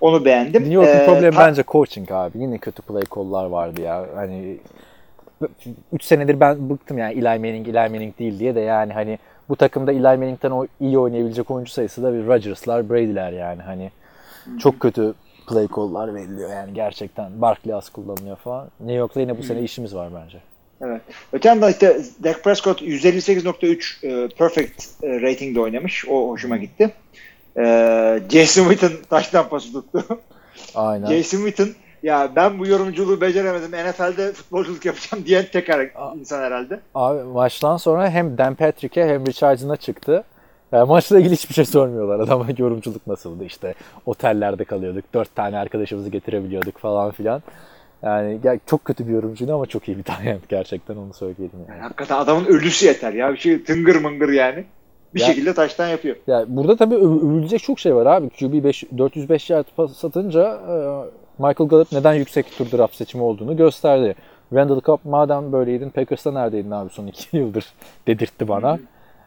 Onu 0.00 0.24
beğendim. 0.24 0.62
New 0.62 0.74
York'un 0.74 0.98
Ee, 1.00 1.06
problemi 1.06 1.34
ta- 1.36 1.46
bence 1.46 1.62
coaching 1.68 2.10
abi. 2.12 2.38
Yine 2.38 2.58
kötü 2.58 2.82
play 2.82 3.02
call'lar 3.14 3.44
vardı 3.44 3.80
ya. 3.80 4.06
Hani 4.14 4.56
3 5.92 6.04
senedir 6.04 6.40
ben 6.40 6.70
bıktım 6.70 6.98
yani 6.98 7.12
Eli 7.12 7.22
Manning, 7.38 7.68
Eli 7.68 7.72
Manning 7.90 8.18
değil 8.18 8.38
diye 8.38 8.54
de 8.54 8.60
yani 8.60 8.92
hani 8.92 9.18
bu 9.48 9.56
takımda 9.56 9.92
Eli 9.92 10.00
Manning'den 10.02 10.50
o 10.50 10.66
iyi 10.80 10.98
oynayabilecek 10.98 11.50
oyuncu 11.50 11.72
sayısı 11.72 12.02
da 12.02 12.14
bir 12.14 12.26
Rodgers'lar, 12.26 12.90
Brady'ler 12.90 13.32
yani 13.32 13.62
hani 13.62 13.90
çok 14.58 14.80
kötü 14.80 15.14
play 15.48 15.68
call'lar 15.76 16.14
veriliyor 16.14 16.50
yani 16.50 16.74
gerçekten. 16.74 17.40
Barkley 17.42 17.74
az 17.74 17.88
kullanılıyor 17.88 18.36
falan. 18.36 18.68
New 18.80 18.94
York'ta 18.96 19.20
yine 19.20 19.38
bu 19.38 19.42
sene 19.42 19.62
işimiz 19.62 19.94
var 19.94 20.08
bence. 20.24 20.38
Evet. 20.80 21.02
Öte 21.32 21.48
yandan 21.48 21.70
işte 21.70 22.00
Dak 22.24 22.44
Prescott 22.44 22.82
158.3 22.82 24.06
e, 24.06 24.28
perfect 24.28 24.84
e, 25.02 25.20
ratingde 25.20 25.60
oynamış. 25.60 26.08
O 26.08 26.28
hoşuma 26.28 26.56
gitti. 26.56 26.90
E, 27.56 27.62
Jason 28.30 28.68
Witten 28.68 28.92
taştan 29.10 29.48
pası 29.48 29.72
tuttu. 29.72 30.04
Aynen. 30.74 31.06
Jason 31.06 31.38
Witten 31.38 31.68
ya 32.02 32.30
ben 32.36 32.58
bu 32.58 32.66
yorumculuğu 32.66 33.20
beceremedim. 33.20 33.70
NFL'de 33.70 34.32
futbolculuk 34.32 34.84
yapacağım 34.84 35.24
diyen 35.26 35.44
tek 35.52 35.68
insan 36.16 36.40
herhalde. 36.40 36.80
Abi 36.94 37.22
maçtan 37.22 37.76
sonra 37.76 38.10
hem 38.10 38.38
Dan 38.38 38.54
Patrick'e 38.54 39.06
hem 39.06 39.26
Richardson'a 39.26 39.76
çıktı. 39.76 40.24
Yani 40.72 40.88
maçla 40.88 41.18
ilgili 41.18 41.32
hiçbir 41.32 41.54
şey 41.54 41.64
sormuyorlar. 41.64 42.20
Adama 42.20 42.46
yorumculuk 42.58 43.06
nasıldı 43.06 43.44
işte. 43.44 43.74
Otellerde 44.06 44.64
kalıyorduk. 44.64 45.04
Dört 45.14 45.36
tane 45.36 45.58
arkadaşımızı 45.58 46.10
getirebiliyorduk 46.10 46.78
falan 46.78 47.10
filan. 47.10 47.42
Yani 48.04 48.38
ya 48.44 48.58
çok 48.66 48.84
kötü 48.84 49.08
bir 49.08 49.12
yorumcuydu 49.12 49.54
ama 49.54 49.66
çok 49.66 49.88
iyi 49.88 49.98
bir 49.98 50.02
tane 50.02 50.38
gerçekten 50.48 50.96
onu 50.96 51.12
söyleyelim 51.14 51.58
yani. 51.58 51.70
Yani 51.70 51.82
hakikaten 51.82 52.16
adamın 52.18 52.44
ölüsü 52.44 52.86
yeter 52.86 53.12
ya. 53.12 53.32
Bir 53.32 53.36
şey 53.38 53.64
tıngır 53.64 53.96
mıngır 53.96 54.28
yani. 54.28 54.64
Bir 55.14 55.20
Ya- 55.20 55.26
şekilde 55.26 55.54
taştan 55.54 55.88
yapıyor. 55.88 56.16
Ya 56.26 56.44
burada 56.48 56.76
tabii 56.76 56.94
öv- 56.94 57.26
övülecek 57.30 57.62
çok 57.62 57.78
şey 57.78 57.94
var 57.94 58.06
abi. 58.06 58.28
QB 58.30 58.64
5, 58.64 58.84
405 58.98 59.50
yard 59.50 59.66
pas 59.76 59.92
satınca 59.92 60.42
e, 60.68 60.74
Michael 61.38 61.68
Gallup 61.68 61.92
neden 61.92 62.14
yüksek 62.14 62.56
tur 62.58 62.78
draft 62.78 62.94
seçimi 62.94 63.22
olduğunu 63.24 63.56
gösterdi. 63.56 64.14
Randall 64.52 64.80
Cobb 64.80 65.00
madem 65.04 65.52
böyleydin 65.52 65.90
Packers'ta 65.90 66.32
neredeydin 66.32 66.70
abi 66.70 66.90
son 66.90 67.06
iki 67.06 67.36
yıldır 67.36 67.64
dedirtti 68.06 68.48
bana. 68.48 68.78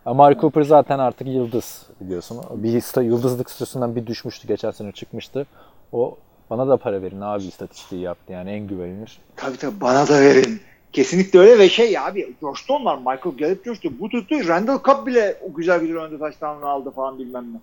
Amari 0.06 0.38
Cooper 0.40 0.62
zaten 0.62 1.00
artık 1.00 1.28
yıldız 1.28 1.86
biliyorsun. 2.02 2.38
Bir 2.56 3.02
yıldızlık 3.04 3.50
statüsünden 3.50 3.96
bir 3.96 4.06
düşmüştü 4.08 4.48
geçen 4.48 4.72
sene 4.72 4.92
çıkmıştı. 4.92 5.46
O 5.92 6.18
bana 6.50 6.68
da 6.68 6.78
para 6.78 7.02
verin 7.02 7.22
abi 7.22 7.44
istatistiği 7.44 8.02
yaptı 8.02 8.34
yani 8.34 8.52
en 8.52 8.68
güvenilir. 8.68 9.20
Tabii 9.36 9.58
tabii 9.58 9.82
bana 9.82 10.08
da 10.08 10.22
verin. 10.22 10.62
Kesinlikle 10.94 11.40
öyle 11.40 11.60
ve 11.60 11.70
şey 11.70 12.00
abi 12.00 12.34
coştu 12.42 12.74
onlar. 12.74 12.98
Michael 12.98 13.38
Gallup 13.38 13.66
coştu. 13.66 14.00
Bu 14.00 14.10
tuttu. 14.10 14.48
Randall 14.48 14.84
Cobb 14.84 15.08
bile 15.08 15.38
o 15.50 15.54
güzel 15.54 15.80
güzel 15.80 15.98
önde 15.98 16.20
taştanını 16.20 16.66
aldı 16.66 16.92
falan 16.92 17.20
bilmem 17.20 17.46
ne. 17.54 17.60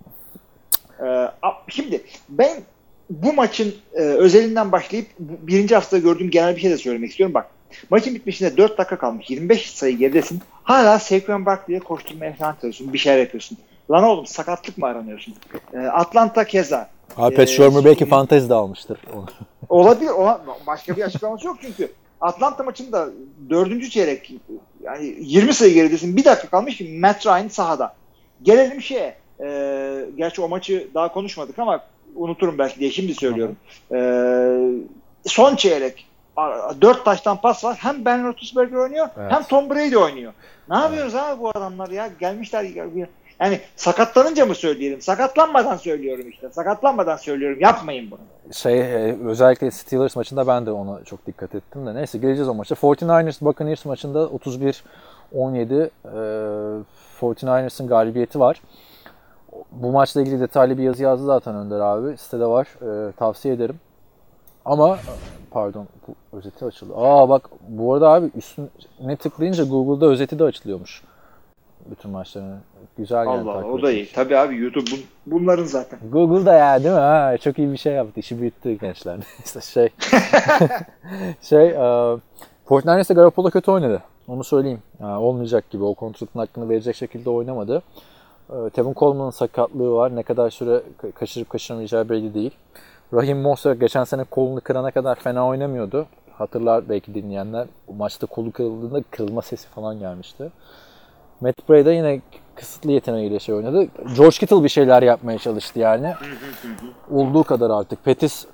Ee, 1.08 1.30
şimdi 1.68 2.02
ben 2.28 2.62
bu 3.10 3.32
maçın 3.32 3.74
e, 3.92 4.00
özelinden 4.00 4.72
başlayıp 4.72 5.06
birinci 5.18 5.74
haftada 5.74 6.00
gördüğüm 6.00 6.30
genel 6.30 6.56
bir 6.56 6.60
şey 6.60 6.70
de 6.70 6.76
söylemek 6.76 7.10
istiyorum. 7.10 7.34
Bak 7.34 7.46
maçın 7.90 8.14
bitmişinde 8.14 8.56
4 8.56 8.78
dakika 8.78 8.98
kalmış. 8.98 9.30
25 9.30 9.70
sayı 9.70 9.98
geridesin. 9.98 10.40
Hala 10.62 10.98
Saquon 10.98 11.46
Barkley'e 11.46 11.80
koşturmaya 11.80 12.32
falan 12.32 12.52
çalışıyorsun. 12.52 12.92
Bir 12.92 12.98
şeyler 12.98 13.18
yapıyorsun. 13.18 13.58
Lan 13.90 14.04
oğlum 14.04 14.26
sakatlık 14.26 14.78
mı 14.78 14.86
aranıyorsun? 14.86 15.34
Ee, 15.74 15.78
Atlanta 15.78 16.44
keza. 16.44 16.90
Abi 17.16 17.34
Ee, 17.34 17.36
Pat 17.36 17.48
Shurmur 17.48 17.84
belki 17.84 18.06
fantezi 18.06 18.48
de 18.48 18.54
almıştır. 18.54 18.98
Olabilir. 19.68 20.10
Ona, 20.10 20.40
başka 20.66 20.96
bir 20.96 21.02
açıklaması 21.02 21.46
yok 21.46 21.56
çünkü. 21.62 21.92
Atlanta 22.20 22.62
maçında 22.62 23.08
dördüncü 23.50 23.90
çeyrek 23.90 24.32
yani 24.82 25.14
20 25.20 25.54
sayı 25.54 25.74
geridesin. 25.74 26.16
Bir 26.16 26.24
dakika 26.24 26.48
kalmış 26.48 26.76
ki 26.76 26.98
Matt 27.00 27.26
Ryan 27.26 27.48
sahada. 27.48 27.94
Gelelim 28.42 28.82
şeye. 28.82 29.16
E, 29.40 29.46
gerçi 30.16 30.42
o 30.42 30.48
maçı 30.48 30.88
daha 30.94 31.12
konuşmadık 31.12 31.58
ama 31.58 31.80
unuturum 32.14 32.58
belki 32.58 32.80
diye 32.80 32.90
şimdi 32.90 33.14
söylüyorum. 33.14 33.56
E, 33.94 33.98
son 35.26 35.56
çeyrek 35.56 36.06
dört 36.80 37.04
taştan 37.04 37.40
pas 37.40 37.64
var. 37.64 37.76
Hem 37.80 38.04
Ben 38.04 38.26
Roethlisberger 38.26 38.76
oynuyor 38.76 39.08
Evet. 39.18 39.32
hem 39.32 39.42
Tom 39.42 39.70
Brady 39.70 39.96
oynuyor. 39.96 40.32
Ne 40.70 40.76
yapıyoruz 40.76 41.14
abi 41.14 41.40
bu 41.40 41.48
adamlar 41.48 41.90
ya? 41.90 42.10
Gelmişler 42.20 42.66
yani 43.40 43.60
sakatlanınca 43.76 44.46
mı 44.46 44.54
söyleyelim? 44.54 45.00
Sakatlanmadan 45.00 45.76
söylüyorum 45.76 46.28
işte. 46.28 46.50
Sakatlanmadan 46.50 47.16
söylüyorum. 47.16 47.58
Yapmayın 47.60 48.10
bunu. 48.10 48.20
şey 48.54 48.80
e, 48.80 49.18
özellikle 49.24 49.70
Steelers 49.70 50.16
maçında 50.16 50.46
ben 50.46 50.66
de 50.66 50.70
ona 50.70 51.04
çok 51.04 51.26
dikkat 51.26 51.54
ettim 51.54 51.86
de 51.86 51.94
neyse 51.94 52.18
geleceğiz 52.18 52.48
o 52.48 52.54
maça. 52.54 52.74
49ers 52.74 53.44
Buccaneers 53.44 53.84
maçında 53.84 54.18
31-17 55.34 55.90
e, 56.04 56.08
49ers'ın 57.20 57.86
galibiyeti 57.86 58.40
var. 58.40 58.62
Bu 59.72 59.92
maçla 59.92 60.20
ilgili 60.20 60.40
detaylı 60.40 60.78
bir 60.78 60.82
yazı 60.82 61.02
yazdı 61.02 61.24
zaten 61.26 61.54
Önder 61.54 61.80
abi. 61.80 62.16
Sitede 62.16 62.46
var. 62.46 62.68
E, 63.08 63.12
tavsiye 63.12 63.54
ederim. 63.54 63.80
Ama 64.64 64.98
pardon 65.50 65.88
bu 66.08 66.36
özeti 66.36 66.64
açıldı. 66.64 66.92
Aa 66.96 67.28
bak 67.28 67.50
bu 67.68 67.94
arada 67.94 68.08
abi 68.08 68.30
üstüne 68.36 69.16
tıklayınca 69.16 69.64
Google'da 69.64 70.06
özeti 70.06 70.38
de 70.38 70.44
açılıyormuş. 70.44 71.02
Bütün 71.90 72.10
maçların. 72.10 72.58
Güzel 72.98 73.26
yani. 73.26 73.50
Allah 73.50 73.66
o 73.66 73.82
da 73.82 73.92
iyi. 73.92 74.12
Tabii 74.12 74.36
abi 74.38 74.56
YouTube 74.58 74.90
bun- 74.90 75.02
bunların 75.26 75.64
zaten. 75.64 75.98
Google'da 76.12 76.54
ya 76.54 76.84
değil 76.84 76.94
mi? 76.94 77.00
Ha, 77.00 77.36
çok 77.38 77.58
iyi 77.58 77.72
bir 77.72 77.76
şey 77.76 77.92
yaptı. 77.92 78.20
İşi 78.20 78.40
büyüttü 78.40 78.72
gençler. 78.72 79.16
işte 79.44 79.60
şey. 79.60 79.88
şey, 81.42 81.68
e, 81.68 82.16
Fortnite'de 82.64 83.14
Garoppolo 83.14 83.50
kötü 83.50 83.70
oynadı. 83.70 84.02
Onu 84.28 84.44
söyleyeyim. 84.44 84.82
Ha, 85.00 85.20
olmayacak 85.20 85.70
gibi. 85.70 85.84
O 85.84 85.94
kontratın 85.94 86.38
hakkını 86.40 86.68
verecek 86.68 86.96
şekilde 86.96 87.30
oynamadı. 87.30 87.82
E, 88.50 88.70
Tevin 88.70 88.94
Coleman'ın 88.94 89.30
sakatlığı 89.30 89.90
var. 89.92 90.16
Ne 90.16 90.22
kadar 90.22 90.50
süre 90.50 90.82
ka- 91.02 91.12
kaçırıp 91.12 91.50
kaçıramayacağı 91.50 92.08
belli 92.08 92.34
değil. 92.34 92.50
Rahim 93.14 93.38
Mostert 93.38 93.80
geçen 93.80 94.04
sene 94.04 94.24
kolunu 94.24 94.60
kırana 94.60 94.90
kadar 94.90 95.14
fena 95.14 95.46
oynamıyordu. 95.48 96.06
Hatırlar 96.32 96.88
belki 96.88 97.14
dinleyenler. 97.14 97.66
O 97.88 97.92
maçta 97.92 98.26
kolu 98.26 98.52
kırıldığında 98.52 99.02
kırılma 99.10 99.42
sesi 99.42 99.68
falan 99.68 99.98
gelmişti. 99.98 100.50
Matt 101.44 101.68
Breda 101.68 101.92
yine 101.92 102.20
kısıtlı 102.54 102.92
yeteneğiyle 102.92 103.38
şey 103.40 103.54
oynadı. 103.54 103.86
George 104.16 104.36
Kittle 104.36 104.64
bir 104.64 104.68
şeyler 104.68 105.02
yapmaya 105.02 105.38
çalıştı 105.38 105.78
yani. 105.78 106.14
Olduğu 107.10 107.44
kadar 107.44 107.70
artık. 107.70 108.04
Petis 108.04 108.46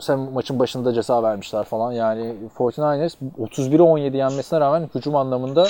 sen 0.00 0.18
maçın 0.18 0.58
başında 0.58 0.94
ceza 0.94 1.22
vermişler 1.22 1.64
falan. 1.64 1.92
Yani 1.92 2.34
49ers 2.58 3.14
31'e 3.40 3.82
17 3.82 4.16
yenmesine 4.16 4.60
rağmen 4.60 4.88
hücum 4.94 5.16
anlamında 5.16 5.66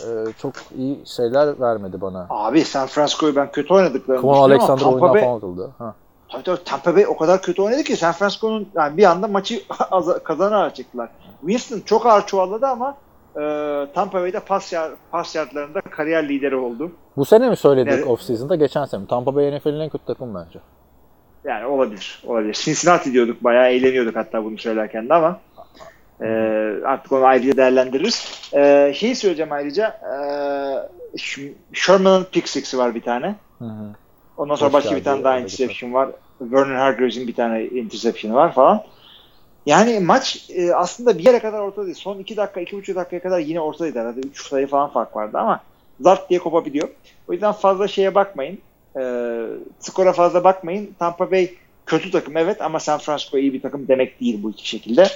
e, 0.00 0.06
çok 0.38 0.54
iyi 0.78 1.06
şeyler 1.06 1.60
vermedi 1.60 2.00
bana. 2.00 2.26
Abi 2.30 2.64
San 2.64 2.86
Francisco'yu 2.86 3.36
ben 3.36 3.50
kötü 3.52 3.74
oynadıklarını 3.74 4.20
Kwon 4.20 4.34
düşünüyorum 4.34 4.62
ama 4.62 4.72
Alexander 4.74 5.00
Tampa 5.00 5.14
Bay, 5.14 5.24
falan 5.24 5.36
atıldı. 5.36 5.70
Ha. 5.78 5.94
tabii, 6.32 6.42
tabii, 6.42 6.64
Tampa 6.64 6.96
Bay 6.96 7.06
o 7.06 7.16
kadar 7.16 7.42
kötü 7.42 7.62
oynadı 7.62 7.82
ki 7.82 7.96
San 7.96 8.12
Francisco'nun 8.12 8.68
yani 8.74 8.96
bir 8.96 9.04
anda 9.04 9.28
maçı 9.28 9.62
az- 9.90 10.22
kazanarak 10.24 10.76
çıktılar. 10.76 11.08
Winston 11.40 11.80
çok 11.80 12.06
ağır 12.06 12.26
çuvalladı 12.26 12.66
ama 12.66 12.96
e, 13.36 13.42
Tampa 13.94 14.20
Bay'de 14.20 14.40
pas, 14.40 14.72
yar, 14.72 14.90
pas 15.10 15.34
yardlarında 15.34 15.80
kariyer 15.80 16.28
lideri 16.28 16.56
oldu. 16.56 16.92
Bu 17.16 17.24
sene 17.24 17.48
mi 17.50 17.56
söyledik 17.56 17.92
Evet. 17.92 18.06
off-season'da? 18.06 18.54
Geçen 18.54 18.84
sene 18.84 19.00
mi? 19.00 19.06
Tampa 19.06 19.34
Bay 19.34 19.56
NFL'in 19.56 19.80
en 19.80 19.88
kötü 19.88 20.04
takım 20.04 20.34
bence. 20.34 20.58
Yani 21.44 21.66
olabilir. 21.66 22.22
Olabilir. 22.26 22.52
Cincinnati 22.54 23.12
diyorduk. 23.12 23.44
Bayağı 23.44 23.68
eğleniyorduk 23.70 24.16
hatta 24.16 24.44
bunu 24.44 24.58
söylerken 24.58 25.08
de 25.08 25.14
ama 25.14 25.40
e, 26.20 26.26
artık 26.84 27.12
onu 27.12 27.24
ayrıca 27.24 27.56
değerlendiririz. 27.56 28.50
E, 28.54 28.92
şeyi 28.96 29.14
söyleyeceğim 29.16 29.52
ayrıca 29.52 29.86
e, 29.88 30.12
Sh- 31.16 31.52
Sherman'ın 31.72 32.24
pick 32.24 32.48
six'i 32.48 32.78
var 32.78 32.94
bir 32.94 33.02
tane. 33.02 33.34
Hı 33.58 33.64
hı. 33.64 33.84
Ondan 34.36 34.54
sonra 34.54 34.68
Hoş 34.68 34.74
başka 34.74 34.96
bir 34.96 35.04
tane 35.04 35.24
daha 35.24 35.38
interception 35.38 35.92
var. 35.92 36.08
Werner 36.38 36.74
Hargreaves'in 36.74 37.26
bir 37.28 37.34
tane 37.34 37.64
interception'ı 37.64 38.34
var 38.34 38.52
falan. 38.52 38.82
Yani 39.66 40.00
maç 40.00 40.50
e, 40.50 40.74
aslında 40.74 41.18
bir 41.18 41.24
yere 41.24 41.38
kadar 41.38 41.60
ortadaydı. 41.60 41.94
Son 41.94 42.18
2 42.18 42.36
dakika, 42.36 42.60
2,5 42.60 42.94
dakikaya 42.94 43.22
kadar 43.22 43.38
yine 43.38 43.60
ortadaydı. 43.60 44.00
Arada 44.00 44.20
3 44.20 44.46
sayı 44.46 44.66
falan 44.66 44.90
fark 44.90 45.16
vardı 45.16 45.38
ama 45.38 45.60
zart 46.00 46.30
diye 46.30 46.40
kopabiliyor. 46.40 46.88
O 47.28 47.32
yüzden 47.32 47.52
fazla 47.52 47.88
şeye 47.88 48.14
bakmayın. 48.14 48.58
E, 48.96 49.02
skora 49.80 50.12
fazla 50.12 50.44
bakmayın. 50.44 50.90
Tampa 50.98 51.30
Bay 51.30 51.50
kötü 51.86 52.10
takım 52.10 52.36
evet 52.36 52.60
ama 52.62 52.80
San 52.80 52.98
Francisco 52.98 53.38
iyi 53.38 53.52
bir 53.52 53.62
takım 53.62 53.88
demek 53.88 54.20
değil 54.20 54.42
bu 54.42 54.50
iki 54.50 54.68
şekilde. 54.68 55.06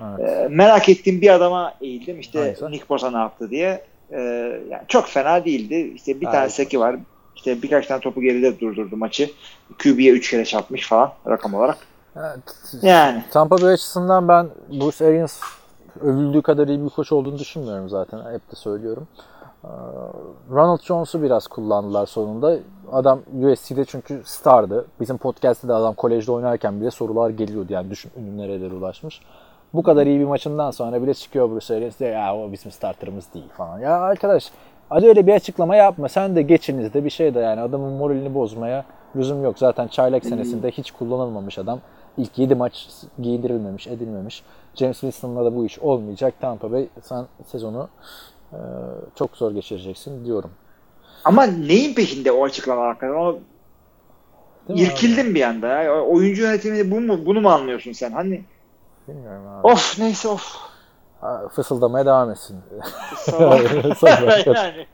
Evet. 0.00 0.30
E, 0.30 0.48
merak 0.48 0.88
ettiğim 0.88 1.20
bir 1.20 1.34
adama 1.34 1.74
eğildim. 1.80 2.20
İşte 2.20 2.38
Hangisi? 2.38 2.70
Nick 2.70 2.88
Bosa 2.88 3.10
ne 3.10 3.18
yaptı 3.18 3.50
diye. 3.50 3.84
E, 4.12 4.20
yani 4.70 4.82
çok 4.88 5.08
fena 5.08 5.44
değildi. 5.44 5.92
İşte 5.94 6.20
bir 6.20 6.26
tane 6.26 6.38
Evet. 6.38 6.52
seki 6.52 6.80
var. 6.80 6.96
İşte 7.36 7.62
birkaç 7.62 7.86
tane 7.86 8.00
topu 8.00 8.20
geride 8.20 8.60
durdurdu 8.60 8.96
maçı. 8.96 9.30
QB'ye 9.78 10.12
3 10.12 10.30
kere 10.30 10.44
çarpmış 10.44 10.88
falan 10.88 11.12
rakam 11.26 11.54
olarak. 11.54 11.89
Yani 12.82 13.24
Tampa 13.30 13.60
Bay 13.62 13.72
açısından 13.72 14.28
ben 14.28 14.48
Bruce 14.80 15.06
Arians 15.06 15.40
övüldüğü 16.00 16.42
kadar 16.42 16.68
iyi 16.68 16.84
bir 16.84 16.88
koç 16.88 17.12
olduğunu 17.12 17.38
düşünmüyorum 17.38 17.88
zaten. 17.88 18.18
Hep 18.18 18.52
de 18.52 18.56
söylüyorum. 18.56 19.08
Ee, 19.64 19.68
Ronald 20.50 20.80
Jones'u 20.80 21.22
biraz 21.22 21.46
kullandılar 21.46 22.06
sonunda. 22.06 22.56
Adam 22.92 23.20
USC'de 23.42 23.84
çünkü 23.84 24.22
stardı. 24.24 24.86
Bizim 25.00 25.18
podcast'te 25.18 25.68
de 25.68 25.74
adam 25.74 25.94
kolejde 25.94 26.32
oynarken 26.32 26.80
bile 26.80 26.90
sorular 26.90 27.30
geliyordu. 27.30 27.72
Yani 27.72 27.90
düşün 27.90 28.12
ünlü 28.16 28.38
nerelere 28.38 28.74
ulaşmış. 28.74 29.20
Bu 29.74 29.82
kadar 29.82 30.06
iyi 30.06 30.20
bir 30.20 30.24
maçından 30.24 30.70
sonra 30.70 31.02
bile 31.02 31.14
çıkıyor 31.14 31.50
Bruce 31.50 31.74
Arians 31.74 31.98
diyor 31.98 32.10
ya 32.10 32.36
o 32.36 32.52
bizim 32.52 32.72
starterımız 32.72 33.34
değil 33.34 33.48
falan. 33.56 33.78
Ya 33.78 34.00
arkadaş 34.00 34.50
hadi 34.88 35.06
öyle 35.06 35.26
bir 35.26 35.32
açıklama 35.34 35.76
yapma. 35.76 36.08
Sen 36.08 36.36
de 36.36 36.42
geçinizde 36.42 37.04
bir 37.04 37.10
şey 37.10 37.34
de 37.34 37.40
yani 37.40 37.60
adamın 37.60 37.92
moralini 37.92 38.34
bozmaya 38.34 38.84
lüzum 39.16 39.44
yok. 39.44 39.58
Zaten 39.58 39.88
çaylak 39.88 40.24
senesinde 40.24 40.70
hiç 40.70 40.90
kullanılmamış 40.90 41.58
adam. 41.58 41.80
İlk 42.18 42.38
7 42.38 42.54
maç 42.54 42.88
giydirilmemiş, 43.18 43.86
edilmemiş. 43.86 44.42
James 44.74 45.00
Winston'la 45.00 45.44
da 45.44 45.56
bu 45.56 45.66
iş 45.66 45.78
olmayacak. 45.78 46.34
Tampa 46.40 46.72
Bay 46.72 46.88
sen 47.02 47.26
sezonu 47.46 47.88
e, 48.52 48.58
çok 49.14 49.36
zor 49.36 49.52
geçireceksin 49.52 50.24
diyorum. 50.24 50.50
ama 51.24 51.42
neyin 51.46 51.94
peşinde 51.94 52.32
o 52.32 52.44
açıklama 52.44 52.82
hakikaten? 52.88 53.14
O 53.14 53.40
Değil 54.68 54.80
mi 54.80 54.86
abi? 54.86 54.86
irkildim 54.86 55.34
bir 55.34 55.42
anda. 55.42 55.66
Ya. 55.66 56.02
Oyuncu 56.04 56.42
yönetiminde 56.42 56.90
bunu 56.90 57.00
mu, 57.06 57.26
bunu 57.26 57.40
mu 57.40 57.48
anlıyorsun 57.50 57.92
sen? 57.92 58.12
Hani 58.12 58.44
Bilmiyorum 59.08 59.46
abi. 59.48 59.68
of 59.68 59.98
neyse 59.98 60.28
of. 60.28 60.56
Fısıldamaya 61.52 62.06
devam 62.06 62.30
etsin. 62.30 62.56
Yani. 64.46 64.86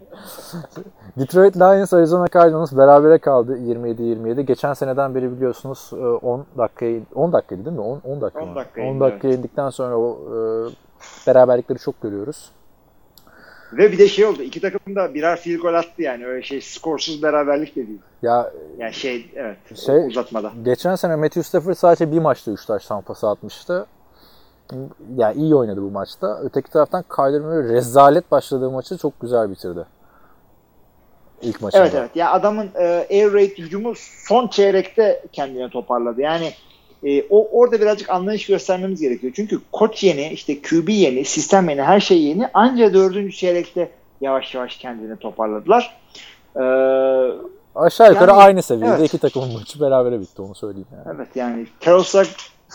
Detroit 1.18 1.56
Lions 1.56 1.92
Arizona 1.92 2.26
Cardinals 2.34 2.72
berabere 2.76 3.18
kaldı 3.18 3.58
27-27. 3.58 4.40
Geçen 4.40 4.74
seneden 4.74 5.14
beri 5.14 5.36
biliyorsunuz 5.36 5.90
e, 5.92 5.96
10 5.96 6.46
dakikayı 6.58 7.02
10 7.14 7.32
dakikaydı 7.32 7.64
değil 7.64 7.76
mi? 7.76 7.82
10 7.82 8.00
10 8.04 8.20
dakika. 8.20 8.40
10 8.42 8.48
mı? 8.48 8.54
dakika 8.54 8.80
10 8.82 8.86
indi, 8.86 9.00
dakika 9.00 9.28
indikten 9.28 9.70
sonra 9.70 9.96
o 9.98 10.18
e, 10.28 10.36
beraberlikleri 11.26 11.78
çok 11.78 12.02
görüyoruz. 12.02 12.50
Ve 13.72 13.92
bir 13.92 13.98
de 13.98 14.08
şey 14.08 14.24
oldu. 14.24 14.42
iki 14.42 14.60
takım 14.60 14.96
da 14.96 15.14
birer 15.14 15.36
field 15.36 15.60
goal 15.60 15.74
attı 15.74 16.02
yani. 16.02 16.26
Öyle 16.26 16.42
şey 16.42 16.60
skorsuz 16.60 17.22
beraberlik 17.22 17.76
de 17.76 17.86
değil. 17.86 17.98
Ya 18.22 18.50
Yani 18.78 18.92
şey 18.92 19.30
evet 19.36 19.56
Şey- 19.86 20.06
uzatmada. 20.06 20.52
geçen 20.62 20.94
sene 20.94 21.16
Matthew 21.16 21.42
Stafford 21.42 21.74
sadece 21.74 22.12
bir 22.12 22.18
maçta 22.18 22.50
3 22.50 22.66
taş 22.66 22.86
tampası 22.86 23.28
atmıştı. 23.28 23.86
Yani 25.16 25.36
iyi 25.36 25.54
oynadı 25.54 25.82
bu 25.82 25.90
maçta. 25.90 26.40
Öteki 26.42 26.70
taraftan 26.70 27.04
Kyler 27.16 27.40
Murray 27.40 27.68
rezalet 27.68 28.30
başladığı 28.30 28.70
maçı 28.70 28.98
çok 28.98 29.20
güzel 29.20 29.50
bitirdi. 29.50 29.84
İlk 31.42 31.62
maçında. 31.62 31.82
Evet 31.82 31.94
evet. 31.94 32.10
Ya 32.14 32.32
adamın 32.32 32.70
e, 32.74 33.06
air 33.10 33.32
raid 33.32 33.58
hücumu 33.58 33.92
son 34.28 34.48
çeyrekte 34.48 35.24
kendine 35.32 35.70
toparladı. 35.70 36.20
Yani 36.20 36.50
e, 37.04 37.22
o 37.30 37.48
orada 37.60 37.80
birazcık 37.80 38.10
anlayış 38.10 38.46
göstermemiz 38.46 39.00
gerekiyor. 39.00 39.32
Çünkü 39.36 39.60
koç 39.72 40.04
yeni, 40.04 40.28
işte 40.28 40.62
QB 40.62 40.88
yeni, 40.88 41.24
sistem 41.24 41.68
yeni, 41.68 41.82
her 41.82 42.00
şey 42.00 42.22
yeni. 42.22 42.48
Anca 42.54 42.94
dördüncü 42.94 43.36
çeyrekte 43.36 43.90
yavaş 44.20 44.54
yavaş 44.54 44.76
kendini 44.76 45.16
toparladılar. 45.16 46.00
E, 46.56 46.62
Aşağı 47.74 48.08
yukarı 48.08 48.30
Yani, 48.30 48.42
aynı 48.42 48.62
seviyede 48.62 48.94
evet. 48.94 49.08
iki 49.08 49.18
takımın 49.18 49.52
maçı 49.52 49.80
berabere 49.80 50.20
bitti 50.20 50.42
onu 50.42 50.54
söyleyeyim 50.54 50.88
yani. 50.92 51.16
evet 51.16 51.28
yani 51.36 51.66
Terrell 51.80 52.02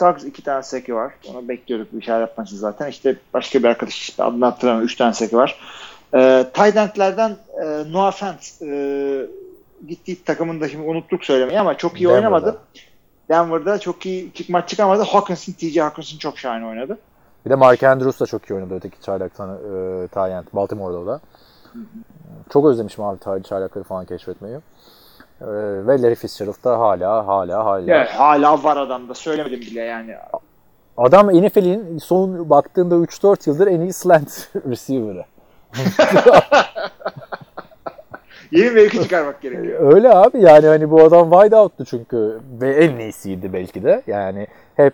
Suggs 0.01 0.23
iki 0.23 0.43
tane 0.43 0.63
seki 0.63 0.95
var. 0.95 1.13
Onu 1.29 1.47
bekliyorduk 1.49 1.93
bir 1.93 2.01
işaret 2.01 2.37
maçı 2.37 2.57
zaten. 2.57 2.87
İşte 2.89 3.15
başka 3.33 3.59
bir 3.59 3.67
arkadaş 3.67 3.99
işte 3.99 4.23
adını 4.23 4.45
hatırlamıyorum. 4.45 4.85
Üç 4.85 4.95
tane 4.95 5.13
seki 5.13 5.37
var. 5.37 5.59
E, 6.13 6.45
tight 6.53 6.77
end'lerden 6.77 7.35
e, 7.63 7.91
Noah 7.91 8.11
Fant 8.11 8.61
e, 8.61 9.25
gittiği 9.87 10.23
takımında 10.23 10.69
şimdi 10.69 10.87
unuttuk 10.89 11.25
söylemeyi 11.25 11.59
ama 11.59 11.77
çok 11.77 12.01
iyi 12.01 12.03
Denver'da. 12.03 12.15
oynamadı. 12.15 12.57
Denver'da 13.29 13.79
çok 13.79 14.05
iyi 14.05 14.33
çık 14.33 14.49
maç 14.49 14.69
çıkamadı. 14.69 15.03
Hawkinson, 15.03 15.53
TJ 15.53 15.77
Hawkinson 15.77 16.17
çok 16.17 16.37
şahane 16.39 16.65
oynadı. 16.65 16.97
Bir 17.45 17.49
de 17.49 17.55
Mark 17.55 17.83
Andrews 17.83 18.19
da 18.19 18.25
çok 18.25 18.49
iyi 18.49 18.53
oynadı 18.53 18.75
öteki 18.75 19.01
çaylaktan 19.01 19.49
e, 19.49 20.07
Tyent. 20.07 20.53
Baltimore'da 20.53 20.97
o 20.99 21.05
da. 21.07 21.19
Çok 22.53 22.65
özlemişim 22.65 23.03
abi 23.03 23.17
Ty- 23.19 23.43
çaylakları 23.43 23.83
falan 23.83 24.05
keşfetmeyi. 24.05 24.57
E, 25.41 25.47
ve 25.87 26.01
Larry 26.01 26.15
Fitzgerald 26.15 26.63
da 26.63 26.79
hala 26.79 27.27
hala 27.27 27.65
hala. 27.65 27.95
Evet, 27.95 28.09
hala 28.09 28.63
var 28.63 28.77
adamda. 28.77 29.13
Söylemedim 29.13 29.61
bile 29.61 29.81
yani. 29.81 30.15
Adam 30.97 31.27
NFL'in 31.27 31.97
son 31.97 32.49
baktığında 32.49 32.95
3-4 32.95 33.49
yıldır 33.49 33.67
en 33.67 33.81
iyi 33.81 33.93
slant 33.93 34.49
receiver'ı. 34.69 35.25
Yeni 38.51 38.71
mevki 38.71 39.03
çıkarmak 39.03 39.41
gerekiyor. 39.41 39.93
Öyle 39.93 40.09
abi 40.09 40.41
yani 40.41 40.67
hani 40.67 40.91
bu 40.91 41.01
adam 41.01 41.31
wide 41.31 41.55
out'tu 41.55 41.85
çünkü 41.85 42.39
ve 42.61 42.73
en 42.73 42.99
iyisiydi 42.99 43.53
belki 43.53 43.83
de. 43.83 44.01
Yani 44.07 44.47
hep 44.75 44.93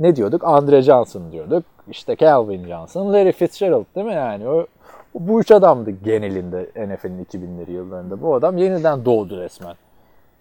ne 0.00 0.16
diyorduk? 0.16 0.44
Andre 0.44 0.82
Johnson 0.82 1.32
diyorduk. 1.32 1.64
İşte 1.88 2.16
Calvin 2.16 2.68
Johnson, 2.68 3.12
Larry 3.12 3.32
Fitzgerald 3.32 3.84
değil 3.94 4.06
mi 4.06 4.14
yani? 4.14 4.48
O, 4.48 4.66
bu 5.14 5.40
üç 5.40 5.50
adamdı 5.50 5.90
genelinde 5.90 6.70
NFL'in 6.76 7.24
2000'leri 7.24 7.70
yıllarında. 7.70 8.22
Bu 8.22 8.34
adam 8.34 8.58
yeniden 8.58 9.04
doğdu 9.04 9.40
resmen. 9.40 9.74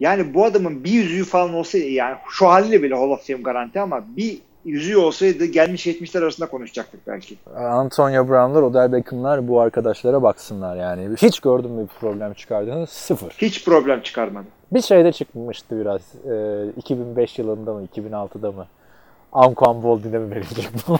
Yani 0.03 0.33
bu 0.33 0.45
adamın 0.45 0.83
bir 0.83 0.91
yüzüğü 0.91 1.23
falan 1.23 1.53
olsaydı 1.53 1.85
yani 1.85 2.15
şu 2.29 2.47
haliyle 2.47 2.83
bile 2.83 2.95
Hall 2.95 3.09
of 3.09 3.27
Fame 3.27 3.41
garanti 3.41 3.79
ama 3.79 4.03
bir 4.17 4.37
yüzüğü 4.65 4.97
olsaydı 4.97 5.45
gelmiş 5.45 5.87
70'ler 5.87 6.19
arasında 6.19 6.47
konuşacaktık 6.47 7.07
belki. 7.07 7.35
Antonio 7.55 8.27
Brown'lar, 8.27 8.61
Odell 8.61 8.91
Beckham'lar 8.91 9.47
bu 9.47 9.61
arkadaşlara 9.61 10.23
baksınlar 10.23 10.75
yani. 10.75 11.15
Hiç 11.15 11.39
gördüm 11.39 11.71
mü 11.71 11.81
bir 11.81 11.99
problem 11.99 12.33
çıkardığını? 12.33 12.87
Sıfır. 12.87 13.33
Hiç 13.37 13.65
problem 13.65 14.01
çıkarmadı. 14.01 14.45
Bir 14.71 14.81
şey 14.81 15.05
de 15.05 15.11
çıkmıştı 15.11 15.79
biraz. 15.79 16.01
Ee, 16.31 16.69
2005 16.77 17.39
yılında 17.39 17.73
mı, 17.73 17.87
2006'da 17.95 18.51
mı? 18.51 18.67
Anquan 19.31 19.83
Boldin'e 19.83 20.17
mi 20.17 20.31
verilecek 20.31 20.69
bu? 20.87 20.97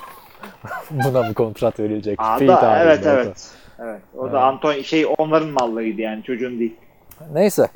Buna 0.91 1.23
mı 1.23 1.33
kontrat 1.33 1.79
verilecek? 1.79 2.19
Aa, 2.21 2.39
da, 2.39 2.83
evet 2.83 3.05
evet. 3.05 3.51
Evet. 3.79 4.01
O 4.17 4.31
da 4.31 4.41
Anton 4.41 4.73
şey 4.73 5.05
onların 5.17 5.49
mallıydı 5.49 6.01
yani 6.01 6.23
çocuğun 6.23 6.59
değil. 6.59 6.75
Neyse. 7.33 7.67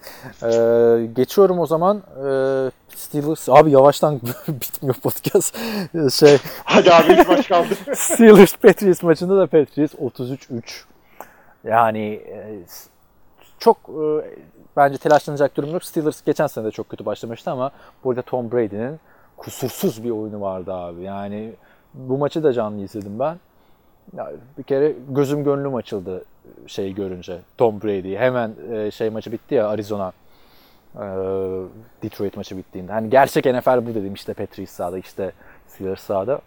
Ee, 0.43 1.07
geçiyorum 1.15 1.59
o 1.59 1.65
zaman. 1.65 1.97
Ee, 1.97 2.71
Steelers. 2.95 3.49
Abi 3.49 3.71
yavaştan 3.71 4.15
bitmiyor 4.47 4.95
podcast. 4.95 5.57
şey 6.11 6.37
Hadi 6.63 6.93
abi 6.93 7.13
üç 7.13 7.27
maç 7.27 7.47
kaldı. 7.47 7.67
Steelers 7.95 8.57
Patriots 8.57 9.03
maçında 9.03 9.37
da 9.37 9.47
Patriots 9.47 9.93
33-3. 9.93 10.61
Yani 11.63 12.05
e, 12.13 12.59
çok 13.59 13.77
e, 13.77 14.05
bence 14.77 14.97
telaşlanacak 14.97 15.57
durum 15.57 15.73
yok. 15.73 15.83
Steelers 15.83 16.23
geçen 16.23 16.47
sene 16.47 16.65
de 16.65 16.71
çok 16.71 16.89
kötü 16.89 17.05
başlamıştı 17.05 17.51
ama 17.51 17.71
burada 18.03 18.21
Tom 18.21 18.51
Brady'nin 18.51 18.99
kusursuz 19.37 20.03
bir 20.03 20.09
oyunu 20.09 20.41
vardı 20.41 20.73
abi. 20.73 21.01
Yani 21.01 21.53
bu 21.93 22.17
maçı 22.17 22.43
da 22.43 22.53
canlı 22.53 22.83
izledim 22.83 23.19
ben. 23.19 23.37
Ya 24.17 24.31
bir 24.57 24.63
kere 24.63 24.93
gözüm 25.09 25.43
gönlüm 25.43 25.75
açıldı 25.75 26.23
şey 26.67 26.93
görünce 26.93 27.39
Tom 27.57 27.81
Brady. 27.81 28.15
Hemen 28.15 28.51
e, 28.73 28.91
şey 28.91 29.09
maçı 29.09 29.31
bitti 29.31 29.55
ya 29.55 29.67
Arizona 29.67 30.11
e, 30.95 31.05
Detroit 32.03 32.37
maçı 32.37 32.57
bittiğinde. 32.57 32.91
Hani 32.91 33.09
gerçek 33.09 33.45
NFL 33.45 33.85
bu 33.85 33.95
dedim 33.95 34.13
işte 34.13 34.33
Patriots 34.33 34.71
sahada 34.71 34.97
işte 34.97 35.31
Steelers 35.67 36.01
sahada. 36.01 36.41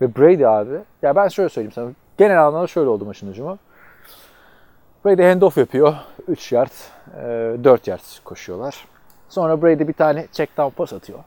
Ve 0.00 0.16
Brady 0.16 0.46
abi 0.46 0.78
ya 1.02 1.16
ben 1.16 1.28
şöyle 1.28 1.48
söyleyeyim 1.48 1.72
sana. 1.72 1.90
Genel 2.18 2.46
anlamda 2.46 2.66
şöyle 2.66 2.88
oldu 2.88 3.04
maçın 3.04 3.30
hücumu. 3.30 3.58
Brady 5.04 5.22
handoff 5.22 5.58
yapıyor. 5.58 5.94
3 6.28 6.52
yard, 6.52 6.70
e, 7.16 7.64
4 7.64 7.86
yard 7.86 8.00
koşuyorlar. 8.24 8.84
Sonra 9.28 9.62
Brady 9.62 9.88
bir 9.88 9.92
tane 9.92 10.26
check 10.32 10.56
down 10.56 10.70
pas 10.76 10.92
atıyor. 10.92 11.18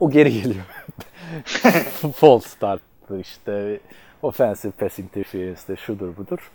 O 0.00 0.10
geri 0.10 0.42
geliyor. 0.42 0.64
False 2.14 2.48
start 2.48 2.80
işte 3.20 3.80
offensive 4.22 4.72
pass 4.72 4.98
interference 4.98 5.76
şudur 5.76 6.16
budur. 6.16 6.50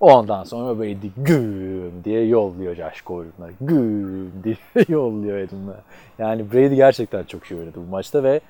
Ondan 0.00 0.44
sonra 0.44 0.78
Brady 0.78 1.08
güm 1.16 2.04
diye 2.04 2.26
yolluyor 2.26 2.74
Josh 2.74 3.00
Gordon'a. 3.00 3.48
Güm 3.60 4.32
diye 4.44 4.56
yolluyor 4.88 5.38
eline. 5.38 5.72
Yani 6.18 6.52
Brady 6.52 6.74
gerçekten 6.74 7.24
çok 7.24 7.50
iyi 7.50 7.60
oynadı 7.60 7.76
bu 7.76 7.90
maçta 7.90 8.22
ve 8.22 8.40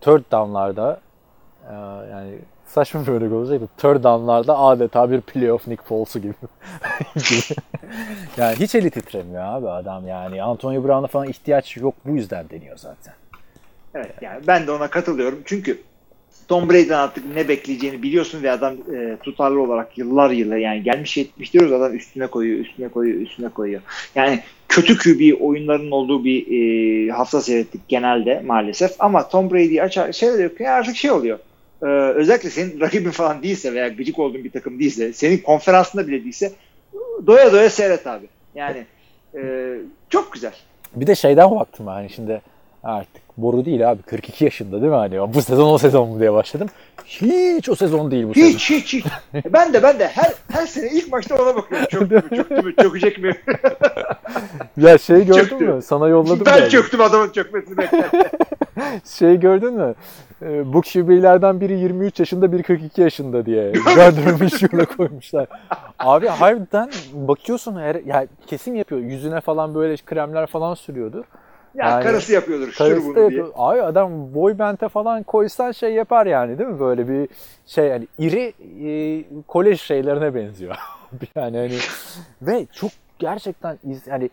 third 0.00 0.32
down'larda 0.32 1.00
e, 1.70 1.74
yani 2.10 2.38
saçma 2.66 3.06
bir 3.06 3.12
örnek 3.12 3.32
olacaktı. 3.32 3.68
Third 3.76 4.04
down'larda 4.04 4.58
adeta 4.58 5.10
bir 5.10 5.20
playoff 5.20 5.66
Nick 5.66 5.84
Foles'u 5.84 6.18
gibi. 6.18 6.34
yani 8.36 8.56
hiç 8.56 8.74
eli 8.74 8.90
titremiyor 8.90 9.42
abi 9.44 9.70
adam 9.70 10.06
yani. 10.06 10.42
Antonio 10.42 10.84
Brown'a 10.84 11.06
falan 11.06 11.28
ihtiyaç 11.28 11.76
yok 11.76 11.94
bu 12.04 12.10
yüzden 12.10 12.50
deniyor 12.50 12.76
zaten. 12.76 13.14
Evet 13.94 14.14
yani 14.20 14.46
ben 14.46 14.66
de 14.66 14.72
ona 14.72 14.90
katılıyorum. 14.90 15.42
Çünkü 15.44 15.82
Tom 16.48 16.68
Brady'den 16.68 16.98
artık 16.98 17.34
ne 17.34 17.48
bekleyeceğini 17.48 18.02
biliyorsun 18.02 18.42
ve 18.42 18.50
adam 18.50 18.74
e, 18.74 19.16
tutarlı 19.22 19.62
olarak 19.62 19.98
yıllar 19.98 20.30
yıllar 20.30 20.56
yani 20.56 20.82
gelmiş 20.82 21.16
70 21.16 21.52
diyoruz 21.52 21.72
adam 21.72 21.96
üstüne 21.96 22.26
koyuyor, 22.26 22.58
üstüne 22.58 22.88
koyuyor, 22.88 23.20
üstüne 23.20 23.48
koyuyor. 23.48 23.80
Yani 24.14 24.40
kötü 24.68 24.98
QB 24.98 25.40
oyunların 25.40 25.90
olduğu 25.90 26.24
bir 26.24 26.46
e, 26.46 27.12
hafta 27.12 27.40
seyrettik 27.40 27.88
genelde 27.88 28.42
maalesef 28.46 28.92
ama 28.98 29.28
Tom 29.28 29.50
Brady 29.50 29.82
açar 29.82 30.12
şey 30.12 30.40
yok 30.40 30.60
ya 30.60 30.72
artık 30.72 30.96
şey 30.96 31.10
oluyor. 31.10 31.38
E, 31.82 31.86
özellikle 31.86 32.50
senin 32.50 32.80
rakibin 32.80 33.10
falan 33.10 33.42
değilse 33.42 33.72
veya 33.72 33.88
gıcık 33.88 34.18
olduğun 34.18 34.44
bir 34.44 34.50
takım 34.50 34.78
değilse, 34.78 35.12
senin 35.12 35.38
konferansında 35.38 36.06
bile 36.06 36.24
değilse 36.24 36.52
doya 37.26 37.52
doya 37.52 37.70
seyret 37.70 38.06
abi. 38.06 38.26
Yani 38.54 38.84
e, 39.34 39.72
çok 40.10 40.32
güzel. 40.32 40.54
Bir 40.94 41.06
de 41.06 41.14
şeyden 41.14 41.50
baktım 41.50 41.86
hani 41.86 42.10
şimdi 42.10 42.42
artık 42.84 43.22
boru 43.36 43.64
değil 43.64 43.90
abi 43.90 44.02
42 44.02 44.44
yaşında 44.44 44.80
değil 44.80 44.92
mi 44.92 44.96
hani 44.96 45.34
bu 45.34 45.42
sezon 45.42 45.72
o 45.72 45.78
sezon 45.78 46.08
mu 46.08 46.20
diye 46.20 46.32
başladım. 46.32 46.68
Hiç 47.06 47.68
o 47.68 47.74
sezon 47.74 48.10
değil 48.10 48.28
bu 48.28 48.34
sezon. 48.34 48.48
Hiç 48.48 48.70
hiç 48.70 48.94
hiç. 48.94 49.06
E, 49.34 49.52
ben 49.52 49.72
de 49.72 49.82
ben 49.82 49.98
de 49.98 50.08
her 50.08 50.32
her 50.52 50.66
sene 50.66 50.90
ilk 50.90 51.12
maçta 51.12 51.34
ona 51.42 51.56
bakıyorum. 51.56 51.86
Çöktü 51.90 52.14
mü, 52.14 52.36
çöktü 52.36 52.62
mü, 52.62 52.74
çökecek 52.76 53.18
mi? 53.18 53.34
Ya 54.76 54.98
şey 54.98 55.26
gördün 55.26 55.40
Çöktü. 55.40 55.68
mü? 55.68 55.82
Sana 55.82 56.08
yolladım. 56.08 56.46
ben 56.46 56.58
ya. 56.58 56.68
çöktüm 56.68 57.00
adamın 57.00 57.28
çökmesini 57.28 57.76
beklerken. 57.78 58.30
Şey 59.18 59.40
gördün 59.40 59.74
mü? 59.74 59.94
Ee, 60.42 60.72
bu 60.72 60.80
QB'lerden 60.82 61.60
biri 61.60 61.78
23 61.78 62.20
yaşında, 62.20 62.52
biri 62.52 62.62
42 62.62 63.00
yaşında 63.00 63.46
diye. 63.46 63.72
Gardner 63.94 64.40
Minshew'la 64.40 64.84
koymuşlar. 64.84 65.46
Abi 65.98 66.26
harbiden 66.26 66.90
bakıyorsun 67.12 67.76
her, 67.76 67.94
ya 67.94 68.26
kesim 68.46 68.74
yapıyor. 68.74 69.00
Yüzüne 69.00 69.40
falan 69.40 69.74
böyle 69.74 69.96
kremler 69.96 70.46
falan 70.46 70.74
sürüyordu. 70.74 71.24
Ya 71.74 71.88
Yani 71.90 72.04
karısı 72.04 72.32
yapıyordur 72.32 72.72
şunu 72.72 72.88
Karısı 72.88 73.02
da 73.02 73.06
bunu 73.06 73.14
diye. 73.16 73.24
yapıyor. 73.24 73.52
Abi 73.56 73.82
adam 73.82 74.34
boy 74.34 74.58
bente 74.58 74.88
falan 74.88 75.22
koysan 75.22 75.72
şey 75.72 75.92
yapar 75.92 76.26
yani 76.26 76.58
değil 76.58 76.70
mi? 76.70 76.80
Böyle 76.80 77.08
bir 77.08 77.28
şey 77.66 77.86
yani 77.86 78.06
iri 78.18 78.52
e, 78.84 79.24
kolej 79.48 79.80
şeylerine 79.80 80.34
benziyor. 80.34 80.76
yani 81.36 81.56
hani 81.56 81.76
ve 82.42 82.66
çok 82.72 82.90
gerçekten 83.18 83.78
iz, 83.84 84.06
yani 84.06 84.30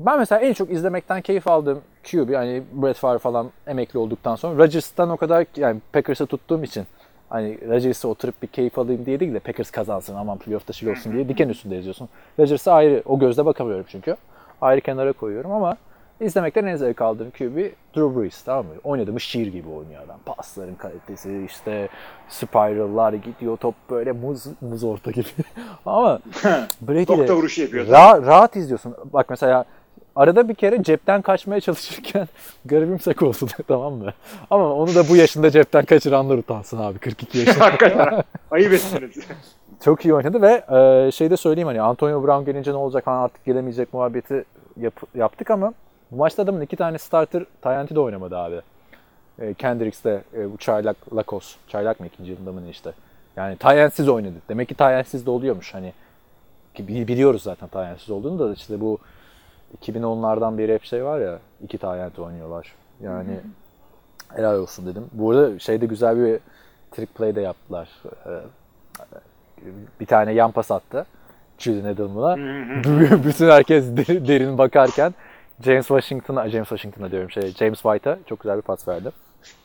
ben 0.00 0.18
mesela 0.18 0.40
en 0.40 0.52
çok 0.52 0.70
izlemekten 0.70 1.20
keyif 1.22 1.48
aldığım 1.48 1.80
QB 2.10 2.34
hani 2.34 2.62
Brett 2.72 2.96
Favre 2.96 3.18
falan 3.18 3.50
emekli 3.66 3.98
olduktan 3.98 4.36
sonra 4.36 4.58
Rodgers'tan 4.64 5.10
o 5.10 5.16
kadar 5.16 5.46
yani 5.56 5.80
Packers'ı 5.92 6.26
tuttuğum 6.26 6.64
için 6.64 6.84
hani 7.28 7.58
Rodgers'a 7.68 8.08
oturup 8.08 8.42
bir 8.42 8.46
keyif 8.46 8.78
alayım 8.78 9.06
diye 9.06 9.20
değil 9.20 9.34
de 9.34 9.38
Packers 9.38 9.70
kazansın 9.70 10.14
aman 10.14 10.38
playoff 10.38 10.66
taşı 10.66 10.90
olsun 10.90 11.12
diye 11.12 11.28
diken 11.28 11.48
üstünde 11.48 11.78
izliyorsun. 11.78 12.08
Rodgers'a 12.38 12.72
ayrı 12.72 13.02
o 13.06 13.18
gözle 13.18 13.44
bakamıyorum 13.46 13.84
çünkü. 13.88 14.16
Ayrı 14.60 14.80
kenara 14.80 15.12
koyuyorum 15.12 15.52
ama 15.52 15.76
izlemekten 16.20 16.66
en 16.66 16.76
zevk 16.76 17.02
aldığım 17.02 17.30
QB 17.30 17.56
Drew 17.96 18.20
Brees 18.20 18.42
tamam 18.42 18.66
mı? 18.66 18.72
Oynadı 18.84 19.12
mı 19.12 19.20
şiir 19.20 19.46
gibi 19.46 19.68
oynuyor 19.68 20.02
adam. 20.04 20.16
Pasların 20.26 20.74
kalitesi 20.74 21.44
işte 21.48 21.88
spiral'lar 22.28 23.12
gidiyor 23.12 23.56
top 23.56 23.74
böyle 23.90 24.12
muz, 24.12 24.44
muz 24.60 24.84
orta 24.84 25.10
gibi. 25.10 25.26
ama 25.86 26.18
Brady 26.82 27.02
ile 27.14 27.32
vuruşu 27.32 27.62
yapıyor. 27.62 27.86
ra- 27.86 28.26
rahat 28.26 28.56
izliyorsun. 28.56 28.94
Bak 29.12 29.26
mesela 29.30 29.64
arada 30.16 30.48
bir 30.48 30.54
kere 30.54 30.82
cepten 30.82 31.22
kaçmaya 31.22 31.60
çalışırken 31.60 32.28
garibimsek 32.64 33.22
olsun 33.22 33.48
tamam 33.68 33.92
mı? 33.92 34.12
Ama 34.50 34.74
onu 34.74 34.94
da 34.94 35.08
bu 35.08 35.16
yaşında 35.16 35.50
cepten 35.50 35.84
kaçıranlar 35.84 36.38
utansın 36.38 36.78
abi 36.78 36.98
42 36.98 37.38
yaşında. 37.38 37.64
Hakikaten. 37.64 38.22
Ayıp 38.50 38.72
ettiniz. 38.72 39.10
Çok 39.84 40.04
iyi 40.04 40.14
oynadı 40.14 40.42
ve 40.42 40.64
e, 40.76 41.10
şey 41.10 41.30
de 41.30 41.36
söyleyeyim 41.36 41.68
hani 41.68 41.80
Antonio 41.82 42.22
Brown 42.26 42.44
gelince 42.44 42.72
ne 42.72 42.76
olacak 42.76 43.06
hani 43.06 43.16
artık 43.16 43.44
gelemeyecek 43.44 43.94
muhabbeti 43.94 44.44
yap- 44.76 45.02
yaptık 45.14 45.50
ama 45.50 45.72
bu 46.10 46.16
maçta 46.16 46.42
adamın 46.42 46.60
iki 46.60 46.76
tane 46.76 46.98
starter 46.98 47.44
Tyent'i 47.62 47.94
de 47.94 48.00
oynamadı 48.00 48.36
abi. 48.38 48.60
E, 49.38 49.54
Kendricks 49.54 50.04
de 50.04 50.22
e, 50.34 50.52
bu 50.52 50.56
çaylak 50.56 50.96
Lakos. 51.16 51.56
Çaylak 51.68 52.00
mı 52.00 52.06
ikinci 52.06 52.30
yılında 52.30 52.52
mı 52.52 52.60
işte. 52.70 52.92
Yani 53.36 53.56
Tyent'siz 53.56 54.08
oynadı. 54.08 54.34
Demek 54.48 54.68
ki 54.68 54.74
Tyent'siz 54.74 55.26
de 55.26 55.30
oluyormuş 55.30 55.74
hani. 55.74 55.92
Ki 56.74 56.88
biliyoruz 56.88 57.42
zaten 57.42 57.68
Tyent'siz 57.68 58.10
olduğunu 58.10 58.38
da 58.38 58.54
işte 58.54 58.80
bu 58.80 58.98
2010'lardan 59.82 60.58
beri 60.58 60.74
hep 60.74 60.84
şey 60.84 61.04
var 61.04 61.20
ya 61.20 61.38
iki 61.62 61.78
Tyent 61.78 62.18
oynuyorlar. 62.18 62.74
Yani 63.02 63.40
helal 64.34 64.58
olsun 64.58 64.86
dedim. 64.86 65.06
Bu 65.12 65.30
arada 65.30 65.58
şeyde 65.58 65.86
güzel 65.86 66.16
bir 66.16 66.40
trick 66.90 67.12
play 67.14 67.34
de 67.36 67.40
yaptılar. 67.40 67.88
E, 68.26 68.30
bir 70.00 70.06
tane 70.06 70.32
yan 70.32 70.50
pas 70.50 70.70
attı. 70.70 71.06
Julian 71.58 71.84
Edelman'a. 71.84 72.36
Bütün 73.24 73.48
herkes 73.50 73.84
der- 73.96 74.28
derin 74.28 74.58
bakarken 74.58 75.14
James 75.64 75.86
Washington'a, 75.86 76.48
James 76.48 76.68
Washington'a 76.68 77.10
diyorum 77.10 77.30
şey, 77.30 77.42
James 77.42 77.82
White'a 77.82 78.18
çok 78.28 78.40
güzel 78.40 78.56
bir 78.56 78.62
pas 78.62 78.88
verdi. 78.88 79.10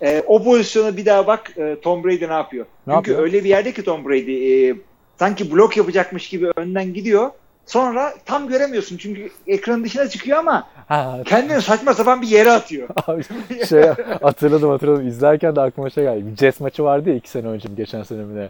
E, 0.01 0.23
o 0.27 0.43
pozisyona 0.43 0.97
bir 0.97 1.05
daha 1.05 1.27
bak 1.27 1.51
e, 1.57 1.77
Tom 1.81 2.03
Brady 2.03 2.27
ne 2.27 2.33
yapıyor? 2.33 2.65
Ne 2.65 2.93
Çünkü 2.93 3.11
yapıyor? 3.11 3.19
öyle 3.19 3.43
bir 3.43 3.49
yerde 3.49 3.73
ki 3.73 3.83
Tom 3.83 4.05
Brady 4.05 4.69
e, 4.69 4.75
sanki 5.19 5.51
blok 5.51 5.77
yapacakmış 5.77 6.29
gibi 6.29 6.51
önden 6.55 6.93
gidiyor. 6.93 7.29
Sonra 7.65 8.13
tam 8.25 8.47
göremiyorsun 8.47 8.97
çünkü 8.97 9.29
ekranın 9.47 9.83
dışına 9.83 10.07
çıkıyor 10.07 10.37
ama 10.37 10.67
Ha, 10.87 11.17
kendini 11.25 11.61
saçma 11.61 11.93
sapan 11.93 12.21
bir 12.21 12.27
yere 12.27 12.51
atıyor. 12.51 12.89
abi, 13.07 13.23
şey 13.65 13.83
hatırladım 14.21 14.69
hatırladım. 14.69 15.07
İzlerken 15.07 15.55
de 15.55 15.61
aklıma 15.61 15.89
şey 15.89 16.03
geldi. 16.03 16.25
Bir 16.31 16.35
Jets 16.35 16.59
maçı 16.59 16.83
vardı 16.83 17.09
ya 17.09 17.15
iki 17.15 17.29
sene 17.29 17.47
önce 17.47 17.69
geçen 17.77 18.03
sene 18.03 18.23
mi? 18.23 18.49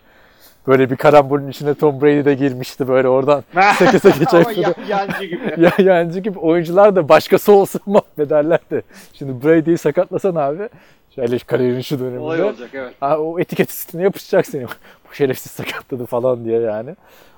Böyle 0.67 0.89
bir 0.89 0.95
karambolün 0.95 1.47
içine 1.47 1.73
Tom 1.73 2.01
Brady 2.01 2.25
de 2.25 2.33
girmişti 2.33 2.87
böyle 2.87 3.07
oradan 3.07 3.43
seke 3.77 3.99
seke 3.99 4.61
ya, 4.61 4.73
yancı 4.87 5.25
gibi. 5.25 5.53
ya, 5.57 5.71
yancı 5.93 6.19
gibi 6.19 6.39
oyuncular 6.39 6.95
da 6.95 7.09
başkası 7.09 7.51
olsun 7.51 7.81
mahvederler 7.85 8.59
de. 8.71 8.81
Şimdi 9.13 9.45
Brady'yi 9.45 9.77
sakatlasan 9.77 10.35
abi. 10.35 10.69
Şöyle 11.15 11.37
kariyerin 11.37 11.81
şu 11.81 11.99
döneminde. 11.99 12.19
Olay 12.19 12.43
olacak 12.43 12.69
evet. 12.73 12.93
Ha, 12.99 13.17
o 13.17 13.39
etiket 13.39 13.69
üstüne 13.69 14.03
yapışacak 14.03 14.45
seni. 14.45 14.65
Bu 15.09 15.13
şerefsiz 15.13 15.51
sakatladı 15.51 16.05
falan 16.05 16.45
diye 16.45 16.59
yani. 16.59 16.95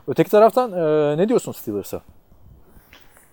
Öteki 0.07 0.31
taraftan 0.31 0.71
e, 0.71 1.17
ne 1.17 1.29
diyorsun 1.29 1.51
Steelers'a? 1.51 2.01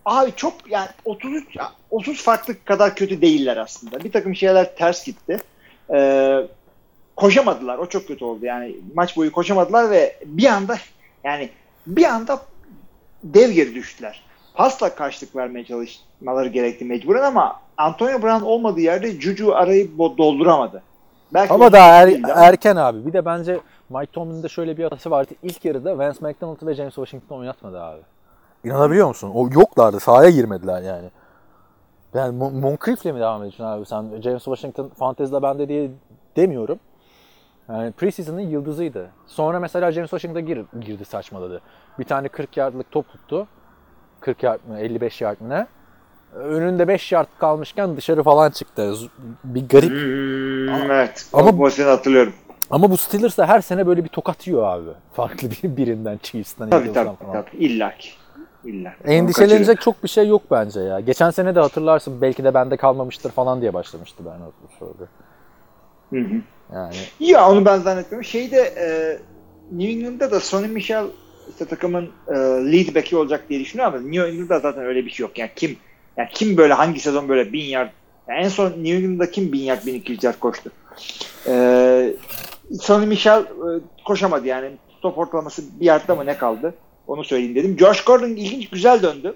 Abi 0.04 0.32
çok 0.36 0.52
yani 0.70 0.88
33 1.04 1.56
ya 1.56 1.72
30 1.90 2.22
farklı 2.22 2.64
kadar 2.64 2.94
kötü 2.94 3.22
değiller 3.22 3.56
aslında. 3.56 4.04
Bir 4.04 4.12
takım 4.12 4.34
şeyler 4.34 4.76
ters 4.76 5.06
gitti. 5.06 5.36
Ee, 5.94 6.46
koşamadılar. 7.16 7.78
O 7.78 7.86
çok 7.86 8.07
kötü 8.09 8.24
oldu. 8.24 8.45
Yani 8.47 8.77
maç 8.95 9.16
boyu 9.16 9.32
koşamadılar 9.32 9.91
ve 9.91 10.16
bir 10.27 10.47
anda 10.47 10.77
yani 11.24 11.51
bir 11.86 12.05
anda 12.05 12.41
dev 13.24 13.51
geri 13.51 13.74
düştüler. 13.74 14.23
Pasla 14.55 14.95
karşılık 14.95 15.36
vermeye 15.36 15.65
çalışmaları 15.65 16.49
gerekti 16.49 16.85
mecburen 16.85 17.23
ama 17.23 17.61
Antonio 17.77 18.23
Brown 18.23 18.45
olmadığı 18.45 18.81
yerde 18.81 19.20
Juju 19.20 19.55
arayı 19.55 19.99
dolduramadı. 19.99 20.82
Belki 21.35 21.53
Ama 21.55 21.73
daha 21.73 22.03
er- 22.03 22.15
ama- 22.24 22.32
erken 22.35 22.77
abi. 22.77 23.07
Bir 23.07 23.12
de 23.12 23.24
bence 23.24 23.61
Mike 23.91 24.12
Tomlin'de 24.12 24.49
şöyle 24.49 24.77
bir 24.77 24.85
hatası 24.85 25.11
vardı. 25.11 25.35
İlk 25.43 25.65
yarıda 25.65 25.99
Vance 25.99 26.19
McDonald'ı 26.20 26.66
ve 26.66 26.74
James 26.74 26.95
Washington'ı 26.95 27.39
oynatmadı 27.39 27.82
abi. 27.82 28.01
İnanabiliyor 28.65 29.09
musun? 29.09 29.31
O 29.35 29.49
yoklardı. 29.53 30.01
Sahaya 30.01 30.31
girmediler 30.31 30.82
yani. 30.82 31.09
Yani 32.15 32.39
Mon- 32.39 32.61
Moncrief'le 32.61 33.05
mi 33.05 33.20
devam 33.20 33.41
ediyorsun 33.43 33.65
abi? 33.65 33.86
Sen 33.86 34.05
James 34.23 34.45
Washington 34.45 34.89
fantezide 34.99 35.43
bende 35.43 35.69
diye 35.69 35.91
demiyorum. 36.36 36.78
Yani 37.69 37.93
preseason'ın 37.93 38.41
yıldızıydı. 38.41 39.11
Sonra 39.27 39.61
mesela 39.61 39.93
James 39.93 40.11
Washington 40.11 40.47
gir, 40.47 40.65
girdi 40.81 41.05
saçmaladı. 41.05 41.61
Bir 41.99 42.05
tane 42.05 42.28
40 42.28 42.57
yardlık 42.57 42.91
top 42.91 43.09
tuttu. 43.09 43.47
40 44.20 44.43
yard 44.43 44.61
mı 44.69 44.78
55 44.81 45.20
yard 45.20 45.41
mı 45.41 45.49
ne? 45.49 45.66
Önünde 46.35 46.89
5 46.89 47.12
yard 47.12 47.27
kalmışken 47.39 47.97
dışarı 47.97 48.23
falan 48.23 48.51
çıktı. 48.51 48.95
Bir 49.45 49.69
garip 49.69 49.91
Hmm, 49.91 50.91
evet. 50.91 51.27
Ama- 51.32 51.51
o 51.51 51.57
pozisyonu 51.57 51.91
hatırlıyorum. 51.91 52.32
Ama 52.70 52.91
bu 52.91 52.97
Steelers 52.97 53.39
her 53.39 53.61
sene 53.61 53.86
böyle 53.86 54.05
bir 54.05 54.09
tokat 54.09 54.47
yiyor 54.47 54.62
abi. 54.66 54.91
Farklı 55.12 55.51
bir 55.51 55.77
birinden, 55.77 56.19
Chiefs'ten, 56.23 56.70
Tabii 56.70 56.93
tabii, 56.93 57.16
falan. 57.16 57.32
tabii. 57.32 57.57
İlla 57.57 57.97
ki. 57.99 58.11
İlla. 58.65 58.95
Endişelenecek 59.05 59.81
çok 59.81 60.03
bir 60.03 60.09
şey 60.09 60.28
yok 60.28 60.43
bence 60.51 60.81
ya. 60.81 61.01
Geçen 61.01 61.31
sene 61.31 61.55
de 61.55 61.61
hatırlarsın 61.61 62.20
belki 62.20 62.45
de 62.45 62.55
bende 62.55 62.77
kalmamıştır 62.77 63.31
falan 63.31 63.61
diye 63.61 63.74
başlamıştı 63.74 64.23
ben 64.27 64.31
o 64.31 64.53
soruda. 64.78 65.05
Hı 66.11 66.20
hı. 66.20 66.41
Yani 66.73 66.95
Ya 67.20 67.51
onu 67.51 67.65
ben 67.65 67.78
zannetmiyorum. 67.78 68.24
Şeyde 68.24 68.61
e, 68.61 68.86
New 69.73 69.93
England'da 69.93 70.31
da 70.31 70.41
Sonny 70.41 70.69
Michel 70.69 71.05
işte 71.51 71.65
takımın 71.65 72.11
e, 72.28 72.35
lead 72.73 72.95
back'i 72.95 73.16
olacak 73.16 73.45
diye 73.49 73.61
düşünüyorum 73.61 73.95
ama 73.95 74.09
New 74.09 74.28
England'da 74.28 74.59
zaten 74.59 74.85
öyle 74.85 75.05
bir 75.07 75.11
şey 75.11 75.24
yok. 75.24 75.39
Yani 75.39 75.51
kim 75.57 75.77
yani 76.16 76.28
kim 76.32 76.57
böyle 76.57 76.74
hangi 76.74 77.01
sezon 77.01 77.28
böyle 77.28 77.53
bin 77.53 77.65
yard 77.65 77.91
yani 78.28 78.41
en 78.41 78.49
son 78.49 78.70
New 78.70 78.97
England'da 78.97 79.31
kim 79.31 79.53
bin 79.53 79.62
yard 79.62 79.86
1200 79.86 80.24
yard 80.24 80.39
koştu? 80.39 80.70
E, 81.47 82.15
Sonny 82.81 83.07
Michel 83.07 83.41
e, 83.41 83.81
koşamadı 84.05 84.47
yani. 84.47 84.70
Top 85.03 85.19
ortalaması 85.19 85.62
bir 85.81 85.86
yardta 85.86 86.15
mı 86.15 86.27
ne 86.27 86.39
kaldı? 86.39 86.74
Onu 87.07 87.24
söyleyeyim 87.24 87.55
dedim. 87.55 87.77
Josh 87.78 88.05
Gordon 88.05 88.28
ilginç 88.28 88.70
güzel 88.70 89.03
döndü. 89.03 89.35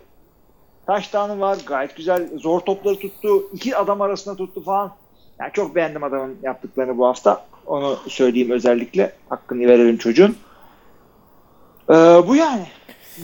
Taştanı 0.87 1.41
var 1.41 1.59
gayet 1.67 1.97
güzel. 1.97 2.29
Zor 2.39 2.61
topları 2.61 2.99
tuttu. 2.99 3.51
iki 3.53 3.77
adam 3.77 4.01
arasında 4.01 4.37
tuttu 4.37 4.65
falan. 4.65 4.93
Yani 5.41 5.51
çok 5.53 5.75
beğendim 5.75 6.03
adamın 6.05 6.37
yaptıklarını 6.43 6.99
bu 6.99 7.07
hafta. 7.07 7.45
Onu 7.67 7.97
söyleyeyim 8.09 8.51
özellikle. 8.51 9.13
Hakkını 9.29 9.69
verelim 9.69 9.97
çocuğun. 9.97 10.37
Ee, 11.91 11.95
bu 12.29 12.37
yani. 12.37 12.67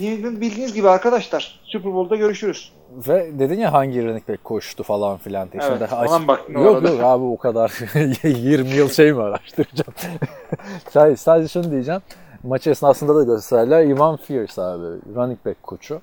New 0.00 0.14
England 0.14 0.40
bildiğiniz 0.40 0.74
gibi 0.74 0.88
arkadaşlar. 0.88 1.60
Super 1.64 1.94
Bowl'da 1.94 2.16
görüşürüz. 2.16 2.72
Ve 3.08 3.38
dedin 3.38 3.58
ya 3.58 3.72
hangi 3.72 4.04
running 4.06 4.28
back 4.28 4.44
koştu 4.44 4.82
falan 4.82 5.16
filan 5.18 5.52
diye. 5.52 5.62
Evet, 5.66 5.90
Şimdi 5.90 6.20
mı 6.22 6.28
baktın 6.28 6.52
Yok 6.52 6.76
orada? 6.76 6.88
yok 6.90 7.00
abi 7.02 7.24
o 7.24 7.36
kadar 7.36 7.72
20 8.24 8.68
yıl 8.68 8.88
şey 8.88 9.12
mi 9.12 9.22
araştıracağım. 9.22 9.94
sadece, 10.90 11.16
sadece 11.16 11.48
şunu 11.48 11.70
diyeceğim. 11.70 12.00
Maç 12.42 12.66
esnasında 12.66 13.16
da 13.16 13.22
gösterdiler. 13.24 13.84
Ivan 13.84 14.16
Fierce 14.16 14.62
abi 14.62 14.86
running 15.14 15.38
back 15.46 15.62
koçu. 15.62 16.00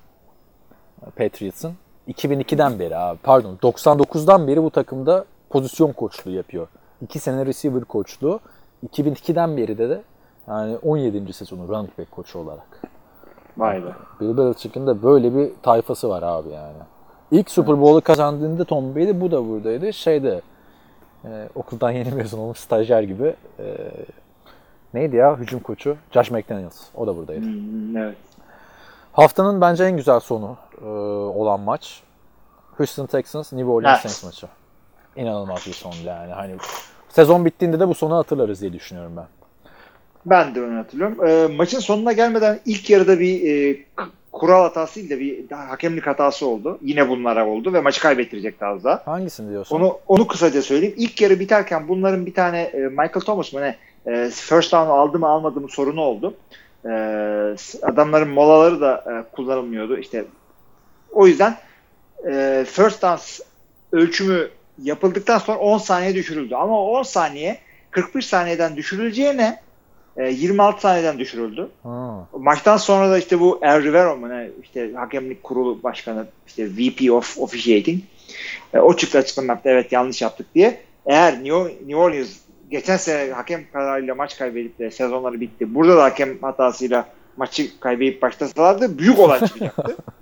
Patriots'ın. 1.16 1.72
2002'den 2.08 2.78
beri 2.78 2.96
abi 2.96 3.18
pardon 3.22 3.58
99'dan 3.62 4.48
beri 4.48 4.62
bu 4.62 4.70
takımda 4.70 5.24
pozisyon 5.52 5.92
koçluğu 5.92 6.30
yapıyor. 6.30 6.68
2 7.02 7.18
sene 7.18 7.46
receiver 7.46 7.84
koçluğu. 7.84 8.40
2002'den 8.88 9.56
beri 9.56 9.78
de 9.78 9.88
de 9.88 10.02
yani 10.48 10.76
17. 10.76 11.32
sezonu 11.32 11.68
running 11.68 11.98
back 11.98 12.10
koçu 12.10 12.38
olarak. 12.38 12.82
Vay 13.56 13.84
be. 13.84 13.88
Bill 14.20 14.36
Belichick'in 14.36 14.86
de 14.86 15.02
böyle 15.02 15.34
bir 15.34 15.50
tayfası 15.62 16.08
var 16.08 16.22
abi 16.22 16.48
yani. 16.48 16.76
İlk 17.30 17.50
Super 17.50 17.80
Bowl'u 17.80 18.00
kazandığında 18.00 18.64
Tom 18.64 18.96
Brady 18.96 19.20
bu 19.20 19.30
da 19.30 19.48
buradaydı. 19.48 19.92
Şeyde 19.92 20.40
e, 21.24 21.48
okuldan 21.54 21.90
yeni 21.90 22.10
mezun 22.10 22.38
olmuş 22.38 22.58
stajyer 22.58 23.02
gibi 23.02 23.34
e, 23.58 23.76
neydi 24.94 25.16
ya 25.16 25.36
hücum 25.38 25.60
koçu? 25.60 25.96
Josh 26.10 26.30
McDaniels. 26.30 26.82
O 26.94 27.06
da 27.06 27.16
buradaydı. 27.16 27.46
Hmm, 27.46 27.96
evet. 27.96 28.16
Haftanın 29.12 29.60
bence 29.60 29.84
en 29.84 29.96
güzel 29.96 30.20
sonu 30.20 30.56
e, 30.82 30.86
olan 31.38 31.60
maç 31.60 32.02
Houston 32.76 33.06
Texans 33.06 33.52
New 33.52 33.70
Orleans 33.70 34.00
Evet. 34.04 34.12
Saints 34.12 34.24
maçı. 34.24 34.61
İnanılmaz 35.16 35.66
bir 35.66 35.72
son 35.72 35.92
yani. 36.06 36.32
Hani 36.32 36.54
sezon 37.08 37.44
bittiğinde 37.44 37.80
de 37.80 37.88
bu 37.88 37.94
sonu 37.94 38.16
hatırlarız 38.16 38.60
diye 38.60 38.72
düşünüyorum 38.72 39.12
ben. 39.16 39.26
Ben 40.26 40.54
de 40.54 40.62
onu 40.62 40.78
hatırlıyorum. 40.78 41.26
Ee, 41.26 41.56
maçın 41.56 41.80
sonuna 41.80 42.12
gelmeden 42.12 42.60
ilk 42.66 42.90
yarıda 42.90 43.20
bir 43.20 43.54
e, 43.72 43.76
kural 44.32 44.62
hatası 44.62 44.96
değil 44.96 45.10
de 45.10 45.20
bir 45.20 45.50
hakemlik 45.50 46.06
hatası 46.06 46.46
oldu. 46.46 46.78
Yine 46.82 47.08
bunlara 47.08 47.48
oldu 47.48 47.72
ve 47.72 47.80
maçı 47.80 48.00
kaybettirecekti 48.00 48.64
az 48.64 48.84
daha. 48.84 49.02
Hangisini 49.04 49.50
diyorsun? 49.50 49.76
Onu 49.76 49.98
onu 50.08 50.26
kısaca 50.26 50.62
söyleyeyim. 50.62 50.94
İlk 50.98 51.20
yarı 51.20 51.40
biterken 51.40 51.88
bunların 51.88 52.26
bir 52.26 52.34
tane 52.34 52.60
e, 52.60 52.78
Michael 52.78 53.20
Thomas 53.20 53.52
mı 53.52 53.60
ne 53.60 53.76
e, 54.06 54.30
first 54.30 54.72
down 54.72 54.90
aldı 54.90 55.18
mı 55.18 55.28
almadı 55.28 55.60
mı 55.60 55.68
sorunu 55.68 56.00
oldu. 56.00 56.34
E, 56.84 56.88
adamların 57.82 58.28
molaları 58.28 58.80
da 58.80 59.04
e, 59.06 59.34
kullanılmıyordu. 59.34 59.98
İşte 59.98 60.24
o 61.12 61.26
yüzden 61.26 61.56
e, 62.30 62.64
first 62.68 63.02
down 63.02 63.42
ölçümü 63.92 64.48
yapıldıktan 64.82 65.38
sonra 65.38 65.58
10 65.58 65.78
saniye 65.78 66.14
düşürüldü. 66.14 66.54
Ama 66.54 66.80
o 66.80 66.98
10 66.98 67.02
saniye 67.02 67.58
41 67.90 68.22
saniyeden 68.22 68.76
düşürüleceğine 68.76 69.60
e, 70.16 70.30
26 70.30 70.80
saniyeden 70.80 71.18
düşürüldü. 71.18 71.68
Ha. 71.82 72.28
Maçtan 72.38 72.76
sonra 72.76 73.10
da 73.10 73.18
işte 73.18 73.40
bu 73.40 73.60
El 73.62 73.82
Rivero 73.82 74.16
mu 74.16 74.28
ne 74.28 74.48
işte 74.62 74.92
hakemlik 74.94 75.42
kurulu 75.42 75.82
başkanı 75.82 76.26
işte 76.46 76.66
VP 76.66 77.12
of 77.12 77.38
Officiating 77.38 78.02
e, 78.74 78.78
o 78.78 78.96
çıktı 78.96 79.18
açıklama 79.18 79.52
yaptı 79.52 79.68
evet 79.68 79.92
yanlış 79.92 80.22
yaptık 80.22 80.46
diye. 80.54 80.80
Eğer 81.06 81.44
New 81.44 81.96
Orleans 81.96 82.36
geçen 82.70 82.96
sene 82.96 83.32
hakem 83.32 83.64
kararıyla 83.72 84.14
maç 84.14 84.38
kaybedip 84.38 84.78
de 84.78 84.90
sezonları 84.90 85.40
bitti. 85.40 85.74
Burada 85.74 85.96
da 85.96 86.04
hakem 86.04 86.38
hatasıyla 86.42 87.08
maçı 87.36 87.80
kaybedip 87.80 88.22
başlasalardı 88.22 88.98
büyük 88.98 89.18
olay 89.18 89.46
çıkacaktı. 89.46 89.96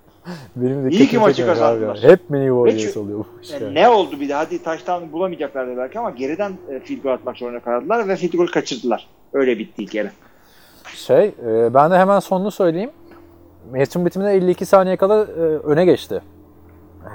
Benim 0.57 0.85
de 0.85 0.91
İyi 0.91 1.07
ki 1.09 1.19
maçı 1.19 1.47
kazandılar. 1.47 1.99
Hep 2.03 2.31
mi 2.31 2.39
New 2.39 2.53
Orleans 2.53 2.77
Ve 2.85 2.91
çü- 2.91 2.99
oluyor 2.99 3.19
bu 3.19 3.27
iş 3.43 3.51
Yani 3.51 3.65
ya? 3.65 3.71
ne 3.71 3.89
oldu 3.89 4.21
bir 4.21 4.29
de 4.29 4.35
hadi 4.35 4.63
taştan 4.63 5.13
bulamayacaklardı 5.13 5.77
belki 5.77 5.99
ama 5.99 6.11
geriden 6.11 6.53
e, 6.71 6.81
field 6.81 7.03
goal 7.03 7.13
atmak 7.13 7.37
zorunda 7.37 7.61
kaldılar 7.61 8.09
ve 8.09 8.17
field 8.17 8.33
goal 8.33 8.47
kaçırdılar. 8.47 9.09
Öyle 9.33 9.59
bitti 9.59 9.83
ilk 9.83 9.95
yarı. 9.95 10.11
Şey, 10.95 11.25
e, 11.47 11.75
ben 11.75 11.91
de 11.91 11.99
hemen 11.99 12.19
sonunu 12.21 12.51
söyleyeyim. 12.51 12.91
Maçın 13.73 14.07
bitimine 14.07 14.33
52 14.33 14.67
saniye 14.67 14.97
kala 14.97 15.21
e, 15.23 15.41
öne 15.41 15.85
geçti. 15.85 16.21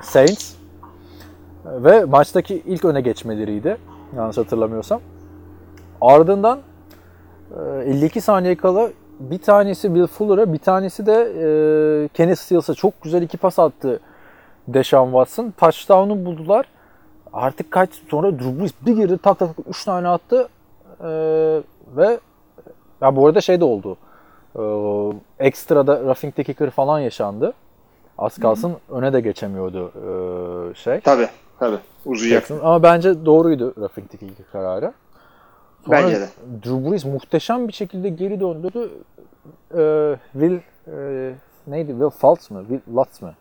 Saints. 0.02 0.54
E, 0.54 1.84
Ve 1.84 2.06
maçtaki 2.06 2.62
ilk 2.66 2.86
öne 2.86 3.02
geçmeleriydi. 3.02 3.78
Yanlış 4.16 4.38
hatırlamıyorsam. 4.38 5.02
Ardından 6.02 6.60
e, 7.86 7.90
52 7.90 8.22
saniye 8.22 8.56
kala 8.56 8.90
bir 9.20 9.38
tanesi 9.38 9.88
Will 9.88 10.08
Fuller'a, 10.08 10.54
bir 10.54 10.58
tanesi 10.58 11.06
de 11.06 11.14
e, 11.14 11.48
Kenneth 12.08 12.40
Stills'a 12.40 12.74
çok 12.74 13.02
güzel 13.02 13.22
iki 13.22 13.38
pas 13.38 13.60
attı 13.60 14.00
Deshaun 14.68 15.06
Watson. 15.06 15.54
Touchdown'u 15.58 16.26
buldular. 16.26 16.66
Artık 17.34 17.72
kaç 17.72 17.90
sonra 18.10 18.40
Drew 18.40 18.60
Brees 18.60 18.72
bir 18.86 18.96
girdi 18.96 19.18
tak 19.24 19.40
tak 19.40 19.50
3 19.70 19.86
tane 19.86 20.08
attı. 20.08 20.48
E, 21.00 21.08
ve 21.98 22.20
ya 23.02 23.16
bu 23.16 23.28
arada 23.28 23.42
şey 23.42 23.60
de 23.60 23.66
oldu. 23.66 23.98
Ee, 24.56 25.46
ekstrada 25.48 26.00
roughing 26.00 26.36
the 26.36 26.44
kicker 26.44 26.70
falan 26.70 27.00
yaşandı. 27.00 27.54
Az 28.18 28.38
kalsın 28.38 28.74
öne 28.90 29.14
de 29.14 29.22
geçemiyordu 29.22 29.92
ee, 29.96 30.76
şey. 30.76 31.00
Tabii 31.00 31.28
tabii 31.60 31.78
uzayacak. 32.06 32.48
Jackson. 32.48 32.60
Ama 32.68 32.84
bence 32.84 33.26
doğruydu 33.26 33.74
roughing 33.78 34.10
the 34.10 34.18
kicker 34.18 34.46
kararı. 34.52 34.94
Bence 35.92 36.20
de. 36.22 36.30
Drew 36.66 36.92
Brees 36.92 37.06
muhteşem 37.06 37.68
bir 37.68 37.74
şekilde 37.74 38.10
geri 38.10 38.40
döndü. 38.40 38.90
Ee, 39.78 40.16
Will 40.32 40.60
e, 40.88 41.34
neydi? 41.68 41.92
Will 41.92 42.10
Fultz 42.10 42.52
mı? 42.52 42.60
Will 42.70 42.96
Lutz 42.98 43.22
mı? 43.22 43.34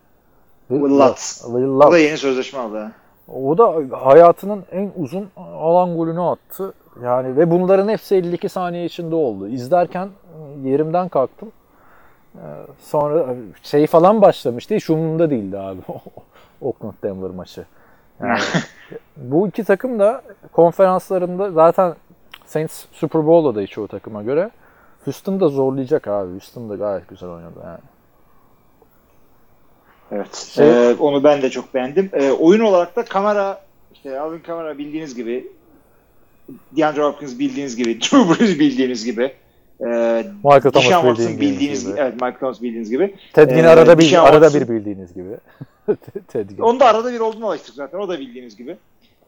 Will 0.68 0.98
Lutz. 0.98 1.40
Will 1.44 1.76
O 1.76 1.80
da 1.80 1.86
Lutz. 1.86 2.00
yeni 2.02 2.18
sözleşme 2.18 2.58
aldı. 2.60 2.92
O 3.28 3.58
da 3.58 3.74
hayatının 4.06 4.64
en 4.72 4.92
uzun 4.96 5.28
alan 5.36 5.96
golünü 5.96 6.20
attı. 6.22 6.72
Yani 7.02 7.36
ve 7.36 7.50
bunların 7.50 7.88
hepsi 7.88 8.14
52 8.14 8.48
saniye 8.48 8.84
içinde 8.84 9.14
oldu. 9.14 9.48
İzlerken 9.48 10.06
e, 10.64 10.68
yerimden 10.68 11.08
kalktım. 11.08 11.52
Ee, 12.34 12.40
Sonra 12.80 13.26
şey 13.62 13.86
falan 13.86 14.22
başlamıştı. 14.22 14.74
Hiç 14.74 14.90
umurumda 14.90 15.30
değildi 15.30 15.58
abi. 15.58 15.80
Oakland 16.60 16.94
Denver 17.02 17.30
maçı. 17.30 17.64
Yani 18.20 18.38
bu 19.16 19.48
iki 19.48 19.64
takım 19.64 19.98
da 19.98 20.22
konferanslarında 20.52 21.50
zaten 21.50 21.94
Saints 22.46 22.84
Super 22.92 23.26
Bowl 23.26 23.48
adayı 23.48 23.66
çoğu 23.66 23.88
takıma 23.88 24.22
göre. 24.22 24.50
Houston 25.04 25.40
da 25.40 25.48
zorlayacak 25.48 26.08
abi. 26.08 26.30
Houston 26.32 26.70
da 26.70 26.74
gayet 26.76 27.08
güzel 27.08 27.28
oynadı 27.28 27.58
yani. 27.64 27.78
Evet. 30.12 30.34
Şey- 30.36 30.90
Ee, 30.90 30.94
onu 30.94 31.24
ben 31.24 31.42
de 31.42 31.50
çok 31.50 31.74
beğendim. 31.74 32.10
Ee, 32.12 32.30
oyun 32.30 32.60
olarak 32.60 32.96
da 32.96 33.04
kamera 33.04 33.60
işte 33.94 34.20
Alvin 34.20 34.38
Kamara 34.38 34.78
bildiğiniz 34.78 35.14
gibi 35.14 35.48
DeAndre 36.76 37.02
Hopkins 37.02 37.38
bildiğiniz 37.38 37.76
gibi 37.76 38.00
Drew 38.00 38.18
Brees 38.44 38.58
bildiğiniz 38.58 39.04
gibi 39.04 39.22
e, 39.80 39.84
Michael 40.44 40.60
Thomas 40.62 40.74
bildiğin 40.84 41.00
Watson 41.00 41.40
bildiğiniz 41.40 41.80
gibi. 41.84 41.92
gibi. 41.92 42.00
Evet 42.00 42.14
Michael 42.14 42.38
Thomas 42.38 42.62
bildiğiniz 42.62 42.90
gibi. 42.90 43.14
Ted 43.32 43.50
yine 43.50 43.60
Ee, 43.60 43.66
arada 43.66 43.98
bir 43.98 44.28
arada 44.28 44.46
Watson- 44.46 44.60
bir 44.68 44.74
bildiğiniz 44.74 45.14
gibi. 45.14 45.30
Ted 46.28 46.50
Ginn. 46.50 46.58
Onu 46.62 46.80
da 46.80 46.86
arada 46.86 47.12
bir 47.12 47.20
olduğunu 47.20 47.46
alıştık 47.46 47.74
zaten. 47.74 47.98
O 47.98 48.08
da 48.08 48.18
bildiğiniz 48.20 48.56
gibi. 48.56 48.76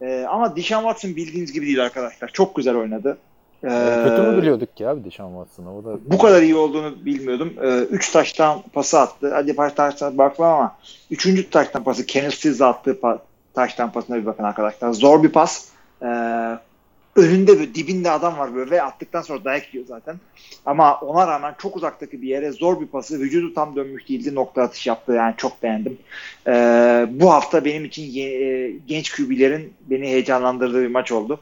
Ee, 0.02 0.26
ama 0.30 0.56
Deshaun 0.56 0.82
Watson 0.82 1.16
bildiğiniz 1.16 1.52
gibi 1.52 1.66
değil 1.66 1.84
arkadaşlar. 1.84 2.28
Çok 2.28 2.56
güzel 2.56 2.76
oynadı. 2.76 3.18
Ee, 3.64 4.02
Kötü 4.08 4.22
mü 4.22 4.36
biliyorduk 4.38 4.76
ki 4.76 4.88
abi 4.88 5.04
Deshaun 5.04 5.34
Watson'ı? 5.44 5.78
O 5.78 5.84
da 5.84 5.98
Bu 6.06 6.18
kadar 6.18 6.42
iyi 6.42 6.54
olduğunu 6.56 7.04
bilmiyordum. 7.04 7.52
3 7.90 8.10
taştan 8.12 8.62
pası 8.72 9.00
attı. 9.00 9.30
Hadi 9.34 9.56
baş 9.56 9.72
taştan 9.72 10.18
bakmam 10.18 10.52
ama 10.54 10.76
3. 11.10 11.50
taştan 11.50 11.84
pası 11.84 12.06
Kenneth 12.06 12.34
Stills'e 12.34 12.64
attığı 12.64 12.90
pa- 12.92 13.18
taştan 13.54 13.92
pasına 13.92 14.16
bir 14.16 14.26
bakın 14.26 14.44
arkadaşlar. 14.44 14.92
Zor 14.92 15.22
bir 15.22 15.28
pas. 15.28 15.68
Ee, 16.02 16.06
önünde 17.16 17.58
böyle 17.58 17.74
dibinde 17.74 18.10
adam 18.10 18.38
var 18.38 18.54
böyle 18.54 18.70
ve 18.70 18.82
attıktan 18.82 19.22
sonra 19.22 19.44
dayak 19.44 19.74
yiyor 19.74 19.86
zaten. 19.86 20.16
Ama 20.66 21.00
ona 21.00 21.26
rağmen 21.28 21.54
çok 21.58 21.76
uzaktaki 21.76 22.22
bir 22.22 22.28
yere 22.28 22.52
zor 22.52 22.80
bir 22.80 22.86
pası. 22.86 23.20
Vücudu 23.20 23.54
tam 23.54 23.76
dönmüş 23.76 24.08
değildi. 24.08 24.34
Nokta 24.34 24.62
atış 24.62 24.86
yaptı. 24.86 25.12
Yani 25.12 25.34
çok 25.36 25.62
beğendim. 25.62 25.98
Ee, 26.46 27.06
bu 27.10 27.32
hafta 27.32 27.64
benim 27.64 27.84
için 27.84 28.02
ye- 28.02 28.64
e, 28.66 28.70
genç 28.86 29.16
QB'lerin 29.16 29.72
beni 29.90 30.06
heyecanlandırdığı 30.06 30.82
bir 30.82 30.90
maç 30.90 31.12
oldu. 31.12 31.40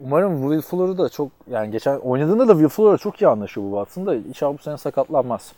Umarım 0.00 0.42
Will 0.50 0.70
Fuller'ı 0.70 0.98
da 0.98 1.08
çok 1.08 1.30
yani 1.50 1.70
geçen 1.70 1.96
oynadığında 1.96 2.48
da 2.48 2.52
Will 2.52 2.68
Fuller'la 2.68 2.98
çok 2.98 3.22
iyi 3.22 3.28
anlaşıyor 3.28 3.66
bu 3.66 3.70
Watson 3.70 4.06
da 4.06 4.54
bu 4.58 4.62
sene 4.62 4.78
sakatlanmaz. 4.78 5.52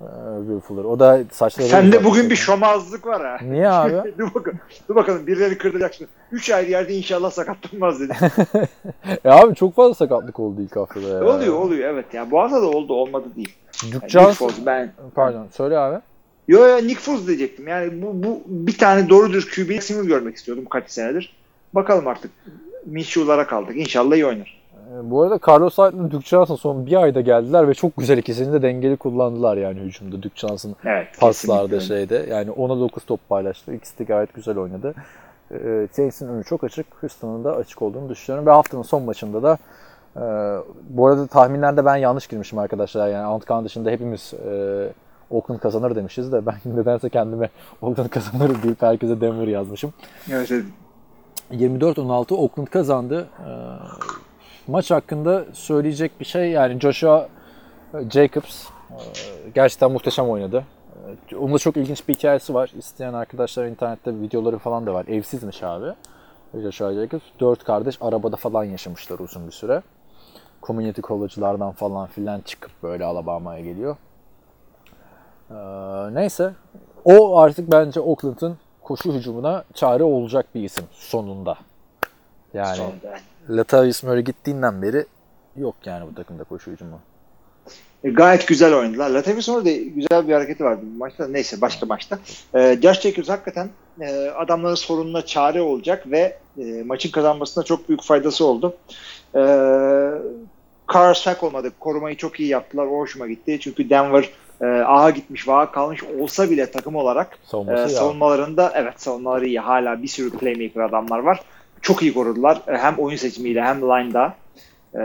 Ee, 0.00 0.04
Will 0.38 0.60
Fuller. 0.60 0.84
O 0.84 0.98
da 0.98 1.24
saçları 1.32 1.68
Sende 1.68 2.04
bugün 2.04 2.30
bir 2.30 2.36
şomazlık 2.36 3.06
var 3.06 3.26
ha. 3.26 3.36
Niye 3.44 3.68
abi? 3.68 4.14
dur 4.18 4.34
bakalım. 4.34 4.58
Dur 4.88 4.94
bakalım 4.94 5.26
birileri 5.26 5.58
kırdıracak 5.58 5.94
şimdi. 5.94 6.10
3 6.32 6.50
ayrı 6.50 6.70
yerde 6.70 6.94
inşallah 6.94 7.30
sakatlanmaz 7.30 8.00
dedi. 8.00 8.12
e 9.24 9.28
abi 9.28 9.54
çok 9.54 9.74
fazla 9.74 9.94
sakatlık 9.94 10.40
oldu 10.40 10.62
ilk 10.62 10.76
haftada 10.76 11.08
ya. 11.08 11.24
oluyor 11.24 11.54
oluyor 11.54 11.90
evet 11.90 12.14
ya. 12.14 12.30
Bu 12.30 12.40
hafta 12.40 12.62
da 12.62 12.66
oldu 12.66 12.94
olmadı 12.94 13.24
değil. 13.36 13.56
Duke 13.92 14.06
Yani 14.12 14.26
Nick. 14.26 14.38
Foles 14.38 14.66
ben 14.66 14.92
Pardon 15.14 15.46
söyle 15.52 15.78
abi. 15.78 16.00
Yo 16.48 16.68
yo 16.68 16.76
Nick 16.76 17.00
Foles 17.00 17.26
diyecektim. 17.26 17.68
Yani 17.68 18.02
bu, 18.02 18.22
bu 18.22 18.42
bir 18.46 18.78
tane 18.78 19.08
doğru 19.08 19.32
düz 19.32 19.50
QB 19.50 19.80
single 19.80 20.06
görmek 20.06 20.36
istiyordum 20.36 20.64
kaç 20.64 20.90
senedir. 20.90 21.36
Bakalım 21.74 22.06
artık. 22.06 22.30
Minshew'lara 22.86 23.46
kaldık. 23.46 23.76
İnşallah 23.76 24.14
iyi 24.14 24.26
oynar. 24.26 24.63
Ee, 24.94 25.10
Bu 25.10 25.22
arada 25.22 25.38
Carlos 25.48 25.78
Hyde 25.78 25.96
ile 25.96 26.10
Duke 26.10 26.26
Johnson 26.26 26.56
son 26.56 26.86
bir 26.86 27.02
ayda 27.02 27.20
geldiler 27.20 27.68
ve 27.68 27.74
çok 27.74 27.96
güzel 27.96 28.18
ikisini 28.18 28.52
de 28.52 28.62
dengeli 28.62 28.96
kullandılar 28.96 29.56
yani 29.56 29.80
hücumda. 29.80 30.22
Duke 30.22 30.36
Johnson 30.46 30.76
Evet. 30.84 31.08
paslarda 31.20 31.78
kesinlikle. 31.78 32.08
şeyde. 32.08 32.30
Yani 32.34 32.50
10'a 32.50 32.80
9 32.80 33.04
top 33.04 33.28
paylaştı. 33.28 33.74
İkisi 33.74 33.98
de 33.98 34.04
gayet 34.04 34.34
güzel 34.34 34.58
oynadı. 34.58 34.94
e, 35.50 35.88
Saints'in 35.92 36.28
önü 36.28 36.44
çok 36.44 36.64
açık. 36.64 36.86
Houston'ın 37.00 37.44
da 37.44 37.56
açık 37.56 37.82
olduğunu 37.82 38.08
düşünüyorum. 38.08 38.46
Ve 38.46 38.50
haftanın 38.50 38.82
son 38.82 39.02
maçında 39.02 39.42
da 39.42 39.58
e, 40.16 40.22
bu 40.90 41.06
arada 41.06 41.26
tahminlerde 41.26 41.84
ben 41.84 41.96
yanlış 41.96 42.26
girmişim 42.26 42.58
arkadaşlar. 42.58 43.08
Yani 43.08 43.24
Antkan 43.24 43.64
dışında 43.64 43.90
hepimiz 43.90 44.34
e, 44.50 44.88
Oakland 45.30 45.58
kazanır 45.60 45.96
demişiz 45.96 46.32
de 46.32 46.46
ben 46.46 46.54
nedense 46.76 47.08
kendime 47.08 47.48
Oakland 47.82 48.08
kazanır 48.08 48.62
deyip 48.62 48.82
herkese 48.82 49.20
Denver 49.20 49.46
yazmışım. 49.48 49.92
Evet, 50.32 50.50
evet. 50.50 50.64
24-16 51.52 52.34
Oakland 52.34 52.66
kazandı. 52.66 53.28
Ee, 53.40 53.50
maç 54.66 54.90
hakkında 54.90 55.44
söyleyecek 55.52 56.20
bir 56.20 56.24
şey 56.24 56.50
yani 56.50 56.80
Joshua 56.80 57.28
Jacobs 58.10 58.66
e, 58.90 58.96
gerçekten 59.54 59.92
muhteşem 59.92 60.28
oynadı. 60.30 60.64
E, 61.32 61.36
Onun 61.36 61.54
da 61.54 61.58
çok 61.58 61.76
ilginç 61.76 62.08
bir 62.08 62.14
hikayesi 62.14 62.54
var. 62.54 62.72
İsteyen 62.78 63.14
arkadaşlar 63.14 63.66
internette 63.66 64.20
videoları 64.20 64.58
falan 64.58 64.86
da 64.86 64.94
var. 64.94 65.06
Evsizmiş 65.08 65.62
abi. 65.62 65.92
Joshua 66.62 66.94
Jacobs. 66.94 67.24
Dört 67.40 67.64
kardeş 67.64 67.98
arabada 68.00 68.36
falan 68.36 68.64
yaşamışlar 68.64 69.18
uzun 69.18 69.46
bir 69.46 69.52
süre. 69.52 69.82
Community 70.62 71.00
college'lardan 71.00 71.72
falan 71.72 72.06
filan 72.06 72.40
çıkıp 72.40 72.70
böyle 72.82 73.04
Alabama'ya 73.04 73.60
geliyor. 73.60 73.96
Neyse. 76.12 76.52
O 77.04 77.38
artık 77.38 77.72
bence 77.72 78.00
Oakland'ın 78.00 78.58
koşu 78.82 79.12
hücumuna 79.12 79.64
çare 79.74 80.02
olacak 80.04 80.46
bir 80.54 80.62
isim 80.64 80.84
sonunda. 80.92 81.56
Yani 82.54 82.76
Sonunda. 82.76 83.18
Latavius 83.50 84.02
Murray 84.02 84.22
gittiğinden 84.24 84.82
beri 84.82 85.06
yok 85.56 85.74
yani 85.84 86.06
bu 86.10 86.14
takımda 86.14 86.44
koşu 86.44 86.70
hücumu. 86.70 87.00
E, 88.04 88.10
gayet 88.10 88.48
güzel 88.48 88.74
oynadılar. 88.74 89.10
Latavius 89.10 89.48
orada 89.48 89.70
güzel 89.72 90.28
bir 90.28 90.32
hareketi 90.32 90.64
vardı 90.64 90.80
bu 90.94 90.98
maçta. 90.98 91.28
Neyse 91.28 91.60
başka 91.60 91.86
maçta. 91.86 92.18
E, 92.54 92.78
Josh 92.82 93.00
Jacobs 93.00 93.28
hakikaten 93.28 93.68
e, 94.00 94.28
adamların 94.28 94.74
sorununa 94.74 95.26
çare 95.26 95.62
olacak 95.62 96.10
ve 96.10 96.38
e, 96.58 96.82
maçın 96.82 97.10
kazanmasına 97.10 97.64
çok 97.64 97.88
büyük 97.88 98.02
faydası 98.02 98.44
oldu. 98.46 98.76
E, 99.34 99.40
sack 101.14 101.42
olmadı. 101.42 101.72
Korumayı 101.80 102.16
çok 102.16 102.40
iyi 102.40 102.48
yaptılar. 102.48 102.86
O 102.86 102.98
hoşuma 102.98 103.26
gitti. 103.28 103.58
Çünkü 103.60 103.90
Denver 103.90 104.30
e, 104.60 104.66
aha 104.66 105.10
gitmiş, 105.10 105.48
vaha 105.48 105.72
kalmış 105.72 106.02
olsa 106.20 106.50
bile 106.50 106.70
takım 106.70 106.96
olarak 106.96 107.38
Savunması 107.44 107.78
e, 107.78 107.82
ya. 107.82 107.88
savunmalarında 107.88 108.72
evet 108.74 109.02
savunmaları 109.02 109.46
iyi. 109.46 109.60
Hala 109.60 110.02
bir 110.02 110.08
sürü 110.08 110.30
playmaker 110.30 110.80
adamlar 110.80 111.18
var. 111.18 111.40
Çok 111.84 112.02
iyi 112.02 112.14
korudular. 112.14 112.62
E, 112.68 112.76
hem 112.76 112.98
oyun 112.98 113.16
seçimiyle 113.16 113.62
hem 113.62 113.82
line'da. 113.82 114.36
E, 114.94 115.00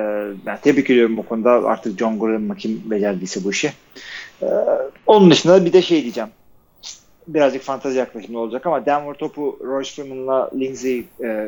ben 0.45 0.57
tebrik 0.61 0.89
ediyorum 0.89 1.17
bu 1.17 1.25
konuda. 1.25 1.51
Artık 1.51 1.99
John 1.99 2.19
Gruden 2.19 2.41
mı 2.41 2.55
kim 2.55 2.81
becerdiyse 2.85 3.43
bu 3.43 3.51
işi. 3.51 3.71
E, 4.41 4.47
onun 5.07 5.31
dışında 5.31 5.65
bir 5.65 5.73
de 5.73 5.81
şey 5.81 6.03
diyeceğim. 6.03 6.29
Birazcık 7.27 7.61
fantezi 7.61 7.97
yaklaşımı 7.97 8.39
olacak 8.39 8.65
ama 8.65 8.85
Denver 8.85 9.13
topu 9.13 9.59
Royce 9.63 9.91
Freeman'la 9.91 10.51
Lindsey 10.59 11.05
e, 11.23 11.47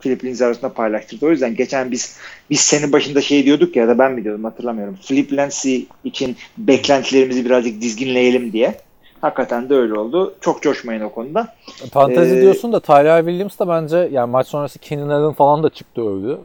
Philip 0.00 0.24
Lindsey 0.24 0.46
arasında 0.46 0.72
paylaştırdı. 0.72 1.26
O 1.26 1.30
yüzden 1.30 1.56
geçen 1.56 1.90
biz 1.90 2.16
biz 2.50 2.60
senin 2.60 2.92
başında 2.92 3.20
şey 3.20 3.44
diyorduk 3.44 3.76
ya 3.76 3.88
da 3.88 3.98
ben 3.98 4.12
mi 4.12 4.24
diyordum 4.24 4.44
hatırlamıyorum. 4.44 4.98
Philip 5.08 5.32
Lindsey 5.32 5.86
için 6.04 6.36
beklentilerimizi 6.58 7.44
birazcık 7.44 7.80
dizginleyelim 7.80 8.52
diye. 8.52 8.85
Hakikaten 9.26 9.68
de 9.68 9.74
öyle 9.74 9.98
oldu. 9.98 10.34
Çok 10.40 10.62
coşmayın 10.62 11.00
o 11.00 11.12
konuda. 11.12 11.48
Fantezi 11.92 12.36
Ee, 12.36 12.40
diyorsun 12.42 12.72
da 12.72 12.80
Tyler 12.80 13.18
Williams 13.24 13.58
da 13.58 13.68
bence 13.68 13.96
yani 14.12 14.30
maç 14.30 14.46
sonrası 14.46 14.78
Keenan 14.78 15.08
Allen 15.08 15.32
falan 15.32 15.62
da 15.62 15.70
çıktı 15.70 16.00
övdü. 16.08 16.38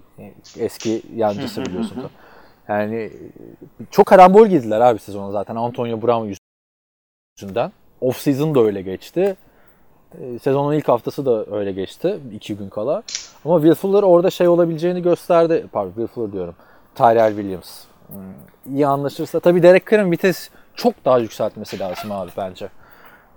Eski 0.60 1.02
yancısı 1.16 1.62
biliyorsun. 1.66 1.98
da. 2.04 2.10
Yani 2.74 3.12
çok 3.92 4.06
karambol 4.06 4.48
girdiler 4.48 4.80
abi 4.82 5.00
sezona 5.00 5.32
zaten 5.32 5.56
Antonio 5.56 6.02
Brown 6.02 6.34
yüzünden. 7.42 7.72
Off 8.02 8.18
season 8.18 8.56
da 8.56 8.60
öyle 8.62 8.82
geçti. 8.82 9.36
Ee, 10.22 10.40
Sezonun 10.40 10.74
ilk 10.74 10.88
haftası 10.88 11.26
da 11.26 11.46
öyle 11.58 11.72
geçti. 11.72 12.18
iki 12.34 12.58
gün 12.58 12.70
kala. 12.70 13.04
Ama 13.46 13.56
Will 13.62 13.76
Fuller 13.76 14.04
orada 14.04 14.30
şey 14.30 14.48
olabileceğini 14.48 15.02
gösterdi. 15.02 15.66
Pardon 15.72 15.90
Will 15.92 16.08
Fuller 16.08 16.32
diyorum. 16.32 16.56
Tyrell 16.96 17.28
Williams. 17.36 17.84
Hmm, 18.08 18.76
iyi 18.76 18.88
anlaşırsa. 18.88 19.40
Tabii 19.40 19.64
Derek 19.64 19.88
Carr'ın 19.92 20.12
vites 20.12 20.50
çok 20.84 21.06
daha 21.06 21.18
yükseltmesi 21.18 21.80
lazım 21.80 22.12
abi 22.12 22.32
bence. 22.38 22.70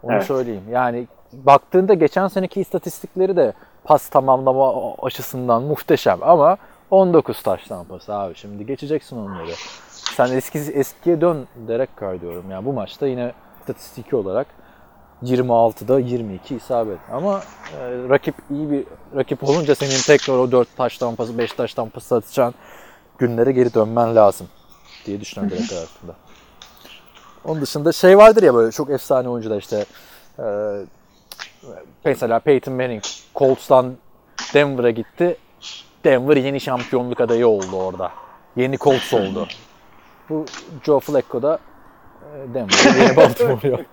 Onu 0.02 0.12
Evet. 0.12 0.24
söyleyeyim. 0.24 0.64
Yani 0.70 1.06
baktığında 1.32 1.94
geçen 1.94 2.28
seneki 2.28 2.60
istatistikleri 2.60 3.36
de 3.36 3.52
pas 3.84 4.08
tamamlama 4.08 4.94
açısından 5.02 5.62
muhteşem 5.62 6.18
ama 6.22 6.56
19 6.90 7.42
taş 7.42 7.64
tampası 7.64 8.14
abi. 8.14 8.34
Şimdi 8.34 8.66
geçeceksin 8.66 9.16
onları. 9.16 9.50
Sen 9.88 10.32
eski 10.32 10.58
eskiye 10.58 11.20
dön 11.20 11.46
Derek 11.68 12.00
diyorum. 12.00 12.50
Yani 12.50 12.64
bu 12.66 12.72
maçta 12.72 13.06
yine 13.06 13.32
istatistiki 13.60 14.16
olarak 14.16 14.46
26'da 15.22 15.98
22 15.98 16.56
isabet. 16.56 16.98
Ama 17.12 17.38
e, 17.38 18.08
rakip 18.08 18.34
iyi 18.50 18.70
bir 18.70 18.84
rakip 19.16 19.44
olunca 19.44 19.74
senin 19.74 20.18
tekrar 20.18 20.34
o 20.38 20.52
4 20.52 20.76
taş 20.76 20.98
tampası, 20.98 21.38
5 21.38 21.52
taş 21.52 21.74
tampası 21.74 22.16
atacağın 22.16 22.54
günlere 23.18 23.52
geri 23.52 23.74
dönmen 23.74 24.16
lazım 24.16 24.46
diye 25.06 25.20
düşünüyorum 25.20 25.58
Carr 25.70 25.78
hakkında. 25.80 26.23
Onun 27.44 27.62
dışında 27.62 27.92
şey 27.92 28.18
vardır 28.18 28.42
ya 28.42 28.54
böyle 28.54 28.72
çok 28.72 28.90
efsane 28.90 29.28
oyuncular 29.28 29.58
işte 29.58 29.84
e, 30.38 30.44
mesela 32.04 32.38
Peyton 32.38 32.74
Manning 32.74 33.02
Colts'tan 33.34 33.94
Denver'a 34.54 34.90
gitti. 34.90 35.36
Denver 36.04 36.36
yeni 36.36 36.60
şampiyonluk 36.60 37.20
adayı 37.20 37.46
oldu 37.48 37.76
orada. 37.76 38.12
Yeni 38.56 38.78
Colts 38.78 39.12
oldu. 39.12 39.48
Bu 40.28 40.44
Joe 40.84 41.00
Flacco 41.00 41.42
da 41.42 41.58
e, 42.22 42.54
Denver'ı 42.54 42.98
yeni 42.98 43.16
Baltimore 43.16 43.68
yani. 43.68 43.84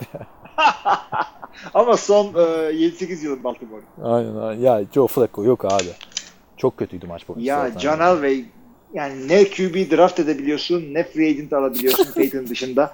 Ama 1.73 1.97
son 1.97 2.25
e, 2.25 2.29
7-8 2.29 3.23
yılın 3.23 3.43
Baltimore. 3.43 3.81
Aynen 4.03 4.35
aynen. 4.35 4.61
Ya 4.61 4.81
Joe 4.93 5.07
Flacco 5.07 5.43
yok 5.43 5.65
abi. 5.65 5.91
Çok 6.57 6.77
kötüydü 6.77 7.07
maç 7.07 7.27
boyunca 7.27 7.45
Ya 7.53 7.67
zaten. 7.67 7.79
John 7.79 7.99
Elway 7.99 8.45
yani 8.93 9.27
ne 9.27 9.43
QB 9.43 9.91
draft 9.91 10.19
edebiliyorsun 10.19 10.93
ne 10.93 11.03
free 11.03 11.29
agent 11.29 11.53
alabiliyorsun 11.53 12.11
Peyton 12.15 12.47
dışında. 12.47 12.93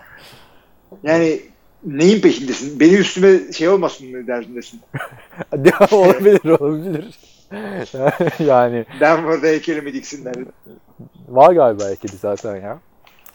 Yani 1.04 1.42
neyin 1.86 2.22
peşindesin? 2.22 2.80
Benim 2.80 3.02
üstüme 3.02 3.54
şey 3.54 3.70
olmasın 3.70 4.28
derdindesin? 4.28 4.82
olabilir 5.92 6.50
olabilir. 6.50 7.20
yani 8.40 8.86
Denver'da 9.00 9.48
heykelimi 9.48 9.94
diksinler. 9.94 10.36
var 11.28 11.54
galiba 11.54 11.90
ekidi 11.90 12.18
zaten 12.18 12.56
ya. 12.56 12.80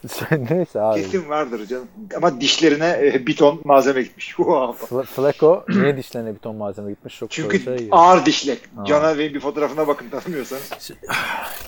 Neyse 0.50 0.80
abi. 0.80 1.02
Kesin 1.02 1.28
vardır 1.28 1.66
canım. 1.66 1.88
Ama 2.16 2.40
dişlerine 2.40 3.00
e, 3.02 3.26
bir 3.26 3.36
ton 3.36 3.60
malzeme 3.64 4.02
gitmiş. 4.02 4.34
Wow. 4.36 5.02
Flacco 5.04 5.64
niye 5.68 5.96
dişlerine 5.96 6.34
bir 6.34 6.38
ton 6.38 6.56
malzeme 6.56 6.90
gitmiş 6.90 7.18
çok 7.18 7.30
Çünkü 7.30 7.58
şey. 7.60 7.88
ağır 7.90 8.26
dişlek. 8.26 8.60
John 8.86 9.04
Elway'in 9.04 9.34
bir 9.34 9.40
fotoğrafına 9.40 9.86
bakın 9.88 10.08
tanımıyorsanız. 10.08 10.90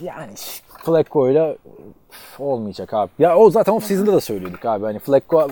Yani 0.01 0.33
Flacco'yla 0.85 1.57
olmayacak 2.39 2.95
abi. 2.95 3.11
Ya 3.19 3.37
o 3.37 3.51
zaten 3.51 3.73
off 3.73 3.85
season'da 3.85 4.13
da 4.13 4.21
söylüyorduk 4.21 4.65
abi. 4.65 4.85
Hani 4.85 4.99
Flacco 4.99 5.49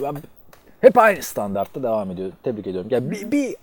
hep 0.80 0.98
aynı 0.98 1.22
standartta 1.22 1.82
devam 1.82 2.10
ediyor. 2.10 2.32
Tebrik 2.42 2.66
ediyorum. 2.66 2.90
Ya 2.90 3.10
bir, 3.10 3.30
bir 3.30 3.56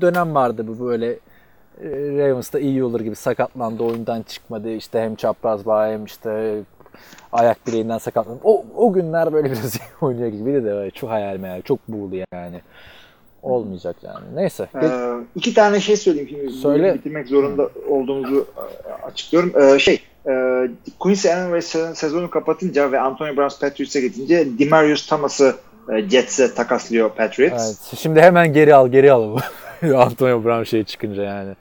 dönem 0.00 0.34
vardı 0.34 0.68
bu 0.68 0.86
böyle 0.86 1.10
e, 1.82 1.88
Ravens'ta 1.90 2.58
iyi 2.58 2.84
olur 2.84 3.00
gibi 3.00 3.16
sakatlandı, 3.16 3.82
oyundan 3.82 4.22
çıkmadı. 4.22 4.70
İşte 4.70 5.00
hem 5.00 5.14
çapraz 5.14 5.66
bağ 5.66 5.88
hem 5.88 6.04
işte 6.04 6.60
ayak 7.32 7.66
bileğinden 7.66 7.98
sakatlandı. 7.98 8.40
O, 8.44 8.64
o 8.76 8.92
günler 8.92 9.32
böyle 9.32 9.50
biraz 9.50 9.76
oynuyor 10.00 10.28
gibi 10.28 10.54
de, 10.54 10.64
böyle 10.64 10.90
çok 10.90 11.10
hayal 11.10 11.36
meyal, 11.36 11.62
çok 11.62 11.88
buğulu 11.88 12.16
yani. 12.32 12.60
Olmayacak 13.42 13.96
yani. 14.02 14.24
Neyse. 14.34 14.68
Ee, 14.82 14.88
iki 15.34 15.54
tane 15.54 15.80
şey 15.80 15.96
söyleyeyim 15.96 16.28
şimdi. 16.28 16.52
Söyle. 16.52 16.94
Bitirmek 16.94 17.28
zorunda 17.28 17.70
olduğumuzu 17.88 18.46
e, 18.86 19.06
açıklıyorum. 19.06 19.52
Ee, 19.62 19.78
şey, 19.78 20.02
e, 20.26 20.32
Quincy 20.98 21.28
se- 21.28 21.94
sezonu 21.94 22.30
kapatınca 22.30 22.92
ve 22.92 23.00
Antonio 23.00 23.36
Brown 23.36 23.66
Patriots'e 23.66 24.00
gidince 24.00 24.58
Demarius 24.58 25.06
Thomas'ı 25.06 25.54
e, 25.92 26.08
Jets'e 26.08 26.54
takaslıyor 26.54 27.10
Patriots. 27.10 27.64
Evet. 27.66 28.00
Şimdi 28.00 28.20
hemen 28.20 28.52
geri 28.52 28.74
al, 28.74 28.88
geri 28.88 29.12
al 29.12 29.22
bu. 29.22 29.38
Antonio 29.96 30.44
Brown 30.44 30.62
şey 30.62 30.84
çıkınca 30.84 31.22
yani. 31.22 31.54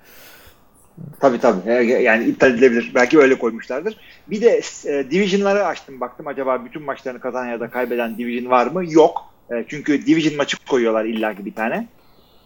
Tabii 1.19 1.39
tabii. 1.39 1.69
E, 1.69 1.73
Yani 1.83 2.23
iptal 2.25 2.53
edilebilir. 2.53 2.91
Belki 2.95 3.19
öyle 3.19 3.37
koymuşlardır. 3.37 3.97
Bir 4.27 4.41
de 4.41 4.61
e, 4.85 5.11
division'ları 5.11 5.65
açtım. 5.65 5.99
Baktım 5.99 6.27
acaba 6.27 6.65
bütün 6.65 6.83
maçlarını 6.83 7.19
kazanan 7.19 7.45
ya 7.51 7.59
da 7.59 7.69
kaybeden 7.69 8.17
division 8.17 8.51
var 8.51 8.67
mı? 8.67 8.83
Yok. 8.93 9.33
E, 9.51 9.65
çünkü 9.67 10.05
division 10.05 10.37
maçı 10.37 10.65
koyuyorlar 10.65 11.05
illaki 11.05 11.45
bir 11.45 11.53
tane. 11.53 11.87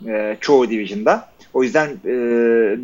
E, 0.08 0.38
çoğu 0.42 0.70
division'da. 0.70 1.30
O 1.54 1.64
yüzden 1.64 1.88
e, 2.06 2.14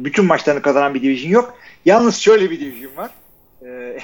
bütün 0.05 0.25
maçlarını 0.25 0.61
kazanan 0.61 0.93
bir 0.93 1.01
division 1.01 1.31
yok. 1.31 1.53
Yalnız 1.85 2.15
şöyle 2.15 2.49
bir 2.49 2.59
division 2.59 2.91
var. 2.97 3.09
E, 3.65 3.97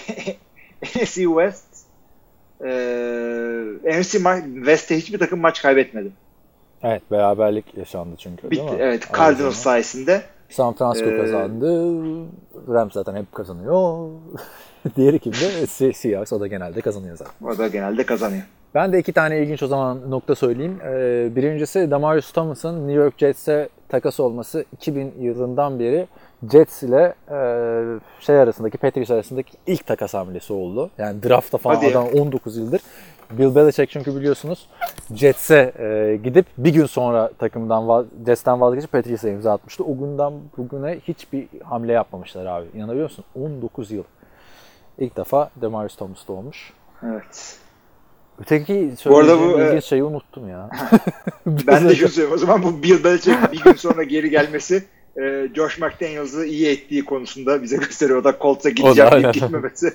NFC 0.84 1.24
West 1.24 1.66
e, 2.64 2.70
NFC 4.00 4.20
West'te 4.56 4.98
hiçbir 4.98 5.20
takım 5.20 5.40
maç 5.40 5.62
kaybetmedi. 5.62 6.12
Evet 6.84 7.02
beraberlik 7.12 7.78
yaşandı 7.78 8.16
çünkü 8.20 8.42
değil 8.42 8.52
Bitti. 8.52 8.74
mi? 8.74 8.78
Evet. 8.82 9.08
Cardinals 9.18 9.56
sayesinde. 9.56 10.22
San 10.50 10.74
Francisco 10.74 11.10
Ee, 11.10 11.18
kazandı. 11.18 11.94
Rams 12.70 12.94
zaten 12.94 13.16
hep 13.16 13.32
kazanıyor. 13.34 14.10
Diğeri 14.96 15.20
kimde? 15.20 15.36
Se- 15.66 15.94
Seahawks 15.94 16.34
o 16.34 16.40
da 16.40 16.48
genelde 16.48 16.82
kazanıyor 16.82 17.18
zaten. 17.18 17.48
O 17.48 17.58
da 17.58 17.68
genelde 17.68 18.06
kazanıyor. 18.06 18.44
Ben 18.76 18.94
de 18.94 19.00
iki 19.00 19.14
tane 19.14 19.40
ilginç 19.40 19.64
o 19.64 19.68
zaman 19.68 20.12
nokta 20.12 20.36
söyleyeyim. 20.36 20.80
Ee, 20.86 21.36
birincisi 21.36 21.92
Demarius 21.92 22.32
Thomas'ın 22.32 22.88
New 22.88 23.02
York 23.04 23.14
Jets'e 23.18 23.70
takas 23.90 24.20
olması 24.20 24.66
2000 24.74 25.14
yılından 25.20 25.80
beri 25.80 26.08
Jets 26.52 26.84
ile 26.84 27.14
e, 27.32 27.38
şey 28.20 28.36
arasındaki 28.40 28.78
Patriots 28.78 29.12
arasındaki 29.12 29.52
ilk 29.68 29.86
takas 29.86 30.14
hamlesi 30.14 30.54
oldu. 30.54 30.90
Yani 30.98 31.24
draftta 31.24 31.58
falan 31.58 31.76
Hadi 31.76 31.86
ya. 31.86 31.92
adam 31.92 32.08
19 32.22 32.58
yıldır. 32.58 32.82
Bill 33.32 33.56
Belichick 33.56 33.92
çünkü 33.92 34.16
biliyorsunuz 34.16 34.68
Jets'e 35.16 35.74
e, 35.80 36.16
gidip 36.24 36.46
bir 36.58 36.74
gün 36.74 36.86
sonra 36.86 37.32
takımdan 37.40 37.88
vaz- 37.88 38.06
Jets'ten 38.26 38.62
vazgeçip 38.62 38.92
Patriots'a 38.92 39.30
imza 39.30 39.54
atmıştı. 39.54 39.84
O 39.84 39.98
günden 39.98 40.34
bugüne 40.58 41.00
hiçbir 41.08 41.48
hamle 41.64 41.92
yapmamışlar 41.94 42.46
abi. 42.46 42.66
İnanabiliyor 42.74 43.10
musun? 43.10 43.26
19 43.36 43.92
yıl. 43.92 44.04
İlk 45.00 45.18
defa 45.18 45.50
Demarius 45.62 45.96
Thomas 45.96 46.28
doğmuş. 46.28 46.74
Evet. 47.04 47.58
Öteki 48.42 48.94
Bu 49.06 49.18
arada 49.18 49.40
bu, 49.40 49.60
ilginç 49.62 49.84
e, 49.84 49.88
şeyi 49.88 50.04
unuttum 50.04 50.50
ya. 50.50 50.70
Ben 51.46 51.90
de 51.90 51.96
şunu 51.96 52.10
söyleyeyim. 52.10 52.36
O 52.36 52.38
zaman 52.38 52.64
bu 52.64 52.84
Bill 52.84 53.04
Belichick 53.04 53.52
bir 53.52 53.64
gün 53.64 53.74
sonra 53.74 54.04
geri 54.04 54.30
gelmesi 54.30 54.84
e, 55.22 55.50
Josh 55.56 55.80
McDaniels'ı 55.80 56.46
iyi 56.46 56.68
ettiği 56.68 57.06
konusunda 57.06 57.64
bize 57.64 57.78
gösteriyor. 57.78 58.20
O 58.20 58.24
da 58.24 58.38
Colts'a 58.42 58.70
gideceğim 58.70 59.12
deyip 59.12 59.34
gitmemesi. 59.34 59.94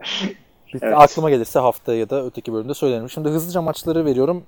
Bir- 0.74 0.82
Evet. 0.82 0.94
Aklıma 0.96 1.30
gelirse 1.30 1.58
haftaya 1.58 1.98
ya 1.98 2.10
da 2.10 2.24
öteki 2.24 2.52
bölümde 2.52 2.74
söylerim. 2.74 3.10
Şimdi 3.10 3.28
hızlıca 3.28 3.62
maçları 3.62 4.04
veriyorum. 4.04 4.42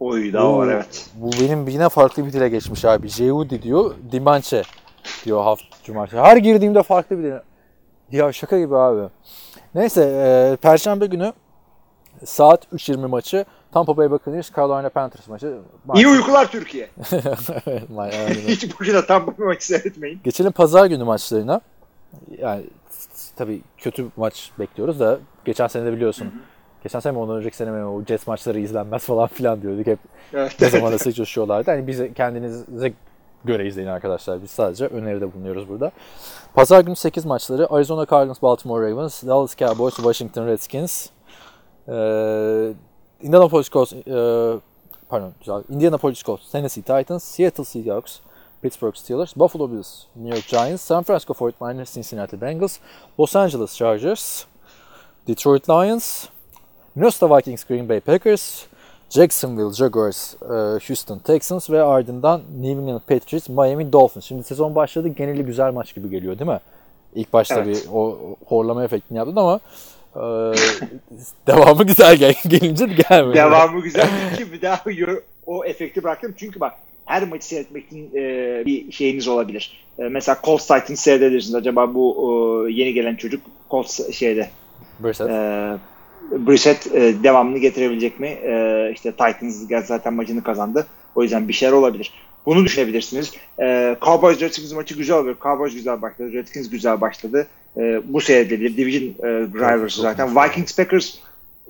Oy 0.00 0.32
daha 0.32 0.52
Bu- 0.52 0.56
var 0.58 0.68
evet. 0.68 1.10
Bu 1.14 1.30
benim 1.32 1.68
yine 1.68 1.88
farklı 1.88 2.26
bir 2.26 2.32
dile 2.32 2.48
geçmiş 2.48 2.84
abi. 2.84 3.08
Jeudi 3.08 3.62
diyor, 3.62 3.94
Dimanche 4.12 4.62
diyor 5.24 5.42
hafta 5.44 5.64
cumartesi. 5.84 6.22
Her 6.22 6.36
girdiğimde 6.36 6.82
farklı 6.82 7.18
bir 7.18 7.22
dil. 7.22 7.32
Ya 8.12 8.32
şaka 8.32 8.58
gibi 8.58 8.76
abi. 8.76 9.08
Neyse, 9.74 10.02
e, 10.02 10.56
Perşembe 10.56 11.06
günü 11.06 11.32
saat 12.24 12.72
3.20 12.72 13.06
maçı 13.08 13.44
Tampa 13.72 13.96
Bay 13.96 14.10
Buccaneers 14.10 14.50
Carolina 14.56 14.88
Panthers 14.88 15.28
maçı. 15.28 15.58
İyi 15.94 16.08
uykular 16.08 16.50
Türkiye. 16.50 16.88
Hiç 18.46 18.80
boşuna 18.80 19.06
tam 19.06 19.26
bu 19.38 19.44
maçı 19.44 19.66
seyretmeyin. 19.66 20.20
Geçelim 20.24 20.52
pazar 20.52 20.86
günü 20.86 21.04
maçlarına. 21.04 21.60
Yani 22.38 22.62
tabii 23.36 23.60
kötü 23.78 24.06
maç 24.16 24.50
bekliyoruz 24.58 25.00
da 25.00 25.18
geçen 25.46 25.66
sene 25.66 25.86
de 25.86 25.92
biliyorsun. 25.92 26.32
Geçen 26.82 27.00
sene 27.00 27.12
mi 27.12 27.18
ondan 27.18 27.36
önceki 27.36 27.56
sene 27.56 27.70
mi 27.70 27.84
o 27.84 28.04
Jets 28.04 28.26
maçları 28.26 28.58
izlenmez 28.60 29.04
falan 29.04 29.26
filan 29.26 29.62
diyorduk. 29.62 29.86
Hep 29.86 29.98
Evet. 30.34 30.56
ne 30.60 30.70
zaman 30.70 30.92
da 30.92 30.98
sık 30.98 31.14
coşuyorlardı. 31.16 31.70
Hani 31.70 31.86
bize 31.86 32.12
kendinize 32.14 32.92
göre 33.44 33.66
izleyin 33.66 33.88
arkadaşlar. 33.88 34.42
Biz 34.42 34.50
sadece 34.50 34.86
öneride 34.86 35.32
bulunuyoruz 35.34 35.68
burada. 35.68 35.90
Pazar 36.54 36.80
günü 36.80 36.96
8 36.96 37.24
maçları. 37.24 37.72
Arizona 37.72 38.06
Cardinals, 38.06 38.42
Baltimore 38.42 38.90
Ravens, 38.90 39.22
Dallas 39.22 39.56
Cowboys, 39.56 39.96
Washington 39.96 40.46
Redskins, 40.46 41.08
ee, 41.88 42.72
Indianapolis 43.22 43.70
Colts, 43.70 43.92
ee, 43.92 44.60
pardon. 45.08 45.32
Indianapolis 45.68 46.22
Colts, 46.22 46.50
Tennessee 46.50 46.82
Titans, 46.82 47.24
Seattle 47.24 47.64
Seahawks, 47.64 48.20
Pittsburgh 48.62 48.94
Steelers, 48.96 49.36
Buffalo 49.36 49.72
Bills, 49.72 50.06
New 50.16 50.34
York 50.34 50.46
Giants, 50.48 50.82
San 50.82 51.02
Francisco 51.02 51.34
49ers, 51.34 51.92
Cincinnati 51.94 52.36
Bengals, 52.40 52.78
Los 53.18 53.36
Angeles 53.36 53.76
Chargers, 53.76 54.46
Detroit 55.28 55.68
Lions, 55.68 56.28
Minnesota 56.94 57.36
Vikings, 57.36 57.64
Green 57.64 57.88
Bay 57.88 58.00
Packers, 58.00 58.66
Jacksonville 59.10 59.72
Jaguars, 59.72 60.34
e, 60.42 60.78
Houston 60.88 61.18
Texans 61.18 61.70
ve 61.70 61.82
ardından 61.82 62.42
New 62.60 62.80
England 62.80 63.00
Patriots, 63.00 63.48
Miami 63.48 63.92
Dolphins. 63.92 64.24
Şimdi 64.24 64.44
sezon 64.44 64.74
başladı. 64.74 65.08
Geneli 65.08 65.42
güzel 65.42 65.72
maç 65.72 65.94
gibi 65.94 66.10
geliyor 66.10 66.38
değil 66.38 66.50
mi? 66.50 66.60
İlk 67.14 67.32
başta 67.32 67.54
Evet. 67.54 67.66
bir 67.66 67.92
o 67.92 68.18
horlama 68.46 68.84
efektini 68.84 69.18
yaptın 69.18 69.36
ama 69.36 69.60
e, 70.16 70.20
devamı 71.46 71.84
güzel 71.84 72.16
gel 72.16 72.34
gelince 72.48 72.86
gelmedi. 72.86 73.36
Devamı 73.36 73.82
güzel 73.82 74.08
ki 74.36 74.52
bir 74.52 74.62
daha 74.62 74.82
o 75.46 75.64
efekti 75.64 76.02
bıraktım. 76.02 76.34
Çünkü 76.36 76.60
bak 76.60 76.72
her 77.04 77.28
maçı 77.28 77.46
seyretmek 77.46 77.86
için 77.86 78.10
e, 78.14 78.62
bir 78.66 78.92
şeyiniz 78.92 79.28
olabilir. 79.28 79.84
E, 79.98 80.02
mesela 80.02 80.38
Colts 80.44 80.66
Titans 80.66 81.00
seyredebilirsiniz. 81.00 81.54
Acaba 81.54 81.94
bu 81.94 82.16
e, 82.68 82.72
yeni 82.72 82.94
gelen 82.94 83.16
çocuk 83.16 83.42
Colts 83.70 84.12
şeyde 84.12 84.50
Brissett. 85.00 85.28
e, 85.30 85.76
Brissett 86.32 86.94
e, 86.94 87.22
devamını 87.22 87.58
getirebilecek 87.58 88.20
mi? 88.20 88.28
E, 88.28 88.90
işte 88.94 89.12
Titans 89.12 89.86
zaten 89.86 90.14
maçını 90.14 90.42
kazandı. 90.42 90.86
O 91.14 91.22
yüzden 91.22 91.48
bir 91.48 91.52
şeyler 91.52 91.72
olabilir. 91.72 92.12
Bunu 92.46 92.64
düşünebilirsiniz. 92.64 93.32
E, 93.60 93.96
Cowboys 94.02 94.40
Redskins 94.40 94.72
maçı 94.72 94.94
güzel 94.94 95.16
olur. 95.16 95.36
Cowboys 95.42 95.74
güzel 95.74 96.02
başladı. 96.02 96.32
Redskins 96.32 96.70
güzel 96.70 97.00
başladı. 97.00 97.46
E, 97.76 98.00
bu 98.04 98.20
seyredilebilir. 98.20 98.76
Division 98.76 99.02
e, 99.02 99.80
çok 99.80 99.92
zaten. 99.92 100.36
Vikings 100.36 100.76
Packers 100.76 101.14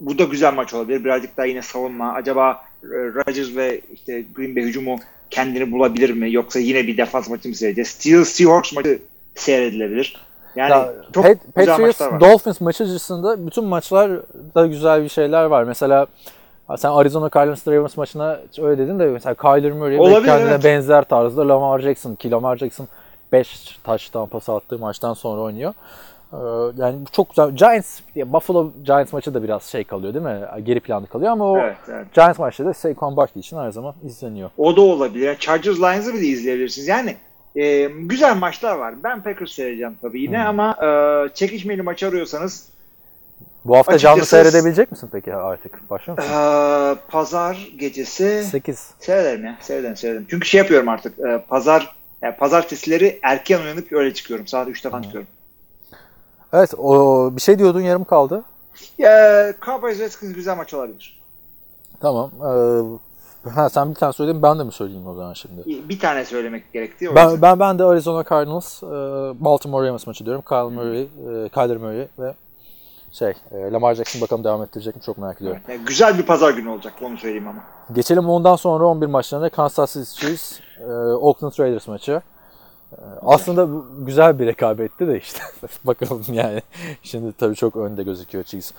bu 0.01 0.19
da 0.19 0.25
güzel 0.25 0.55
maç 0.55 0.75
olabilir. 0.75 1.05
Birazcık 1.05 1.37
daha 1.37 1.47
yine 1.47 1.63
savunma. 1.63 2.13
Acaba 2.13 2.65
e, 2.85 2.87
Rodgers 2.89 3.57
ve 3.57 3.81
işte 3.95 4.25
Green 4.35 4.57
Bay 4.57 4.63
hücumu 4.63 4.97
kendini 5.31 5.73
bulabilir 5.73 6.11
mi? 6.11 6.33
Yoksa 6.33 6.59
yine 6.59 6.87
bir 6.87 6.97
defans 6.97 7.29
maçı 7.29 7.49
mı 7.49 7.55
seyredeceğiz? 7.55 7.89
Steelers 7.89 8.29
Seahawks 8.29 8.73
maçı 8.73 8.99
seyredilebilir. 9.35 10.26
Yani 10.57 10.71
Ya, 10.71 10.93
çok 11.13 11.25
Pat- 11.25 11.39
güzel 11.57 11.67
Patriots 11.77 12.01
maçlar 12.01 12.13
var. 12.13 12.21
Dolphins 12.21 12.61
maçı 12.61 12.85
açısından 12.85 13.47
bütün 13.47 13.65
maçlarda 13.65 14.67
güzel 14.67 15.03
bir 15.03 15.09
şeyler 15.09 15.45
var. 15.45 15.65
Mesela 15.65 16.07
sen 16.77 16.91
Arizona 16.91 17.31
Cardinals 17.35 17.69
Ravens 17.69 17.97
maçına 17.97 18.39
öyle 18.63 18.83
dedin 18.83 18.99
de 18.99 19.07
mesela 19.07 19.35
Kyler 19.35 19.73
Murray 19.73 20.01
Olabilir, 20.01 20.25
kendine 20.27 20.51
evet. 20.51 20.65
benzer 20.65 21.05
tarzda 21.05 21.49
Lamar 21.49 21.79
Jackson 21.79 22.15
ki 22.15 22.31
Lamar 22.31 22.57
Jackson 22.57 22.89
5 23.33 23.79
taştan 23.85 24.27
pas 24.27 24.49
attığı 24.49 24.79
maçtan 24.79 25.15
sonra 25.15 25.41
oynuyor. 25.41 25.75
Ee, 26.33 26.37
Yani 26.77 26.97
çok 27.13 27.29
güzel. 27.29 27.51
Giants, 27.51 28.01
Buffalo 28.17 28.71
Giants 28.85 29.13
maçı 29.13 29.35
da 29.35 29.43
biraz 29.43 29.63
şey 29.63 29.85
kalıyor 29.85 30.15
değil 30.15 30.25
mi? 30.25 30.41
Geri 30.65 30.81
planda 30.81 31.07
kalıyor 31.07 31.33
ama 31.33 31.45
o 31.53 31.59
Evet, 31.59 31.77
evet. 31.89 32.15
Giants 32.15 32.39
maçları 32.39 32.69
da 32.69 32.75
Saquon 32.75 33.17
Barkley 33.17 33.41
için 33.41 33.57
her 33.57 33.71
zaman 33.71 33.95
izleniyor. 34.05 34.51
O 34.59 34.77
da 34.77 34.81
olabilir. 34.81 35.27
Yani 35.27 35.39
Chargers 35.39 35.79
Lions'ı 35.79 36.15
bile 36.15 36.27
izleyebilirsiniz. 36.27 36.89
Yani 36.89 37.17
e, 37.57 37.85
güzel 37.85 38.37
maçlar 38.37 38.77
var. 38.77 38.95
Ben 39.05 39.23
Packers 39.23 39.53
seyredeceğim 39.53 39.97
tabii 40.03 40.21
yine 40.23 40.39
Hmm. 40.39 40.47
ama 40.49 40.77
e, 40.83 41.35
çekişmeli 41.35 41.83
maç 41.83 42.03
arıyorsanız 42.03 42.69
Bu 43.65 43.77
hafta 43.77 43.99
canlı 43.99 44.21
Açıkçası- 44.21 44.31
seyredebilecek 44.51 44.91
misin 44.93 45.09
peki 45.13 45.35
artık? 45.35 45.91
Başlıyor 45.91 46.19
e, 46.19 46.23
musun? 46.23 47.01
pazar 47.09 47.69
gecesi 47.79 48.45
8. 48.45 48.79
seyrederim 49.01 49.45
ya. 49.45 49.59
Seyrederim, 49.61 49.97
seyrederim. 49.97 50.27
Çünkü 50.31 50.49
şey 50.49 50.59
yapıyorum 50.59 50.89
artık. 50.89 51.19
e, 51.19 51.45
pazar 51.49 51.97
yani 52.23 52.37
pazartesileri 52.37 53.19
erken 53.23 53.61
uyanıp 53.61 53.93
öyle 53.93 54.15
çıkıyorum. 54.15 54.47
Saat 54.47 54.69
3'te 54.69 54.91
falan 54.91 55.03
çıkıyorum. 55.03 55.29
Evet, 56.53 56.75
o 56.79 57.31
bir 57.37 57.41
şey 57.41 57.59
diyordun 57.59 57.81
yarım 57.81 58.05
kaldı. 58.05 58.45
Ya, 58.99 59.53
Cowboys 59.67 59.99
Redskins 60.01 60.35
güzel 60.35 60.57
maç 60.57 60.75
olabilir. 60.75 61.21
Tamam. 62.01 62.31
Ee, 62.41 62.83
ha, 63.51 63.69
sen 63.69 63.91
bir 63.91 63.95
tane 63.95 64.13
söyledin 64.13 64.43
ben 64.43 64.59
de 64.59 64.65
mi 64.65 64.73
söyleyeyim 64.73 65.07
o 65.07 65.15
zaman 65.15 65.33
şimdi? 65.33 65.89
Bir 65.89 65.99
tane 65.99 66.25
söylemek 66.25 66.73
gerekti. 66.73 67.15
Ben, 67.15 67.25
yüzden. 67.25 67.43
ben, 67.43 67.61
ben 67.61 67.79
de 67.79 67.85
Arizona 67.85 68.25
Cardinals, 68.31 68.83
e, 68.83 68.87
Baltimore 69.45 69.87
Ravens 69.87 70.07
maçı 70.07 70.27
diyorum. 70.27 70.43
Kyle 70.49 70.75
Murray, 70.75 71.03
e, 71.03 71.49
Kyler 71.49 71.77
Murray 71.77 72.09
ve 72.19 72.35
şey 73.13 73.33
e, 73.53 73.73
Lamar 73.73 73.95
Jackson 73.95 74.23
bakalım 74.23 74.45
devam 74.45 74.63
ettirecek 74.63 74.97
mi 74.97 75.03
çok 75.03 75.19
merak 75.19 75.37
ediyorum. 75.37 75.61
Yani 75.69 75.81
güzel 75.85 76.19
bir 76.19 76.23
pazar 76.23 76.51
günü 76.51 76.69
olacak. 76.69 76.95
Onu 77.03 77.19
söyleyeyim 77.19 77.49
ama. 77.49 77.65
Geçelim 77.93 78.29
ondan 78.29 78.57
sonra 78.57 78.85
11 78.85 79.07
maçlarına 79.07 79.49
Kansas 79.49 79.93
City 79.93 80.27
Chiefs, 80.27 80.61
e, 80.81 80.93
Oakland 81.15 81.53
Raiders 81.59 81.89
maçı. 81.89 82.23
Aslında 83.23 83.69
güzel 83.99 84.39
bir 84.39 84.47
rekabetti 84.47 85.09
de 85.09 85.19
işte. 85.19 85.41
bakalım 85.85 86.25
yani. 86.33 86.63
Şimdi 87.03 87.33
tabii 87.33 87.55
çok 87.55 87.77
önde 87.77 88.03
gözüküyor 88.03 88.45
Chiefs. 88.45 88.73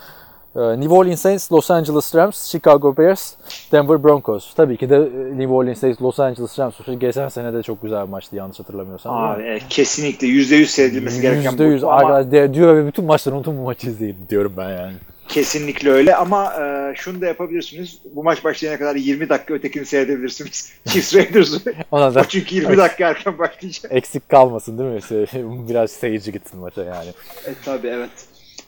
E, 0.57 0.61
New 0.79 0.93
Orleans 0.95 1.21
Saints, 1.21 1.51
Los 1.51 1.71
Angeles 1.71 2.15
Rams, 2.15 2.51
Chicago 2.51 2.97
Bears, 2.97 3.33
Denver 3.71 4.03
Broncos. 4.03 4.53
Tabii 4.53 4.77
ki 4.77 4.89
de 4.89 4.95
e, 4.95 5.37
New 5.37 5.53
Orleans 5.53 5.79
Saints, 5.79 6.01
Los 6.01 6.19
Angeles 6.19 6.59
Rams. 6.59 6.73
Geçen 6.99 7.29
sene 7.29 7.53
de 7.53 7.63
çok 7.63 7.81
güzel 7.81 8.03
bir 8.03 8.09
maçtı 8.09 8.35
yanlış 8.35 8.59
hatırlamıyorsam. 8.59 9.15
Abi, 9.17 9.43
e, 9.43 9.59
kesinlikle 9.69 10.27
%100 10.27 10.65
seyredilmesi 10.65 11.21
gereken 11.21 11.51
Yüzde 11.51 11.63
yüz 11.63 11.81
bu. 11.83 11.91
Ama- 11.91 11.97
arkadaş 12.15 12.31
de- 12.31 12.53
diyor 12.53 12.75
ve 12.75 12.87
bütün 12.87 13.05
maçları 13.05 13.35
unutun 13.35 13.57
bu 13.57 13.61
maçı 13.61 13.87
izleyin 13.89 14.15
diyorum 14.29 14.53
ben 14.57 14.69
yani. 14.69 14.93
Kesinlikle 15.27 15.89
öyle 15.91 16.15
ama 16.15 16.53
e, 16.53 16.93
şunu 16.95 17.21
da 17.21 17.25
yapabilirsiniz. 17.25 17.97
Bu 18.15 18.23
maç 18.23 18.43
başlayana 18.43 18.79
kadar 18.79 18.95
20 18.95 19.29
dakika 19.29 19.53
ötekini 19.53 19.85
seyredebilirsiniz. 19.85 20.73
Chiefs 20.87 21.15
Raiders'ı. 21.15 21.61
Ona 21.91 22.15
da 22.15 22.19
o 22.19 22.23
çünkü 22.23 22.55
20 22.55 22.77
dakika 22.77 23.07
erken 23.09 23.37
başlayacak. 23.39 23.91
eksik 23.91 24.29
kalmasın 24.29 24.77
değil 24.77 24.89
mi? 24.89 24.99
Se- 24.99 25.67
Biraz 25.69 25.91
seyirci 25.91 26.31
gitsin 26.31 26.59
maça 26.59 26.83
yani. 26.83 27.09
E, 27.47 27.51
tabii 27.65 27.87
evet. 27.87 28.09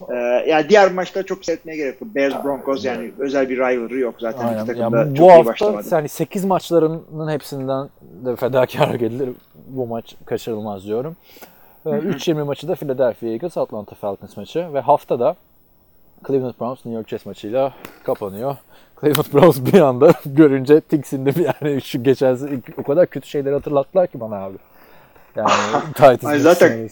E, 0.10 0.16
yani 0.50 0.70
diğer 0.70 0.92
maçlar 0.92 1.24
çok 1.24 1.46
seyretmeye 1.46 1.78
gerek 1.78 2.02
yok. 2.02 2.16
Bears 2.16 2.44
Broncos 2.44 2.86
yani 2.86 3.12
özel 3.20 3.50
bir 3.50 3.58
rivalry 3.58 4.00
yok 4.00 4.16
zaten. 4.20 4.48
Aynen. 4.48 4.66
İki 4.66 4.80
Yani 4.80 4.94
da 4.94 5.12
bu 5.12 5.16
iyi 5.16 5.32
hafta 5.32 5.96
yani 5.96 6.10
8 6.10 6.46
maçlarının 6.46 7.32
hepsinden 7.32 7.90
de 8.26 8.36
fedakarlık 8.36 9.02
edilir. 9.02 9.30
Bu 9.68 9.88
maç 9.88 10.16
kaçırılmaz 10.26 10.86
diyorum. 10.86 11.16
Ee, 11.86 11.90
3-20 11.90 12.44
maçı 12.44 12.68
da 12.68 12.76
Philadelphia 12.76 13.28
Eagles, 13.28 13.58
Atlanta 13.58 13.96
Falcons 13.96 14.38
maçı 14.38 14.74
ve 14.74 14.80
haftada 14.80 15.36
Cleveland 16.28 16.54
Browns 16.60 16.86
New 16.86 16.92
York 16.92 17.10
Jets 17.10 17.26
maçıyla 17.26 17.74
kapanıyor. 18.04 18.56
Cleveland 19.02 19.34
Browns 19.34 19.74
bir 19.74 19.82
anda 19.82 20.14
görünce 20.26 20.82
tiksindim 20.82 21.36
yani 21.46 21.82
şu 21.82 22.04
geçen 22.04 22.38
o 22.78 22.84
kadar 22.84 23.08
kötü 23.08 23.28
şeyleri 23.28 23.54
hatırlattılar 23.54 24.08
ki 24.08 24.20
bana 24.20 24.36
abi. 24.36 24.58
Yani 25.36 25.50
Titans 25.94 26.42
zaten-. 26.42 26.90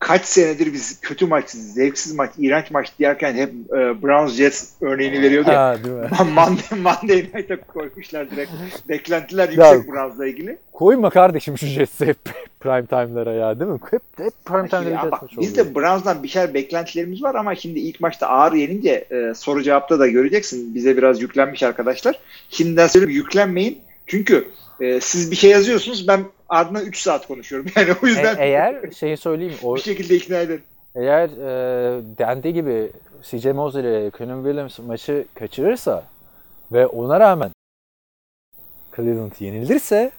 Kaç 0.00 0.24
senedir 0.24 0.72
biz 0.72 1.00
kötü 1.00 1.26
maç, 1.26 1.50
zevksiz 1.50 2.14
maç, 2.14 2.30
iğrenç 2.38 2.70
maç 2.70 2.92
diyerken 2.98 3.34
hep 3.34 3.50
e, 3.50 4.02
Browns 4.02 4.32
Jets 4.32 4.70
örneğini 4.80 5.22
veriyordu 5.22 5.50
ya. 5.50 5.68
Ha, 5.68 5.76
değil 5.84 5.94
mi? 5.94 6.08
Monday, 6.34 6.78
Monday 6.78 7.16
Night'a 7.34 7.60
koymuşlar 7.60 8.30
direkt. 8.30 8.50
Beklentiler 8.88 9.48
yüksek 9.48 9.92
Browns'la 9.92 10.26
ilgili. 10.26 10.58
Koyma 10.72 11.10
kardeşim 11.10 11.58
şu 11.58 11.66
Jets'i 11.66 12.06
hep 12.06 12.18
prime 12.60 12.86
time'lara 12.86 13.32
ya 13.32 13.60
değil 13.60 13.70
mi? 13.70 13.78
Hep, 13.90 14.02
hep 14.18 14.32
prime 14.44 14.90
Ya 14.90 15.00
Jets 15.02 15.22
maçı 15.22 15.40
biz 15.40 15.56
de 15.56 15.74
Browns'dan 15.74 16.22
bir 16.22 16.28
şeyler 16.28 16.54
beklentilerimiz 16.54 17.22
var 17.22 17.34
ama 17.34 17.54
şimdi 17.54 17.80
ilk 17.80 18.00
maçta 18.00 18.26
ağır 18.26 18.52
yenince 18.52 19.04
e, 19.10 19.34
soru 19.34 19.62
cevapta 19.62 19.98
da 19.98 20.08
göreceksin. 20.08 20.74
Bize 20.74 20.96
biraz 20.96 21.22
yüklenmiş 21.22 21.62
arkadaşlar. 21.62 22.20
Şimdiden 22.50 22.86
söyleyeyim 22.86 23.16
yüklenmeyin. 23.16 23.78
Çünkü 24.06 24.48
e, 24.80 25.00
siz 25.00 25.30
bir 25.30 25.36
şey 25.36 25.50
yazıyorsunuz 25.50 26.08
ben 26.08 26.24
ardından 26.50 26.84
3 26.86 26.98
saat 27.02 27.26
konuşuyorum. 27.26 27.70
Yani 27.76 27.92
o 28.02 28.06
E- 28.06 28.10
yüzden 28.10 28.36
eğer 28.38 28.90
şeyi 28.90 29.16
söyleyeyim 29.16 29.54
o 29.62 29.76
bir 29.76 29.80
şekilde 29.80 30.14
ikna 30.16 30.36
ederim. 30.36 30.62
eğer 30.94 31.28
e, 31.28 32.02
dendi 32.18 32.52
gibi 32.54 32.92
CJ 33.22 33.46
Mosley 33.46 33.82
ile 33.82 34.10
Quinn 34.10 34.44
Williams 34.44 34.78
maçı 34.78 35.24
kaçırırsa 35.34 36.04
ve 36.72 36.86
ona 36.86 37.20
rağmen 37.20 37.50
Cleveland 38.96 39.32
yenilirse 39.38 40.10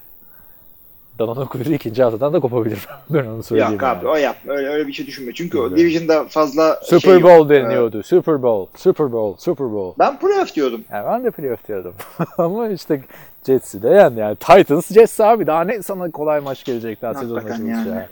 Danone 1.18 1.44
kuyruğu 1.44 1.72
ikinci 1.72 2.02
haftadan 2.02 2.32
da 2.32 2.40
kopabilir. 2.40 2.88
ben 3.10 3.26
onu 3.26 3.42
söyleyeyim. 3.42 3.72
Yok 3.72 3.82
abi 3.82 4.04
yani. 4.06 4.12
o 4.12 4.16
yapma. 4.16 4.52
Öyle, 4.52 4.68
öyle 4.68 4.86
bir 4.86 4.92
şey 4.92 5.06
düşünme. 5.06 5.32
Çünkü 5.34 5.58
o 5.58 5.64
Öyle. 5.64 5.76
Division'da 5.76 6.24
fazla 6.24 6.80
Super 6.82 7.00
şey 7.00 7.12
yok. 7.12 7.22
Bowl 7.22 7.48
deniyordu. 7.48 8.02
Super 8.02 8.42
Bowl, 8.42 8.78
Super 8.78 9.12
Bowl, 9.12 9.40
Super 9.40 9.72
Bowl. 9.72 9.98
Ben 9.98 10.18
playoff 10.18 10.54
diyordum. 10.54 10.84
Yani 10.92 11.06
ben 11.06 11.24
de 11.24 11.30
playoff 11.30 11.68
diyordum. 11.68 11.94
Ama 12.38 12.68
işte 12.68 13.00
Jets'i 13.46 13.82
de 13.82 13.88
yendi 13.88 14.20
yani. 14.20 14.36
Titans 14.36 14.92
Jets 14.92 15.20
abi 15.20 15.46
daha 15.46 15.64
ne 15.64 15.82
sana 15.82 16.10
kolay 16.10 16.40
maç 16.40 16.64
gelecek 16.64 17.02
daha 17.02 17.14
sezon 17.14 17.42
yani. 17.48 17.88
ya. 17.88 18.08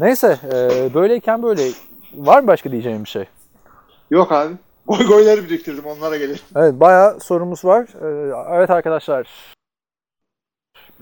Neyse 0.00 0.38
e, 0.52 0.94
böyleyken 0.94 1.42
böyle 1.42 1.62
var 2.14 2.40
mı 2.40 2.46
başka 2.46 2.72
diyeceğim 2.72 3.04
bir 3.04 3.08
şey? 3.08 3.24
Yok 4.10 4.32
abi. 4.32 4.54
Goy 4.86 5.06
goyları 5.06 5.44
biriktirdim 5.44 5.86
onlara 5.86 6.16
gelir. 6.16 6.42
Evet 6.56 6.74
bayağı 6.80 7.20
sorumuz 7.20 7.64
var. 7.64 7.86
Ee, 8.02 8.56
Evet 8.56 8.70
arkadaşlar 8.70 9.28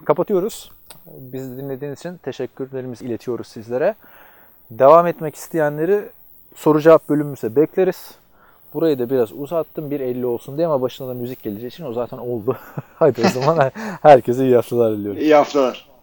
kapatıyoruz. 0.05 0.70
Bizi 1.07 1.57
dinlediğiniz 1.57 1.99
için 1.99 2.16
teşekkürlerimizi 2.16 3.05
iletiyoruz 3.05 3.47
sizlere. 3.47 3.95
Devam 4.70 5.07
etmek 5.07 5.35
isteyenleri 5.35 6.01
soru 6.55 6.81
cevap 6.81 7.09
bölümümüze 7.09 7.57
bekleriz. 7.57 8.15
Burayı 8.74 8.99
da 8.99 9.11
biraz 9.11 9.33
uzattım 9.33 9.91
1.50 9.91 10.24
olsun 10.24 10.57
diye 10.57 10.66
ama 10.66 10.81
başına 10.81 11.09
da 11.09 11.15
müzik 11.15 11.43
geleceği 11.43 11.69
için 11.69 11.85
o 11.85 11.93
zaten 11.93 12.19
oldu. 12.19 12.57
Hadi 12.95 13.20
o 13.27 13.28
zaman 13.28 13.70
herkese 14.03 14.45
iyi 14.45 14.55
haftalar 14.55 14.93
diliyorum. 14.93 15.20
İyi 15.20 15.35
haftalar. 15.35 15.95